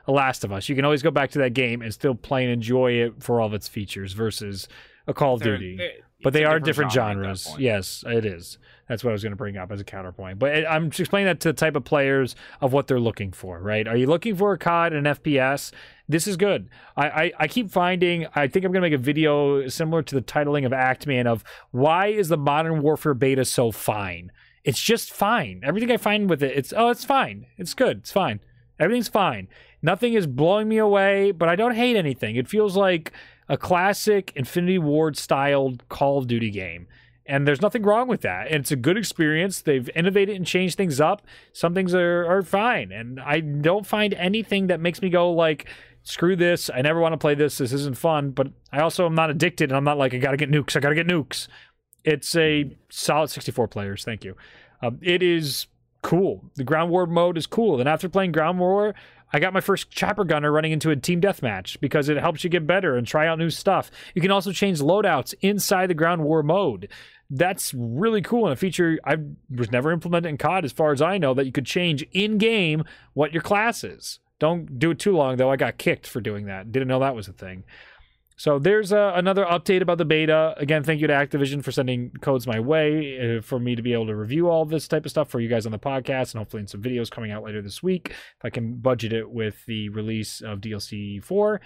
a, 0.07 0.11
Last 0.11 0.43
of 0.43 0.51
Us, 0.51 0.67
you 0.69 0.75
can 0.75 0.85
always 0.85 1.03
go 1.03 1.11
back 1.11 1.29
to 1.31 1.39
that 1.39 1.53
game 1.53 1.81
and 1.81 1.93
still 1.93 2.15
play 2.15 2.43
and 2.43 2.51
enjoy 2.51 2.93
it 2.93 3.21
for 3.21 3.39
all 3.39 3.47
of 3.47 3.53
its 3.53 3.67
features 3.67 4.13
versus 4.13 4.67
a 5.05 5.13
Call 5.13 5.35
of 5.35 5.43
Duty. 5.43 5.77
They're, 5.77 5.91
but 6.23 6.33
they 6.33 6.45
are 6.45 6.59
different, 6.59 6.91
different 6.91 6.91
genres. 6.93 7.55
Yes, 7.59 8.03
it 8.07 8.25
is. 8.25 8.57
That's 8.87 9.03
what 9.03 9.11
I 9.11 9.13
was 9.13 9.21
going 9.21 9.31
to 9.31 9.37
bring 9.37 9.57
up 9.57 9.71
as 9.71 9.79
a 9.79 9.83
counterpoint. 9.83 10.39
But 10.39 10.63
uh, 10.65 10.67
I'm 10.67 10.87
explaining 10.87 11.27
that 11.27 11.39
to 11.41 11.49
the 11.49 11.53
type 11.53 11.75
of 11.75 11.83
players 11.83 12.35
of 12.61 12.73
what 12.73 12.87
they're 12.87 12.99
looking 12.99 13.31
for, 13.31 13.59
right? 13.59 13.87
Are 13.87 13.97
you 13.97 14.07
looking 14.07 14.35
for 14.35 14.53
a 14.53 14.57
COD 14.57 14.93
and 14.93 15.05
an 15.05 15.15
FPS? 15.15 15.71
This 16.09 16.25
is 16.25 16.37
good. 16.37 16.69
I, 16.95 17.09
I, 17.09 17.31
I 17.39 17.47
keep 17.47 17.69
finding, 17.69 18.25
I 18.33 18.47
think 18.47 18.65
I'm 18.65 18.71
going 18.71 18.81
to 18.81 18.89
make 18.89 18.99
a 18.99 19.01
video 19.01 19.67
similar 19.67 20.01
to 20.03 20.15
the 20.15 20.21
titling 20.21 20.65
of 20.65 20.71
Actman 20.71 21.27
of 21.27 21.43
why 21.71 22.07
is 22.07 22.29
the 22.29 22.37
Modern 22.37 22.81
Warfare 22.81 23.13
beta 23.13 23.45
so 23.45 23.71
fine? 23.71 24.31
It's 24.67 24.83
just 24.83 25.13
fine. 25.13 25.61
Everything 25.63 25.89
I 25.91 25.95
find 25.95 26.29
with 26.29 26.43
it, 26.43 26.57
it's 26.57 26.73
oh, 26.75 26.89
it's 26.89 27.05
fine. 27.05 27.45
It's 27.57 27.73
good. 27.73 27.99
It's 27.99 28.11
fine. 28.11 28.41
Everything's 28.77 29.07
fine. 29.07 29.47
Nothing 29.81 30.13
is 30.13 30.27
blowing 30.27 30.67
me 30.67 30.77
away, 30.77 31.31
but 31.31 31.47
I 31.47 31.55
don't 31.55 31.73
hate 31.73 31.95
anything. 31.95 32.35
It 32.35 32.49
feels 32.49 32.75
like 32.75 33.13
a 33.47 33.57
classic 33.57 34.33
Infinity 34.35 34.77
Ward 34.77 35.15
styled 35.15 35.87
Call 35.87 36.17
of 36.17 36.27
Duty 36.27 36.51
game. 36.51 36.87
And 37.25 37.47
there's 37.47 37.61
nothing 37.61 37.83
wrong 37.83 38.09
with 38.09 38.21
that. 38.21 38.47
And 38.47 38.57
it's 38.57 38.71
a 38.71 38.75
good 38.75 38.97
experience. 38.97 39.61
They've 39.61 39.89
innovated 39.95 40.35
and 40.35 40.45
changed 40.45 40.75
things 40.75 40.99
up. 40.99 41.25
Some 41.53 41.73
things 41.73 41.95
are, 41.95 42.25
are 42.25 42.41
fine. 42.41 42.91
And 42.91 43.21
I 43.21 43.39
don't 43.39 43.87
find 43.87 44.13
anything 44.15 44.67
that 44.67 44.81
makes 44.81 45.01
me 45.01 45.09
go 45.09 45.31
like, 45.31 45.69
screw 46.03 46.35
this. 46.35 46.69
I 46.73 46.81
never 46.81 46.99
want 46.99 47.13
to 47.13 47.17
play 47.17 47.35
this. 47.35 47.57
This 47.57 47.71
isn't 47.71 47.97
fun. 47.97 48.31
But 48.31 48.47
I 48.73 48.81
also 48.81 49.05
am 49.05 49.15
not 49.15 49.29
addicted. 49.29 49.71
And 49.71 49.77
I'm 49.77 49.85
not 49.85 49.97
like, 49.97 50.13
I 50.13 50.17
got 50.17 50.31
to 50.31 50.37
get 50.37 50.51
nukes. 50.51 50.75
I 50.75 50.81
got 50.81 50.89
to 50.89 50.95
get 50.95 51.07
nukes. 51.07 51.47
It's 52.07 52.37
a 52.37 52.71
solid 52.87 53.29
64 53.29 53.67
players. 53.67 54.05
Thank 54.05 54.23
you. 54.23 54.37
Um, 54.81 54.97
it 55.01 55.21
is 55.21 55.67
cool. 56.01 56.41
The 56.55 56.63
ground 56.63 56.89
war 56.89 57.05
mode 57.05 57.37
is 57.37 57.45
cool. 57.45 57.81
And 57.81 57.89
after 57.89 58.07
playing 58.07 58.31
ground 58.31 58.59
war, 58.59 58.95
I 59.33 59.39
got 59.39 59.51
my 59.51 59.59
first 59.59 59.91
chopper 59.91 60.23
gunner 60.23 60.49
running 60.49 60.71
into 60.71 60.89
a 60.89 60.95
team 60.95 61.19
deathmatch 61.19 61.77
because 61.81 62.07
it 62.07 62.15
helps 62.15 62.45
you 62.45 62.49
get 62.49 62.65
better 62.65 62.95
and 62.95 63.05
try 63.05 63.27
out 63.27 63.39
new 63.39 63.49
stuff. 63.49 63.91
You 64.15 64.21
can 64.21 64.31
also 64.31 64.53
change 64.53 64.79
loadouts 64.79 65.33
inside 65.41 65.87
the 65.87 65.95
ground 65.95 66.23
war 66.23 66.43
mode. 66.43 66.87
That's 67.29 67.73
really 67.73 68.21
cool 68.21 68.45
and 68.45 68.53
a 68.53 68.55
feature 68.55 68.99
I 69.03 69.17
was 69.53 69.69
never 69.69 69.91
implemented 69.91 70.29
in 70.29 70.37
COD 70.37 70.63
as 70.63 70.71
far 70.71 70.93
as 70.93 71.01
I 71.01 71.17
know 71.17 71.33
that 71.33 71.45
you 71.45 71.51
could 71.51 71.65
change 71.65 72.07
in 72.13 72.37
game 72.37 72.85
what 73.15 73.33
your 73.33 73.41
class 73.41 73.83
is. 73.83 74.19
Don't 74.39 74.79
do 74.79 74.91
it 74.91 74.99
too 74.99 75.13
long 75.13 75.35
though. 75.35 75.51
I 75.51 75.57
got 75.57 75.77
kicked 75.77 76.07
for 76.07 76.21
doing 76.21 76.45
that. 76.45 76.71
Didn't 76.71 76.87
know 76.87 77.01
that 77.01 77.15
was 77.15 77.27
a 77.27 77.33
thing. 77.33 77.65
So 78.39 78.59
there's 78.59 78.93
uh, 78.93 79.13
another 79.15 79.45
update 79.45 79.81
about 79.81 79.97
the 79.97 80.05
beta. 80.05 80.53
Again, 80.57 80.83
thank 80.83 81.01
you 81.01 81.07
to 81.07 81.13
Activision 81.13 81.63
for 81.63 81.71
sending 81.71 82.11
codes 82.21 82.45
my 82.45 82.59
way 82.59 83.37
uh, 83.37 83.41
for 83.41 83.59
me 83.59 83.75
to 83.75 83.81
be 83.81 83.93
able 83.93 84.05
to 84.05 84.15
review 84.15 84.47
all 84.47 84.63
this 84.63 84.87
type 84.87 85.05
of 85.05 85.11
stuff 85.11 85.27
for 85.27 85.39
you 85.39 85.49
guys 85.49 85.65
on 85.65 85.71
the 85.71 85.79
podcast 85.79 86.33
and 86.33 86.39
hopefully 86.39 86.61
in 86.61 86.67
some 86.67 86.83
videos 86.83 87.09
coming 87.09 87.31
out 87.31 87.43
later 87.43 87.63
this 87.63 87.81
week 87.81 88.09
if 88.09 88.45
I 88.45 88.51
can 88.51 88.75
budget 88.75 89.11
it 89.11 89.31
with 89.31 89.65
the 89.65 89.89
release 89.89 90.41
of 90.41 90.61
DLC 90.61 91.21
4. 91.23 91.59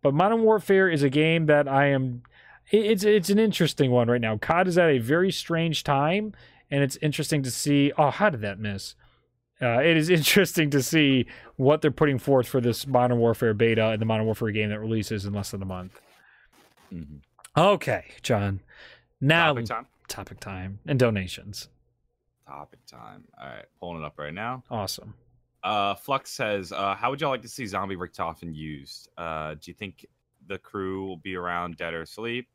But 0.00 0.14
Modern 0.14 0.42
Warfare 0.42 0.88
is 0.88 1.02
a 1.02 1.10
game 1.10 1.44
that 1.44 1.68
I 1.68 1.88
am 1.88 2.22
it's 2.70 3.04
it's 3.04 3.28
an 3.28 3.38
interesting 3.38 3.90
one 3.90 4.08
right 4.08 4.20
now. 4.20 4.38
COD 4.38 4.68
is 4.68 4.78
at 4.78 4.88
a 4.88 4.98
very 5.00 5.30
strange 5.30 5.84
time 5.84 6.32
and 6.70 6.82
it's 6.82 6.96
interesting 7.02 7.42
to 7.42 7.50
see 7.50 7.92
oh 7.98 8.08
how 8.08 8.30
did 8.30 8.40
that 8.40 8.58
miss? 8.58 8.94
Uh, 9.60 9.80
it 9.82 9.98
is 9.98 10.08
interesting 10.18 10.70
to 10.70 10.82
see 10.82 11.26
what 11.56 11.82
they're 11.82 11.90
putting 11.90 12.18
forth 12.18 12.48
for 12.48 12.62
this 12.62 12.86
Modern 12.86 13.18
Warfare 13.18 13.52
beta 13.52 13.90
and 13.90 14.00
the 14.00 14.06
Modern 14.06 14.24
Warfare 14.24 14.52
game 14.52 14.70
that 14.70 14.80
releases 14.80 15.26
in 15.26 15.34
less 15.34 15.50
than 15.50 15.60
a 15.60 15.66
month. 15.66 16.00
Mm-hmm. 16.92 17.16
Okay, 17.60 18.04
John. 18.22 18.60
Now 19.20 19.48
topic 19.48 19.66
time. 19.66 19.86
Topic 20.08 20.40
time 20.40 20.80
and 20.86 20.98
donations. 20.98 21.68
Topic 22.46 22.80
time. 22.86 23.24
All 23.40 23.46
right, 23.46 23.64
pulling 23.80 24.02
it 24.02 24.06
up 24.06 24.18
right 24.18 24.34
now. 24.34 24.62
Awesome. 24.70 25.14
Uh, 25.62 25.94
Flux 25.94 26.30
says, 26.30 26.72
uh, 26.72 26.94
"How 26.94 27.10
would 27.10 27.20
y'all 27.20 27.30
like 27.30 27.42
to 27.42 27.48
see 27.48 27.64
Zombie 27.66 27.96
Richtofen 27.96 28.54
used? 28.54 29.08
Uh, 29.16 29.54
do 29.54 29.60
you 29.70 29.74
think 29.74 30.06
the 30.46 30.58
crew 30.58 31.06
will 31.06 31.16
be 31.16 31.36
around 31.36 31.76
dead 31.76 31.94
or 31.94 32.02
asleep? 32.02 32.48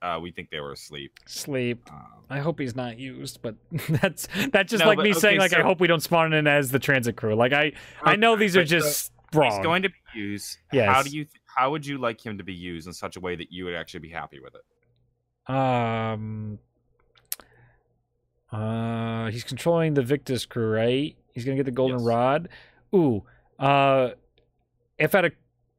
Uh, 0.00 0.18
we 0.20 0.30
think 0.30 0.50
they 0.50 0.60
were 0.60 0.72
asleep. 0.72 1.12
Sleep. 1.26 1.80
Um, 1.90 2.06
I 2.30 2.38
hope 2.38 2.60
he's 2.60 2.76
not 2.76 2.98
used, 2.98 3.40
but 3.42 3.54
that's 3.88 4.28
that's 4.50 4.70
just 4.70 4.82
no, 4.82 4.88
like 4.88 4.98
me 4.98 5.10
okay, 5.10 5.18
saying 5.18 5.40
like 5.40 5.50
so, 5.50 5.58
I 5.58 5.62
hope 5.62 5.80
we 5.80 5.86
don't 5.86 6.02
spawn 6.02 6.32
in 6.32 6.46
as 6.46 6.70
the 6.70 6.78
transit 6.78 7.16
crew. 7.16 7.34
Like 7.34 7.52
I 7.52 7.66
okay, 7.66 7.74
I 8.02 8.16
know 8.16 8.36
these 8.36 8.56
are 8.56 8.64
just 8.64 9.06
so 9.32 9.40
wrong. 9.40 9.50
He's 9.50 9.62
going 9.62 9.82
to 9.82 9.88
be 9.88 10.18
used. 10.18 10.58
Yes. 10.72 10.88
How 10.88 11.02
do 11.02 11.10
you 11.10 11.24
th- 11.24 11.40
how 11.56 11.70
would 11.70 11.84
you 11.84 11.98
like 11.98 12.24
him 12.24 12.38
to 12.38 12.44
be 12.44 12.54
used 12.54 12.86
in 12.86 12.92
such 12.92 13.16
a 13.16 13.20
way 13.20 13.34
that 13.34 13.50
you 13.50 13.64
would 13.64 13.74
actually 13.74 14.00
be 14.00 14.10
happy 14.10 14.38
with 14.40 14.54
it? 14.54 15.52
Um. 15.52 16.58
Uh, 18.52 19.26
he's 19.30 19.42
controlling 19.42 19.94
the 19.94 20.02
Victis 20.02 20.48
crew, 20.48 20.70
right? 20.70 21.16
He's 21.32 21.44
gonna 21.44 21.56
get 21.56 21.64
the 21.64 21.72
golden 21.72 21.98
yes. 21.98 22.06
rod. 22.06 22.48
Ooh. 22.94 23.24
Uh, 23.58 24.10
if 24.98 25.14
at 25.14 25.24
a 25.24 25.32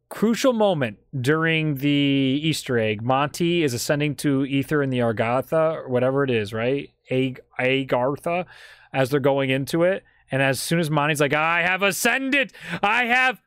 crucial 0.10 0.54
moment 0.54 0.98
during 1.20 1.76
the 1.76 2.40
Easter 2.44 2.78
egg, 2.78 3.02
Monty 3.02 3.64
is 3.64 3.74
ascending 3.74 4.16
to 4.16 4.46
Aether 4.46 4.82
in 4.82 4.90
the 4.90 5.00
Agartha, 5.00 5.76
or 5.76 5.90
whatever 5.90 6.24
it 6.24 6.30
is, 6.30 6.54
right? 6.54 6.90
Ag- 7.10 7.42
Agartha, 7.60 8.46
as 8.94 9.10
they're 9.10 9.20
going 9.20 9.50
into 9.50 9.84
it. 9.84 10.04
And 10.30 10.42
as 10.42 10.60
soon 10.60 10.80
as 10.80 10.90
Monty's 10.90 11.22
like, 11.22 11.34
I 11.34 11.62
have 11.62 11.84
ascended, 11.84 12.52
I 12.84 13.06
have. 13.06 13.42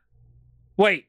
Wait, 0.77 1.05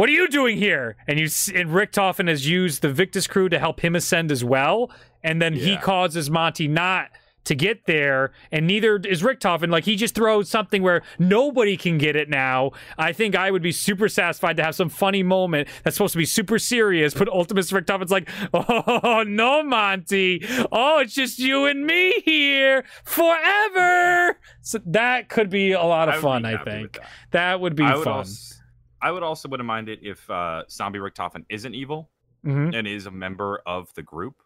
what 0.00 0.08
are 0.08 0.12
you 0.12 0.28
doing 0.28 0.56
here? 0.56 0.96
And 1.06 1.18
you 1.18 1.26
and 1.54 1.68
Richtofen 1.68 2.26
has 2.26 2.48
used 2.48 2.80
the 2.80 2.88
Victis 2.88 3.28
crew 3.28 3.50
to 3.50 3.58
help 3.58 3.80
him 3.80 3.94
ascend 3.94 4.32
as 4.32 4.42
well, 4.42 4.90
and 5.22 5.42
then 5.42 5.52
yeah. 5.52 5.62
he 5.62 5.76
causes 5.76 6.30
Monty 6.30 6.68
not 6.68 7.10
to 7.44 7.54
get 7.54 7.84
there, 7.84 8.32
and 8.50 8.66
neither 8.66 8.96
is 8.96 9.20
Richtofen. 9.20 9.70
Like 9.70 9.84
he 9.84 9.96
just 9.96 10.14
throws 10.14 10.48
something 10.48 10.82
where 10.82 11.02
nobody 11.18 11.76
can 11.76 11.98
get 11.98 12.16
it 12.16 12.30
now. 12.30 12.70
I 12.96 13.12
think 13.12 13.36
I 13.36 13.50
would 13.50 13.60
be 13.60 13.72
super 13.72 14.08
satisfied 14.08 14.56
to 14.56 14.64
have 14.64 14.74
some 14.74 14.88
funny 14.88 15.22
moment 15.22 15.68
that's 15.84 15.96
supposed 15.96 16.12
to 16.12 16.18
be 16.18 16.24
super 16.24 16.58
serious, 16.58 17.12
but 17.12 17.28
Ultimis 17.28 17.70
Richtofen's 17.70 18.10
like, 18.10 18.26
oh 18.54 19.22
no, 19.26 19.62
Monty, 19.62 20.42
oh 20.72 21.00
it's 21.00 21.12
just 21.12 21.38
you 21.38 21.66
and 21.66 21.86
me 21.86 22.22
here 22.24 22.86
forever. 23.04 24.38
So 24.62 24.80
that 24.86 25.28
could 25.28 25.50
be 25.50 25.72
a 25.72 25.82
lot 25.82 26.08
of 26.08 26.14
I 26.14 26.20
fun. 26.22 26.46
I 26.46 26.64
think 26.64 26.94
that. 26.94 27.10
that 27.32 27.60
would 27.60 27.76
be 27.76 27.84
I 27.84 27.96
would 27.96 28.04
fun. 28.04 28.14
also, 28.14 28.59
I 29.02 29.10
would 29.10 29.22
also 29.22 29.48
wouldn't 29.48 29.66
mind 29.66 29.88
it 29.88 30.00
if 30.02 30.28
uh, 30.30 30.64
Zombie 30.70 30.98
Richtofen 30.98 31.44
isn't 31.48 31.74
evil 31.74 32.10
Mhm. 32.44 32.74
and 32.76 32.86
is 32.88 33.06
a 33.06 33.10
member 33.10 33.60
of 33.66 33.92
the 33.94 34.02
group. 34.02 34.36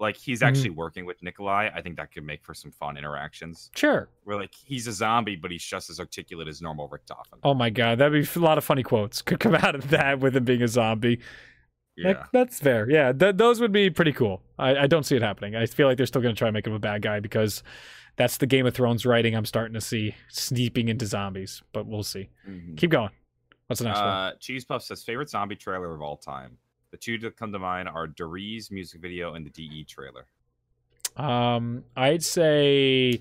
Like 0.00 0.16
he's 0.16 0.40
Mhm. 0.40 0.46
actually 0.46 0.70
working 0.70 1.04
with 1.06 1.22
Nikolai. 1.22 1.70
I 1.74 1.82
think 1.82 1.96
that 1.96 2.12
could 2.12 2.22
make 2.24 2.44
for 2.44 2.54
some 2.54 2.70
fun 2.70 2.96
interactions. 2.96 3.70
Sure. 3.74 4.08
Where 4.24 4.36
like 4.38 4.54
he's 4.54 4.86
a 4.86 4.92
zombie, 4.92 5.34
but 5.36 5.50
he's 5.50 5.64
just 5.64 5.90
as 5.90 5.98
articulate 5.98 6.46
as 6.48 6.62
normal 6.62 6.88
Richtofen. 6.88 7.38
Oh 7.42 7.54
my 7.54 7.68
god, 7.70 7.98
that'd 7.98 8.12
be 8.12 8.28
a 8.38 8.42
lot 8.42 8.58
of 8.58 8.64
funny 8.64 8.82
quotes 8.82 9.22
could 9.22 9.40
come 9.40 9.54
out 9.66 9.74
of 9.74 9.90
that 9.90 10.20
with 10.20 10.36
him 10.36 10.44
being 10.44 10.62
a 10.62 10.68
zombie. 10.68 11.20
Yeah. 11.96 12.12
That- 12.12 12.28
that's 12.32 12.60
fair. 12.60 12.88
Yeah, 12.88 13.12
th- 13.12 13.36
those 13.36 13.60
would 13.60 13.72
be 13.72 13.90
pretty 13.90 14.12
cool. 14.12 14.40
I, 14.56 14.76
I 14.76 14.86
don't 14.86 15.02
see 15.04 15.16
it 15.16 15.22
happening. 15.22 15.56
I 15.56 15.66
feel 15.66 15.88
like 15.88 15.96
they're 15.96 16.06
still 16.06 16.22
going 16.22 16.34
to 16.34 16.38
try 16.38 16.46
and 16.46 16.54
make 16.54 16.66
him 16.66 16.72
a 16.74 16.78
bad 16.78 17.02
guy 17.02 17.18
because 17.18 17.64
that's 18.14 18.36
the 18.36 18.46
Game 18.46 18.66
of 18.66 18.74
Thrones 18.74 19.04
writing 19.04 19.34
I'm 19.34 19.44
starting 19.44 19.74
to 19.74 19.80
see 19.80 20.14
sneaking 20.28 20.88
into 20.88 21.06
zombies. 21.06 21.60
But 21.72 21.86
we'll 21.86 22.04
see. 22.04 22.28
Mhm. 22.48 22.76
Keep 22.76 22.90
going. 22.92 23.10
What's 23.68 23.80
the 23.80 23.86
next 23.86 24.00
one? 24.00 24.08
Uh, 24.08 24.32
Cheese 24.40 24.64
Puff 24.64 24.82
says 24.82 25.02
favorite 25.02 25.30
zombie 25.30 25.56
trailer 25.56 25.94
of 25.94 26.02
all 26.02 26.16
time. 26.16 26.58
The 26.90 26.96
two 26.96 27.18
that 27.18 27.36
come 27.36 27.52
to 27.52 27.58
mind 27.58 27.88
are 27.88 28.06
Doree's 28.06 28.70
music 28.70 29.00
video 29.00 29.34
and 29.34 29.44
the 29.44 29.50
DE 29.50 29.84
trailer. 29.84 30.26
Um, 31.16 31.84
I'd 31.94 32.24
say 32.24 33.20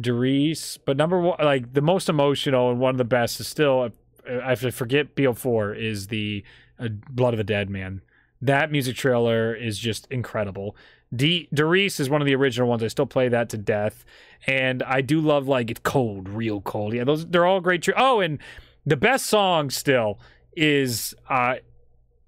Doris, 0.00 0.76
but 0.76 0.96
number 0.96 1.18
one, 1.18 1.38
like 1.42 1.72
the 1.72 1.80
most 1.80 2.08
emotional 2.08 2.70
and 2.70 2.78
one 2.78 2.90
of 2.90 2.98
the 2.98 3.04
best 3.04 3.40
is 3.40 3.48
still. 3.48 3.90
I 4.28 4.50
have 4.50 4.60
to 4.60 4.70
forget 4.70 5.14
BO4 5.14 5.78
is 5.78 6.08
the 6.08 6.44
uh, 6.78 6.88
Blood 6.88 7.32
of 7.32 7.38
the 7.38 7.44
Dead 7.44 7.70
man. 7.70 8.02
That 8.42 8.70
music 8.70 8.96
trailer 8.96 9.54
is 9.54 9.78
just 9.78 10.06
incredible. 10.10 10.76
D 11.14 11.48
Doris 11.52 12.00
is 12.00 12.10
one 12.10 12.20
of 12.20 12.26
the 12.26 12.34
original 12.34 12.68
ones. 12.68 12.82
I 12.82 12.88
still 12.88 13.06
play 13.06 13.28
that 13.28 13.48
to 13.50 13.58
death, 13.58 14.04
and 14.46 14.82
I 14.82 15.00
do 15.00 15.20
love 15.20 15.48
like 15.48 15.70
it's 15.70 15.80
cold, 15.82 16.28
real 16.28 16.60
cold. 16.60 16.92
Yeah, 16.92 17.04
those 17.04 17.26
they're 17.26 17.46
all 17.46 17.60
great. 17.60 17.82
Tra- 17.82 17.94
oh, 17.96 18.20
and 18.20 18.38
the 18.86 18.96
best 18.96 19.26
song 19.26 19.70
still 19.70 20.18
is 20.56 21.14
uh 21.28 21.56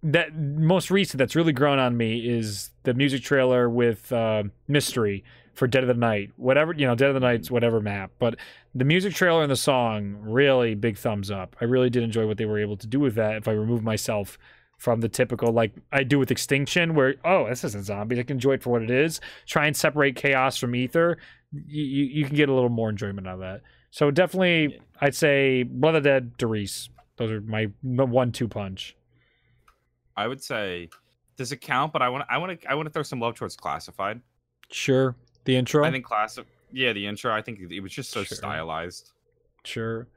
that 0.03 0.35
most 0.37 0.91
recent 0.91 1.19
that's 1.19 1.37
really 1.37 1.53
grown 1.53 1.79
on 1.79 1.97
me 1.97 2.29
is 2.29 2.71
the 2.83 2.95
music 2.95 3.23
trailer 3.23 3.69
with 3.69 4.13
uh, 4.13 4.43
mystery 4.67 5.23
for 5.55 5.69
Dead 5.69 5.85
of 5.85 5.89
the 5.89 5.95
Night, 5.95 6.31
whatever 6.37 6.73
you 6.73 6.87
know, 6.87 6.95
Dead 6.95 7.09
of 7.09 7.15
the 7.15 7.21
Night's 7.21 7.51
whatever 7.51 7.81
map. 7.81 8.11
But 8.19 8.37
the 8.75 8.85
music 8.85 9.15
trailer 9.15 9.43
and 9.43 9.51
the 9.51 9.57
song 9.57 10.17
really 10.21 10.75
big 10.75 10.97
thumbs 10.97 11.31
up. 11.31 11.57
I 11.61 11.67
really 11.67 11.91
did 11.91 12.03
enjoy 12.03 12.27
what 12.27 12.39
they 12.39 12.47
were 12.47 12.59
able 12.59 12.77
to 12.79 12.87
do 12.87 12.99
with 12.99 13.15
that. 13.15 13.37
If 13.37 13.47
I 13.47 13.53
remove 13.53 13.83
myself 13.83 14.39
from 14.79 15.01
the 15.01 15.09
typical 15.09 15.53
like 15.53 15.73
I 15.93 16.03
do 16.03 16.19
with 16.19 16.31
Extinction, 16.33 16.95
where 16.95 17.15
oh 17.25 17.49
this 17.49 17.63
isn't 17.63 17.85
zombies, 17.85 18.19
I 18.19 18.23
can 18.25 18.39
enjoy 18.39 18.55
it 18.55 18.63
for 18.63 18.71
what 18.71 18.83
it 18.83 18.91
is. 18.91 19.21
Try 19.47 19.67
and 19.67 19.77
separate 19.77 20.17
chaos 20.17 20.57
from 20.57 20.75
Aether. 20.75 21.19
You 21.53 21.85
you, 21.85 22.05
you 22.05 22.25
can 22.25 22.35
get 22.35 22.49
a 22.49 22.55
little 22.55 22.71
more 22.71 22.91
enjoyment 22.91 23.29
out 23.29 23.35
of 23.35 23.41
that. 23.41 23.61
So 23.93 24.11
definitely, 24.11 24.75
Yeah. 24.75 24.79
I'd 25.03 25.15
say 25.15 25.63
Blood 25.63 25.95
of 25.95 26.03
the 26.03 26.09
Dead, 26.09 26.37
Doris. 26.39 26.89
Those 27.17 27.31
are 27.31 27.41
my 27.43 27.67
one-two 27.83 28.49
punch. 28.49 28.97
I 30.17 30.27
would 30.27 30.43
say 30.43 30.89
does 31.37 31.53
it 31.53 31.59
count? 31.59 31.93
But 31.93 32.03
I 32.03 32.09
want 32.09 32.25
I 32.29 32.39
want 32.39 32.61
to 32.61 32.71
I 32.71 32.75
want 32.75 32.87
to 32.87 32.91
throw 32.93 33.03
some 33.03 33.21
love 33.21 33.35
towards 33.35 33.55
Classified. 33.57 34.21
Sure. 34.71 35.15
The 35.45 35.57
intro. 35.57 35.85
I 35.85 35.91
think 35.91 36.05
Classic. 36.05 36.47
Yeah, 36.73 36.93
the 36.93 37.07
intro. 37.07 37.33
I 37.33 37.43
think 37.43 37.61
it 37.71 37.81
was 37.81 37.93
just 37.93 38.11
so 38.11 38.25
Sure. 38.25 38.37
stylized. 38.37 39.13
sure. 39.65 40.09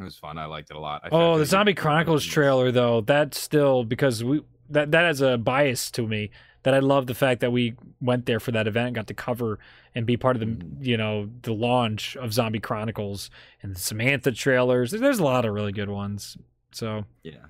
It 0.00 0.02
was 0.04 0.16
fun. 0.16 0.38
I 0.38 0.46
liked 0.46 0.70
it 0.70 0.76
a 0.76 0.80
lot. 0.80 1.02
I 1.04 1.08
Oh, 1.12 1.38
the 1.38 1.44
Zombie 1.46 1.74
Chronicles 1.74 2.24
trailer 2.24 2.72
though, 2.72 3.02
that's 3.02 3.38
still 3.38 3.84
because 3.84 4.24
we 4.24 4.42
that 4.70 4.90
that 4.92 5.04
has 5.04 5.20
a 5.20 5.36
bias 5.36 5.90
to 5.92 6.06
me 6.06 6.30
that 6.64 6.74
I 6.74 6.78
love 6.78 7.06
the 7.06 7.14
fact 7.14 7.40
that 7.40 7.50
we 7.52 7.74
went 8.00 8.26
there 8.26 8.40
for 8.40 8.52
that 8.52 8.66
event 8.66 8.88
and 8.88 8.94
got 8.94 9.06
to 9.08 9.14
cover 9.14 9.58
and 9.94 10.06
be 10.06 10.16
part 10.16 10.36
of 10.36 10.40
the 10.40 10.46
Mhm. 10.46 10.84
you 10.84 10.96
know 10.96 11.28
the 11.42 11.52
launch 11.52 12.16
of 12.16 12.32
Zombie 12.32 12.60
Chronicles 12.60 13.30
and 13.62 13.76
Samantha 13.76 14.32
trailers. 14.32 14.90
There's 14.92 15.18
a 15.18 15.24
lot 15.24 15.44
of 15.44 15.52
really 15.54 15.72
good 15.72 15.88
ones. 15.90 16.36
So 16.72 17.04
Yeah. 17.22 17.46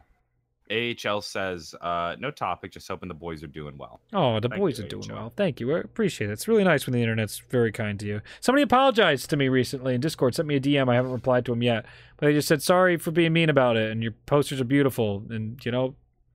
AHL 0.71 1.21
says, 1.21 1.75
uh, 1.83 2.17
no 2.19 2.31
topic, 2.31 2.73
just 2.73 2.89
hoping 2.89 3.09
the 3.09 3.15
boys 3.15 3.43
are 3.43 3.47
doing 3.49 3.77
well. 3.77 4.01
oh, 4.15 4.41
the 4.41 4.49
Thank 4.49 4.59
boys 4.59 4.79
you, 4.79 4.87
are 4.87 4.89
doing 4.89 5.05
AHL. 5.11 5.17
well. 5.17 5.33
Thank 5.37 5.61
you. 5.61 5.75
I 5.77 5.81
appreciate 5.81 6.31
it. 6.31 6.33
It's 6.33 6.49
really 6.49 6.65
nice 6.65 6.87
when 6.87 6.95
the 6.95 7.03
internet's 7.03 7.41
very 7.51 7.71
kind 7.73 8.01
to 8.01 8.07
you. 8.07 8.23
Somebody 8.41 8.63
apologized 8.63 9.29
to 9.31 9.37
me 9.37 9.49
recently 9.51 9.95
in 9.95 10.01
Discord, 10.01 10.35
sent 10.35 10.49
me 10.49 10.57
a 10.57 10.61
DM. 10.61 10.89
I 10.89 10.95
haven't 10.95 11.13
replied 11.13 11.45
to 11.47 11.53
him 11.53 11.63
yet, 11.63 11.85
but 12.17 12.27
they 12.27 12.33
just 12.33 12.49
said 12.49 12.63
sorry 12.63 12.97
for 12.97 13.11
being 13.11 13.35
mean 13.35 13.51
about 13.51 13.77
it 13.77 13.91
and 13.91 14.03
your 14.03 14.13
posters 14.25 14.63
are 14.63 14.65
beautiful 14.65 15.23
and 15.29 15.63
you 15.63 15.71
know 15.73 15.95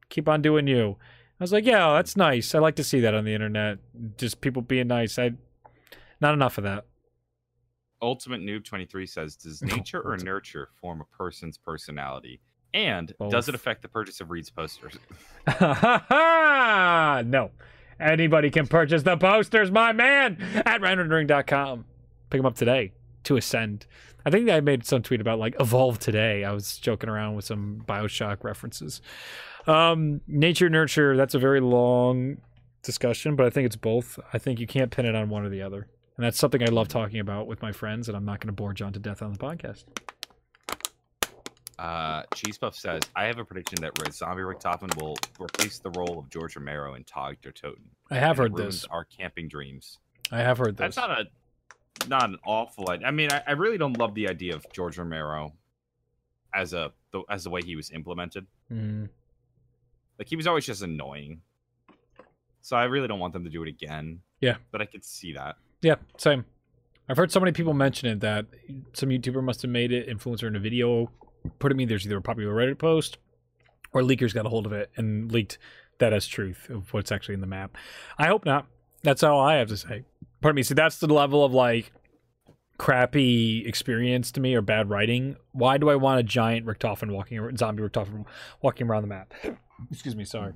keep 0.10 0.30
on 0.30 0.44
doing 0.44 0.68
you. 0.68 0.98
I 1.40 1.44
was 1.44 1.54
like, 1.54 1.66
yeah, 1.66 1.88
oh, 1.88 1.96
that's 1.96 2.18
nice. 2.18 2.56
I 2.56 2.60
like 2.60 2.76
to 2.76 2.84
see 2.84 3.00
that 3.02 3.14
on 3.14 3.24
the 3.24 3.34
internet. 3.34 3.78
Just 4.18 4.42
people 4.42 4.62
being 4.62 4.88
nice. 4.88 5.20
I 5.20 5.32
not 6.20 6.34
enough 6.34 6.58
of 6.58 6.64
that. 6.64 6.86
Ultimate 8.02 8.42
Noob 8.42 8.64
23 8.64 9.06
says, 9.06 9.36
does 9.36 9.62
nature 9.64 10.02
or 10.02 10.18
nurture 10.18 10.70
form 10.82 11.02
a 11.02 11.16
person's 11.16 11.58
personality? 11.58 12.40
And 12.74 13.14
does 13.30 13.48
it 13.50 13.56
affect 13.56 13.82
the 13.82 13.88
purchase 13.88 14.20
of 14.20 14.30
Reed's 14.30 14.50
posters? 14.50 14.98
no. 15.62 17.52
Anybody 18.00 18.52
can 18.52 18.68
purchase 18.68 19.02
the 19.04 19.18
posters, 19.18 19.72
my 19.72 19.94
man, 19.94 20.38
at 20.66 20.82
rendering.com. 20.82 21.86
Pick 22.30 22.40
them 22.40 22.46
up 22.46 22.56
today 22.56 22.92
to 23.28 23.38
ascend. 23.38 23.86
I 24.26 24.30
think 24.30 24.50
I 24.50 24.60
made 24.60 24.86
some 24.86 25.02
tweet 25.02 25.22
about 25.22 25.40
like 25.40 25.56
evolve 25.60 26.00
today. 26.00 26.44
I 26.44 26.52
was 26.52 26.78
joking 26.78 27.10
around 27.10 27.36
with 27.36 27.46
some 27.46 27.82
Bioshock 27.88 28.44
references. 28.44 29.02
Um, 29.68 30.22
nature 30.28 30.70
nurture, 30.70 31.16
that's 31.16 31.34
a 31.34 31.40
very 31.40 31.60
long 31.60 32.38
discussion, 32.84 33.36
but 33.36 33.46
I 33.46 33.50
think 33.50 33.66
it's 33.66 33.76
both. 33.76 34.20
I 34.34 34.38
think 34.38 34.60
you 34.60 34.68
can't 34.68 34.92
pin 34.92 35.06
it 35.06 35.16
on 35.16 35.30
one 35.30 35.46
or 35.46 35.50
the 35.50 35.62
other. 35.62 35.88
And 36.16 36.26
that's 36.26 36.40
something 36.40 36.64
I 36.64 36.68
love 36.68 36.88
talking 36.88 37.20
about 37.20 37.48
with 37.48 37.62
my 37.62 37.72
friends, 37.72 38.08
and 38.08 38.18
I'm 38.18 38.26
not 38.26 38.40
going 38.40 38.48
to 38.48 38.54
bore 38.54 38.74
John 38.74 38.92
to 38.94 39.00
death 39.00 39.22
on 39.22 39.34
the 39.34 39.40
podcast. 39.40 39.84
Uh, 41.78 42.24
Cheese 42.34 42.58
Puff 42.58 42.76
says, 42.76 43.04
I 43.16 43.26
have 43.26 43.38
a 43.38 43.46
prediction 43.46 43.80
that 43.82 43.92
Red 44.02 44.14
Zombie 44.14 44.42
Richtofen 44.42 45.00
will 45.00 45.16
replace 45.40 45.78
the 45.78 45.92
role 45.92 46.18
of 46.18 46.30
George 46.30 46.56
Romero 46.56 46.96
in 46.96 47.04
Tog 47.04 47.36
der 47.42 47.52
Toten. 47.52 47.84
I 48.10 48.16
have 48.16 48.38
heard 48.38 48.58
ruins 48.58 48.82
this. 48.82 48.86
Our 48.86 49.06
camping 49.06 49.48
dreams. 49.48 50.00
I 50.32 50.40
have 50.40 50.58
heard 50.58 50.76
this. 50.76 50.96
That's 50.96 50.98
not 50.98 51.12
a 51.12 51.26
not 52.08 52.30
an 52.30 52.38
awful 52.46 52.90
idea. 52.90 53.08
I 53.08 53.12
mean, 53.12 53.32
I, 53.32 53.42
I 53.48 53.52
really 53.52 53.78
don't 53.78 53.98
love 53.98 54.14
the 54.14 54.28
idea 54.30 54.56
of 54.56 54.66
George 54.72 54.98
Romero 54.98 55.54
as 56.54 56.74
a 56.74 56.92
the, 57.12 57.24
as 57.30 57.44
the 57.44 57.50
way 57.50 57.62
he 57.62 57.76
was 57.76 57.92
implemented. 57.92 58.46
Mm. 58.72 59.10
Like 60.20 60.28
he 60.28 60.36
was 60.36 60.48
always 60.48 60.66
just 60.66 60.82
annoying. 60.82 61.42
So 62.62 62.76
I 62.76 62.86
really 62.86 63.08
don't 63.08 63.20
want 63.20 63.34
them 63.34 63.44
to 63.44 63.50
do 63.50 63.64
it 63.64 63.70
again. 63.70 64.22
Yeah. 64.42 64.58
But 64.72 64.82
I 64.82 64.86
could 64.86 65.06
see 65.06 65.34
that. 65.34 65.56
Yeah, 65.82 65.96
same. 66.18 66.46
I've 67.08 67.18
heard 67.18 67.32
so 67.32 67.40
many 67.40 67.54
people 67.54 67.74
mention 67.74 68.10
it 68.10 68.20
that 68.20 68.46
some 68.94 69.10
YouTuber 69.10 69.42
must 69.42 69.62
have 69.62 69.72
made 69.72 69.94
it, 69.94 70.10
influencer 70.10 70.48
in 70.48 70.56
a 70.56 70.60
video, 70.60 71.10
put 71.60 71.72
it 71.72 71.76
me. 71.76 71.86
There's 71.86 72.06
either 72.06 72.18
a 72.18 72.22
popular 72.22 72.54
Reddit 72.54 72.78
post 72.78 73.18
or 73.94 74.02
leakers 74.02 74.34
got 74.34 74.46
a 74.46 74.50
hold 74.50 74.66
of 74.66 74.74
it 74.74 74.92
and 74.98 75.32
leaked 75.32 75.58
that 76.00 76.12
as 76.12 76.28
truth 76.28 76.70
of 76.70 76.94
what's 76.94 77.12
actually 77.12 77.36
in 77.36 77.42
the 77.42 77.48
map. 77.48 77.78
I 78.18 78.28
hope 78.28 78.46
not. 78.46 78.68
That's 79.04 79.24
all 79.24 79.40
I 79.40 79.56
have 79.56 79.70
to 79.70 79.78
say. 79.78 80.04
Pardon 80.42 80.56
me. 80.56 80.64
See, 80.64 80.74
that's 80.74 80.98
the 81.00 81.08
level 81.08 81.44
of 81.44 81.54
like 81.54 81.92
crappy 82.78 83.66
experience 83.66 84.32
to 84.34 84.40
me 84.40 84.54
or 84.56 84.62
bad 84.62 84.90
writing. 84.90 85.36
Why 85.52 85.78
do 85.78 85.90
I 85.90 85.96
want 85.96 86.20
a 86.20 86.24
giant 86.24 86.66
Richtofen 86.66 87.12
walking, 87.12 87.58
zombie 87.58 87.84
Richtofen 87.84 88.26
walking 88.62 88.88
around 88.88 89.02
the 89.04 89.08
map? 89.08 89.34
Excuse 89.92 90.16
me. 90.16 90.26
Sorry. 90.26 90.54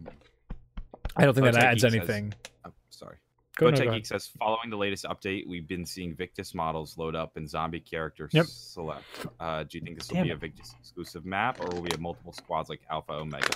I 1.15 1.25
don't 1.25 1.33
think 1.33 1.45
that 1.45 1.55
adds 1.55 1.81
Geek 1.83 1.91
says- 1.91 1.95
anything. 1.95 2.33
Oh, 2.65 2.71
sorry. 2.89 3.17
Go, 3.57 3.67
But 3.67 3.71
no, 3.71 3.77
Tech 3.77 3.87
go 3.87 3.93
Geek 3.95 4.05
says, 4.05 4.29
following 4.39 4.69
the 4.69 4.77
latest 4.77 5.03
update, 5.05 5.45
we've 5.45 5.67
been 5.67 5.85
seeing 5.85 6.15
Victis 6.15 6.55
models 6.55 6.97
load 6.97 7.15
up 7.15 7.35
in 7.35 7.47
zombie 7.47 7.81
character 7.81 8.29
Yep. 8.31 8.45
select. 8.45 9.03
Uh, 9.41 9.63
do 9.63 9.77
you 9.77 9.83
think 9.83 9.99
this 9.99 10.07
will 10.09 10.15
Damn 10.15 10.25
be 10.25 10.31
it. 10.31 10.35
a 10.35 10.37
Victis 10.37 10.73
exclusive 10.79 11.25
map, 11.25 11.59
or 11.59 11.67
will 11.67 11.81
we 11.81 11.89
have 11.91 11.99
multiple 11.99 12.31
squads 12.31 12.69
like 12.69 12.79
Alpha 12.89 13.11
Omega? 13.13 13.49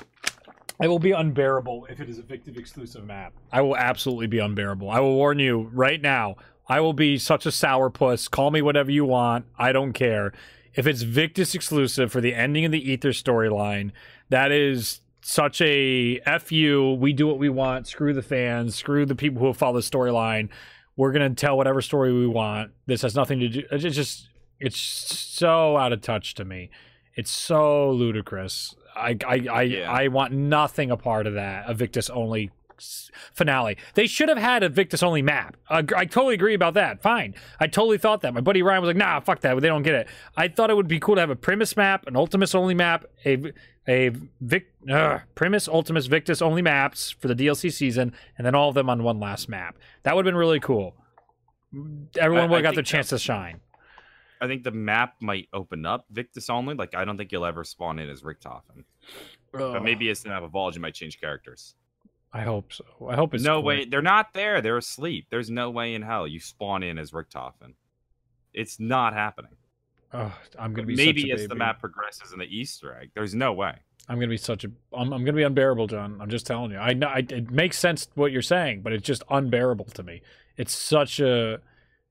It 0.82 0.88
will 0.88 1.00
be 1.00 1.12
unbearable 1.12 1.88
if 1.90 2.02
it 2.02 2.10
is 2.10 2.20
a 2.20 2.24
Victis 2.24 2.58
exclusive 2.58 3.06
map. 3.06 3.34
I 3.52 3.62
will 3.62 3.78
absolutely 3.78 4.28
be 4.28 4.40
unbearable. 4.40 4.90
I 4.90 5.00
will 5.00 5.16
warn 5.16 5.40
you 5.40 5.70
right 5.74 6.02
now. 6.02 6.36
I 6.68 6.82
will 6.82 6.94
be 6.94 7.18
such 7.18 7.46
a 7.46 7.50
sourpuss. 7.50 8.30
Call 8.30 8.52
me 8.52 8.62
whatever 8.62 8.92
you 8.92 9.06
want. 9.06 9.46
I 9.58 9.72
don't 9.72 9.94
care. 9.94 10.34
If 10.74 10.88
it's 10.88 11.04
Victis 11.04 11.56
exclusive 11.56 12.12
for 12.12 12.20
the 12.20 12.34
ending 12.34 12.66
of 12.66 12.72
the 12.72 12.92
Aether 12.92 13.12
storyline, 13.12 13.92
that 14.30 14.52
is 14.52 15.00
such 15.22 15.62
a 15.62 16.20
fu. 16.40 16.94
We 17.00 17.14
do 17.14 17.28
what 17.28 17.40
we 17.40 17.50
want. 17.50 17.88
Screw 17.88 18.14
the 18.14 18.22
fans. 18.22 18.76
Screw 18.76 19.06
the 19.06 19.16
people 19.16 19.42
who 19.42 19.54
follow 19.54 19.76
the 19.76 19.80
storyline. 19.80 20.50
We're 20.98 21.12
gonna 21.12 21.34
tell 21.34 21.58
whatever 21.58 21.82
story 21.82 22.14
we 22.14 22.28
want. 22.28 22.72
This 22.86 23.02
has 23.04 23.16
nothing 23.16 23.40
to 23.40 23.50
do. 23.50 23.64
It's 23.72 23.84
just 23.84 24.30
it's 24.60 24.78
so 24.78 25.78
out 25.78 25.94
of 25.94 26.02
touch 26.02 26.34
to 26.36 26.46
me. 26.46 26.70
It's 27.16 27.32
so 27.32 27.92
ludicrous. 27.92 28.76
I 28.96 29.18
I 29.28 29.48
I, 29.52 29.62
Yeah. 29.64 29.92
I 29.92 30.08
want 30.08 30.34
nothing 30.34 30.92
a 30.92 30.98
part 30.98 31.28
of 31.28 31.34
that. 31.34 31.70
A 31.70 31.74
Victis 31.76 32.10
only 32.10 32.52
finale. 33.34 33.78
They 33.94 34.06
should 34.08 34.28
have 34.30 34.38
had 34.38 34.64
a 34.64 34.70
Victis 34.70 35.02
only 35.02 35.22
map. 35.22 35.56
Uh, 35.70 35.84
I 35.96 36.06
totally 36.06 36.34
agree 36.34 36.54
about 36.54 36.74
that. 36.74 37.02
Fine. 37.02 37.36
I 37.60 37.68
totally 37.68 37.98
thought 37.98 38.22
that. 38.22 38.34
My 38.34 38.42
buddy 38.42 38.62
Ryan 38.62 38.82
was 38.82 38.88
like, 38.90 38.98
nah, 38.98 39.20
fuck 39.22 39.40
that. 39.42 39.60
They 39.62 39.68
don't 39.68 39.84
get 39.84 39.96
it. 39.96 40.08
I 40.36 40.48
thought 40.50 40.70
it 40.70 40.76
would 40.76 40.88
be 40.88 41.00
cool 41.00 41.16
to 41.16 41.22
have 41.22 41.30
a 41.30 41.36
Primis 41.36 41.78
map, 41.78 42.06
an 42.08 42.16
Ultimis 42.16 42.54
only 42.54 42.74
map, 42.74 43.06
a 43.26 43.54
a 43.88 44.10
Vic, 44.42 44.74
uh, 44.90 45.20
Primis, 45.36 45.70
Ultimis, 45.70 46.10
Victis 46.10 46.42
only 46.42 46.62
maps 46.62 47.12
for 47.12 47.28
the 47.28 47.36
DLC 47.36 47.72
season, 47.72 48.14
and 48.38 48.46
then 48.46 48.56
all 48.56 48.70
of 48.70 48.76
them 48.76 48.90
on 48.90 49.04
one 49.04 49.20
last 49.20 49.48
map. 49.48 49.78
That 50.04 50.16
would 50.16 50.26
have 50.26 50.32
been 50.32 50.38
really 50.38 50.60
cool. 50.60 50.96
Everyone 52.20 52.50
would 52.50 52.58
have 52.58 52.64
got 52.64 52.76
their 52.76 52.84
chance 52.84 53.10
to 53.10 53.20
shine. 53.20 53.60
I 54.46 54.48
think 54.48 54.64
the 54.64 54.72
map 54.72 55.16
might 55.22 55.48
open 55.54 55.86
up 55.86 56.06
Victis 56.14 56.50
only. 56.50 56.76
Like 56.76 56.96
I 56.96 57.06
don't 57.06 57.18
think 57.18 57.32
you'll 57.32 57.46
ever 57.46 57.64
spawn 57.64 58.00
in 58.00 58.10
as 58.10 58.22
Richtofen. 58.22 58.84
But 59.52 59.84
maybe 59.84 60.10
as 60.10 60.22
the 60.22 60.30
map 60.30 60.44
evolves, 60.44 60.76
you 60.76 60.82
might 60.82 60.94
change 60.94 61.20
characters. 61.20 61.76
I 62.34 62.42
hope 62.42 62.74
so. 62.74 62.84
I 63.10 63.16
hope 63.16 63.34
it's 63.34 63.44
no 63.44 63.56
cool. 63.56 63.64
way. 63.64 63.86
They're 63.86 64.02
not 64.02 64.34
there. 64.34 64.62
They're 64.62 64.78
asleep. 64.78 65.28
There's 65.30 65.50
no 65.50 65.70
way 65.70 65.96
in 65.96 66.02
hell 66.02 66.28
you 66.28 66.40
spawn 66.40 66.84
in 66.84 66.98
as 66.98 67.12
Richtofen. 67.12 67.76
It's 68.54 68.80
not 68.80 69.14
happening. 69.14 69.56
Ugh, 70.12 70.32
I'm 70.60 70.74
gonna 70.74 70.88
be 70.88 70.96
Maybe 70.96 71.22
such 71.22 71.30
a 71.30 71.34
as 71.34 71.48
the 71.48 71.56
map 71.56 71.80
progresses 71.80 72.34
in 72.34 72.40
the 72.40 72.46
Easter 72.46 72.98
egg. 73.00 73.12
There's 73.16 73.34
no 73.34 73.54
way. 73.54 73.76
I'm 74.08 74.18
gonna 74.18 74.28
be 74.28 74.38
such 74.38 74.64
a. 74.64 74.72
I'm, 74.94 75.14
I'm 75.14 75.24
gonna 75.24 75.34
be 75.34 75.44
unbearable, 75.44 75.88
John. 75.88 76.20
I'm 76.22 76.30
just 76.30 76.46
telling 76.46 76.72
you. 76.72 76.78
I 76.78 76.94
know 76.94 77.08
I, 77.08 77.20
it 77.20 77.52
makes 77.52 77.80
sense 77.80 78.08
what 78.16 78.32
you're 78.32 78.42
saying, 78.42 78.82
but 78.82 78.94
it's 78.94 79.06
just 79.06 79.24
unbearable 79.30 79.86
to 79.86 80.04
me. 80.04 80.22
It's 80.58 80.76
such 80.76 81.20
a. 81.20 81.60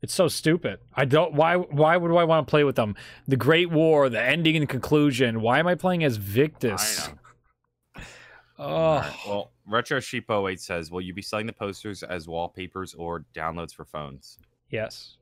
It's 0.05 0.13
so 0.13 0.29
stupid. 0.29 0.81
I 0.95 1.07
don't. 1.07 1.33
Why? 1.33 1.57
Why 1.57 1.97
would 1.97 2.15
I 2.15 2.25
want 2.25 2.47
to 2.47 2.51
play 2.51 2.63
with 2.63 2.77
them? 2.77 2.95
The 3.27 3.39
Great 3.39 3.71
War, 3.71 4.11
the 4.11 4.23
ending 4.23 4.55
and 4.55 4.69
conclusion. 4.69 5.41
Why 5.41 5.59
am 5.59 5.67
I 5.67 5.77
playing 5.77 6.05
as 6.05 6.19
Victis? 6.19 7.09
I 7.09 7.13
know. 7.13 7.19
Oh, 8.57 8.97
right, 8.99 9.17
Well, 9.27 9.51
Retro 9.67 10.01
Sheep 10.01 10.31
08 10.31 10.61
says, 10.61 10.91
"Will 10.91 11.01
you 11.01 11.15
be 11.15 11.23
selling 11.23 11.47
the 11.47 11.55
posters 11.55 12.03
as 12.03 12.29
wallpapers 12.29 12.93
or 12.93 13.25
downloads 13.35 13.75
for 13.75 13.87
phones?" 13.87 14.39
yes. 14.69 15.17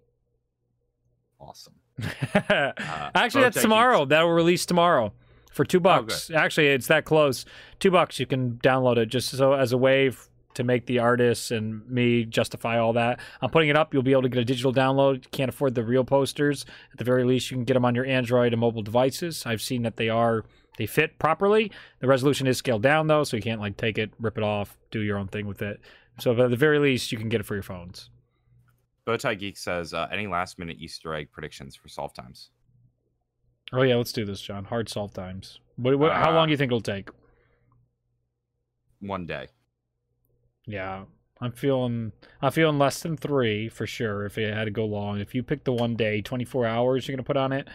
Awesome. 1.41 1.75
Actually, 2.01 3.43
uh, 3.43 3.51
that's 3.51 3.63
tomorrow. 3.63 4.05
That 4.05 4.23
will 4.23 4.33
release 4.33 4.67
tomorrow 4.67 5.13
for 5.53 5.65
two 5.65 5.79
oh, 5.79 5.81
bucks. 5.81 6.29
Actually, 6.31 6.69
it's 6.69 6.89
that 6.89 7.05
close. 7.05 7.45
Two 7.79 7.93
bucks. 7.93 8.19
You 8.19 8.27
can 8.27 8.59
download 8.65 8.97
it 8.97 9.07
just 9.07 9.31
so 9.31 9.53
as 9.53 9.73
a 9.73 9.79
way 9.79 10.09
f- 10.09 10.29
to 10.55 10.65
make 10.65 10.87
the 10.87 10.99
artists 10.99 11.51
and 11.51 11.89
me 11.89 12.25
justify 12.25 12.79
all 12.79 12.93
that. 12.95 13.21
I'm 13.41 13.51
putting 13.51 13.69
it 13.69 13.77
up. 13.77 13.93
You'll 13.93 14.03
be 14.03 14.13
able 14.13 14.23
to 14.23 14.29
get 14.29 14.39
a 14.39 14.45
digital 14.45 14.73
download. 14.73 15.25
You 15.25 15.31
can't 15.31 15.49
afford 15.49 15.75
the 15.75 15.85
real 15.85 16.05
posters. 16.05 16.65
At 16.93 16.99
the 16.99 17.05
very 17.05 17.25
least, 17.25 17.51
you 17.51 17.57
can 17.57 17.65
get 17.65 17.75
them 17.75 17.85
on 17.85 17.95
your 17.95 18.07
Android 18.07 18.53
and 18.53 18.61
mobile 18.61 18.83
devices. 18.83 19.45
I've 19.47 19.63
seen 19.63 19.83
that 19.83 19.97
they 19.97 20.09
are 20.09 20.45
they 20.79 20.87
fit 20.87 21.19
properly. 21.19 21.71
The 22.01 22.07
resolution 22.07 22.47
is 22.47 22.57
scaled 22.59 22.83
down 22.83 23.07
though, 23.07 23.25
so 23.25 23.37
you 23.37 23.43
can't 23.43 23.61
like 23.61 23.77
take 23.77 23.99
it, 23.99 24.11
rip 24.19 24.39
it 24.39 24.45
off, 24.45 24.77
do 24.91 25.01
your 25.01 25.19
own 25.19 25.29
thing 25.29 25.47
with 25.47 25.61
it. 25.63 25.81
So, 26.19 26.33
at 26.39 26.51
the 26.51 26.57
very 26.57 26.79
least, 26.79 27.11
you 27.13 27.19
can 27.19 27.29
get 27.29 27.41
it 27.41 27.45
for 27.45 27.55
your 27.55 27.63
phones. 27.63 28.11
Bowtie 29.07 29.39
Geek 29.39 29.57
says, 29.57 29.93
uh, 29.95 30.09
"Any 30.13 30.27
last 30.27 30.59
minute 30.59 30.77
Easter 30.79 31.15
egg 31.15 31.31
predictions 31.33 31.75
for 31.75 31.89
solve 31.89 32.15
times?" 32.15 32.51
Oh 33.73 33.83
yeah, 33.83 33.97
let's 33.97 34.13
do 34.13 34.25
this, 34.25 34.41
John. 34.41 34.65
Hard 34.67 34.89
solve 34.89 35.13
times. 35.15 35.59
What, 35.77 35.99
what, 35.99 36.13
how 36.13 36.31
Uh, 36.31 36.35
long 36.35 36.47
do 36.49 36.51
you 36.53 36.57
think 36.59 36.69
it'll 36.71 36.81
take? 36.83 37.09
One 39.01 39.27
day. 39.27 39.49
Yeah, 40.67 41.05
I'm 41.41 41.53
feeling 41.53 42.13
I'm 42.41 42.53
feeling 42.53 42.79
less 42.79 43.01
than 43.03 43.17
three 43.17 43.69
for 43.69 43.87
sure. 43.87 44.25
If 44.27 44.39
it 44.39 44.53
had 44.55 44.65
to 44.65 44.71
go 44.71 44.85
long, 44.85 45.21
if 45.21 45.35
you 45.35 45.43
pick 45.43 45.65
the 45.65 45.73
one 45.73 45.97
day, 45.97 46.21
24 46.21 46.67
hours, 46.67 47.07
you're 47.09 47.17
gonna 47.17 47.25
put 47.25 47.37
on 47.37 47.53
it 47.53 47.69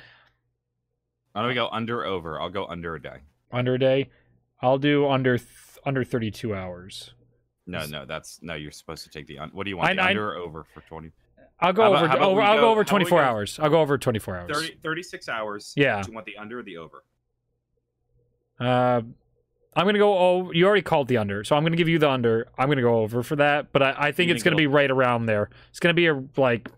don't 1.36 1.48
we 1.50 1.54
go 1.54 1.68
under 1.72 2.04
over? 2.04 2.42
I'll 2.42 2.50
go 2.50 2.66
under 2.66 2.96
a 2.96 3.02
day. 3.02 3.18
under 3.52 3.76
a 3.76 3.80
day. 3.80 4.10
I'll 4.62 4.80
do 4.80 5.08
under 5.08 5.38
th- 5.38 5.48
under 5.86 6.04
32 6.04 6.56
hours. 6.56 7.14
No, 7.68 7.86
no, 7.86 8.06
that's 8.06 8.40
no. 8.42 8.56
You're 8.56 8.72
supposed 8.72 9.04
to 9.04 9.10
take 9.12 9.28
the. 9.28 9.38
Un- 9.40 9.52
what 9.54 9.66
do 9.66 9.70
you 9.70 9.78
want? 9.78 10.00
I- 10.00 10.04
I- 10.04 10.10
under 10.10 10.32
or 10.32 10.38
over 10.38 10.64
for 10.74 10.82
twenty? 10.82 11.12
I'll 11.60 11.74
go 11.74 11.94
about- 11.94 12.06
over. 12.06 12.06
over 12.06 12.12
I'll 12.12 12.18
go- 12.18 12.22
go 12.24 12.30
over 12.32 12.42
how 12.42 12.58
about 12.58 12.78
we 12.78 12.86
24 12.86 13.20
go 13.20 13.24
hours. 13.26 13.60
I'll 13.60 13.70
go 13.70 13.82
over 13.82 13.98
24 13.98 14.38
hours. 14.38 14.52
30, 14.52 14.80
36 14.82 15.30
hours. 15.30 15.74
Yeah. 15.76 16.02
Do 16.02 16.10
you 16.10 16.16
want 16.16 16.26
the 16.26 16.38
under 16.38 16.60
or 16.60 16.64
the 16.64 16.78
over? 16.78 17.04
Uh, 18.60 19.02
I'm 19.78 19.86
gonna 19.86 20.00
go. 20.00 20.18
Oh, 20.18 20.52
you 20.52 20.66
already 20.66 20.82
called 20.82 21.08
the 21.08 21.18
under, 21.18 21.44
so 21.44 21.56
I'm 21.56 21.64
gonna 21.64 21.78
give 21.78 21.88
you 21.88 22.00
the 22.00 22.10
under. 22.10 22.48
I'm 22.58 22.68
gonna 22.68 22.82
go 22.82 22.96
over 23.00 23.22
for 23.24 23.36
that, 23.38 23.72
but 23.72 23.82
I, 23.84 23.96
I 23.98 24.12
think 24.12 24.28
You 24.30 24.34
it's 24.36 24.44
think 24.44 24.52
gonna 24.52 24.56
be 24.58 24.64
it'll- 24.64 24.74
right 24.76 24.90
around 24.92 25.28
there. 25.28 25.50
It's 25.70 25.80
gonna 25.80 25.94
be 25.94 26.08
a 26.08 26.22
like. 26.36 26.70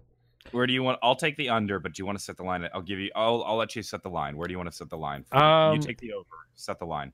Where 0.52 0.68
do 0.68 0.74
you 0.74 0.84
want? 0.84 1.00
I'll 1.02 1.16
take 1.16 1.38
the 1.38 1.50
under, 1.50 1.80
but 1.80 1.94
do 1.94 2.02
you 2.02 2.06
want 2.06 2.18
to 2.18 2.24
set 2.24 2.36
the 2.36 2.44
line? 2.44 2.68
I'll 2.74 2.82
give 2.82 3.00
you. 3.00 3.10
I'll. 3.16 3.44
I'll 3.46 3.56
let 3.56 3.76
you 3.76 3.84
set 3.84 4.04
the 4.04 4.10
line. 4.10 4.36
Where 4.36 4.48
do 4.48 4.52
you 4.52 4.58
want 4.58 4.70
to 4.70 4.76
set 4.76 4.90
the 4.90 4.98
line? 4.98 5.24
For 5.32 5.38
Um, 5.38 5.76
you 5.76 5.82
take 5.82 6.00
the 6.00 6.12
over. 6.14 6.26
Set 6.56 6.78
the 6.80 6.86
line. 6.86 7.14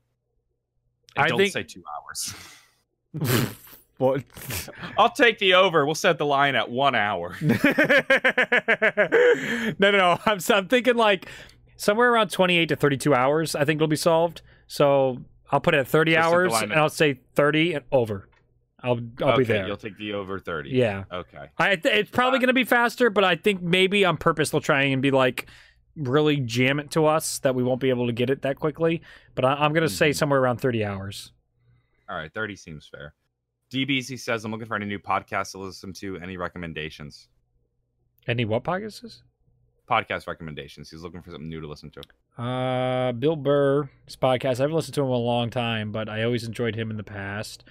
And 1.14 1.24
I 1.24 1.28
don't 1.28 1.38
think- 1.38 1.52
say 1.52 1.62
two 1.62 1.84
hours. 1.94 2.34
what? 3.98 4.24
I'll 4.98 5.10
take 5.12 5.38
the 5.38 5.54
over. 5.54 5.86
We'll 5.86 5.94
set 5.94 6.18
the 6.18 6.26
line 6.26 6.54
at 6.56 6.68
one 6.70 6.94
hour. 6.96 7.36
no, 7.40 7.56
no, 9.78 9.90
no. 9.90 10.18
I'm, 10.26 10.38
I'm 10.50 10.68
thinking 10.68 10.96
like 10.96 11.26
somewhere 11.76 12.10
around 12.12 12.30
28 12.30 12.68
to 12.70 12.76
32 12.76 13.14
hours. 13.14 13.54
I 13.54 13.64
think 13.64 13.78
it'll 13.78 13.88
be 13.88 13.96
solved. 13.96 14.42
So 14.66 15.18
I'll 15.50 15.60
put 15.60 15.74
it 15.74 15.78
at 15.78 15.88
30 15.88 16.12
So 16.12 16.14
set 16.16 16.22
the 16.22 16.26
hours, 16.28 16.62
and 16.62 16.72
I'll 16.72 16.88
say 16.88 17.20
30 17.34 17.74
and 17.74 17.84
over. 17.92 18.28
I'll 18.82 19.00
I'll 19.22 19.28
okay, 19.30 19.38
be 19.38 19.44
there. 19.44 19.66
You'll 19.66 19.76
take 19.78 19.96
the 19.96 20.12
over 20.12 20.38
thirty. 20.38 20.70
Yeah, 20.70 21.04
Okay. 21.10 21.48
I 21.58 21.76
th- 21.76 21.94
it's 21.94 22.10
probably 22.10 22.38
going 22.38 22.48
to 22.48 22.52
be 22.54 22.64
faster, 22.64 23.08
but 23.10 23.24
I 23.24 23.34
think 23.34 23.62
maybe 23.62 24.04
on 24.04 24.16
purpose 24.18 24.50
they'll 24.50 24.60
try 24.60 24.82
and 24.82 25.00
be 25.00 25.10
like 25.10 25.46
really 25.96 26.36
jam 26.36 26.78
it 26.78 26.90
to 26.90 27.06
us 27.06 27.38
that 27.38 27.54
we 27.54 27.62
won't 27.62 27.80
be 27.80 27.88
able 27.88 28.06
to 28.06 28.12
get 28.12 28.28
it 28.28 28.42
that 28.42 28.60
quickly. 28.60 29.00
But 29.34 29.46
I, 29.46 29.54
I'm 29.54 29.72
going 29.72 29.82
to 29.82 29.88
say 29.92 30.10
Mhm. 30.10 30.16
somewhere 30.16 30.40
around 30.40 30.58
30 30.60 30.84
hours. 30.84 31.32
All 32.08 32.16
right. 32.16 32.32
Thirty 32.32 32.54
seems 32.54 32.86
fair. 32.86 33.14
DBC 33.72 34.20
says 34.20 34.44
I'm 34.44 34.52
looking 34.52 34.66
for 34.68 34.76
any 34.76 34.86
new 34.86 34.98
podcasts 34.98 35.52
to 35.52 35.58
listen 35.58 35.92
to. 35.94 36.18
Any 36.18 36.36
recommendations? 36.36 37.28
Any 38.28 38.44
what 38.44 38.62
podcasts? 38.62 39.22
Podcast 39.90 40.26
recommendations. 40.28 40.90
He's 40.90 41.02
looking 41.02 41.22
for 41.22 41.30
something 41.30 41.48
new 41.48 41.60
to 41.62 41.66
listen 41.66 41.90
to. 41.92 42.02
Uh, 42.36 43.12
Bill 43.12 43.36
Burr, 43.36 43.88
his 44.04 44.16
podcast. 44.16 44.60
I 44.60 44.64
haven't 44.64 44.76
listened 44.76 44.94
to 44.94 45.00
him 45.02 45.06
in 45.08 45.12
a 45.12 45.16
long 45.16 45.50
time, 45.50 45.90
but 45.90 46.08
I 46.08 46.22
always 46.22 46.44
enjoyed 46.44 46.74
him 46.74 46.90
in 46.90 46.96
the 46.96 47.02
past. 47.02 47.64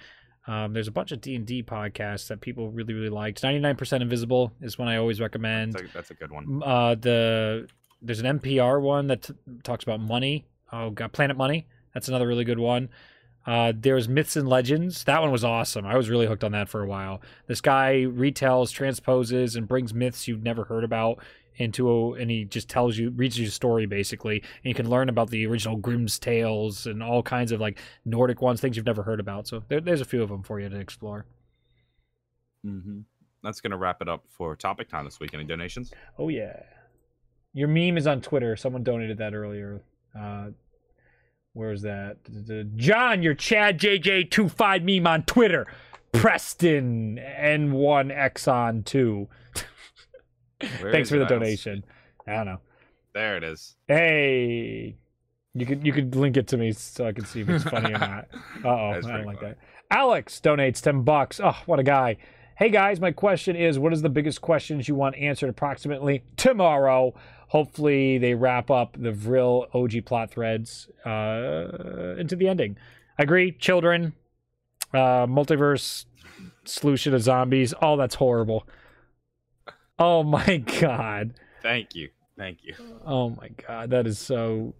Um, 0.48 0.72
there's 0.72 0.88
a 0.88 0.92
bunch 0.92 1.12
of 1.12 1.20
D 1.20 1.34
and 1.34 1.46
D 1.46 1.62
podcasts 1.62 2.28
that 2.28 2.40
people 2.40 2.70
really, 2.70 2.94
really 2.94 3.08
liked. 3.08 3.42
99% 3.42 4.00
Invisible 4.00 4.52
is 4.60 4.78
one 4.78 4.88
I 4.88 4.96
always 4.96 5.20
recommend. 5.20 5.74
That's 5.74 5.90
a, 5.90 5.92
that's 5.92 6.10
a 6.10 6.14
good 6.14 6.30
one. 6.30 6.62
Uh, 6.64 6.94
the 6.94 7.68
there's 8.02 8.20
an 8.20 8.38
NPR 8.38 8.80
one 8.80 9.06
that 9.08 9.22
t- 9.22 9.34
talks 9.62 9.84
about 9.84 10.00
money. 10.00 10.46
Oh, 10.72 10.90
God, 10.90 11.12
Planet 11.12 11.36
Money. 11.36 11.66
That's 11.94 12.08
another 12.08 12.26
really 12.26 12.44
good 12.44 12.58
one. 12.58 12.90
Uh, 13.46 13.72
there's 13.74 14.08
Myths 14.08 14.36
and 14.36 14.48
Legends. 14.48 15.04
That 15.04 15.22
one 15.22 15.30
was 15.30 15.44
awesome. 15.44 15.86
I 15.86 15.96
was 15.96 16.10
really 16.10 16.26
hooked 16.26 16.44
on 16.44 16.52
that 16.52 16.68
for 16.68 16.82
a 16.82 16.86
while. 16.86 17.22
This 17.46 17.60
guy 17.60 18.04
retells, 18.06 18.72
transposes, 18.72 19.54
and 19.54 19.68
brings 19.68 19.94
myths 19.94 20.26
you've 20.26 20.42
never 20.42 20.64
heard 20.64 20.84
about 20.84 21.20
into 21.56 21.90
a, 21.90 22.12
and 22.12 22.30
he 22.30 22.44
just 22.44 22.68
tells 22.68 22.96
you, 22.96 23.10
reads 23.10 23.38
you 23.38 23.48
a 23.48 23.50
story 23.50 23.86
basically, 23.86 24.40
and 24.40 24.64
you 24.64 24.74
can 24.74 24.88
learn 24.88 25.08
about 25.08 25.30
the 25.30 25.46
original 25.46 25.76
Grimm's 25.76 26.18
tales 26.18 26.86
and 26.86 27.02
all 27.02 27.22
kinds 27.22 27.52
of 27.52 27.60
like 27.60 27.78
Nordic 28.04 28.42
ones, 28.42 28.60
things 28.60 28.76
you've 28.76 28.86
never 28.86 29.02
heard 29.02 29.20
about. 29.20 29.48
So 29.48 29.62
there, 29.68 29.80
there's 29.80 30.00
a 30.00 30.06
few 30.06 30.22
of 30.22 30.28
them 30.28 30.42
for 30.42 30.60
you 30.60 30.68
to 30.68 30.78
explore. 30.78 31.26
Mm-hmm. 32.64 33.00
That's 33.42 33.60
gonna 33.60 33.76
wrap 33.76 34.02
it 34.02 34.08
up 34.08 34.24
for 34.28 34.56
topic 34.56 34.88
time 34.88 35.04
this 35.04 35.20
week. 35.20 35.32
Any 35.32 35.44
donations? 35.44 35.92
Oh 36.18 36.28
yeah. 36.28 36.62
Your 37.52 37.68
meme 37.68 37.96
is 37.96 38.06
on 38.06 38.20
Twitter. 38.20 38.56
Someone 38.56 38.82
donated 38.82 39.18
that 39.18 39.34
earlier. 39.34 39.82
Uh 40.18 40.48
where's 41.52 41.82
that? 41.82 42.18
John, 42.76 43.22
your 43.22 43.34
Chad 43.34 43.78
JJ25 43.78 44.82
meme 44.82 45.06
on 45.06 45.22
Twitter. 45.22 45.66
Preston 46.12 47.18
N1 47.18 48.14
Exxon 48.16 48.84
2. 48.84 49.28
Thanks 50.60 51.10
for 51.10 51.16
the 51.16 51.22
it? 51.22 51.26
I 51.26 51.28
don't 51.28 51.28
see 51.28 51.34
donation. 51.34 51.84
I 52.26 52.32
don't 52.32 52.46
know. 52.46 52.60
There 53.14 53.36
it 53.36 53.44
is. 53.44 53.76
Hey. 53.88 54.96
You 55.54 55.64
could 55.64 55.86
you 55.86 55.92
could 55.92 56.14
link 56.14 56.36
it 56.36 56.48
to 56.48 56.58
me 56.58 56.72
so 56.72 57.06
I 57.06 57.12
can 57.12 57.24
see 57.24 57.40
if 57.40 57.48
it's 57.48 57.64
funny 57.64 57.94
or 57.94 57.98
not. 57.98 58.28
Uh 58.64 58.68
oh, 58.68 58.90
I 58.90 59.00
don't 59.00 59.24
like 59.24 59.40
funny. 59.40 59.54
that. 59.54 59.58
Alex 59.90 60.40
donates 60.42 60.82
10 60.82 61.02
bucks. 61.02 61.40
Oh, 61.42 61.56
what 61.66 61.78
a 61.78 61.82
guy. 61.82 62.16
Hey 62.58 62.68
guys, 62.70 63.00
my 63.00 63.12
question 63.12 63.56
is 63.56 63.78
what 63.78 63.92
is 63.92 64.02
the 64.02 64.08
biggest 64.08 64.40
questions 64.40 64.88
you 64.88 64.94
want 64.94 65.16
answered 65.16 65.48
approximately 65.48 66.24
tomorrow? 66.36 67.14
Hopefully 67.48 68.18
they 68.18 68.34
wrap 68.34 68.70
up 68.70 68.96
the 68.98 69.12
Vril 69.12 69.66
OG 69.72 70.04
plot 70.04 70.30
threads 70.30 70.88
uh, 71.06 72.16
into 72.18 72.34
the 72.36 72.48
ending. 72.48 72.76
I 73.18 73.22
agree. 73.22 73.52
Children, 73.52 74.14
uh, 74.92 75.26
multiverse, 75.26 76.06
solution 76.64 77.14
of 77.14 77.22
zombies. 77.22 77.72
Oh, 77.80 77.96
that's 77.96 78.16
horrible. 78.16 78.66
Oh 79.98 80.22
my 80.22 80.58
god. 80.80 81.34
Thank 81.62 81.94
you. 81.94 82.10
Thank 82.36 82.58
you. 82.64 82.74
Oh 83.04 83.30
my 83.30 83.48
god, 83.66 83.90
that 83.90 84.06
is 84.06 84.18
so. 84.18 84.74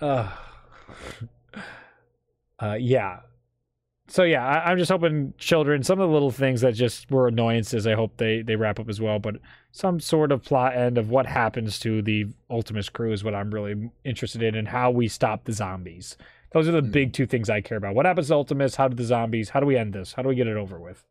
Uh, 0.00 0.30
uh 2.58 2.76
yeah. 2.80 3.20
So 4.08 4.24
yeah, 4.24 4.44
I, 4.44 4.70
I'm 4.70 4.78
just 4.78 4.90
hoping 4.90 5.34
children. 5.38 5.82
Some 5.84 6.00
of 6.00 6.08
the 6.08 6.12
little 6.12 6.30
things 6.32 6.62
that 6.62 6.72
just 6.74 7.10
were 7.10 7.28
annoyances. 7.28 7.86
I 7.86 7.94
hope 7.94 8.16
they 8.16 8.42
they 8.42 8.56
wrap 8.56 8.80
up 8.80 8.88
as 8.88 9.00
well. 9.00 9.18
But 9.18 9.36
some 9.72 10.00
sort 10.00 10.32
of 10.32 10.42
plot 10.42 10.74
end 10.74 10.98
of 10.98 11.10
what 11.10 11.26
happens 11.26 11.78
to 11.80 12.02
the 12.02 12.26
Ultimis 12.50 12.90
crew 12.92 13.12
is 13.12 13.22
what 13.22 13.34
I'm 13.34 13.50
really 13.52 13.90
interested 14.04 14.42
in, 14.42 14.54
and 14.54 14.66
how 14.68 14.90
we 14.90 15.06
stop 15.08 15.44
the 15.44 15.52
zombies. 15.52 16.16
Those 16.52 16.66
are 16.66 16.72
the 16.72 16.80
Mhm. 16.82 16.90
big 16.90 17.12
two 17.12 17.26
things 17.26 17.48
I 17.48 17.60
care 17.60 17.76
about. 17.78 17.94
What 17.94 18.06
happens 18.06 18.26
to 18.28 18.34
Ultimis? 18.34 18.74
How 18.76 18.88
do 18.88 18.96
the 18.96 19.04
zombies? 19.04 19.50
How 19.50 19.60
do 19.60 19.66
we 19.66 19.76
end 19.76 19.92
this? 19.92 20.14
How 20.14 20.22
do 20.22 20.28
we 20.28 20.34
get 20.34 20.48
it 20.48 20.56
over 20.56 20.80
with? 20.80 21.04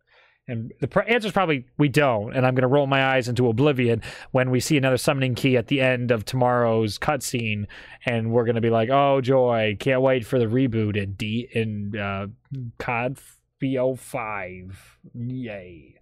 And 0.50 0.74
the 0.80 0.88
pr- 0.88 1.02
answer 1.02 1.28
is 1.28 1.34
probably 1.34 1.66
we 1.78 1.90
don't. 1.90 2.36
And 2.36 2.46
I'm 2.46 2.56
going 2.56 2.64
to 2.64 2.68
roll 2.68 2.88
my 2.88 3.16
eyes 3.16 3.28
into 3.28 3.48
oblivion 3.48 4.02
when 4.32 4.50
we 4.50 4.60
see 4.60 4.78
another 4.78 4.98
summoning 4.98 5.36
key 5.36 5.58
at 5.58 5.68
the 5.68 5.82
end 5.82 6.12
of 6.12 6.26
tomorrow's 6.26 6.98
cutscene, 6.98 7.66
and 8.06 8.32
we're 8.32 8.46
going 8.46 8.56
to 8.56 8.62
be 8.62 8.70
like, 8.70 8.90
"Oh 8.90 9.22
joy! 9.22 9.78
Can't 9.80 10.02
wait 10.02 10.26
for 10.26 10.40
the 10.40 10.46
reboot 10.46 10.96
in 10.96 11.14
D 11.14 11.48
in 11.52 11.98
uh, 11.98 12.28
COD 12.78 13.20
BO5. 13.62 14.76
Yay!" 15.14 15.96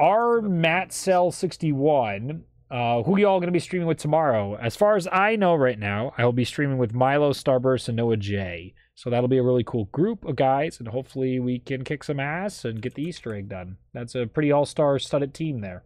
Our 0.00 0.40
Matt 0.40 0.92
Cell 0.92 1.32
61 1.32 2.44
uh, 2.70 3.02
who 3.02 3.18
y'all 3.18 3.40
going 3.40 3.48
to 3.48 3.52
be 3.52 3.58
streaming 3.58 3.88
with 3.88 3.98
tomorrow? 3.98 4.56
As 4.56 4.76
far 4.76 4.96
as 4.96 5.08
I 5.10 5.36
know 5.36 5.54
right 5.54 5.78
now, 5.78 6.12
I 6.18 6.24
will 6.24 6.32
be 6.32 6.44
streaming 6.44 6.78
with 6.78 6.92
Milo, 6.92 7.32
Starburst, 7.32 7.88
and 7.88 7.96
Noah 7.96 8.18
J. 8.18 8.74
So 8.98 9.10
that'll 9.10 9.28
be 9.28 9.38
a 9.38 9.44
really 9.44 9.62
cool 9.62 9.84
group 9.92 10.24
of 10.24 10.34
guys, 10.34 10.80
and 10.80 10.88
hopefully 10.88 11.38
we 11.38 11.60
can 11.60 11.84
kick 11.84 12.02
some 12.02 12.18
ass 12.18 12.64
and 12.64 12.82
get 12.82 12.94
the 12.94 13.04
Easter 13.04 13.32
egg 13.32 13.48
done. 13.48 13.76
That's 13.94 14.16
a 14.16 14.26
pretty 14.26 14.50
all-star 14.50 14.98
studded 14.98 15.34
team 15.34 15.60
there, 15.60 15.84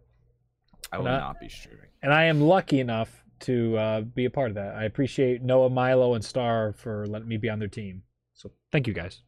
I 0.91 0.97
will 0.97 1.05
not 1.05 1.39
be 1.39 1.47
streaming. 1.47 1.85
and 2.01 2.11
I 2.11 2.23
am 2.23 2.41
lucky 2.41 2.79
enough 2.79 3.23
to 3.41 3.77
uh, 3.77 4.01
be 4.01 4.25
a 4.25 4.31
part 4.31 4.49
of 4.49 4.55
that. 4.55 4.73
I 4.73 4.85
appreciate 4.85 5.43
Noah, 5.43 5.69
Milo, 5.69 6.15
and 6.15 6.25
Star 6.25 6.73
for 6.73 7.05
letting 7.05 7.27
me 7.27 7.37
be 7.37 7.51
on 7.51 7.59
their 7.59 7.67
team. 7.67 8.01
So 8.33 8.49
thank 8.71 8.87
you 8.87 8.95
guys. 8.95 9.21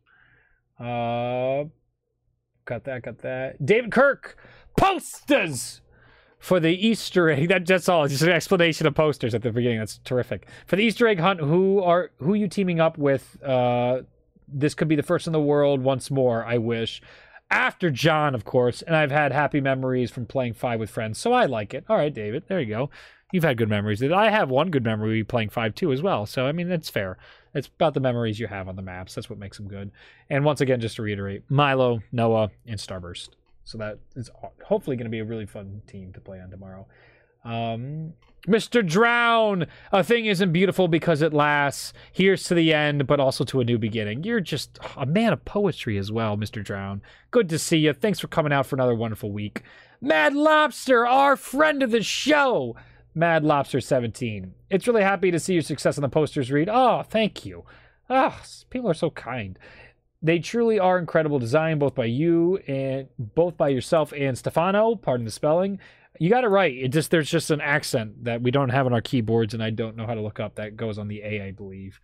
Uh, 0.80 1.66
got 2.66 2.86
that, 2.86 3.04
got 3.04 3.20
that. 3.20 3.64
David 3.64 3.92
Kirk 3.92 4.36
posters 4.76 5.82
for 6.46 6.60
the 6.60 6.70
Easter 6.70 7.32
egg. 7.32 7.48
That, 7.50 7.66
that's 7.66 7.90
all. 7.90 8.04
It's 8.04 8.14
just 8.14 8.24
an 8.24 8.30
explanation 8.30 8.86
of 8.86 8.94
posters 8.94 9.34
at 9.34 9.42
the 9.42 9.52
beginning. 9.52 9.80
That's 9.80 10.00
terrific. 10.04 10.46
For 10.68 10.76
the 10.76 10.84
Easter 10.84 11.08
egg 11.08 11.20
hunt, 11.20 11.40
who 11.40 11.82
are 11.82 12.12
who 12.20 12.34
are 12.34 12.36
you 12.36 12.48
teaming 12.48 12.80
up 12.80 13.00
with? 13.00 13.42
Uh, 13.44 14.04
this 14.48 14.76
could 14.76 14.88
be 14.88 14.96
the 14.96 15.02
first 15.02 15.26
in 15.26 15.34
the 15.34 15.42
world 15.42 15.82
once 15.82 16.12
more. 16.12 16.46
I 16.46 16.60
wish. 16.60 17.02
After 17.50 17.90
John, 17.90 18.36
of 18.36 18.46
course, 18.46 18.84
and 18.84 18.96
I've 18.96 19.12
had 19.12 19.32
happy 19.32 19.60
memories 19.60 20.12
from 20.12 20.28
playing 20.28 20.54
five 20.54 20.80
with 20.80 20.90
friends, 20.90 21.18
so 21.18 21.34
I 21.34 21.46
like 21.46 21.74
it. 21.74 21.84
All 21.90 21.98
right, 21.98 22.14
David, 22.14 22.44
there 22.48 22.60
you 22.60 22.68
go. 22.68 22.90
You've 23.32 23.44
had 23.44 23.58
good 23.58 23.70
memories. 23.70 24.04
I 24.04 24.30
have 24.30 24.50
one 24.50 24.70
good 24.70 24.84
memory 24.84 25.24
playing 25.24 25.50
five 25.50 25.74
too 25.74 25.92
as 25.92 26.04
well. 26.04 26.28
So 26.28 26.46
I 26.46 26.52
mean, 26.52 26.70
that's 26.70 26.92
fair. 26.92 27.18
It's 27.56 27.68
about 27.68 27.96
the 27.96 28.00
memories 28.00 28.40
you 28.40 28.46
have 28.48 28.68
on 28.68 28.76
the 28.76 28.82
maps. 28.84 29.16
That's 29.16 29.32
what 29.32 29.40
makes 29.40 29.58
them 29.58 29.68
good. 29.68 29.92
And 30.30 30.46
once 30.46 30.62
again, 30.62 30.80
just 30.80 30.98
to 30.98 31.02
reiterate, 31.02 31.44
Milo, 31.50 32.02
Noah, 32.12 32.52
and 32.68 32.80
Starburst. 32.80 33.30
So 33.66 33.78
that 33.80 34.00
is 34.16 34.30
hopefully 34.64 34.96
going 34.96 35.06
to 35.06 35.12
be 35.12 35.20
a 35.20 35.26
really 35.26 35.46
fun 35.46 35.82
team 35.88 36.14
to 36.14 36.22
play 36.22 36.40
on 36.40 36.50
tomorrow. 36.50 36.88
Um, 37.44 38.14
Mr. 38.48 38.86
Drown, 38.86 39.66
a 39.92 40.04
thing 40.04 40.28
isn't 40.28 40.52
beautiful 40.52 40.88
because 40.88 41.24
it 41.24 41.34
lasts. 41.34 41.94
Here's 42.12 42.44
to 42.44 42.54
the 42.54 42.74
end, 42.74 43.08
but 43.08 43.20
also 43.20 43.44
to 43.46 43.60
a 43.60 43.64
new 43.64 43.80
beginning. 43.80 44.24
You're 44.24 44.40
just 44.40 44.78
a 44.96 45.06
man 45.06 45.34
of 45.34 45.46
poetry 45.46 45.98
as 45.98 46.12
well, 46.12 46.38
Mr. 46.38 46.64
Drown. 46.64 47.02
Good 47.32 47.50
to 47.50 47.60
see 47.60 47.78
you. 47.78 47.94
Thanks 47.94 48.20
for 48.20 48.28
coming 48.28 48.54
out 48.54 48.68
for 48.68 48.76
another 48.76 48.96
wonderful 48.96 49.32
week. 49.32 49.64
Mad 50.00 50.36
Lobster, 50.36 51.08
our 51.08 51.36
friend 51.36 51.82
of 51.82 51.90
the 51.90 52.04
show. 52.04 52.76
Mad 53.16 53.44
Lobster 53.44 53.82
17. 53.82 54.54
It's 54.70 54.88
really 54.88 55.02
happy 55.02 55.32
to 55.32 55.40
see 55.40 55.54
your 55.54 55.64
success 55.64 55.98
on 55.98 56.04
the 56.04 56.10
posters 56.10 56.52
read. 56.52 56.70
Oh, 56.70 57.02
thank 57.02 57.46
you. 57.46 57.64
Ah, 58.10 58.40
people 58.70 58.90
are 58.90 58.96
so 58.96 59.10
kind. 59.10 59.58
They 60.26 60.40
truly 60.40 60.80
are 60.80 60.98
incredible 60.98 61.38
design, 61.38 61.78
both 61.78 61.94
by 61.94 62.06
you 62.06 62.58
and 62.68 63.08
both 63.20 63.58
by 63.58 63.70
yourself 63.70 64.12
and 64.12 64.36
Stefano. 64.36 64.96
Pardon 64.96 65.24
the 65.24 65.32
spelling. 65.32 65.80
You 66.20 66.32
got 66.32 66.44
it 66.44 66.48
right. 66.48 66.76
It 66.76 66.88
just 66.88 67.12
there's 67.12 67.30
just 67.30 67.52
an 67.52 67.62
accent 67.62 68.24
that 68.24 68.42
we 68.42 68.50
don't 68.50 68.70
have 68.70 68.88
on 68.88 68.94
our 68.94 69.02
keyboards, 69.02 69.54
and 69.54 69.62
I 69.62 69.70
don't 69.70 69.96
know 69.96 70.08
how 70.08 70.16
to 70.16 70.22
look 70.22 70.40
up. 70.40 70.56
That 70.56 70.76
goes 70.76 70.98
on 70.98 71.10
the 71.10 71.22
A, 71.22 71.44
I 71.44 71.52
believe. 71.52 72.00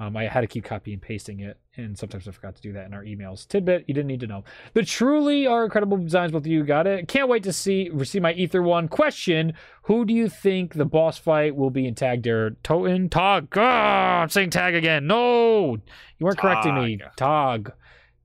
Um, 0.00 0.16
I 0.16 0.24
had 0.26 0.40
to 0.40 0.48
keep 0.48 0.64
copying 0.64 0.94
and 0.94 1.02
pasting 1.02 1.38
it, 1.38 1.56
and 1.76 1.96
sometimes 1.96 2.26
I 2.26 2.32
forgot 2.32 2.56
to 2.56 2.60
do 2.62 2.72
that 2.72 2.86
in 2.86 2.94
our 2.94 3.04
emails. 3.04 3.46
Tidbit, 3.46 3.84
you 3.86 3.94
didn't 3.94 4.08
need 4.08 4.18
to 4.20 4.26
know. 4.26 4.42
The 4.72 4.82
truly 4.84 5.46
are 5.46 5.62
incredible 5.64 5.96
designs. 5.98 6.32
Both 6.32 6.42
of 6.42 6.46
you 6.48 6.64
got 6.64 6.88
it. 6.88 7.06
Can't 7.06 7.28
wait 7.28 7.44
to 7.44 7.52
see 7.52 7.90
receive 7.92 8.20
my 8.20 8.32
Ether 8.32 8.60
one 8.60 8.88
question. 8.88 9.52
Who 9.84 10.04
do 10.04 10.12
you 10.12 10.28
think 10.28 10.74
the 10.74 10.84
boss 10.84 11.16
fight 11.16 11.54
will 11.54 11.70
be 11.70 11.86
in 11.86 11.94
Tag 11.94 12.22
Der? 12.22 12.50
Toten? 12.64 13.08
Tog? 13.08 13.56
Ah, 13.56 14.22
I'm 14.22 14.30
saying 14.30 14.50
tag 14.50 14.74
again. 14.74 15.06
No, 15.06 15.74
you 16.18 16.26
weren't 16.26 16.38
correcting 16.38 16.74
me. 16.74 16.98
Tog. 17.16 17.70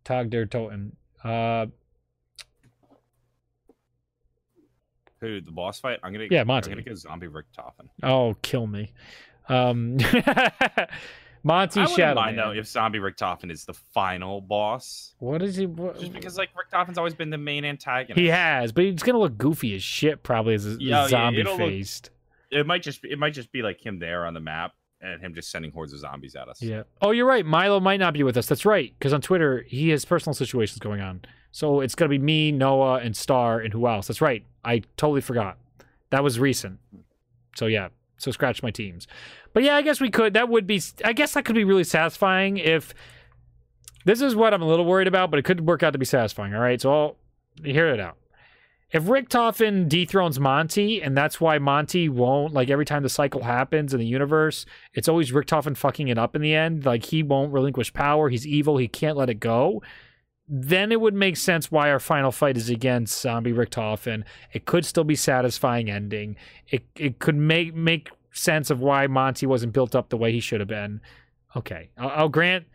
Tog 0.04 0.32
Der 0.32 0.48
Toten. 0.48 0.94
Uh, 1.24 1.68
Who 5.22 5.42
the 5.42 5.52
boss 5.52 5.80
fight? 5.80 6.00
I'm 6.02 6.14
gonna 6.14 6.28
Yeah, 6.32 6.42
I'm 6.42 6.48
gonna 6.48 6.82
go 6.82 6.96
zombie 6.96 7.28
Richtofen. 7.28 7.90
oh, 8.02 8.36
kill 8.42 8.66
me. 8.66 8.94
Um, 9.50 9.98
Monty 11.44 11.80
I 11.82 11.86
Shadow. 11.86 12.20
mind 12.22 12.38
though 12.38 12.52
if 12.52 12.68
zombie 12.68 13.00
Richtofen 13.00 13.50
is 13.52 13.66
the 13.66 13.74
final 13.74 14.42
boss, 14.42 15.16
What 15.20 15.42
is 15.42 15.56
he? 15.56 15.66
What, 15.66 16.00
just 16.00 16.12
because 16.14 16.38
like 16.38 16.50
Richtofen's 16.54 16.98
always 16.98 17.14
been 17.14 17.30
the 17.30 17.38
main 17.38 17.64
antagonist. 17.66 18.20
he 18.20 18.28
has, 18.28 18.72
but 18.72 18.84
he's 18.84 19.04
gonna 19.04 19.20
look 19.20 19.38
goofy 19.38 19.76
as 19.76 19.84
shit 19.84 20.22
probably 20.24 20.54
as 20.56 20.66
a 20.66 20.72
Yeah, 20.80 21.04
yeah, 21.04 21.08
zombie 21.08 21.44
look- 21.44 21.58
faced. 21.58 22.10
It 22.52 22.66
might 22.66 22.82
just 22.82 23.02
be, 23.04 23.12
it 23.12 23.20
might 23.20 23.34
just 23.34 23.52
be 23.52 23.62
like 23.62 23.80
him 23.86 24.00
there 24.00 24.26
on 24.26 24.34
the 24.34 24.40
map 24.40 24.74
and 25.02 25.22
him 25.22 25.34
just 25.36 25.52
sending 25.52 25.72
hordes 25.72 25.94
of 25.94 26.00
zombies 26.00 26.36
at 26.36 26.50
us. 26.50 26.62
Yeah. 26.62 26.84
Oh, 27.02 27.12
you're 27.12 27.28
right. 27.28 27.46
Milo 27.46 27.80
might 27.80 28.00
not 28.00 28.14
be 28.14 28.24
with 28.24 28.36
us. 28.38 28.48
That's 28.48 28.66
right. 28.66 28.92
Because 28.98 29.14
on 29.14 29.22
Twitter, 29.22 29.64
he 29.68 29.90
has 29.90 30.04
personal 30.04 30.34
situations 30.34 30.80
going 30.80 31.00
on. 31.00 31.22
So 31.52 31.80
it's 31.82 31.96
gonna 31.96 32.10
be 32.10 32.18
me, 32.20 32.52
Noah, 32.52 33.00
and 33.00 33.16
Star, 33.16 33.60
and 33.60 33.72
who 33.72 33.88
else? 33.88 34.08
That's 34.08 34.20
right. 34.22 34.44
I 34.66 34.80
totally 34.98 35.22
forgot. 35.22 35.58
That 36.10 36.24
was 36.24 36.40
recent. 36.40 36.80
So 37.56 37.68
yeah. 37.68 37.90
So 38.18 38.32
scratch 38.32 38.62
my 38.64 38.72
teams. 38.72 39.08
But 39.54 39.64
yeah, 39.64 39.76
I 39.76 39.82
guess 39.82 40.00
we 40.00 40.10
could. 40.10 40.34
That 40.34 40.50
would 40.50 40.68
be. 40.68 40.82
I 41.04 41.14
guess 41.14 41.34
that 41.34 41.46
could 41.46 41.56
be 41.56 41.64
really 41.64 41.84
satisfying 41.84 42.58
if. 42.58 42.94
This 44.06 44.22
is 44.22 44.36
what 44.36 44.54
I'm 44.54 44.62
a 44.62 44.68
little 44.68 44.86
worried 44.86 45.10
about, 45.10 45.30
but 45.30 45.40
it 45.40 45.44
could 45.44 45.68
work 45.68 45.84
out 45.84 45.92
to 45.92 46.00
be 46.00 46.06
satisfying. 46.06 46.56
All 46.56 46.62
right. 46.62 46.80
So 46.80 46.92
I'll 46.92 47.18
hear 47.64 47.90
it 47.90 48.00
out. 48.00 48.16
If 48.92 49.04
Richtofen 49.04 49.88
dethrones 49.88 50.40
Monty, 50.40 51.02
and 51.02 51.16
that's 51.16 51.40
why 51.40 51.60
Monty 51.60 52.10
won't 52.10 52.54
like 52.54 52.72
every 52.72 52.86
time 52.86 53.04
the 53.04 53.10
cycle 53.10 53.44
happens 53.44 53.94
in 53.94 54.00
the 54.00 54.06
universe, 54.06 54.66
it's 54.94 55.08
always 55.08 55.32
Richtofen 55.32 55.78
fucking 55.78 56.08
it 56.08 56.18
up 56.18 56.36
in 56.36 56.42
the 56.42 56.56
end. 56.56 56.86
Like 56.86 57.06
he 57.06 57.22
won't 57.22 57.54
relinquish 57.54 57.94
power. 57.94 58.30
He's 58.30 58.48
evil. 58.48 58.78
He 58.78 58.88
can't 58.88 59.18
let 59.18 59.30
it 59.30 59.40
go. 59.40 59.84
Then 60.48 60.92
it 60.92 61.00
would 61.00 61.14
make 61.14 61.38
sense 61.38 61.72
why 61.72 61.92
our 61.92 62.00
final 62.00 62.32
fight 62.32 62.58
is 62.58 62.70
against 62.70 63.22
Zombie 63.22 63.54
Richtofen. 63.54 64.24
It 64.54 64.66
could 64.66 64.84
still 64.84 65.04
be 65.04 65.16
satisfying 65.16 65.92
ending. 65.92 66.36
It 66.68 66.84
it 66.96 67.20
could 67.20 67.36
make 67.36 67.76
make 67.76 68.10
sense 68.32 68.70
of 68.70 68.80
why 68.82 69.08
Monty 69.08 69.46
wasn't 69.46 69.74
built 69.74 69.96
up 69.96 70.10
the 70.10 70.18
way 70.18 70.32
he 70.32 70.40
should 70.40 70.60
have 70.60 70.70
been. 70.70 71.02
Okay, 71.56 71.90
I'll, 71.98 72.10
I'll 72.10 72.30
grant 72.30 72.66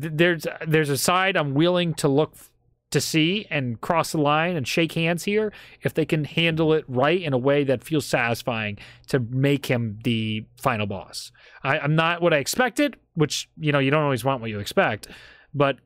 th- 0.00 0.12
there's 0.16 0.46
there's 0.66 0.88
a 0.90 0.96
side 0.98 1.36
I'm 1.36 1.54
willing 1.54 1.94
to 1.94 2.08
look 2.08 2.32
f- 2.34 2.50
to 2.92 3.00
see 3.00 3.46
and 3.50 3.80
cross 3.80 4.12
the 4.12 4.18
line 4.20 4.54
and 4.56 4.66
shake 4.68 4.92
hands 4.92 5.24
here 5.24 5.52
if 5.82 5.94
they 5.94 6.04
can 6.04 6.24
handle 6.24 6.72
it 6.74 6.84
right 6.88 7.20
in 7.22 7.32
a 7.32 7.38
way 7.38 7.64
that 7.64 7.82
feels 7.82 8.04
satisfying 8.06 8.78
to 9.08 9.18
make 9.18 9.66
him 9.66 9.98
the 10.04 10.44
final 10.60 10.86
boss. 10.86 11.32
I, 11.62 11.78
I'm 11.78 11.94
not 11.94 12.20
what 12.20 12.34
I 12.34 12.38
expected, 12.38 12.96
which 13.14 13.48
you 13.58 13.72
know 13.72 13.78
you 13.78 13.90
don't 13.90 14.02
always 14.04 14.24
want 14.24 14.40
what 14.40 14.50
you 14.50 14.60
expect, 14.60 15.08
but 15.54 15.76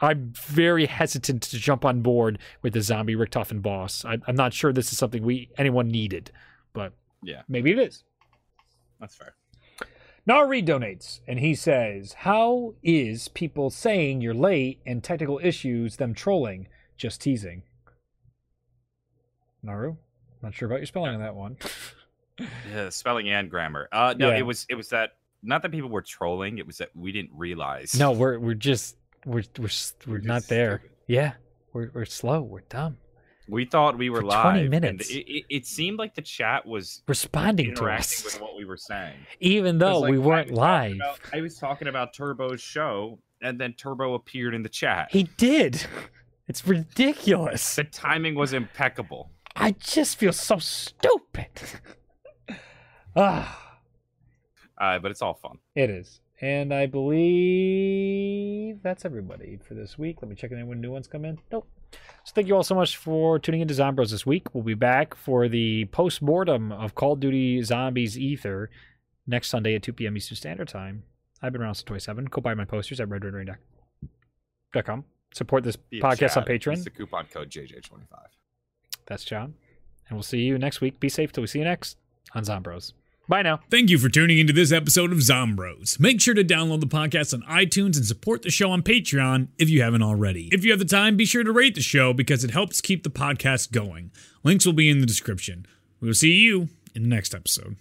I'm 0.00 0.32
very 0.46 0.86
hesitant 0.86 1.42
to 1.42 1.58
jump 1.58 1.84
on 1.84 2.02
board 2.02 2.38
with 2.62 2.72
the 2.74 2.80
zombie 2.82 3.16
Richtofen 3.16 3.60
boss. 3.62 4.04
I, 4.04 4.18
I'm 4.28 4.36
not 4.36 4.52
sure 4.54 4.72
this 4.72 4.92
is 4.92 4.98
something 4.98 5.24
we 5.24 5.50
anyone 5.58 5.88
needed, 5.88 6.30
but 6.72 6.92
Yeah. 7.24 7.42
maybe 7.48 7.72
it 7.72 7.78
is. 7.80 8.04
That's 9.00 9.14
fair. 9.16 9.34
Nari 10.26 10.62
donates 10.62 11.20
and 11.26 11.38
he 11.40 11.54
says, 11.54 12.12
How 12.12 12.74
is 12.82 13.28
people 13.28 13.70
saying 13.70 14.20
you're 14.20 14.34
late 14.34 14.80
and 14.84 15.02
technical 15.02 15.40
issues 15.42 15.96
them 15.96 16.12
trolling? 16.14 16.68
Just 16.96 17.20
teasing. 17.22 17.62
Naru? 19.62 19.96
Not 20.42 20.54
sure 20.54 20.66
about 20.66 20.78
your 20.80 20.86
spelling 20.86 21.14
on 21.14 21.20
that 21.20 21.34
one. 21.34 21.56
Yeah, 22.72 22.88
spelling 22.90 23.28
and 23.28 23.50
grammar. 23.50 23.88
Uh, 23.90 24.14
no, 24.16 24.30
Yeah. 24.30 24.36
it 24.38 24.42
was 24.46 24.64
it 24.68 24.76
was 24.76 24.90
that 24.90 25.16
not 25.42 25.60
that 25.62 25.72
people 25.72 25.88
were 25.90 26.02
trolling. 26.02 26.58
It 26.58 26.68
was 26.68 26.78
that 26.78 26.90
we 26.94 27.10
didn't 27.10 27.32
realize. 27.34 27.98
no, 27.98 28.12
we're 28.12 28.38
we're 28.38 28.54
just 28.54 28.96
we're 29.26 29.42
we're 29.58 29.68
we're, 30.06 30.12
We're 30.14 30.18
not 30.20 30.44
there. 30.44 30.78
stupid. 30.78 30.96
Yeah. 31.08 31.32
We're 31.72 31.90
we're 31.92 32.04
slow. 32.04 32.42
We're 32.42 32.60
dumb. 32.68 32.98
We 33.48 33.64
thought 33.64 33.96
we 33.98 34.10
were 34.10 34.22
live. 34.22 34.42
20 34.42 34.60
and 34.60 34.70
minutes. 34.70 35.10
it, 35.10 35.18
it, 35.28 35.44
it 35.48 35.66
seemed 35.66 35.98
like 35.98 36.14
the 36.14 36.22
chat 36.22 36.66
was 36.66 37.02
Responding 37.08 37.74
to 37.76 37.86
us. 37.86 38.22
with 38.24 38.40
what 38.40 38.56
we 38.56 38.64
were 38.64 38.76
saying. 38.76 39.14
Even 39.40 39.78
though 39.78 40.00
like, 40.00 40.10
we 40.10 40.18
weren't 40.18 40.48
talking 40.48 40.56
live. 40.56 40.96
about- 40.96 41.18
I 41.32 41.40
was 41.40 41.58
talking 41.58 41.88
about 41.88 42.12
Turbo's 42.14 42.60
show, 42.60 43.18
and 43.42 43.58
then 43.60 43.72
Turbo 43.74 44.14
appeared 44.14 44.54
in 44.54 44.62
the 44.62 44.68
chat. 44.68 45.08
He 45.10 45.24
did. 45.36 45.84
It's 46.48 46.66
ridiculous. 46.66 47.76
the 47.76 47.84
timing 47.84 48.34
was 48.34 48.54
impeccable. 48.54 49.30
I 49.54 49.72
just 49.72 50.16
feel 50.16 50.32
so 50.32 50.56
stupid. 50.58 51.50
ah. 53.16 53.76
Uh, 54.80 54.98
but 54.98 55.10
it's 55.10 55.20
all 55.20 55.34
fun. 55.34 55.58
It 55.74 55.90
is. 55.90 56.20
And 56.40 56.72
I 56.72 56.86
believe 56.86 58.82
that's 58.82 59.04
everybody 59.04 59.58
for 59.66 59.74
this 59.74 59.98
week. 59.98 60.22
Let 60.22 60.30
me 60.30 60.36
check 60.36 60.50
in 60.52 60.66
when 60.66 60.80
new 60.80 60.90
ones 60.92 61.06
come 61.06 61.24
in. 61.26 61.38
Nope. 61.52 61.68
So 61.92 62.32
thank 62.34 62.46
you 62.46 62.54
all 62.56 62.62
so 62.62 62.74
much 62.74 62.96
for 62.96 63.38
tuning 63.38 63.60
into 63.62 63.74
Zombroz 63.74 64.10
this 64.10 64.26
week. 64.26 64.54
We'll 64.54 64.64
be 64.64 64.74
back 64.74 65.14
for 65.14 65.48
the 65.48 65.86
post-mortem 65.86 66.72
of 66.72 66.94
Call 66.94 67.12
of 67.14 67.20
Duty 67.20 67.62
Zombies 67.62 68.18
Aether 68.18 68.70
next 69.26 69.48
Sunday 69.48 69.74
at 69.74 69.82
2 69.82 69.92
p.m. 69.94 70.16
Eastern 70.16 70.36
Standard 70.36 70.68
Time. 70.68 71.04
I've 71.40 71.52
been 71.52 71.62
Ronald27. 71.62 72.28
Go 72.30 72.40
buy 72.40 72.54
my 72.54 72.64
posters 72.64 73.00
at 73.00 73.08
redredring.com. 73.08 75.04
Support 75.32 75.64
this 75.64 75.76
Be 75.76 76.00
podcast 76.00 76.36
on 76.36 76.44
Patreon. 76.44 76.82
the 76.84 76.90
coupon 76.90 77.26
code 77.26 77.50
JJ25. 77.50 78.00
That's 79.06 79.24
John. 79.24 79.54
And 80.08 80.16
we'll 80.16 80.22
see 80.22 80.40
you 80.40 80.58
next 80.58 80.80
week. 80.80 81.00
Be 81.00 81.08
safe 81.08 81.32
till 81.32 81.42
we 81.42 81.46
see 81.46 81.58
you 81.58 81.64
next 81.64 81.98
on 82.34 82.44
Zombroz. 82.44 82.92
Bye 83.28 83.42
now. 83.42 83.60
Thank 83.70 83.90
you 83.90 83.98
for 83.98 84.08
tuning 84.08 84.38
into 84.38 84.54
this 84.54 84.72
episode 84.72 85.12
of 85.12 85.18
Zombroz. 85.18 86.00
Make 86.00 86.20
sure 86.20 86.32
to 86.34 86.42
download 86.42 86.80
the 86.80 86.86
podcast 86.86 87.34
on 87.34 87.42
iTunes 87.42 87.96
and 87.96 88.06
support 88.06 88.40
the 88.42 88.50
show 88.50 88.70
on 88.70 88.82
Patreon 88.82 89.48
if 89.58 89.68
you 89.68 89.82
haven't 89.82 90.02
already. 90.02 90.48
If 90.50 90.64
you 90.64 90.70
have 90.70 90.78
the 90.78 90.86
time, 90.86 91.16
be 91.16 91.26
sure 91.26 91.44
to 91.44 91.52
rate 91.52 91.74
the 91.74 91.82
show 91.82 92.14
because 92.14 92.42
it 92.42 92.52
helps 92.52 92.80
keep 92.80 93.02
the 93.02 93.10
podcast 93.10 93.70
going. 93.70 94.10
Links 94.44 94.64
will 94.64 94.72
be 94.72 94.88
in 94.88 95.00
the 95.00 95.06
description. 95.06 95.66
We 96.00 96.08
will 96.08 96.14
see 96.14 96.36
you 96.36 96.68
in 96.94 97.02
the 97.02 97.08
next 97.08 97.34
episode. 97.34 97.76